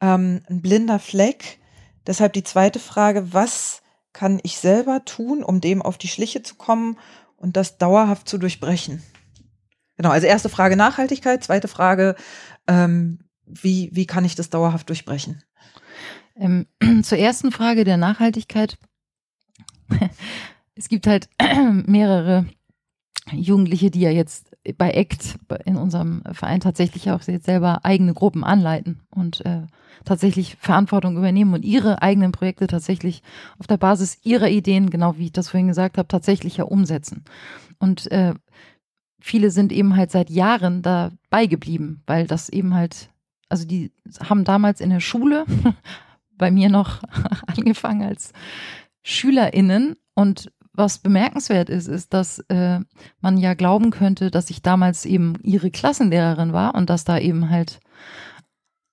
ähm, 0.00 0.42
ein 0.48 0.60
blinder 0.60 0.98
Fleck. 0.98 1.58
Deshalb 2.06 2.34
die 2.34 2.44
zweite 2.44 2.78
Frage, 2.78 3.32
was 3.32 3.82
kann 4.12 4.40
ich 4.42 4.58
selber 4.58 5.04
tun, 5.04 5.42
um 5.42 5.60
dem 5.60 5.82
auf 5.82 5.98
die 5.98 6.08
Schliche 6.08 6.42
zu 6.42 6.54
kommen 6.54 6.98
und 7.36 7.56
das 7.56 7.78
dauerhaft 7.78 8.28
zu 8.28 8.38
durchbrechen? 8.38 9.02
Genau, 9.96 10.10
also 10.10 10.26
erste 10.26 10.48
Frage 10.48 10.76
Nachhaltigkeit, 10.76 11.42
zweite 11.42 11.68
Frage, 11.68 12.16
ähm, 12.66 13.20
wie, 13.46 13.90
wie 13.92 14.06
kann 14.06 14.24
ich 14.24 14.34
das 14.34 14.50
dauerhaft 14.50 14.88
durchbrechen? 14.88 15.42
Ähm, 16.36 16.66
zur 17.02 17.18
ersten 17.18 17.52
Frage 17.52 17.84
der 17.84 17.96
Nachhaltigkeit. 17.96 18.78
es 20.74 20.88
gibt 20.88 21.06
halt 21.06 21.28
mehrere 21.86 22.46
Jugendliche, 23.32 23.90
die 23.90 24.00
ja 24.00 24.10
jetzt 24.10 24.56
bei 24.78 24.96
ACT 24.96 25.36
in 25.64 25.76
unserem 25.76 26.22
Verein 26.32 26.60
tatsächlich 26.60 27.10
auch 27.10 27.22
selber 27.22 27.84
eigene 27.84 28.14
Gruppen 28.14 28.44
anleiten 28.44 29.00
und 29.10 29.44
äh, 29.44 29.62
tatsächlich 30.04 30.56
Verantwortung 30.60 31.16
übernehmen 31.16 31.54
und 31.54 31.64
ihre 31.64 32.02
eigenen 32.02 32.32
Projekte 32.32 32.66
tatsächlich 32.66 33.22
auf 33.58 33.66
der 33.66 33.78
Basis 33.78 34.18
ihrer 34.22 34.48
Ideen, 34.48 34.90
genau 34.90 35.16
wie 35.18 35.26
ich 35.26 35.32
das 35.32 35.50
vorhin 35.50 35.68
gesagt 35.68 35.98
habe, 35.98 36.08
tatsächlich 36.08 36.56
ja 36.58 36.64
umsetzen. 36.64 37.24
Und 37.78 38.10
äh, 38.12 38.34
viele 39.26 39.50
sind 39.50 39.72
eben 39.72 39.96
halt 39.96 40.12
seit 40.12 40.30
Jahren 40.30 40.82
dabei 40.82 41.46
geblieben, 41.46 42.02
weil 42.06 42.28
das 42.28 42.48
eben 42.48 42.74
halt, 42.74 43.10
also 43.48 43.66
die 43.66 43.92
haben 44.20 44.44
damals 44.44 44.80
in 44.80 44.90
der 44.90 45.00
Schule 45.00 45.44
bei 46.38 46.52
mir 46.52 46.68
noch 46.68 47.02
angefangen 47.46 48.02
als 48.02 48.32
SchülerInnen 49.02 49.96
und 50.14 50.52
was 50.72 50.98
bemerkenswert 50.98 51.70
ist, 51.70 51.88
ist, 51.88 52.12
dass 52.12 52.38
äh, 52.50 52.80
man 53.20 53.38
ja 53.38 53.54
glauben 53.54 53.90
könnte, 53.90 54.30
dass 54.30 54.50
ich 54.50 54.62
damals 54.62 55.06
eben 55.06 55.34
ihre 55.42 55.70
Klassenlehrerin 55.70 56.52
war 56.52 56.74
und 56.74 56.88
dass 56.90 57.04
da 57.04 57.18
eben 57.18 57.50
halt 57.50 57.80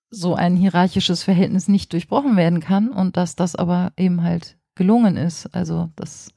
so 0.09 0.34
ein 0.34 0.55
hierarchisches 0.55 1.23
Verhältnis 1.23 1.67
nicht 1.67 1.91
durchbrochen 1.93 2.38
werden 2.38 2.59
kann 2.59 2.89
und 2.89 3.17
dass 3.17 3.36
das 3.36 3.55
aber 3.55 3.91
eben 3.97 4.23
halt 4.23 4.57
gelungen 4.75 5.17
ist. 5.17 5.53
Also, 5.53 5.91
dass 5.95 6.29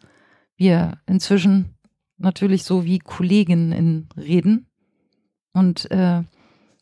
wir 0.56 0.98
inzwischen 1.06 1.75
natürlich 2.18 2.64
so 2.64 2.84
wie 2.84 2.98
Kolleginnen 2.98 4.08
reden 4.16 4.66
und 5.52 5.90
äh, 5.90 6.22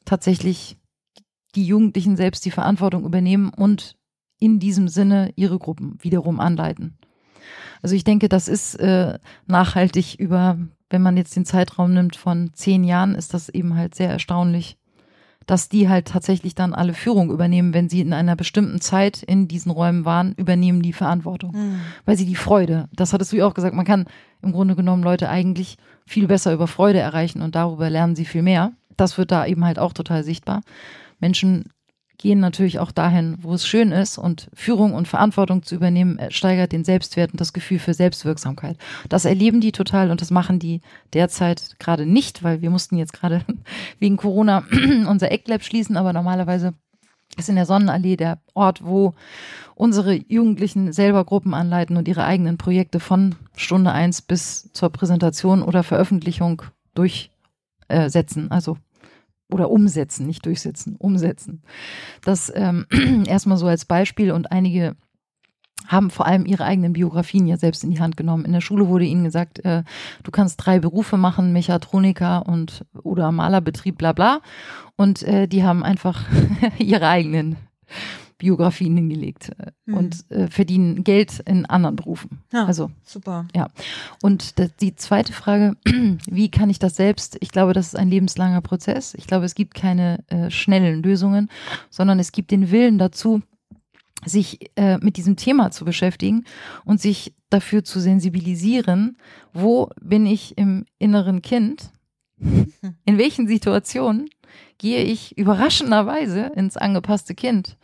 tatsächlich 0.05 0.77
die 1.55 1.67
Jugendlichen 1.67 2.17
selbst 2.17 2.45
die 2.45 2.51
Verantwortung 2.51 3.05
übernehmen 3.05 3.51
und 3.51 3.97
in 4.39 4.59
diesem 4.59 4.89
Sinne 4.89 5.33
ihre 5.37 5.59
Gruppen 5.59 5.99
wiederum 6.01 6.41
anleiten. 6.41 6.99
Also 7.83 7.95
ich 7.95 8.05
denke, 8.05 8.29
das 8.29 8.49
ist 8.49 8.77
äh, 8.77 9.19
nachhaltig 9.47 10.17
über, 10.17 10.59
wenn 10.91 11.03
man 11.03 11.17
jetzt 11.17 11.37
den 11.37 11.45
Zeitraum 11.45 11.95
nimmt 11.95 12.17
von 12.17 12.53
zehn 12.55 12.85
Jahren, 12.85 13.15
ist 13.15 13.35
das 13.35 13.49
eben 13.49 13.77
halt 13.77 13.95
sehr 13.95 14.11
erstaunlich, 14.11 14.77
dass 15.47 15.69
die 15.69 15.89
halt 15.89 16.09
tatsächlich 16.09 16.55
dann 16.55 16.75
alle 16.75 16.95
Führung 16.95 17.31
übernehmen, 17.31 17.75
wenn 17.75 17.89
sie 17.89 18.01
in 18.01 18.13
einer 18.13 18.37
bestimmten 18.37 18.81
Zeit 18.81 19.23
in 19.23 19.49
diesen 19.49 19.71
Räumen 19.71 20.05
waren, 20.05 20.35
übernehmen 20.35 20.83
die 20.83 20.93
Verantwortung. 20.93 21.53
Mhm. 21.53 21.81
Weil 22.05 22.17
sie 22.17 22.27
die 22.27 22.37
Freude, 22.37 22.89
das 22.93 23.13
hattest 23.13 23.33
du 23.33 23.37
ja 23.37 23.47
auch 23.47 23.55
gesagt, 23.55 23.75
man 23.75 23.85
kann 23.85 24.07
im 24.43 24.53
Grunde 24.53 24.77
genommen 24.77 25.03
Leute 25.03 25.29
eigentlich 25.29 25.77
viel 26.07 26.27
besser 26.27 26.53
über 26.53 26.67
Freude 26.67 26.99
erreichen 26.99 27.43
und 27.43 27.55
darüber 27.55 27.91
lernen 27.91 28.17
sie 28.17 28.25
viel 28.25 28.43
mehr. 28.43 28.73
Das 28.97 29.19
wird 29.19 29.31
da 29.31 29.47
eben 29.47 29.65
halt 29.65 29.79
auch 29.79 29.93
total 29.93 30.23
sichtbar. 30.23 30.63
Menschen 31.19 31.71
gehen 32.25 32.41
natürlich 32.41 32.79
auch 32.79 32.91
dahin, 32.91 33.37
wo 33.43 33.53
es 33.53 33.67
schön 33.67 33.93
ist 33.93 34.17
und 34.17 34.49
Führung 34.55 34.95
und 34.95 35.07
Verantwortung 35.07 35.63
zu 35.63 35.75
übernehmen, 35.75 36.19
äh, 36.19 36.31
steigert 36.31 36.73
den 36.73 36.83
Selbstwert 36.83 37.33
und 37.33 37.41
das 37.41 37.53
Gefühl 37.53 37.79
für 37.79 37.93
Selbstwirksamkeit. 37.93 38.79
Das 39.11 39.27
erleben 39.27 39.61
die 39.61 39.73
total 39.73 40.11
und 40.11 40.23
das 40.23 40.31
machen 40.31 40.59
die 40.59 40.81
derzeit 41.13 41.77
gerade 41.79 42.07
nicht, 42.07 42.43
weil 42.43 42.63
wir 42.63 42.71
mussten 42.71 42.97
jetzt 42.97 43.13
gerade 43.13 43.45
wegen 43.99 44.17
Corona 44.17 44.65
unser 45.07 45.31
Ecklab 45.33 45.63
schließen, 45.63 45.99
aber 45.99 46.15
normalerweise 46.15 46.73
ist 47.37 47.51
in 47.51 47.57
der 47.57 47.67
Sonnenallee 47.67 48.17
der 48.17 48.39
Ort, 48.55 48.83
wo 48.83 49.13
unsere 49.75 50.15
Jugendlichen 50.15 50.95
selber 50.95 51.27
Gruppen 51.27 51.53
anleiten 51.53 51.99
und 51.99 52.09
ihre 52.09 52.25
eigenen 52.25 52.57
Projekte 52.57 53.01
von 53.01 53.35
Stunde 53.55 53.93
eins 53.93 54.23
bis 54.23 54.73
zur 54.73 54.89
Präsentation 54.89 55.63
oder 55.63 55.83
Veröffentlichung 55.83 56.63
durchsetzen. 56.95 58.51
Also 58.51 58.79
oder 59.51 59.71
umsetzen, 59.71 60.27
nicht 60.27 60.47
durchsetzen, 60.47 60.97
umsetzen. 60.97 61.63
Das 62.23 62.53
ähm, 62.55 62.87
erstmal 63.27 63.57
so 63.57 63.67
als 63.67 63.85
Beispiel 63.85 64.33
und 64.33 64.51
einige 64.51 64.97
haben 65.87 66.11
vor 66.11 66.27
allem 66.27 66.47
ihre 66.47 66.65
eigenen 66.65 66.95
Biografien 66.95 67.47
ja 67.47 67.57
selbst 67.57 67.85
in 67.85 67.91
die 67.91 68.01
Hand 68.01 68.17
genommen. 68.17 68.45
In 68.45 68.53
der 68.53 68.63
Schule 68.63 68.89
wurde 68.89 69.05
ihnen 69.05 69.25
gesagt, 69.25 69.65
äh, 69.65 69.83
du 70.23 70.31
kannst 70.31 70.65
drei 70.65 70.79
Berufe 70.79 71.17
machen, 71.17 71.53
Mechatroniker 71.53 72.47
und 72.47 72.87
oder 73.03 73.33
Malerbetrieb, 73.33 73.99
bla 73.99 74.13
bla. 74.13 74.41
Und 74.97 75.23
äh, 75.23 75.47
die 75.47 75.63
haben 75.63 75.83
einfach 75.83 76.25
ihre 76.79 77.09
eigenen 77.09 77.57
Biografien 78.45 78.95
hingelegt 78.95 79.53
mhm. 79.87 79.95
und 79.95 80.31
äh, 80.31 80.49
verdienen 80.49 81.03
Geld 81.03 81.41
in 81.47 81.65
anderen 81.65 81.97
Berufen. 81.97 82.43
Ja, 82.53 82.67
also 82.67 82.91
super. 83.03 83.49
Ja. 83.57 83.69
Und 84.21 84.59
das, 84.59 84.77
die 84.77 84.95
zweite 84.97 85.33
Frage, 85.33 85.77
wie 86.27 86.51
kann 86.51 86.69
ich 86.69 86.79
das 86.79 86.97
selbst? 86.97 87.39
Ich 87.41 87.51
glaube, 87.51 87.73
das 87.73 87.87
ist 87.87 87.97
ein 87.97 88.11
lebenslanger 88.11 88.61
Prozess. 88.61 89.15
Ich 89.15 89.27
glaube, 89.27 89.47
es 89.47 89.55
gibt 89.55 89.73
keine 89.75 90.23
äh, 90.29 90.51
schnellen 90.51 91.03
Lösungen, 91.03 91.49
sondern 91.89 92.19
es 92.19 92.33
gibt 92.33 92.51
den 92.51 92.71
Willen 92.71 92.99
dazu, 92.99 93.41
sich 94.27 94.71
äh, 94.77 94.99
mit 94.99 95.17
diesem 95.17 95.37
Thema 95.37 95.71
zu 95.71 95.87
beschäftigen 95.87 96.45
und 96.85 97.01
sich 97.01 97.35
dafür 97.49 97.83
zu 97.83 97.99
sensibilisieren, 97.99 99.17
wo 99.55 99.89
bin 100.03 100.27
ich 100.27 100.59
im 100.59 100.85
inneren 100.99 101.41
Kind, 101.41 101.93
in 102.39 103.17
welchen 103.17 103.49
Situationen 103.49 104.29
gehe 104.77 105.03
ich 105.03 105.39
überraschenderweise 105.39 106.53
ins 106.55 106.77
angepasste 106.77 107.35
Kind. 107.35 107.79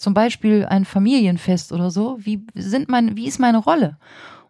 Zum 0.00 0.14
Beispiel 0.14 0.64
ein 0.64 0.86
Familienfest 0.86 1.72
oder 1.72 1.90
so. 1.90 2.16
Wie 2.20 2.46
sind 2.54 2.88
mein, 2.88 3.16
wie 3.16 3.26
ist 3.26 3.38
meine 3.38 3.58
Rolle? 3.58 3.98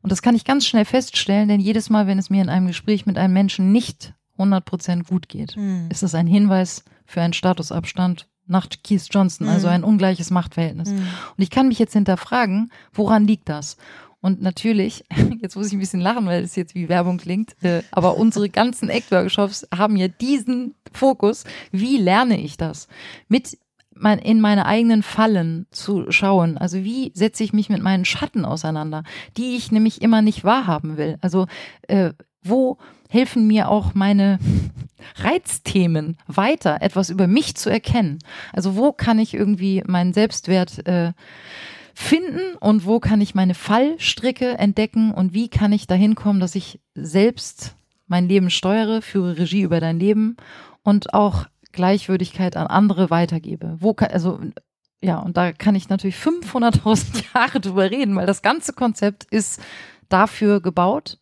Und 0.01 0.13
das 0.13 0.23
kann 0.23 0.37
ich 0.37 0.45
ganz 0.45 0.65
schnell 0.65 0.85
feststellen, 0.85 1.49
denn 1.49 1.59
jedes 1.59 1.91
Mal, 1.91 2.07
wenn 2.07 2.21
es 2.21 2.31
mir 2.31 2.41
in 2.41 2.49
einem 2.49 2.69
Gespräch 2.69 3.05
mit 3.05 3.19
einem 3.19 3.35
Menschen 3.35 3.73
nicht 3.73 4.15
100% 4.39 5.09
gut 5.09 5.29
geht, 5.29 5.57
mhm. 5.57 5.89
ist 5.91 6.05
das 6.05 6.15
ein 6.15 6.29
Hinweis 6.29 6.85
für 7.05 7.21
einen 7.21 7.33
Statusabstand 7.33 8.29
nach 8.47 8.69
Keith 8.85 9.09
Johnson, 9.11 9.49
also 9.49 9.67
mhm. 9.67 9.73
ein 9.73 9.85
ungleiches 9.85 10.31
Machtverhältnis. 10.31 10.91
Mhm. 10.91 10.99
Und 10.99 11.43
ich 11.43 11.51
kann 11.51 11.67
mich 11.67 11.81
jetzt 11.81 11.95
hinterfragen, 11.95 12.71
woran 12.93 13.27
liegt 13.27 13.49
das? 13.49 13.77
Und 14.21 14.41
natürlich, 14.41 15.05
jetzt 15.43 15.57
muss 15.57 15.67
ich 15.67 15.73
ein 15.73 15.81
bisschen 15.81 16.01
lachen, 16.01 16.27
weil 16.27 16.45
es 16.45 16.55
jetzt 16.55 16.77
wie 16.77 16.89
Werbung 16.89 17.19
klingt, 17.19 17.61
äh, 17.65 17.83
aber 17.91 18.17
unsere 18.17 18.49
ganzen 18.49 18.89
Act-Workshops 18.89 19.67
haben 19.77 19.97
ja 19.97 20.07
diesen 20.07 20.77
Fokus. 20.93 21.43
Wie 21.73 21.97
lerne 21.97 22.41
ich 22.41 22.57
das? 22.57 22.87
Mit 23.27 23.59
mein, 24.01 24.19
in 24.19 24.41
meine 24.41 24.67
eigenen 24.67 25.03
Fallen 25.03 25.67
zu 25.71 26.11
schauen. 26.11 26.59
Also 26.59 26.83
wie 26.85 27.13
setze 27.15 27.45
ich 27.45 27.53
mich 27.53 27.69
mit 27.69 27.83
meinen 27.83 28.05
Schatten 28.05 28.45
auseinander, 28.45 29.05
die 29.37 29.57
ich 29.57 29.71
nämlich 29.71 30.03
immer 30.03 30.23
nicht 30.23 30.45
wahrhaben 30.45 30.97
will. 30.97 31.19
Also 31.21 31.47
äh, 31.89 32.13
wo 32.43 32.79
helfen 33.09 33.47
mir 33.47 33.69
auch 33.69 33.95
meine 33.95 34.39
Reizthemen 35.17 36.17
weiter, 36.27 36.79
etwas 36.81 37.11
über 37.11 37.27
mich 37.27 37.57
zu 37.57 37.71
erkennen. 37.71 38.19
Also 38.53 38.77
wo 38.77 38.93
kann 38.93 39.19
ich 39.19 39.35
irgendwie 39.35 39.83
meinen 39.87 40.13
Selbstwert 40.13 40.87
äh, 40.87 41.13
finden 41.95 42.57
und 42.61 42.87
wo 42.87 43.01
kann 43.01 43.21
ich 43.21 43.35
meine 43.35 43.55
Fallstricke 43.55 44.59
entdecken 44.59 45.13
und 45.13 45.35
wie 45.35 45.49
kann 45.49 45.73
ich 45.73 45.87
dahin 45.87 46.15
kommen, 46.15 46.41
dass 46.41 46.55
ich 46.55 46.81
selbst 46.95 47.75
mein 48.07 48.29
Leben 48.29 48.51
steuere, 48.51 49.03
führe 49.03 49.39
Regie 49.39 49.63
über 49.63 49.81
dein 49.81 49.99
Leben 49.99 50.37
und 50.83 51.15
auch 51.15 51.47
Gleichwürdigkeit 51.73 52.57
an 52.57 52.67
andere 52.67 53.11
weitergebe. 53.11 53.77
Wo 53.79 53.95
kann, 53.95 54.11
also 54.11 54.41
ja, 55.03 55.19
und 55.19 55.37
da 55.37 55.53
kann 55.53 55.75
ich 55.75 55.89
natürlich 55.89 56.17
500.000 56.17 57.25
Jahre 57.35 57.61
drüber 57.61 57.91
reden, 57.91 58.17
weil 58.17 58.27
das 58.27 58.43
ganze 58.43 58.73
Konzept 58.73 59.25
ist 59.31 59.61
dafür 60.09 60.61
gebaut 60.61 61.19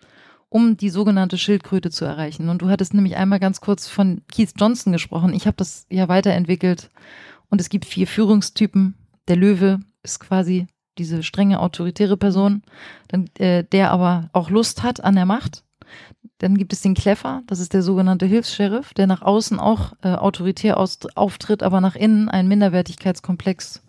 um 0.51 0.77
die 0.77 0.91
sogenannte 0.91 1.37
Schildkröte 1.37 1.91
zu 1.91 2.05
erreichen. 2.05 2.49
Und 2.49 2.63
du 2.63 2.69
hattest 2.69 2.95
nämlich 2.95 3.17
einmal 3.17 3.39
ganz 3.39 3.61
kurz 3.61 3.87
von 3.87 4.23
Keith 4.33 4.53
Johnson 4.57 4.93
gesprochen. 4.93 5.35
Ich 5.35 5.47
habe 5.47 5.57
das 5.57 5.87
ja 5.91 6.09
weiterentwickelt 6.09 6.91
und 7.51 7.61
es 7.61 7.69
gibt 7.69 7.85
vier 7.85 8.07
Führungstypen. 8.07 8.95
Der 9.29 9.37
Löwe 9.37 9.81
ist 10.03 10.21
quasi 10.21 10.67
diese 10.97 11.23
strenge 11.23 11.61
autoritäre 11.61 12.17
Person, 12.17 12.63
äh, 13.39 13.63
der 13.65 13.91
aber 13.91 14.31
auch 14.33 14.51
Lust 14.51 14.83
hat 14.83 15.03
an 15.05 15.15
der 15.15 15.27
Macht. 15.27 15.65
Dann 16.39 16.57
gibt 16.57 16.73
es 16.73 16.81
den 16.81 16.95
Kleffer, 16.95 17.43
das 17.47 17.59
ist 17.59 17.75
der 17.75 17.83
sogenannte 17.83 18.27
Hilfs-Sheriff, 18.27 18.95
der 18.95 19.07
nach 19.07 19.23
außen 19.23 19.59
auch 19.59 19.93
äh, 20.03 20.15
autoritär 20.15 20.79
auftritt, 20.79 21.63
aber 21.63 21.81
nach 21.81 21.97
innen 21.97 22.29
einen 22.29 22.49
Minderwertigkeitskomplex 22.49 23.83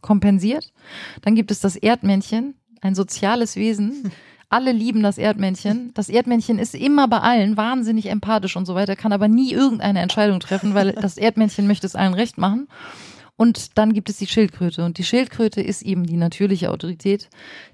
kompensiert. 0.00 0.72
Dann 1.22 1.34
gibt 1.34 1.50
es 1.50 1.60
das 1.60 1.74
Erdmännchen, 1.74 2.54
ein 2.80 2.94
soziales 2.94 3.56
Wesen, 3.56 4.12
alle 4.48 4.72
lieben 4.72 5.02
das 5.02 5.18
Erdmännchen. 5.18 5.92
Das 5.94 6.08
Erdmännchen 6.08 6.58
ist 6.58 6.74
immer 6.74 7.08
bei 7.08 7.18
allen 7.18 7.56
wahnsinnig 7.56 8.06
empathisch 8.06 8.56
und 8.56 8.66
so 8.66 8.74
weiter, 8.74 8.94
kann 8.94 9.12
aber 9.12 9.26
nie 9.26 9.52
irgendeine 9.52 10.00
Entscheidung 10.00 10.40
treffen, 10.40 10.74
weil 10.74 10.92
das 11.00 11.16
Erdmännchen 11.16 11.66
möchte 11.66 11.86
es 11.86 11.96
allen 11.96 12.14
recht 12.14 12.38
machen. 12.38 12.68
Und 13.36 13.76
dann 13.76 13.92
gibt 13.92 14.08
es 14.08 14.16
die 14.16 14.26
Schildkröte. 14.26 14.84
Und 14.84 14.98
die 14.98 15.04
Schildkröte 15.04 15.60
ist 15.60 15.82
eben 15.82 16.06
die 16.06 16.16
natürliche 16.16 16.70
Autorität, 16.70 17.28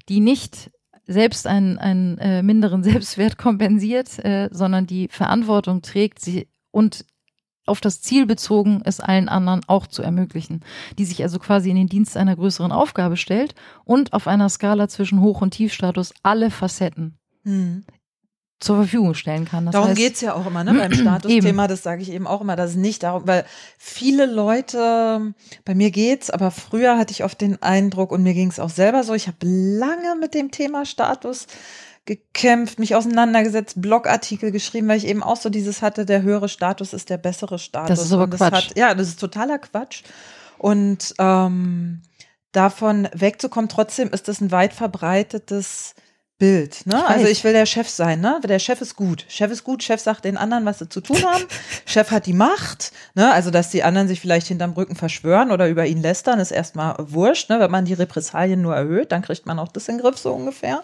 die 0.08 0.20
nicht 0.20 0.70
selbst 1.06 1.46
einen, 1.46 1.78
einen 1.78 2.18
äh, 2.18 2.42
minderen 2.42 2.82
Selbstwert 2.84 3.38
kompensiert, 3.38 4.18
äh, 4.24 4.48
sondern 4.52 4.86
die 4.86 5.08
Verantwortung 5.08 5.82
trägt 5.82 6.20
sie 6.20 6.48
und 6.70 7.04
auf 7.64 7.80
das 7.80 8.02
Ziel 8.02 8.26
bezogen, 8.26 8.82
es 8.84 8.98
allen 8.98 9.28
anderen 9.28 9.60
auch 9.68 9.86
zu 9.86 10.02
ermöglichen, 10.02 10.64
die 10.98 11.04
sich 11.04 11.22
also 11.22 11.38
quasi 11.38 11.70
in 11.70 11.76
den 11.76 11.86
Dienst 11.86 12.16
einer 12.16 12.34
größeren 12.34 12.72
Aufgabe 12.72 13.16
stellt 13.16 13.54
und 13.84 14.12
auf 14.12 14.26
einer 14.26 14.48
Skala 14.48 14.88
zwischen 14.88 15.20
Hoch- 15.20 15.42
und 15.42 15.52
Tiefstatus 15.52 16.12
alle 16.22 16.50
Facetten 16.50 17.18
mhm. 17.44 17.84
Zur 18.62 18.76
Verfügung 18.76 19.14
stellen 19.14 19.44
kann. 19.44 19.66
Das 19.66 19.72
darum 19.72 19.94
geht 19.94 20.14
es 20.14 20.20
ja 20.20 20.34
auch 20.34 20.46
immer, 20.46 20.62
ne? 20.64 20.74
Beim 20.74 20.92
Statusthema, 20.94 21.66
das 21.66 21.82
sage 21.82 22.02
ich 22.02 22.12
eben 22.12 22.26
auch 22.26 22.40
immer, 22.40 22.56
dass 22.56 22.70
es 22.70 22.76
nicht 22.76 23.02
darum, 23.02 23.26
weil 23.26 23.44
viele 23.76 24.26
Leute, 24.26 25.34
bei 25.64 25.74
mir 25.74 25.90
geht's, 25.90 26.30
aber 26.30 26.50
früher 26.50 26.96
hatte 26.96 27.12
ich 27.12 27.24
oft 27.24 27.40
den 27.40 27.60
Eindruck 27.60 28.12
und 28.12 28.22
mir 28.22 28.34
ging 28.34 28.48
es 28.48 28.60
auch 28.60 28.70
selber 28.70 29.02
so, 29.02 29.14
ich 29.14 29.26
habe 29.26 29.38
lange 29.42 30.14
mit 30.20 30.34
dem 30.34 30.50
Thema 30.50 30.84
Status 30.84 31.46
gekämpft, 32.04 32.78
mich 32.78 32.94
auseinandergesetzt, 32.94 33.80
Blogartikel 33.80 34.50
geschrieben, 34.50 34.88
weil 34.88 34.98
ich 34.98 35.06
eben 35.06 35.22
auch 35.22 35.36
so 35.36 35.50
dieses 35.50 35.82
hatte, 35.82 36.04
der 36.04 36.22
höhere 36.22 36.48
Status 36.48 36.92
ist 36.92 37.10
der 37.10 37.18
bessere 37.18 37.58
Status. 37.58 37.88
Das 37.88 38.04
ist 38.04 38.12
aber 38.12 38.26
das 38.26 38.38
Quatsch. 38.38 38.70
Hat, 38.70 38.76
ja, 38.76 38.94
das 38.94 39.08
ist 39.08 39.20
totaler 39.20 39.58
Quatsch. 39.58 40.02
Und 40.58 41.14
ähm, 41.18 42.02
davon 42.52 43.08
wegzukommen, 43.12 43.68
trotzdem 43.68 44.10
ist 44.10 44.28
das 44.28 44.40
ein 44.40 44.50
weit 44.50 44.72
verbreitetes 44.72 45.94
Bild. 46.42 46.84
Ne? 46.86 47.06
Also 47.06 47.28
ich 47.28 47.44
will 47.44 47.52
der 47.52 47.66
Chef 47.66 47.88
sein, 47.88 48.20
ne? 48.20 48.40
Der 48.42 48.58
Chef 48.58 48.80
ist 48.80 48.96
gut. 48.96 49.24
Chef 49.28 49.52
ist 49.52 49.62
gut, 49.62 49.80
Chef 49.84 50.00
sagt 50.00 50.24
den 50.24 50.36
anderen, 50.36 50.64
was 50.64 50.80
sie 50.80 50.88
zu 50.88 51.00
tun 51.00 51.22
haben. 51.24 51.44
Chef 51.86 52.10
hat 52.10 52.26
die 52.26 52.32
Macht, 52.32 52.90
ne? 53.14 53.32
Also 53.32 53.52
dass 53.52 53.70
die 53.70 53.84
anderen 53.84 54.08
sich 54.08 54.20
vielleicht 54.20 54.48
hinterm 54.48 54.72
Rücken 54.72 54.96
verschwören 54.96 55.52
oder 55.52 55.68
über 55.68 55.86
ihn 55.86 56.02
lästern, 56.02 56.40
ist 56.40 56.50
erstmal 56.50 56.96
wurscht, 56.98 57.48
ne? 57.48 57.60
Wenn 57.60 57.70
man 57.70 57.84
die 57.84 57.92
Repressalien 57.92 58.60
nur 58.60 58.74
erhöht, 58.74 59.12
dann 59.12 59.22
kriegt 59.22 59.46
man 59.46 59.60
auch 59.60 59.68
das 59.68 59.86
in 59.86 59.98
den 59.98 60.02
Griff, 60.02 60.18
so 60.18 60.32
ungefähr. 60.32 60.82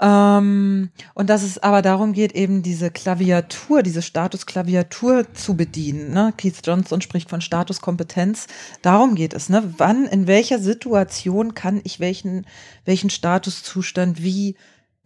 Ähm, 0.00 0.90
und 1.14 1.28
dass 1.28 1.42
es 1.42 1.58
aber 1.58 1.82
darum 1.82 2.12
geht, 2.12 2.32
eben 2.32 2.62
diese 2.62 2.90
Klaviatur, 2.90 3.82
diese 3.82 4.02
Statusklaviatur 4.02 5.32
zu 5.34 5.56
bedienen. 5.56 6.12
Ne? 6.12 6.32
Keith 6.36 6.60
Johnson 6.64 7.00
spricht 7.00 7.28
von 7.28 7.40
Statuskompetenz. 7.40 8.46
Darum 8.82 9.14
geht 9.14 9.34
es. 9.34 9.48
Ne? 9.48 9.74
Wann, 9.78 10.06
in 10.06 10.26
welcher 10.26 10.60
Situation 10.60 11.54
kann 11.54 11.80
ich 11.84 11.98
welchen, 11.98 12.46
welchen 12.84 13.10
Statuszustand 13.10 14.22
wie 14.22 14.54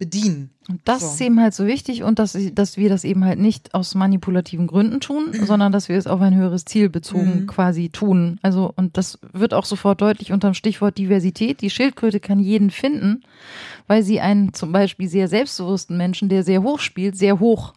bedienen. 0.03 0.49
Und 0.67 0.81
das 0.83 1.01
so. 1.01 1.07
ist 1.07 1.21
eben 1.21 1.39
halt 1.39 1.53
so 1.53 1.65
wichtig 1.65 2.03
und 2.03 2.19
dass, 2.19 2.37
dass 2.53 2.77
wir 2.77 2.89
das 2.89 3.05
eben 3.05 3.23
halt 3.23 3.39
nicht 3.39 3.73
aus 3.73 3.95
manipulativen 3.95 4.67
Gründen 4.67 4.99
tun, 4.99 5.31
sondern 5.45 5.71
dass 5.71 5.87
wir 5.87 5.97
es 5.97 6.07
auf 6.07 6.19
ein 6.19 6.35
höheres 6.35 6.65
Ziel 6.65 6.89
bezogen 6.89 7.41
mhm. 7.41 7.47
quasi 7.47 7.89
tun. 7.89 8.37
Also, 8.41 8.73
und 8.75 8.97
das 8.97 9.19
wird 9.31 9.53
auch 9.53 9.65
sofort 9.65 10.01
deutlich 10.01 10.33
unterm 10.33 10.53
Stichwort 10.53 10.97
Diversität. 10.97 11.61
Die 11.61 11.69
Schildkröte 11.69 12.19
kann 12.19 12.39
jeden 12.39 12.69
finden, 12.69 13.23
weil 13.87 14.03
sie 14.03 14.19
einen 14.19 14.53
zum 14.53 14.73
Beispiel 14.73 15.07
sehr 15.07 15.29
selbstbewussten 15.29 15.95
Menschen, 15.95 16.27
der 16.27 16.43
sehr 16.43 16.63
hoch 16.63 16.79
spielt, 16.79 17.17
sehr 17.17 17.39
hoch 17.39 17.73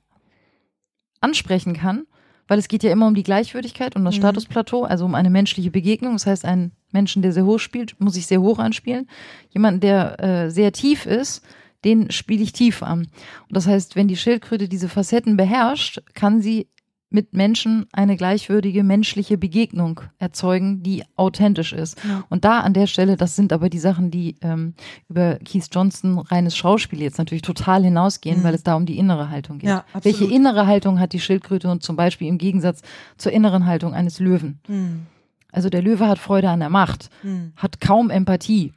ansprechen 1.20 1.74
kann. 1.74 2.06
Weil 2.48 2.60
es 2.60 2.68
geht 2.68 2.84
ja 2.84 2.92
immer 2.92 3.08
um 3.08 3.16
die 3.16 3.24
Gleichwürdigkeit, 3.24 3.96
um 3.96 4.04
das 4.04 4.14
mhm. 4.14 4.20
Statusplateau, 4.20 4.84
also 4.84 5.04
um 5.04 5.16
eine 5.16 5.30
menschliche 5.30 5.72
Begegnung. 5.72 6.12
Das 6.12 6.26
heißt, 6.26 6.44
einen 6.44 6.72
Menschen, 6.92 7.22
der 7.22 7.32
sehr 7.32 7.44
hoch 7.44 7.58
spielt, 7.58 8.00
muss 8.00 8.16
ich 8.16 8.26
sehr 8.26 8.40
hoch 8.40 8.60
anspielen. 8.60 9.08
Jemanden, 9.50 9.80
der 9.80 10.20
äh, 10.20 10.50
sehr 10.50 10.72
tief 10.72 11.06
ist, 11.06 11.42
den 11.86 12.10
spiele 12.10 12.42
ich 12.42 12.52
tief 12.52 12.82
an. 12.82 13.00
Und 13.00 13.56
das 13.56 13.66
heißt, 13.66 13.96
wenn 13.96 14.08
die 14.08 14.16
Schildkröte 14.16 14.68
diese 14.68 14.88
Facetten 14.88 15.36
beherrscht, 15.36 16.02
kann 16.14 16.42
sie 16.42 16.68
mit 17.08 17.34
Menschen 17.34 17.86
eine 17.92 18.16
gleichwürdige 18.16 18.82
menschliche 18.82 19.38
Begegnung 19.38 20.00
erzeugen, 20.18 20.82
die 20.82 21.04
authentisch 21.14 21.72
ist. 21.72 21.98
Ja. 22.04 22.24
Und 22.28 22.44
da 22.44 22.60
an 22.60 22.74
der 22.74 22.88
Stelle, 22.88 23.16
das 23.16 23.36
sind 23.36 23.52
aber 23.52 23.70
die 23.70 23.78
Sachen, 23.78 24.10
die 24.10 24.34
ähm, 24.42 24.74
über 25.08 25.38
Keith 25.44 25.68
Johnson 25.70 26.18
reines 26.18 26.56
Schauspiel 26.56 27.00
jetzt 27.00 27.18
natürlich 27.18 27.42
total 27.42 27.84
hinausgehen, 27.84 28.40
mhm. 28.40 28.44
weil 28.44 28.54
es 28.54 28.64
da 28.64 28.74
um 28.74 28.86
die 28.86 28.98
innere 28.98 29.30
Haltung 29.30 29.58
geht. 29.58 29.70
Ja, 29.70 29.84
Welche 30.02 30.24
innere 30.24 30.66
Haltung 30.66 30.98
hat 30.98 31.12
die 31.12 31.20
Schildkröte 31.20 31.70
und 31.70 31.84
zum 31.84 31.94
Beispiel 31.94 32.26
im 32.26 32.38
Gegensatz 32.38 32.82
zur 33.16 33.32
inneren 33.32 33.66
Haltung 33.66 33.94
eines 33.94 34.18
Löwen? 34.18 34.58
Mhm. 34.66 35.06
Also 35.52 35.70
der 35.70 35.82
Löwe 35.82 36.08
hat 36.08 36.18
Freude 36.18 36.50
an 36.50 36.60
der 36.60 36.70
Macht, 36.70 37.08
mhm. 37.22 37.52
hat 37.56 37.80
kaum 37.80 38.10
Empathie 38.10 38.74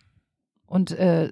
und 0.68 0.91
äh, 0.91 1.30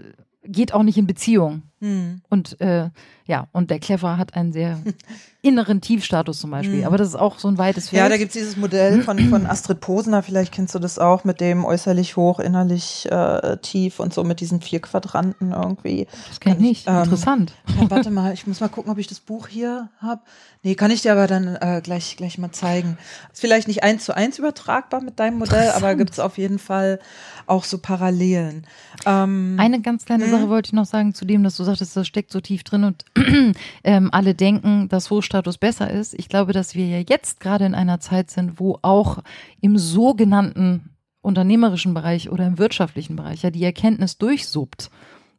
geht 0.48 0.74
auch 0.74 0.84
nicht 0.84 0.98
in 0.98 1.08
Beziehung. 1.08 1.64
Mhm. 1.80 2.22
Und 2.30 2.60
äh, 2.60 2.90
ja, 3.26 3.48
und 3.52 3.70
der 3.70 3.80
Clever 3.80 4.18
hat 4.18 4.36
einen 4.36 4.54
sehr 4.54 4.80
inneren 5.42 5.82
Tiefstatus 5.82 6.40
zum 6.40 6.52
Beispiel. 6.52 6.80
Mhm. 6.80 6.86
Aber 6.86 6.98
das 6.98 7.10
ist 7.10 7.16
auch 7.16 7.40
so 7.40 7.48
ein 7.48 7.58
weites 7.58 7.90
Feld. 7.90 8.00
Ja, 8.00 8.10
da 8.10 8.18
gibt 8.18 8.30
es 8.30 8.34
dieses 8.34 8.58
Modell 8.58 9.02
von, 9.04 9.20
von 9.30 9.46
Astrid 9.46 9.80
Posner, 9.80 10.24
vielleicht 10.24 10.54
kennst 10.54 10.74
du 10.76 10.80
das 10.80 10.98
auch, 10.98 11.24
mit 11.24 11.40
dem 11.42 11.66
äußerlich 11.66 12.16
hoch, 12.16 12.40
innerlich 12.40 13.10
äh, 13.12 13.58
tief 13.58 14.00
und 14.00 14.14
so 14.14 14.24
mit 14.24 14.40
diesen 14.40 14.62
vier 14.62 14.82
Quadranten 14.82 15.52
irgendwie. 15.52 16.08
Das 16.30 16.40
kenne 16.40 16.56
ich 16.56 16.62
nicht. 16.62 16.88
Ähm, 16.88 17.04
Interessant. 17.04 17.54
Ja, 17.80 17.90
warte 17.90 18.12
mal, 18.12 18.34
ich 18.34 18.48
muss 18.48 18.60
mal 18.60 18.70
gucken, 18.70 18.92
ob 18.92 18.98
ich 18.98 19.08
das 19.08 19.20
Buch 19.20 19.48
hier 19.48 19.90
habe. 20.02 20.22
Nee, 20.64 20.76
kann 20.76 20.92
ich 20.92 21.02
dir 21.02 21.12
aber 21.12 21.28
dann 21.28 21.56
äh, 21.56 21.82
gleich, 21.84 22.18
gleich 22.18 22.38
mal 22.38 22.52
zeigen. 22.52 22.98
Ist 23.32 23.42
vielleicht 23.42 23.68
nicht 23.68 23.84
eins 23.84 24.06
zu 24.06 24.16
eins 24.16 24.40
übertragbar 24.40 25.02
mit 25.02 25.20
deinem 25.20 25.38
Modell, 25.38 25.70
aber 25.72 25.96
gibt 25.96 26.12
es 26.12 26.20
auf 26.20 26.38
jeden 26.38 26.60
Fall 26.60 27.00
auch 27.46 27.64
so 27.64 27.78
Parallelen. 27.78 28.66
Ähm, 29.06 29.56
Eine 29.60 29.82
ganz 29.82 30.06
kleine 30.06 30.26
mh. 30.26 30.32
Sache 30.32 30.50
wollte 30.50 30.68
ich 30.68 30.74
noch 30.74 30.86
sagen 30.86 31.14
zu 31.14 31.26
dem, 31.26 31.44
dass 31.44 31.56
du 31.56 31.64
sagtest, 31.68 31.96
das 31.96 32.08
steckt 32.08 32.32
so 32.32 32.42
tief 32.42 32.64
drin 32.64 32.84
und 32.84 33.06
ähm, 33.84 34.10
alle 34.12 34.34
denken, 34.34 34.90
dass 34.90 35.10
Hochstatus 35.10 35.58
besser 35.58 35.90
ist. 35.90 36.14
Ich 36.16 36.28
glaube, 36.28 36.52
dass 36.52 36.76
wir 36.76 36.88
ja 36.88 37.04
jetzt 37.08 37.40
gerade 37.40 37.66
in 37.66 37.76
einer 37.76 38.00
Zeit 38.00 38.32
sind, 38.32 38.60
wo 38.60 38.80
auch 38.82 39.20
im 39.62 39.78
sogenannten 39.78 40.90
unternehmerischen 41.22 41.94
Bereich 41.94 42.30
oder 42.30 42.48
im 42.48 42.58
wirtschaftlichen 42.58 43.16
Bereich 43.16 43.44
ja 43.44 43.52
die 43.52 43.64
Erkenntnis 43.64 44.18
durchsuppt, 44.18 44.90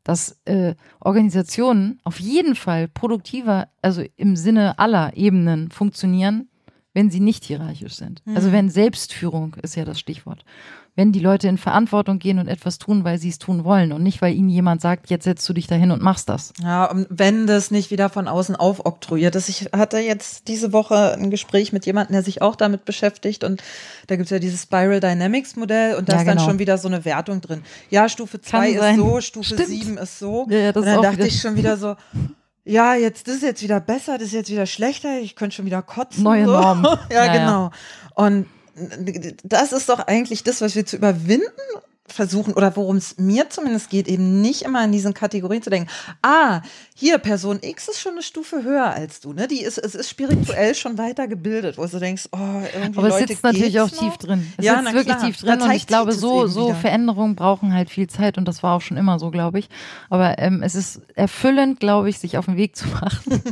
dass 0.05 0.39
äh, 0.45 0.74
Organisationen 1.01 2.01
auf 2.05 2.20
jeden 2.20 2.55
Fall 2.55 2.89
produktiver, 2.89 3.68
also 3.83 4.03
im 4.16 4.37
Sinne 4.37 4.79
aller 4.79 5.16
Ebenen 5.16 5.70
funktionieren, 5.70 6.49
wenn 6.95 7.11
sie 7.11 7.20
nicht 7.20 7.45
hierarchisch 7.45 7.95
sind. 7.95 8.22
Mhm. 8.26 8.37
Also 8.37 8.53
wenn 8.53 8.70
Selbstführung 8.70 9.55
ist 9.62 9.76
ja 9.76 9.85
das 9.85 10.01
Stichwort 10.01 10.45
wenn 10.99 11.12
die 11.12 11.20
Leute 11.20 11.46
in 11.46 11.59
Verantwortung 11.59 12.18
gehen 12.18 12.40
und 12.40 12.49
etwas 12.49 12.78
tun, 12.78 13.05
weil 13.05 13.18
sie 13.18 13.28
es 13.28 13.38
tun 13.38 13.62
wollen 13.62 13.92
und 13.92 14.03
nicht, 14.03 14.20
weil 14.20 14.34
ihnen 14.34 14.49
jemand 14.49 14.80
sagt, 14.80 15.11
jetzt 15.11 15.22
setzt 15.22 15.49
du 15.49 15.53
dich 15.53 15.68
dahin 15.68 15.92
und 15.92 16.03
machst 16.03 16.28
das. 16.28 16.53
Ja, 16.61 16.86
und 16.86 17.07
wenn 17.09 17.46
das 17.46 17.70
nicht 17.70 17.92
wieder 17.92 18.09
von 18.09 18.26
außen 18.26 18.57
aufoktroyiert 18.57 19.36
ist. 19.36 19.49
Ich 19.49 19.68
hatte 19.72 19.99
jetzt 19.99 20.49
diese 20.49 20.72
Woche 20.72 21.12
ein 21.12 21.30
Gespräch 21.30 21.72
mit 21.72 21.86
jemandem, 21.86 22.14
der 22.14 22.24
sich 22.24 22.42
auch 22.42 22.57
damit 22.57 22.84
beschäftigt 22.84 23.44
und 23.44 23.62
da 24.09 24.16
gibt 24.16 24.26
es 24.26 24.30
ja 24.30 24.40
dieses 24.40 24.64
Spiral 24.64 24.99
Dynamics 24.99 25.55
Modell 25.55 25.94
und 25.94 26.09
da 26.09 26.14
ja, 26.14 26.18
ist 26.18 26.26
dann 26.26 26.38
genau. 26.38 26.49
schon 26.49 26.59
wieder 26.59 26.78
so 26.78 26.88
eine 26.88 27.05
Wertung 27.05 27.42
drin. 27.42 27.62
Ja, 27.90 28.09
Stufe 28.09 28.40
2 28.40 28.70
ist 28.70 28.96
so, 28.96 29.20
Stufe 29.20 29.57
7 29.57 29.99
ist 29.99 30.18
so. 30.18 30.49
Ja, 30.51 30.59
ja, 30.59 30.68
und 30.72 30.84
dann 30.84 31.01
dachte 31.01 31.28
ich 31.28 31.40
schon 31.40 31.55
wieder 31.55 31.76
so, 31.76 31.94
ja, 32.64 32.96
jetzt 32.96 33.28
das 33.28 33.36
ist 33.36 33.42
jetzt 33.44 33.62
wieder 33.62 33.78
besser, 33.78 34.18
das 34.18 34.26
ist 34.26 34.32
jetzt 34.32 34.51
wieder 34.51 34.66
schlechter, 34.66 35.20
ich 35.20 35.36
könnte 35.36 35.55
schon 35.55 35.64
wieder 35.64 35.80
kotzen. 35.80 36.24
Neue 36.24 36.46
so. 36.46 36.51
Normen. 36.51 36.84
ja, 37.12 37.24
ja, 37.24 37.32
genau. 37.32 37.70
Und 38.16 38.46
das 39.45 39.72
ist 39.72 39.89
doch 39.89 40.01
eigentlich 40.01 40.45
das, 40.45 40.61
was 40.61 40.74
wir 40.74 40.87
zu 40.87 40.97
überwinden 40.97 41.51
versuchen 42.12 42.55
oder 42.55 42.74
worum 42.76 42.97
es 42.97 43.18
mir 43.18 43.49
zumindest 43.51 43.91
geht, 43.91 44.09
eben 44.09 44.41
nicht 44.41 44.62
immer 44.62 44.85
in 44.85 44.93
diesen 44.93 45.14
Kategorien 45.14 45.62
zu 45.62 45.70
denken, 45.70 45.89
ah, 46.22 46.62
hier, 46.95 47.18
Person 47.18 47.59
X 47.62 47.89
ist 47.89 48.01
schon 48.01 48.12
eine 48.12 48.22
Stufe 48.22 48.62
höher 48.64 48.87
als 48.87 49.20
du, 49.20 49.33
ne? 49.33 49.47
Die 49.47 49.62
ist, 49.62 49.79
es 49.79 49.95
ist 49.95 50.09
spirituell 50.09 50.74
schon 50.74 50.99
weiter 50.99 51.29
gebildet, 51.29 51.79
wo 51.79 51.87
du 51.87 51.99
denkst, 51.99 52.29
oh, 52.33 52.39
irgendwie. 52.74 52.99
Aber 52.99 53.09
es 53.09 53.29
sitzt 53.29 53.43
natürlich 53.43 53.79
auch 53.81 53.91
noch? 53.91 53.99
tief 53.99 54.16
drin. 54.16 54.53
Es 54.57 54.64
ja, 54.64 54.81
sitzt 54.81 54.95
wirklich 54.95 55.16
klar. 55.16 55.26
tief 55.26 55.37
drin 55.37 55.62
und 55.62 55.70
ich 55.70 55.87
glaube, 55.87 56.12
so, 56.12 56.47
so 56.47 56.74
Veränderungen 56.74 57.37
brauchen 57.37 57.72
halt 57.72 57.91
viel 57.91 58.09
Zeit 58.09 58.39
und 58.39 58.47
das 58.47 58.62
war 58.62 58.76
auch 58.76 58.81
schon 58.81 58.97
immer 58.97 59.18
so, 59.18 59.31
glaube 59.31 59.59
ich. 59.59 59.68
Aber 60.11 60.39
ähm, 60.39 60.62
es 60.62 60.74
ist 60.74 61.03
erfüllend, 61.14 61.81
glaube 61.81 62.09
ich, 62.09 62.18
sich 62.18 62.39
auf 62.39 62.47
den 62.47 62.57
Weg 62.57 62.76
zu 62.76 62.89
machen 63.03 63.43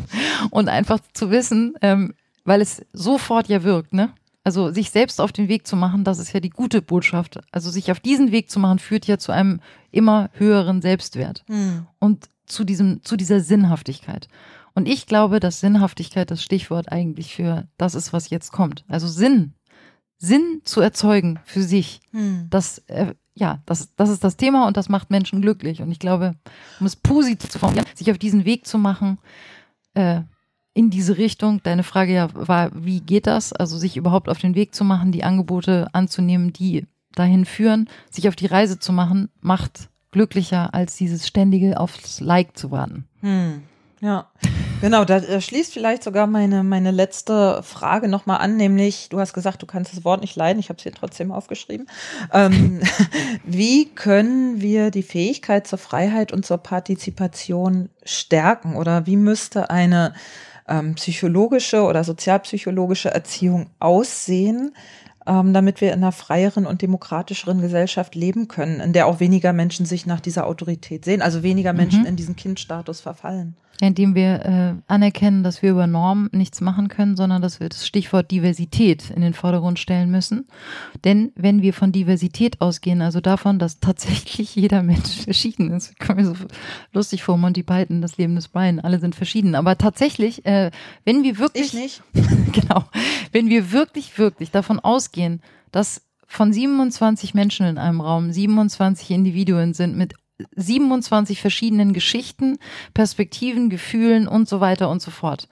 und 0.50 0.68
einfach 0.68 0.98
zu 1.12 1.30
wissen, 1.30 1.74
ähm, 1.82 2.14
weil 2.44 2.60
es 2.60 2.82
sofort 2.92 3.48
ja 3.48 3.62
wirkt, 3.62 3.92
ne? 3.92 4.12
Also 4.46 4.70
sich 4.70 4.92
selbst 4.92 5.20
auf 5.20 5.32
den 5.32 5.48
Weg 5.48 5.66
zu 5.66 5.74
machen, 5.74 6.04
das 6.04 6.20
ist 6.20 6.32
ja 6.32 6.38
die 6.38 6.50
gute 6.50 6.80
Botschaft. 6.80 7.40
Also 7.50 7.68
sich 7.68 7.90
auf 7.90 7.98
diesen 7.98 8.30
Weg 8.30 8.48
zu 8.48 8.60
machen, 8.60 8.78
führt 8.78 9.04
ja 9.08 9.18
zu 9.18 9.32
einem 9.32 9.58
immer 9.90 10.30
höheren 10.34 10.80
Selbstwert 10.82 11.42
hm. 11.48 11.88
und 11.98 12.28
zu 12.46 12.62
diesem, 12.62 13.02
zu 13.02 13.16
dieser 13.16 13.40
Sinnhaftigkeit. 13.40 14.28
Und 14.72 14.86
ich 14.86 15.06
glaube, 15.06 15.40
dass 15.40 15.58
Sinnhaftigkeit 15.58 16.30
das 16.30 16.44
Stichwort 16.44 16.92
eigentlich 16.92 17.34
für 17.34 17.66
das 17.76 17.96
ist, 17.96 18.12
was 18.12 18.30
jetzt 18.30 18.52
kommt. 18.52 18.84
Also 18.86 19.08
Sinn, 19.08 19.54
Sinn 20.16 20.60
zu 20.62 20.80
erzeugen 20.80 21.40
für 21.44 21.64
sich. 21.64 22.00
Hm. 22.12 22.46
Das, 22.48 22.78
äh, 22.86 23.16
ja, 23.34 23.64
das, 23.66 23.96
das 23.96 24.10
ist 24.10 24.22
das 24.22 24.36
Thema 24.36 24.68
und 24.68 24.76
das 24.76 24.88
macht 24.88 25.10
Menschen 25.10 25.42
glücklich. 25.42 25.82
Und 25.82 25.90
ich 25.90 25.98
glaube, 25.98 26.36
um 26.78 26.86
es 26.86 26.94
positiv 26.94 27.50
zu 27.50 27.58
formulieren, 27.58 27.88
sich 27.96 28.12
auf 28.12 28.18
diesen 28.18 28.44
Weg 28.44 28.64
zu 28.64 28.78
machen, 28.78 29.18
äh, 29.94 30.20
in 30.76 30.90
diese 30.90 31.16
Richtung. 31.16 31.62
Deine 31.62 31.82
Frage 31.82 32.12
ja 32.12 32.28
war, 32.34 32.70
wie 32.74 33.00
geht 33.00 33.26
das? 33.26 33.52
Also 33.54 33.78
sich 33.78 33.96
überhaupt 33.96 34.28
auf 34.28 34.38
den 34.38 34.54
Weg 34.54 34.74
zu 34.74 34.84
machen, 34.84 35.10
die 35.10 35.24
Angebote 35.24 35.88
anzunehmen, 35.92 36.52
die 36.52 36.86
dahin 37.14 37.46
führen, 37.46 37.88
sich 38.10 38.28
auf 38.28 38.36
die 38.36 38.46
Reise 38.46 38.78
zu 38.78 38.92
machen, 38.92 39.30
macht 39.40 39.88
glücklicher, 40.10 40.74
als 40.74 40.96
dieses 40.96 41.26
ständige 41.26 41.80
aufs 41.80 42.20
Like 42.20 42.58
zu 42.58 42.70
warten. 42.70 43.08
Hm. 43.20 43.62
Ja, 44.02 44.30
genau, 44.82 45.06
da 45.06 45.40
schließt 45.40 45.72
vielleicht 45.72 46.02
sogar 46.02 46.26
meine, 46.26 46.62
meine 46.62 46.90
letzte 46.90 47.62
Frage 47.62 48.08
nochmal 48.08 48.40
an, 48.40 48.58
nämlich, 48.58 49.08
du 49.08 49.18
hast 49.18 49.32
gesagt, 49.32 49.62
du 49.62 49.66
kannst 49.66 49.94
das 49.94 50.04
Wort 50.04 50.20
nicht 50.20 50.36
leiden, 50.36 50.60
ich 50.60 50.68
habe 50.68 50.76
es 50.76 50.82
hier 50.82 50.92
trotzdem 50.92 51.32
aufgeschrieben. 51.32 51.86
Ähm, 52.30 52.82
wie 53.44 53.86
können 53.86 54.60
wir 54.60 54.90
die 54.90 55.02
Fähigkeit 55.02 55.66
zur 55.66 55.78
Freiheit 55.78 56.30
und 56.30 56.44
zur 56.44 56.58
Partizipation 56.58 57.88
stärken 58.04 58.76
oder 58.76 59.06
wie 59.06 59.16
müsste 59.16 59.70
eine 59.70 60.12
ähm, 60.68 60.94
psychologische 60.94 61.82
oder 61.82 62.04
sozialpsychologische 62.04 63.10
Erziehung 63.10 63.70
aussehen, 63.78 64.74
ähm, 65.26 65.52
damit 65.52 65.80
wir 65.80 65.92
in 65.92 66.02
einer 66.02 66.12
freieren 66.12 66.66
und 66.66 66.82
demokratischeren 66.82 67.60
Gesellschaft 67.60 68.14
leben 68.14 68.48
können, 68.48 68.80
in 68.80 68.92
der 68.92 69.06
auch 69.06 69.20
weniger 69.20 69.52
Menschen 69.52 69.86
sich 69.86 70.06
nach 70.06 70.20
dieser 70.20 70.46
Autorität 70.46 71.04
sehen, 71.04 71.22
also 71.22 71.42
weniger 71.42 71.72
Menschen 71.72 72.00
mhm. 72.00 72.06
in 72.06 72.16
diesen 72.16 72.36
Kindstatus 72.36 73.00
verfallen 73.00 73.56
indem 73.80 74.14
wir 74.14 74.44
äh, 74.44 74.74
anerkennen, 74.86 75.42
dass 75.42 75.62
wir 75.62 75.70
über 75.70 75.86
Normen 75.86 76.30
nichts 76.32 76.60
machen 76.60 76.88
können, 76.88 77.16
sondern 77.16 77.42
dass 77.42 77.60
wir 77.60 77.68
das 77.68 77.86
Stichwort 77.86 78.30
Diversität 78.30 79.10
in 79.10 79.20
den 79.20 79.34
Vordergrund 79.34 79.78
stellen 79.78 80.10
müssen. 80.10 80.46
Denn 81.04 81.32
wenn 81.34 81.62
wir 81.62 81.74
von 81.74 81.92
Diversität 81.92 82.60
ausgehen, 82.60 83.02
also 83.02 83.20
davon, 83.20 83.58
dass 83.58 83.80
tatsächlich 83.80 84.54
jeder 84.56 84.82
Mensch 84.82 85.24
verschieden 85.24 85.70
ist, 85.72 85.98
kommt 85.98 86.18
mir 86.18 86.26
so 86.26 86.34
lustig 86.92 87.22
vor, 87.22 87.36
Monty 87.36 87.62
Python, 87.62 88.00
das 88.00 88.16
Leben 88.16 88.34
des 88.34 88.48
Brian, 88.48 88.80
alle 88.80 88.98
sind 88.98 89.14
verschieden. 89.14 89.54
Aber 89.54 89.76
tatsächlich, 89.76 90.46
äh, 90.46 90.70
wenn 91.04 91.22
wir 91.22 91.38
wirklich, 91.38 91.66
ich 91.66 91.74
nicht, 91.74 92.02
genau, 92.52 92.84
wenn 93.32 93.48
wir 93.48 93.72
wirklich, 93.72 94.18
wirklich 94.18 94.50
davon 94.50 94.80
ausgehen, 94.80 95.42
dass 95.70 96.02
von 96.26 96.52
27 96.52 97.34
Menschen 97.34 97.66
in 97.66 97.78
einem 97.78 98.00
Raum 98.00 98.32
27 98.32 99.10
Individuen 99.10 99.74
sind 99.74 99.96
mit 99.96 100.14
27 100.54 101.40
verschiedenen 101.40 101.92
Geschichten, 101.92 102.58
Perspektiven, 102.94 103.70
Gefühlen 103.70 104.28
und 104.28 104.48
so 104.48 104.60
weiter 104.60 104.90
und 104.90 105.02
so 105.02 105.10
fort. 105.10 105.48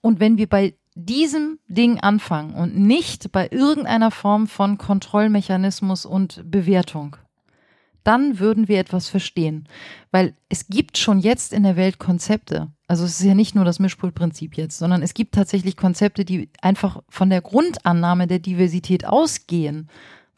Und 0.00 0.20
wenn 0.20 0.38
wir 0.38 0.48
bei 0.48 0.74
diesem 0.94 1.58
Ding 1.68 2.00
anfangen 2.00 2.54
und 2.54 2.76
nicht 2.76 3.32
bei 3.32 3.48
irgendeiner 3.50 4.10
Form 4.10 4.46
von 4.46 4.78
Kontrollmechanismus 4.78 6.04
und 6.04 6.42
Bewertung, 6.44 7.16
dann 8.02 8.38
würden 8.38 8.68
wir 8.68 8.78
etwas 8.78 9.08
verstehen. 9.08 9.68
Weil 10.10 10.34
es 10.48 10.68
gibt 10.68 10.98
schon 10.98 11.20
jetzt 11.20 11.52
in 11.52 11.62
der 11.62 11.76
Welt 11.76 11.98
Konzepte. 11.98 12.68
Also 12.86 13.04
es 13.04 13.20
ist 13.20 13.26
ja 13.26 13.34
nicht 13.34 13.54
nur 13.54 13.64
das 13.64 13.78
Mischpultprinzip 13.78 14.56
jetzt, 14.56 14.78
sondern 14.78 15.02
es 15.02 15.14
gibt 15.14 15.34
tatsächlich 15.34 15.76
Konzepte, 15.76 16.24
die 16.24 16.48
einfach 16.62 17.02
von 17.08 17.30
der 17.30 17.42
Grundannahme 17.42 18.26
der 18.26 18.38
Diversität 18.38 19.04
ausgehen 19.04 19.88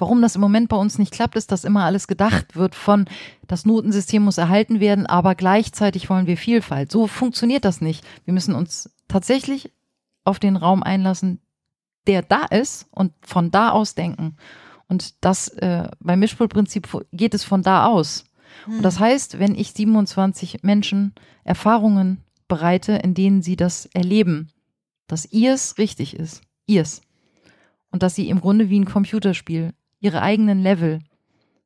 Warum 0.02 0.20
das 0.20 0.34
im 0.34 0.40
Moment 0.40 0.68
bei 0.68 0.76
uns 0.76 0.98
nicht 0.98 1.12
klappt, 1.12 1.36
ist, 1.36 1.52
dass 1.52 1.62
immer 1.62 1.84
alles 1.84 2.08
gedacht 2.08 2.56
wird 2.56 2.74
von, 2.74 3.04
das 3.46 3.64
Notensystem 3.64 4.24
muss 4.24 4.36
erhalten 4.36 4.80
werden, 4.80 5.06
aber 5.06 5.36
gleichzeitig 5.36 6.10
wollen 6.10 6.26
wir 6.26 6.36
Vielfalt. 6.36 6.90
So 6.90 7.06
funktioniert 7.06 7.64
das 7.64 7.80
nicht. 7.80 8.04
Wir 8.24 8.34
müssen 8.34 8.56
uns 8.56 8.90
tatsächlich 9.06 9.72
auf 10.24 10.40
den 10.40 10.56
Raum 10.56 10.82
einlassen, 10.82 11.40
der 12.08 12.22
da 12.22 12.46
ist 12.46 12.88
und 12.90 13.12
von 13.24 13.52
da 13.52 13.70
aus 13.70 13.94
denken. 13.94 14.36
Und 14.88 15.24
das 15.24 15.46
äh, 15.46 15.88
beim 16.00 16.18
Mischpultprinzip 16.18 16.88
geht 17.12 17.32
es 17.32 17.44
von 17.44 17.62
da 17.62 17.86
aus. 17.86 18.24
Hm. 18.64 18.78
Und 18.78 18.82
das 18.82 18.98
heißt, 18.98 19.38
wenn 19.38 19.54
ich 19.54 19.70
27 19.70 20.64
Menschen 20.64 21.14
Erfahrungen 21.44 22.24
bereite, 22.48 22.94
in 22.94 23.14
denen 23.14 23.40
sie 23.40 23.54
das 23.54 23.86
erleben, 23.86 24.48
dass 25.06 25.30
ihrs 25.30 25.78
richtig 25.78 26.16
ist, 26.16 26.42
ihrs. 26.66 27.02
Und 27.92 28.02
dass 28.02 28.16
sie 28.16 28.28
im 28.30 28.40
Grunde 28.40 28.68
wie 28.68 28.80
ein 28.80 28.84
Computerspiel 28.84 29.74
ihre 30.02 30.20
eigenen 30.20 30.62
Level 30.62 30.98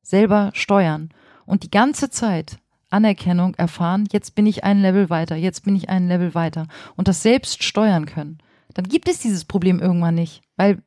selber 0.03 0.53
steuern 0.55 1.09
und 1.47 1.65
die 1.65 1.71
ganze 1.71 2.11
Zeit 2.11 2.59
Anerkennung 2.91 3.55
erfahren, 3.57 4.07
jetzt 4.13 4.37
bin 4.37 4.47
ich 4.47 4.63
ein 4.63 4.81
Level 4.81 5.11
weiter, 5.11 5.35
jetzt 5.35 5.65
bin 5.65 5.75
ich 5.75 5.89
ein 5.89 6.07
Level 6.07 6.35
weiter 6.35 6.69
und 6.95 7.09
das 7.09 7.23
selbst 7.23 7.65
steuern 7.65 8.07
können, 8.07 8.39
dann 8.75 8.89
gibt 8.89 9.09
es 9.09 9.19
dieses 9.19 9.45
Problem 9.45 9.81
irgendwann 9.81 10.15
nicht, 10.15 10.43
weil 10.57 10.83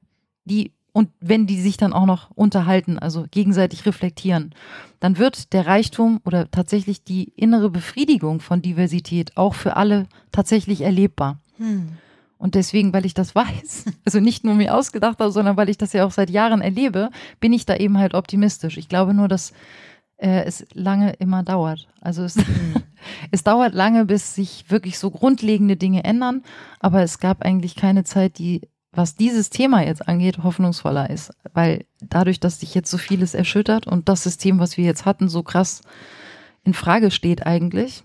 die 0.45 0.71
und 0.91 1.09
wenn 1.19 1.45
die 1.45 1.61
sich 1.61 1.77
dann 1.77 1.93
auch 1.93 2.07
noch 2.07 2.31
unterhalten, 2.31 2.97
also 2.97 3.25
gegenseitig 3.29 3.85
reflektieren, 3.85 4.53
dann 4.99 5.17
wird 5.17 5.53
der 5.53 5.67
Reichtum 5.67 6.19
oder 6.25 6.49
tatsächlich 6.49 7.03
die 7.03 7.25
innere 7.35 7.69
Befriedigung 7.69 8.41
von 8.41 8.61
Diversität 8.61 9.37
auch 9.37 9.53
für 9.53 9.77
alle 9.77 10.07
tatsächlich 10.31 10.81
erlebbar. 10.81 11.39
Hm. 11.57 11.89
Und 12.39 12.55
deswegen, 12.55 12.93
weil 12.93 13.05
ich 13.05 13.13
das 13.13 13.35
weiß, 13.35 13.85
also 14.05 14.19
nicht 14.19 14.43
nur 14.43 14.55
mir 14.55 14.73
ausgedacht 14.73 15.19
habe, 15.19 15.31
sondern 15.31 15.57
weil 15.57 15.69
ich 15.69 15.77
das 15.77 15.93
ja 15.93 16.05
auch 16.05 16.11
seit 16.11 16.31
Jahren 16.31 16.61
erlebe, 16.61 17.11
bin 17.39 17.53
ich 17.53 17.67
da 17.67 17.75
eben 17.75 17.99
halt 17.99 18.15
optimistisch. 18.15 18.77
Ich 18.77 18.89
glaube 18.89 19.13
nur, 19.13 19.27
dass 19.27 19.51
äh, 20.17 20.45
es 20.45 20.65
lange 20.73 21.11
immer 21.13 21.43
dauert. 21.43 21.89
Also 22.01 22.23
es, 22.23 22.37
es 23.31 23.43
dauert 23.43 23.73
lange, 23.73 24.05
bis 24.05 24.35
sich 24.35 24.65
wirklich 24.69 24.97
so 24.97 25.11
grundlegende 25.11 25.75
Dinge 25.75 26.05
ändern, 26.05 26.43
aber 26.79 27.03
es 27.03 27.19
gab 27.19 27.43
eigentlich 27.43 27.75
keine 27.75 28.05
Zeit, 28.05 28.37
die, 28.37 28.61
was 28.93 29.15
dieses 29.15 29.49
Thema 29.49 29.83
jetzt 29.83 30.07
angeht, 30.07 30.41
hoffnungsvoller 30.41 31.09
ist. 31.09 31.33
Weil 31.53 31.85
dadurch, 32.01 32.39
dass 32.39 32.61
sich 32.61 32.73
jetzt 32.73 32.89
so 32.89 32.97
vieles 32.97 33.33
erschüttert 33.33 33.85
und 33.85 34.07
das 34.07 34.23
System, 34.23 34.59
was 34.59 34.77
wir 34.77 34.85
jetzt 34.85 35.05
hatten, 35.05 35.27
so 35.27 35.43
krass 35.43 35.81
in 36.63 36.73
Frage 36.73 37.11
steht 37.11 37.45
eigentlich, 37.45 38.03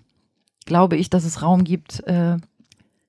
glaube 0.65 0.97
ich, 0.97 1.09
dass 1.09 1.23
es 1.23 1.41
Raum 1.41 1.63
gibt, 1.63 2.01
äh, 2.07 2.37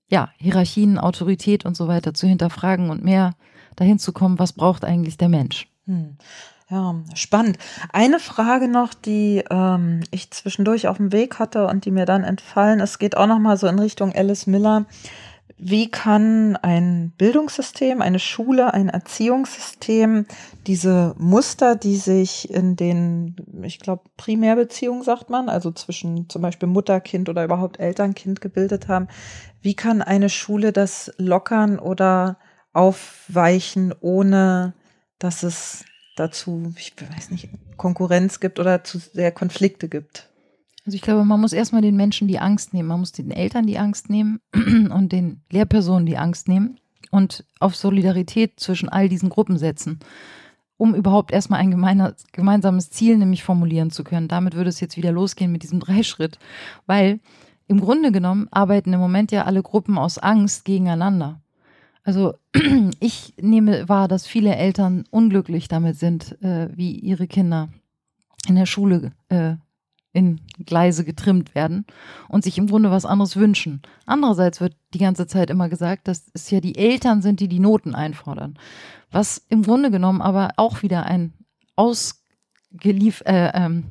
ja, 0.08 0.30
Hierarchien, 0.36 0.98
Autorität 0.98 1.64
und 1.64 1.76
so 1.76 1.88
weiter 1.88 2.14
zu 2.14 2.26
hinterfragen 2.26 2.90
und 2.90 3.04
mehr 3.04 3.34
dahin 3.74 3.98
zu 3.98 4.12
kommen, 4.12 4.38
was 4.38 4.52
braucht 4.52 4.84
eigentlich 4.84 5.18
der 5.18 5.28
Mensch. 5.28 5.68
Hm. 5.86 6.16
Ja, 6.68 6.96
spannend. 7.14 7.58
Eine 7.92 8.18
Frage 8.18 8.66
noch, 8.66 8.92
die 8.92 9.44
ähm, 9.50 10.00
ich 10.10 10.32
zwischendurch 10.32 10.88
auf 10.88 10.96
dem 10.96 11.12
Weg 11.12 11.38
hatte 11.38 11.68
und 11.68 11.84
die 11.84 11.92
mir 11.92 12.06
dann 12.06 12.24
entfallen. 12.24 12.80
Es 12.80 12.98
geht 12.98 13.16
auch 13.16 13.28
noch 13.28 13.38
mal 13.38 13.56
so 13.56 13.68
in 13.68 13.78
Richtung 13.78 14.12
Alice 14.12 14.48
Miller. 14.48 14.84
Wie 15.58 15.90
kann 15.90 16.56
ein 16.56 17.12
Bildungssystem, 17.16 18.02
eine 18.02 18.18
Schule, 18.18 18.74
ein 18.74 18.90
Erziehungssystem 18.90 20.26
diese 20.66 21.14
Muster, 21.16 21.76
die 21.76 21.96
sich 21.96 22.50
in 22.50 22.76
den, 22.76 23.36
ich 23.62 23.78
glaube, 23.78 24.02
Primärbeziehungen 24.18 25.02
sagt 25.02 25.30
man, 25.30 25.48
also 25.48 25.70
zwischen 25.72 26.28
zum 26.28 26.42
Beispiel 26.42 26.68
Mutter, 26.68 27.00
Kind 27.00 27.30
oder 27.30 27.42
überhaupt 27.42 27.80
Eltern, 27.80 28.14
Kind 28.14 28.42
gebildet 28.42 28.88
haben, 28.88 29.08
wie 29.62 29.74
kann 29.74 30.02
eine 30.02 30.28
Schule 30.28 30.72
das 30.72 31.12
lockern 31.16 31.78
oder 31.78 32.36
aufweichen, 32.74 33.94
ohne 34.00 34.74
dass 35.18 35.42
es 35.42 35.86
dazu, 36.16 36.74
ich 36.76 36.92
weiß 37.00 37.30
nicht, 37.30 37.48
Konkurrenz 37.78 38.40
gibt 38.40 38.60
oder 38.60 38.84
zu 38.84 38.98
sehr 38.98 39.32
Konflikte 39.32 39.88
gibt. 39.88 40.28
Also 40.86 40.94
ich 40.94 41.02
glaube, 41.02 41.24
man 41.24 41.40
muss 41.40 41.52
erstmal 41.52 41.82
den 41.82 41.96
Menschen 41.96 42.28
die 42.28 42.38
Angst 42.38 42.72
nehmen. 42.72 42.88
Man 42.88 43.00
muss 43.00 43.10
den 43.10 43.32
Eltern 43.32 43.66
die 43.66 43.78
Angst 43.78 44.08
nehmen 44.08 44.40
und 44.54 45.10
den 45.10 45.42
Lehrpersonen 45.50 46.06
die 46.06 46.16
Angst 46.16 46.46
nehmen 46.46 46.78
und 47.10 47.44
auf 47.58 47.74
Solidarität 47.74 48.60
zwischen 48.60 48.88
all 48.88 49.08
diesen 49.08 49.28
Gruppen 49.28 49.58
setzen, 49.58 49.98
um 50.76 50.94
überhaupt 50.94 51.32
erstmal 51.32 51.58
ein 51.58 51.72
gemeinsames 51.72 52.90
Ziel 52.90 53.18
nämlich 53.18 53.42
formulieren 53.42 53.90
zu 53.90 54.04
können. 54.04 54.28
Damit 54.28 54.54
würde 54.54 54.70
es 54.70 54.78
jetzt 54.78 54.96
wieder 54.96 55.10
losgehen 55.10 55.50
mit 55.50 55.64
diesem 55.64 55.80
Dreischritt, 55.80 56.38
weil 56.86 57.18
im 57.66 57.80
Grunde 57.80 58.12
genommen 58.12 58.46
arbeiten 58.52 58.92
im 58.92 59.00
Moment 59.00 59.32
ja 59.32 59.44
alle 59.44 59.64
Gruppen 59.64 59.98
aus 59.98 60.18
Angst 60.18 60.64
gegeneinander. 60.64 61.40
Also 62.04 62.34
ich 63.00 63.34
nehme 63.40 63.88
wahr, 63.88 64.06
dass 64.06 64.28
viele 64.28 64.54
Eltern 64.54 65.02
unglücklich 65.10 65.66
damit 65.66 65.98
sind, 65.98 66.40
äh, 66.42 66.68
wie 66.76 66.92
ihre 66.92 67.26
Kinder 67.26 67.70
in 68.46 68.54
der 68.54 68.66
Schule 68.66 69.10
äh, 69.30 69.56
in 70.16 70.40
Gleise 70.64 71.04
getrimmt 71.04 71.54
werden 71.54 71.84
und 72.28 72.42
sich 72.42 72.56
im 72.56 72.66
Grunde 72.66 72.90
was 72.90 73.04
anderes 73.04 73.36
wünschen. 73.36 73.82
Andererseits 74.06 74.60
wird 74.60 74.74
die 74.94 74.98
ganze 74.98 75.26
Zeit 75.26 75.50
immer 75.50 75.68
gesagt, 75.68 76.08
dass 76.08 76.30
es 76.32 76.50
ja 76.50 76.60
die 76.60 76.76
Eltern 76.76 77.20
sind, 77.20 77.38
die 77.40 77.48
die 77.48 77.60
Noten 77.60 77.94
einfordern. 77.94 78.58
Was 79.12 79.44
im 79.50 79.62
Grunde 79.62 79.90
genommen 79.90 80.22
aber 80.22 80.52
auch 80.56 80.82
wieder 80.82 81.04
ein 81.04 81.34
ausgelief, 81.76 83.22
äh, 83.26 83.52
ähm, 83.54 83.90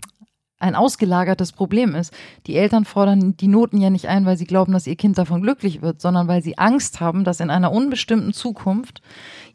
ein 0.57 0.75
ausgelagertes 0.75 1.51
Problem 1.51 1.93
ist. 1.93 2.11
Die 2.47 2.55
Eltern 2.55 2.85
fordern 2.85 3.37
die 3.37 3.47
Noten 3.47 3.77
ja 3.77 3.91
nicht 3.91 4.07
ein, 4.07 4.25
weil 4.25 4.37
sie 4.37 4.45
glauben, 4.45 4.73
dass 4.73 4.87
ihr 4.87 4.95
Kind 4.95 5.17
davon 5.17 5.43
glücklich 5.43 5.83
wird, 5.83 6.01
sondern 6.01 6.27
weil 6.27 6.41
sie 6.41 6.57
Angst 6.57 6.99
haben, 6.99 7.23
dass 7.23 7.39
in 7.39 7.51
einer 7.51 7.71
unbestimmten 7.71 8.33
Zukunft 8.33 9.01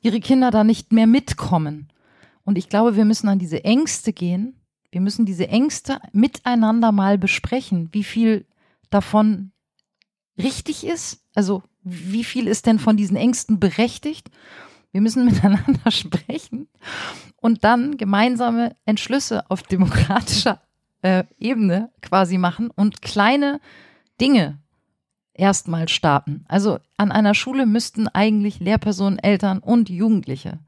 ihre 0.03 0.21
Kinder 0.21 0.53
da 0.53 0.63
nicht 0.63 0.93
mehr 0.93 1.09
mitkommen. 1.09 1.89
Und 2.45 2.59
ich 2.59 2.69
glaube, 2.69 2.95
wir 2.95 3.05
müssen 3.05 3.29
an 3.29 3.41
diese 3.41 3.65
Ängste 3.65 4.13
gehen. 4.13 4.60
Wir 4.91 5.01
müssen 5.01 5.25
diese 5.25 5.49
Ängste 5.49 6.01
miteinander 6.13 6.93
mal 6.93 7.19
besprechen, 7.19 7.89
wie 7.93 8.05
viel 8.05 8.47
davon 8.91 9.53
richtig 10.37 10.85
ist. 10.85 11.23
Also 11.35 11.63
wie 11.83 12.25
viel 12.25 12.47
ist 12.49 12.67
denn 12.67 12.79
von 12.79 12.97
diesen 12.97 13.17
Ängsten 13.17 13.61
berechtigt? 13.61 14.31
Wir 14.93 15.01
müssen 15.01 15.25
miteinander 15.27 15.91
sprechen 15.91 16.69
und 17.37 17.65
dann 17.65 17.97
gemeinsame 17.97 18.75
Entschlüsse 18.85 19.49
auf 19.51 19.63
demokratischer 19.63 20.61
äh, 21.03 21.25
Ebene 21.39 21.91
quasi 22.03 22.39
machen 22.39 22.71
und 22.71 23.03
kleine 23.03 23.61
Dinge 24.21 24.59
erstmal 25.33 25.89
starten. 25.89 26.45
Also 26.49 26.79
an 26.97 27.13
einer 27.13 27.35
Schule 27.35 27.65
müssten 27.65 28.09
eigentlich 28.09 28.61
Lehrpersonen, 28.61 29.19
Eltern 29.19 29.61
und 29.61 29.89
Jugendliche 29.89 30.59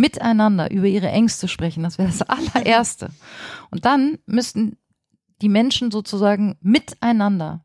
miteinander 0.00 0.70
über 0.70 0.86
ihre 0.86 1.08
Ängste 1.08 1.46
sprechen. 1.46 1.82
Das 1.82 1.98
wäre 1.98 2.08
das 2.08 2.22
allererste. 2.22 3.10
Und 3.70 3.84
dann 3.84 4.18
müssten 4.26 4.76
die 5.42 5.48
Menschen 5.48 5.90
sozusagen 5.90 6.56
miteinander, 6.60 7.64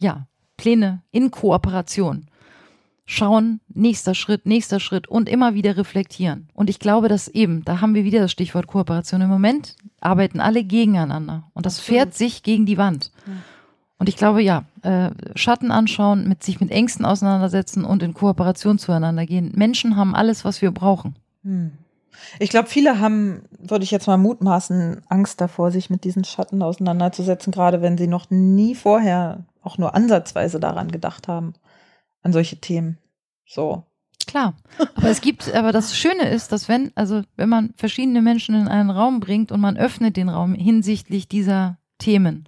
ja, 0.00 0.28
Pläne 0.56 1.02
in 1.10 1.30
Kooperation 1.30 2.26
schauen, 3.10 3.60
nächster 3.68 4.14
Schritt, 4.14 4.44
nächster 4.44 4.80
Schritt 4.80 5.08
und 5.08 5.30
immer 5.30 5.54
wieder 5.54 5.76
reflektieren. 5.78 6.50
Und 6.52 6.68
ich 6.68 6.78
glaube, 6.78 7.08
dass 7.08 7.26
eben, 7.26 7.64
da 7.64 7.80
haben 7.80 7.94
wir 7.94 8.04
wieder 8.04 8.20
das 8.20 8.32
Stichwort 8.32 8.66
Kooperation. 8.66 9.22
Im 9.22 9.30
Moment 9.30 9.76
arbeiten 10.00 10.40
alle 10.40 10.62
gegeneinander 10.62 11.50
und 11.54 11.64
das 11.64 11.78
Absolut. 11.78 12.00
fährt 12.00 12.14
sich 12.14 12.42
gegen 12.42 12.66
die 12.66 12.76
Wand. 12.76 13.10
Ja. 13.26 13.32
Und 13.98 14.08
ich 14.08 14.16
glaube, 14.16 14.42
ja, 14.42 14.64
äh, 14.82 15.10
Schatten 15.34 15.72
anschauen, 15.72 16.28
mit 16.28 16.44
sich 16.44 16.60
mit 16.60 16.70
Ängsten 16.70 17.04
auseinandersetzen 17.04 17.84
und 17.84 18.02
in 18.02 18.14
Kooperation 18.14 18.78
zueinander 18.78 19.26
gehen. 19.26 19.52
Menschen 19.56 19.96
haben 19.96 20.14
alles, 20.14 20.44
was 20.44 20.62
wir 20.62 20.70
brauchen. 20.70 21.16
Hm. 21.42 21.72
Ich 22.38 22.50
glaube, 22.50 22.68
viele 22.68 23.00
haben, 23.00 23.42
würde 23.58 23.84
ich 23.84 23.90
jetzt 23.90 24.06
mal 24.06 24.16
mutmaßen, 24.16 25.02
Angst 25.08 25.40
davor, 25.40 25.70
sich 25.70 25.90
mit 25.90 26.04
diesen 26.04 26.24
Schatten 26.24 26.62
auseinanderzusetzen, 26.62 27.52
gerade 27.52 27.82
wenn 27.82 27.98
sie 27.98 28.06
noch 28.06 28.30
nie 28.30 28.74
vorher 28.74 29.44
auch 29.62 29.78
nur 29.78 29.94
ansatzweise 29.94 30.60
daran 30.60 30.90
gedacht 30.90 31.28
haben 31.28 31.54
an 32.22 32.32
solche 32.32 32.60
Themen. 32.60 32.98
So. 33.46 33.84
Klar. 34.26 34.54
Aber 34.94 35.08
es 35.08 35.20
gibt, 35.20 35.52
aber 35.54 35.72
das 35.72 35.96
Schöne 35.96 36.28
ist, 36.28 36.52
dass 36.52 36.68
wenn, 36.68 36.92
also 36.94 37.22
wenn 37.36 37.48
man 37.48 37.72
verschiedene 37.76 38.20
Menschen 38.20 38.54
in 38.54 38.68
einen 38.68 38.90
Raum 38.90 39.20
bringt 39.20 39.50
und 39.52 39.60
man 39.60 39.76
öffnet 39.76 40.16
den 40.16 40.28
Raum 40.28 40.54
hinsichtlich 40.54 41.28
dieser 41.28 41.78
Themen, 41.98 42.46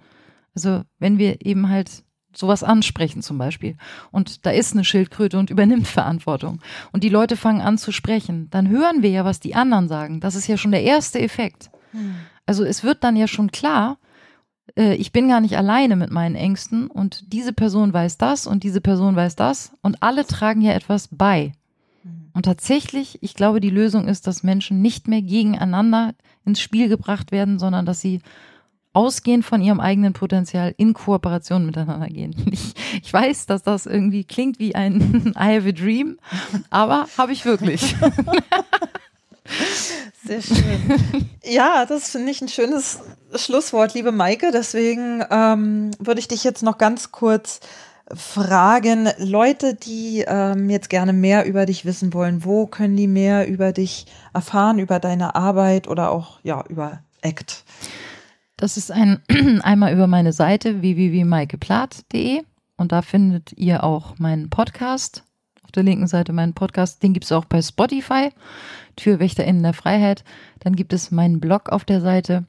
also 0.55 0.81
wenn 0.99 1.17
wir 1.17 1.45
eben 1.45 1.69
halt 1.69 2.03
sowas 2.33 2.63
ansprechen 2.63 3.21
zum 3.21 3.37
Beispiel 3.37 3.75
und 4.11 4.45
da 4.45 4.51
ist 4.51 4.73
eine 4.73 4.85
Schildkröte 4.85 5.37
und 5.37 5.49
übernimmt 5.49 5.87
Verantwortung 5.87 6.61
und 6.91 7.03
die 7.03 7.09
Leute 7.09 7.35
fangen 7.35 7.61
an 7.61 7.77
zu 7.77 7.91
sprechen, 7.91 8.49
dann 8.49 8.69
hören 8.69 9.01
wir 9.01 9.09
ja, 9.09 9.25
was 9.25 9.39
die 9.39 9.55
anderen 9.55 9.87
sagen. 9.87 10.21
Das 10.21 10.35
ist 10.35 10.47
ja 10.47 10.57
schon 10.57 10.71
der 10.71 10.83
erste 10.83 11.19
Effekt. 11.19 11.71
Hm. 11.91 12.15
Also 12.45 12.63
es 12.63 12.83
wird 12.83 13.03
dann 13.03 13.15
ja 13.15 13.27
schon 13.27 13.51
klar, 13.51 13.97
äh, 14.75 14.95
ich 14.95 15.11
bin 15.11 15.27
gar 15.27 15.41
nicht 15.41 15.57
alleine 15.57 15.95
mit 15.95 16.11
meinen 16.11 16.35
Ängsten 16.35 16.87
und 16.87 17.33
diese 17.33 17.53
Person 17.53 17.93
weiß 17.93 18.17
das 18.17 18.47
und 18.47 18.63
diese 18.63 18.81
Person 18.81 19.15
weiß 19.15 19.35
das 19.35 19.73
und 19.81 20.01
alle 20.01 20.25
tragen 20.25 20.61
ja 20.61 20.73
etwas 20.73 21.09
bei. 21.11 21.53
Mhm. 22.03 22.29
Und 22.33 22.43
tatsächlich, 22.43 23.19
ich 23.21 23.33
glaube, 23.35 23.59
die 23.59 23.69
Lösung 23.69 24.07
ist, 24.07 24.27
dass 24.27 24.43
Menschen 24.43 24.81
nicht 24.81 25.07
mehr 25.07 25.21
gegeneinander 25.21 26.13
ins 26.45 26.61
Spiel 26.61 26.89
gebracht 26.89 27.31
werden, 27.31 27.59
sondern 27.59 27.85
dass 27.85 28.01
sie 28.01 28.21
ausgehend 28.93 29.45
von 29.45 29.61
ihrem 29.61 29.79
eigenen 29.79 30.13
Potenzial 30.13 30.73
in 30.77 30.93
Kooperation 30.93 31.65
miteinander 31.65 32.07
gehen. 32.07 32.35
Ich, 32.51 32.73
ich 33.03 33.13
weiß, 33.13 33.45
dass 33.45 33.63
das 33.63 33.85
irgendwie 33.85 34.25
klingt 34.25 34.59
wie 34.59 34.75
ein 34.75 35.33
I 35.37 35.55
have 35.55 35.67
a 35.67 35.71
dream, 35.71 36.19
aber 36.69 37.07
habe 37.17 37.31
ich 37.31 37.45
wirklich. 37.45 37.95
Sehr 40.25 40.41
schön. 40.41 41.29
Ja, 41.43 41.85
das 41.85 42.09
finde 42.09 42.31
ich 42.31 42.41
ein 42.41 42.49
schönes 42.49 42.99
Schlusswort, 43.35 43.93
liebe 43.93 44.11
Maike. 44.11 44.51
Deswegen 44.51 45.23
ähm, 45.31 45.91
würde 45.99 46.19
ich 46.19 46.27
dich 46.27 46.43
jetzt 46.43 46.61
noch 46.61 46.77
ganz 46.77 47.11
kurz 47.11 47.61
fragen, 48.13 49.09
Leute, 49.17 49.73
die 49.73 50.23
ähm, 50.27 50.69
jetzt 50.69 50.89
gerne 50.89 51.13
mehr 51.13 51.45
über 51.45 51.65
dich 51.65 51.85
wissen 51.85 52.13
wollen, 52.13 52.45
wo 52.45 52.67
können 52.67 52.97
die 52.97 53.07
mehr 53.07 53.47
über 53.47 53.71
dich 53.71 54.05
erfahren, 54.33 54.79
über 54.79 54.99
deine 54.99 55.35
Arbeit 55.35 55.87
oder 55.87 56.11
auch 56.11 56.39
ja 56.43 56.63
über 56.67 56.99
ACT? 57.23 57.63
Das 58.61 58.77
ist 58.77 58.91
ein 58.91 59.19
einmal 59.63 59.91
über 59.91 60.05
meine 60.05 60.33
Seite 60.33 60.83
www.maikeplat.de 60.83 62.43
und 62.77 62.91
da 62.91 63.01
findet 63.01 63.53
ihr 63.53 63.83
auch 63.83 64.19
meinen 64.19 64.51
Podcast. 64.51 65.23
Auf 65.63 65.71
der 65.71 65.81
linken 65.81 66.05
Seite 66.05 66.31
meinen 66.31 66.53
Podcast, 66.53 67.01
den 67.01 67.13
gibt 67.13 67.25
es 67.25 67.31
auch 67.31 67.45
bei 67.45 67.63
Spotify. 67.63 68.29
TürwächterInnen 68.97 69.63
der 69.63 69.73
Freiheit. 69.73 70.23
Dann 70.59 70.75
gibt 70.75 70.93
es 70.93 71.09
meinen 71.09 71.39
Blog 71.39 71.69
auf 71.69 71.85
der 71.85 72.01
Seite. 72.01 72.45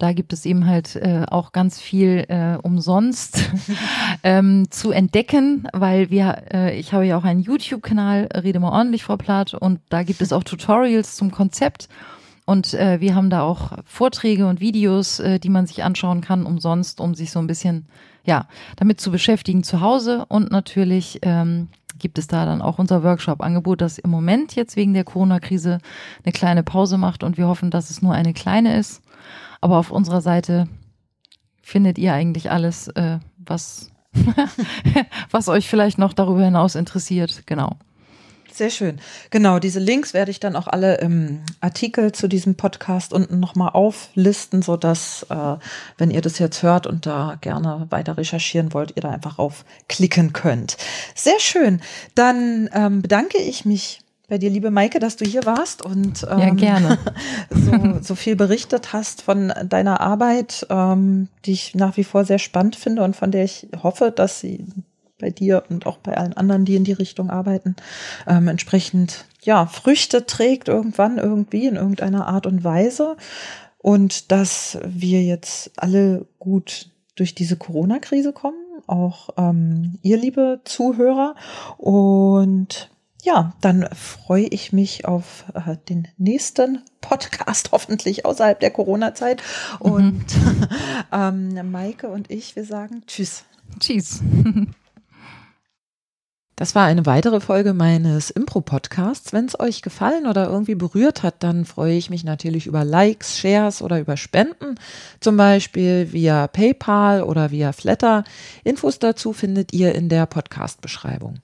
Da 0.00 0.14
gibt 0.14 0.32
es 0.32 0.46
eben 0.46 0.66
halt 0.66 0.96
äh, 0.96 1.26
auch 1.28 1.52
ganz 1.52 1.78
viel 1.78 2.24
äh, 2.28 2.56
umsonst 2.62 3.50
ähm, 4.22 4.70
zu 4.70 4.92
entdecken, 4.92 5.68
weil 5.74 6.08
wir, 6.08 6.42
äh, 6.50 6.80
ich 6.80 6.94
habe 6.94 7.04
ja 7.04 7.18
auch 7.18 7.24
einen 7.24 7.40
YouTube-Kanal, 7.40 8.30
Rede 8.42 8.60
mal 8.60 8.72
ordentlich, 8.72 9.04
Frau 9.04 9.18
Plath, 9.18 9.52
und 9.52 9.78
da 9.90 10.02
gibt 10.02 10.22
es 10.22 10.32
auch 10.32 10.42
Tutorials 10.42 11.16
zum 11.16 11.30
Konzept. 11.30 11.90
Und 12.46 12.72
äh, 12.72 13.02
wir 13.02 13.14
haben 13.14 13.28
da 13.28 13.42
auch 13.42 13.72
Vorträge 13.84 14.46
und 14.46 14.58
Videos, 14.58 15.20
äh, 15.20 15.38
die 15.38 15.50
man 15.50 15.66
sich 15.66 15.84
anschauen 15.84 16.22
kann, 16.22 16.46
umsonst, 16.46 16.98
um 16.98 17.14
sich 17.14 17.30
so 17.30 17.38
ein 17.38 17.46
bisschen, 17.46 17.84
ja, 18.24 18.48
damit 18.76 19.02
zu 19.02 19.10
beschäftigen 19.10 19.62
zu 19.62 19.82
Hause 19.82 20.24
und 20.28 20.50
natürlich 20.50 21.18
ähm, 21.20 21.68
gibt 21.98 22.18
es 22.18 22.26
da 22.26 22.46
dann 22.46 22.62
auch 22.62 22.78
unser 22.78 23.02
Workshop-Angebot, 23.04 23.82
das 23.82 23.98
im 23.98 24.08
Moment 24.08 24.56
jetzt 24.56 24.76
wegen 24.76 24.94
der 24.94 25.04
Corona-Krise 25.04 25.78
eine 26.24 26.32
kleine 26.32 26.62
Pause 26.62 26.96
macht 26.96 27.22
und 27.22 27.36
wir 27.36 27.48
hoffen, 27.48 27.70
dass 27.70 27.90
es 27.90 28.00
nur 28.00 28.14
eine 28.14 28.32
kleine 28.32 28.78
ist. 28.78 29.02
Aber 29.60 29.78
auf 29.78 29.90
unserer 29.90 30.20
Seite 30.20 30.68
findet 31.62 31.98
ihr 31.98 32.14
eigentlich 32.14 32.50
alles, 32.50 32.88
äh, 32.88 33.18
was, 33.38 33.90
was 35.30 35.48
euch 35.48 35.68
vielleicht 35.68 35.98
noch 35.98 36.12
darüber 36.12 36.44
hinaus 36.44 36.74
interessiert. 36.74 37.42
Genau. 37.46 37.76
Sehr 38.52 38.70
schön. 38.70 39.00
Genau, 39.30 39.58
diese 39.58 39.78
Links 39.78 40.12
werde 40.12 40.30
ich 40.30 40.40
dann 40.40 40.56
auch 40.56 40.66
alle 40.66 40.96
im 40.96 41.40
Artikel 41.60 42.12
zu 42.12 42.28
diesem 42.28 42.56
Podcast 42.56 43.12
unten 43.12 43.38
nochmal 43.38 43.70
auflisten, 43.70 44.60
sodass, 44.62 45.24
äh, 45.30 45.56
wenn 45.98 46.10
ihr 46.10 46.20
das 46.20 46.38
jetzt 46.38 46.62
hört 46.62 46.86
und 46.86 47.06
da 47.06 47.38
gerne 47.40 47.86
weiter 47.90 48.16
recherchieren 48.16 48.74
wollt, 48.74 48.96
ihr 48.96 49.02
da 49.02 49.10
einfach 49.10 49.38
aufklicken 49.38 50.32
könnt. 50.32 50.76
Sehr 51.14 51.38
schön. 51.38 51.80
Dann 52.14 52.68
ähm, 52.74 53.02
bedanke 53.02 53.38
ich 53.38 53.64
mich 53.64 54.00
bei 54.30 54.38
dir, 54.38 54.48
liebe 54.48 54.70
Maike, 54.70 55.00
dass 55.00 55.16
du 55.16 55.24
hier 55.24 55.44
warst 55.44 55.82
und 55.82 56.24
ähm, 56.30 56.38
ja, 56.38 56.50
gerne. 56.54 56.98
so, 57.50 57.98
so 58.00 58.14
viel 58.14 58.36
berichtet 58.36 58.92
hast 58.92 59.22
von 59.22 59.52
deiner 59.64 60.00
Arbeit, 60.00 60.66
ähm, 60.70 61.28
die 61.44 61.52
ich 61.52 61.74
nach 61.74 61.96
wie 61.96 62.04
vor 62.04 62.24
sehr 62.24 62.38
spannend 62.38 62.76
finde 62.76 63.02
und 63.02 63.16
von 63.16 63.32
der 63.32 63.44
ich 63.44 63.66
hoffe, 63.82 64.12
dass 64.14 64.38
sie 64.38 64.64
bei 65.18 65.30
dir 65.30 65.64
und 65.68 65.84
auch 65.84 65.98
bei 65.98 66.16
allen 66.16 66.32
anderen, 66.32 66.64
die 66.64 66.76
in 66.76 66.84
die 66.84 66.92
Richtung 66.92 67.28
arbeiten, 67.28 67.74
ähm, 68.26 68.46
entsprechend 68.46 69.26
ja 69.42 69.66
Früchte 69.66 70.24
trägt 70.24 70.68
irgendwann 70.68 71.18
irgendwie 71.18 71.66
in 71.66 71.74
irgendeiner 71.74 72.28
Art 72.28 72.46
und 72.46 72.62
Weise 72.62 73.16
und 73.78 74.30
dass 74.30 74.78
wir 74.86 75.24
jetzt 75.24 75.72
alle 75.76 76.26
gut 76.38 76.88
durch 77.16 77.34
diese 77.34 77.56
Corona-Krise 77.56 78.32
kommen, 78.32 78.62
auch 78.86 79.30
ähm, 79.36 79.98
ihr 80.02 80.16
liebe 80.16 80.60
Zuhörer 80.64 81.34
und 81.78 82.89
ja, 83.24 83.52
dann 83.60 83.88
freue 83.94 84.46
ich 84.46 84.72
mich 84.72 85.04
auf 85.04 85.44
äh, 85.54 85.76
den 85.88 86.08
nächsten 86.18 86.82
Podcast, 87.00 87.70
hoffentlich 87.72 88.24
außerhalb 88.24 88.60
der 88.60 88.70
Corona-Zeit. 88.70 89.42
Mhm. 89.82 89.90
Und 89.90 90.24
ähm, 91.12 91.70
Maike 91.70 92.08
und 92.08 92.30
ich, 92.30 92.56
wir 92.56 92.64
sagen 92.64 93.02
Tschüss. 93.06 93.44
Tschüss. 93.78 94.20
Das 96.60 96.74
war 96.74 96.84
eine 96.84 97.06
weitere 97.06 97.40
Folge 97.40 97.72
meines 97.72 98.28
Impro-Podcasts. 98.28 99.32
Wenn 99.32 99.46
es 99.46 99.58
euch 99.58 99.80
gefallen 99.80 100.26
oder 100.26 100.46
irgendwie 100.46 100.74
berührt 100.74 101.22
hat, 101.22 101.36
dann 101.42 101.64
freue 101.64 101.94
ich 101.94 102.10
mich 102.10 102.22
natürlich 102.22 102.66
über 102.66 102.84
Likes, 102.84 103.38
Shares 103.38 103.80
oder 103.80 103.98
über 103.98 104.18
Spenden, 104.18 104.74
zum 105.20 105.38
Beispiel 105.38 106.12
via 106.12 106.48
PayPal 106.48 107.22
oder 107.22 107.50
via 107.50 107.72
Flatter. 107.72 108.24
Infos 108.62 108.98
dazu 108.98 109.32
findet 109.32 109.72
ihr 109.72 109.94
in 109.94 110.10
der 110.10 110.26
Podcast-Beschreibung. 110.26 111.38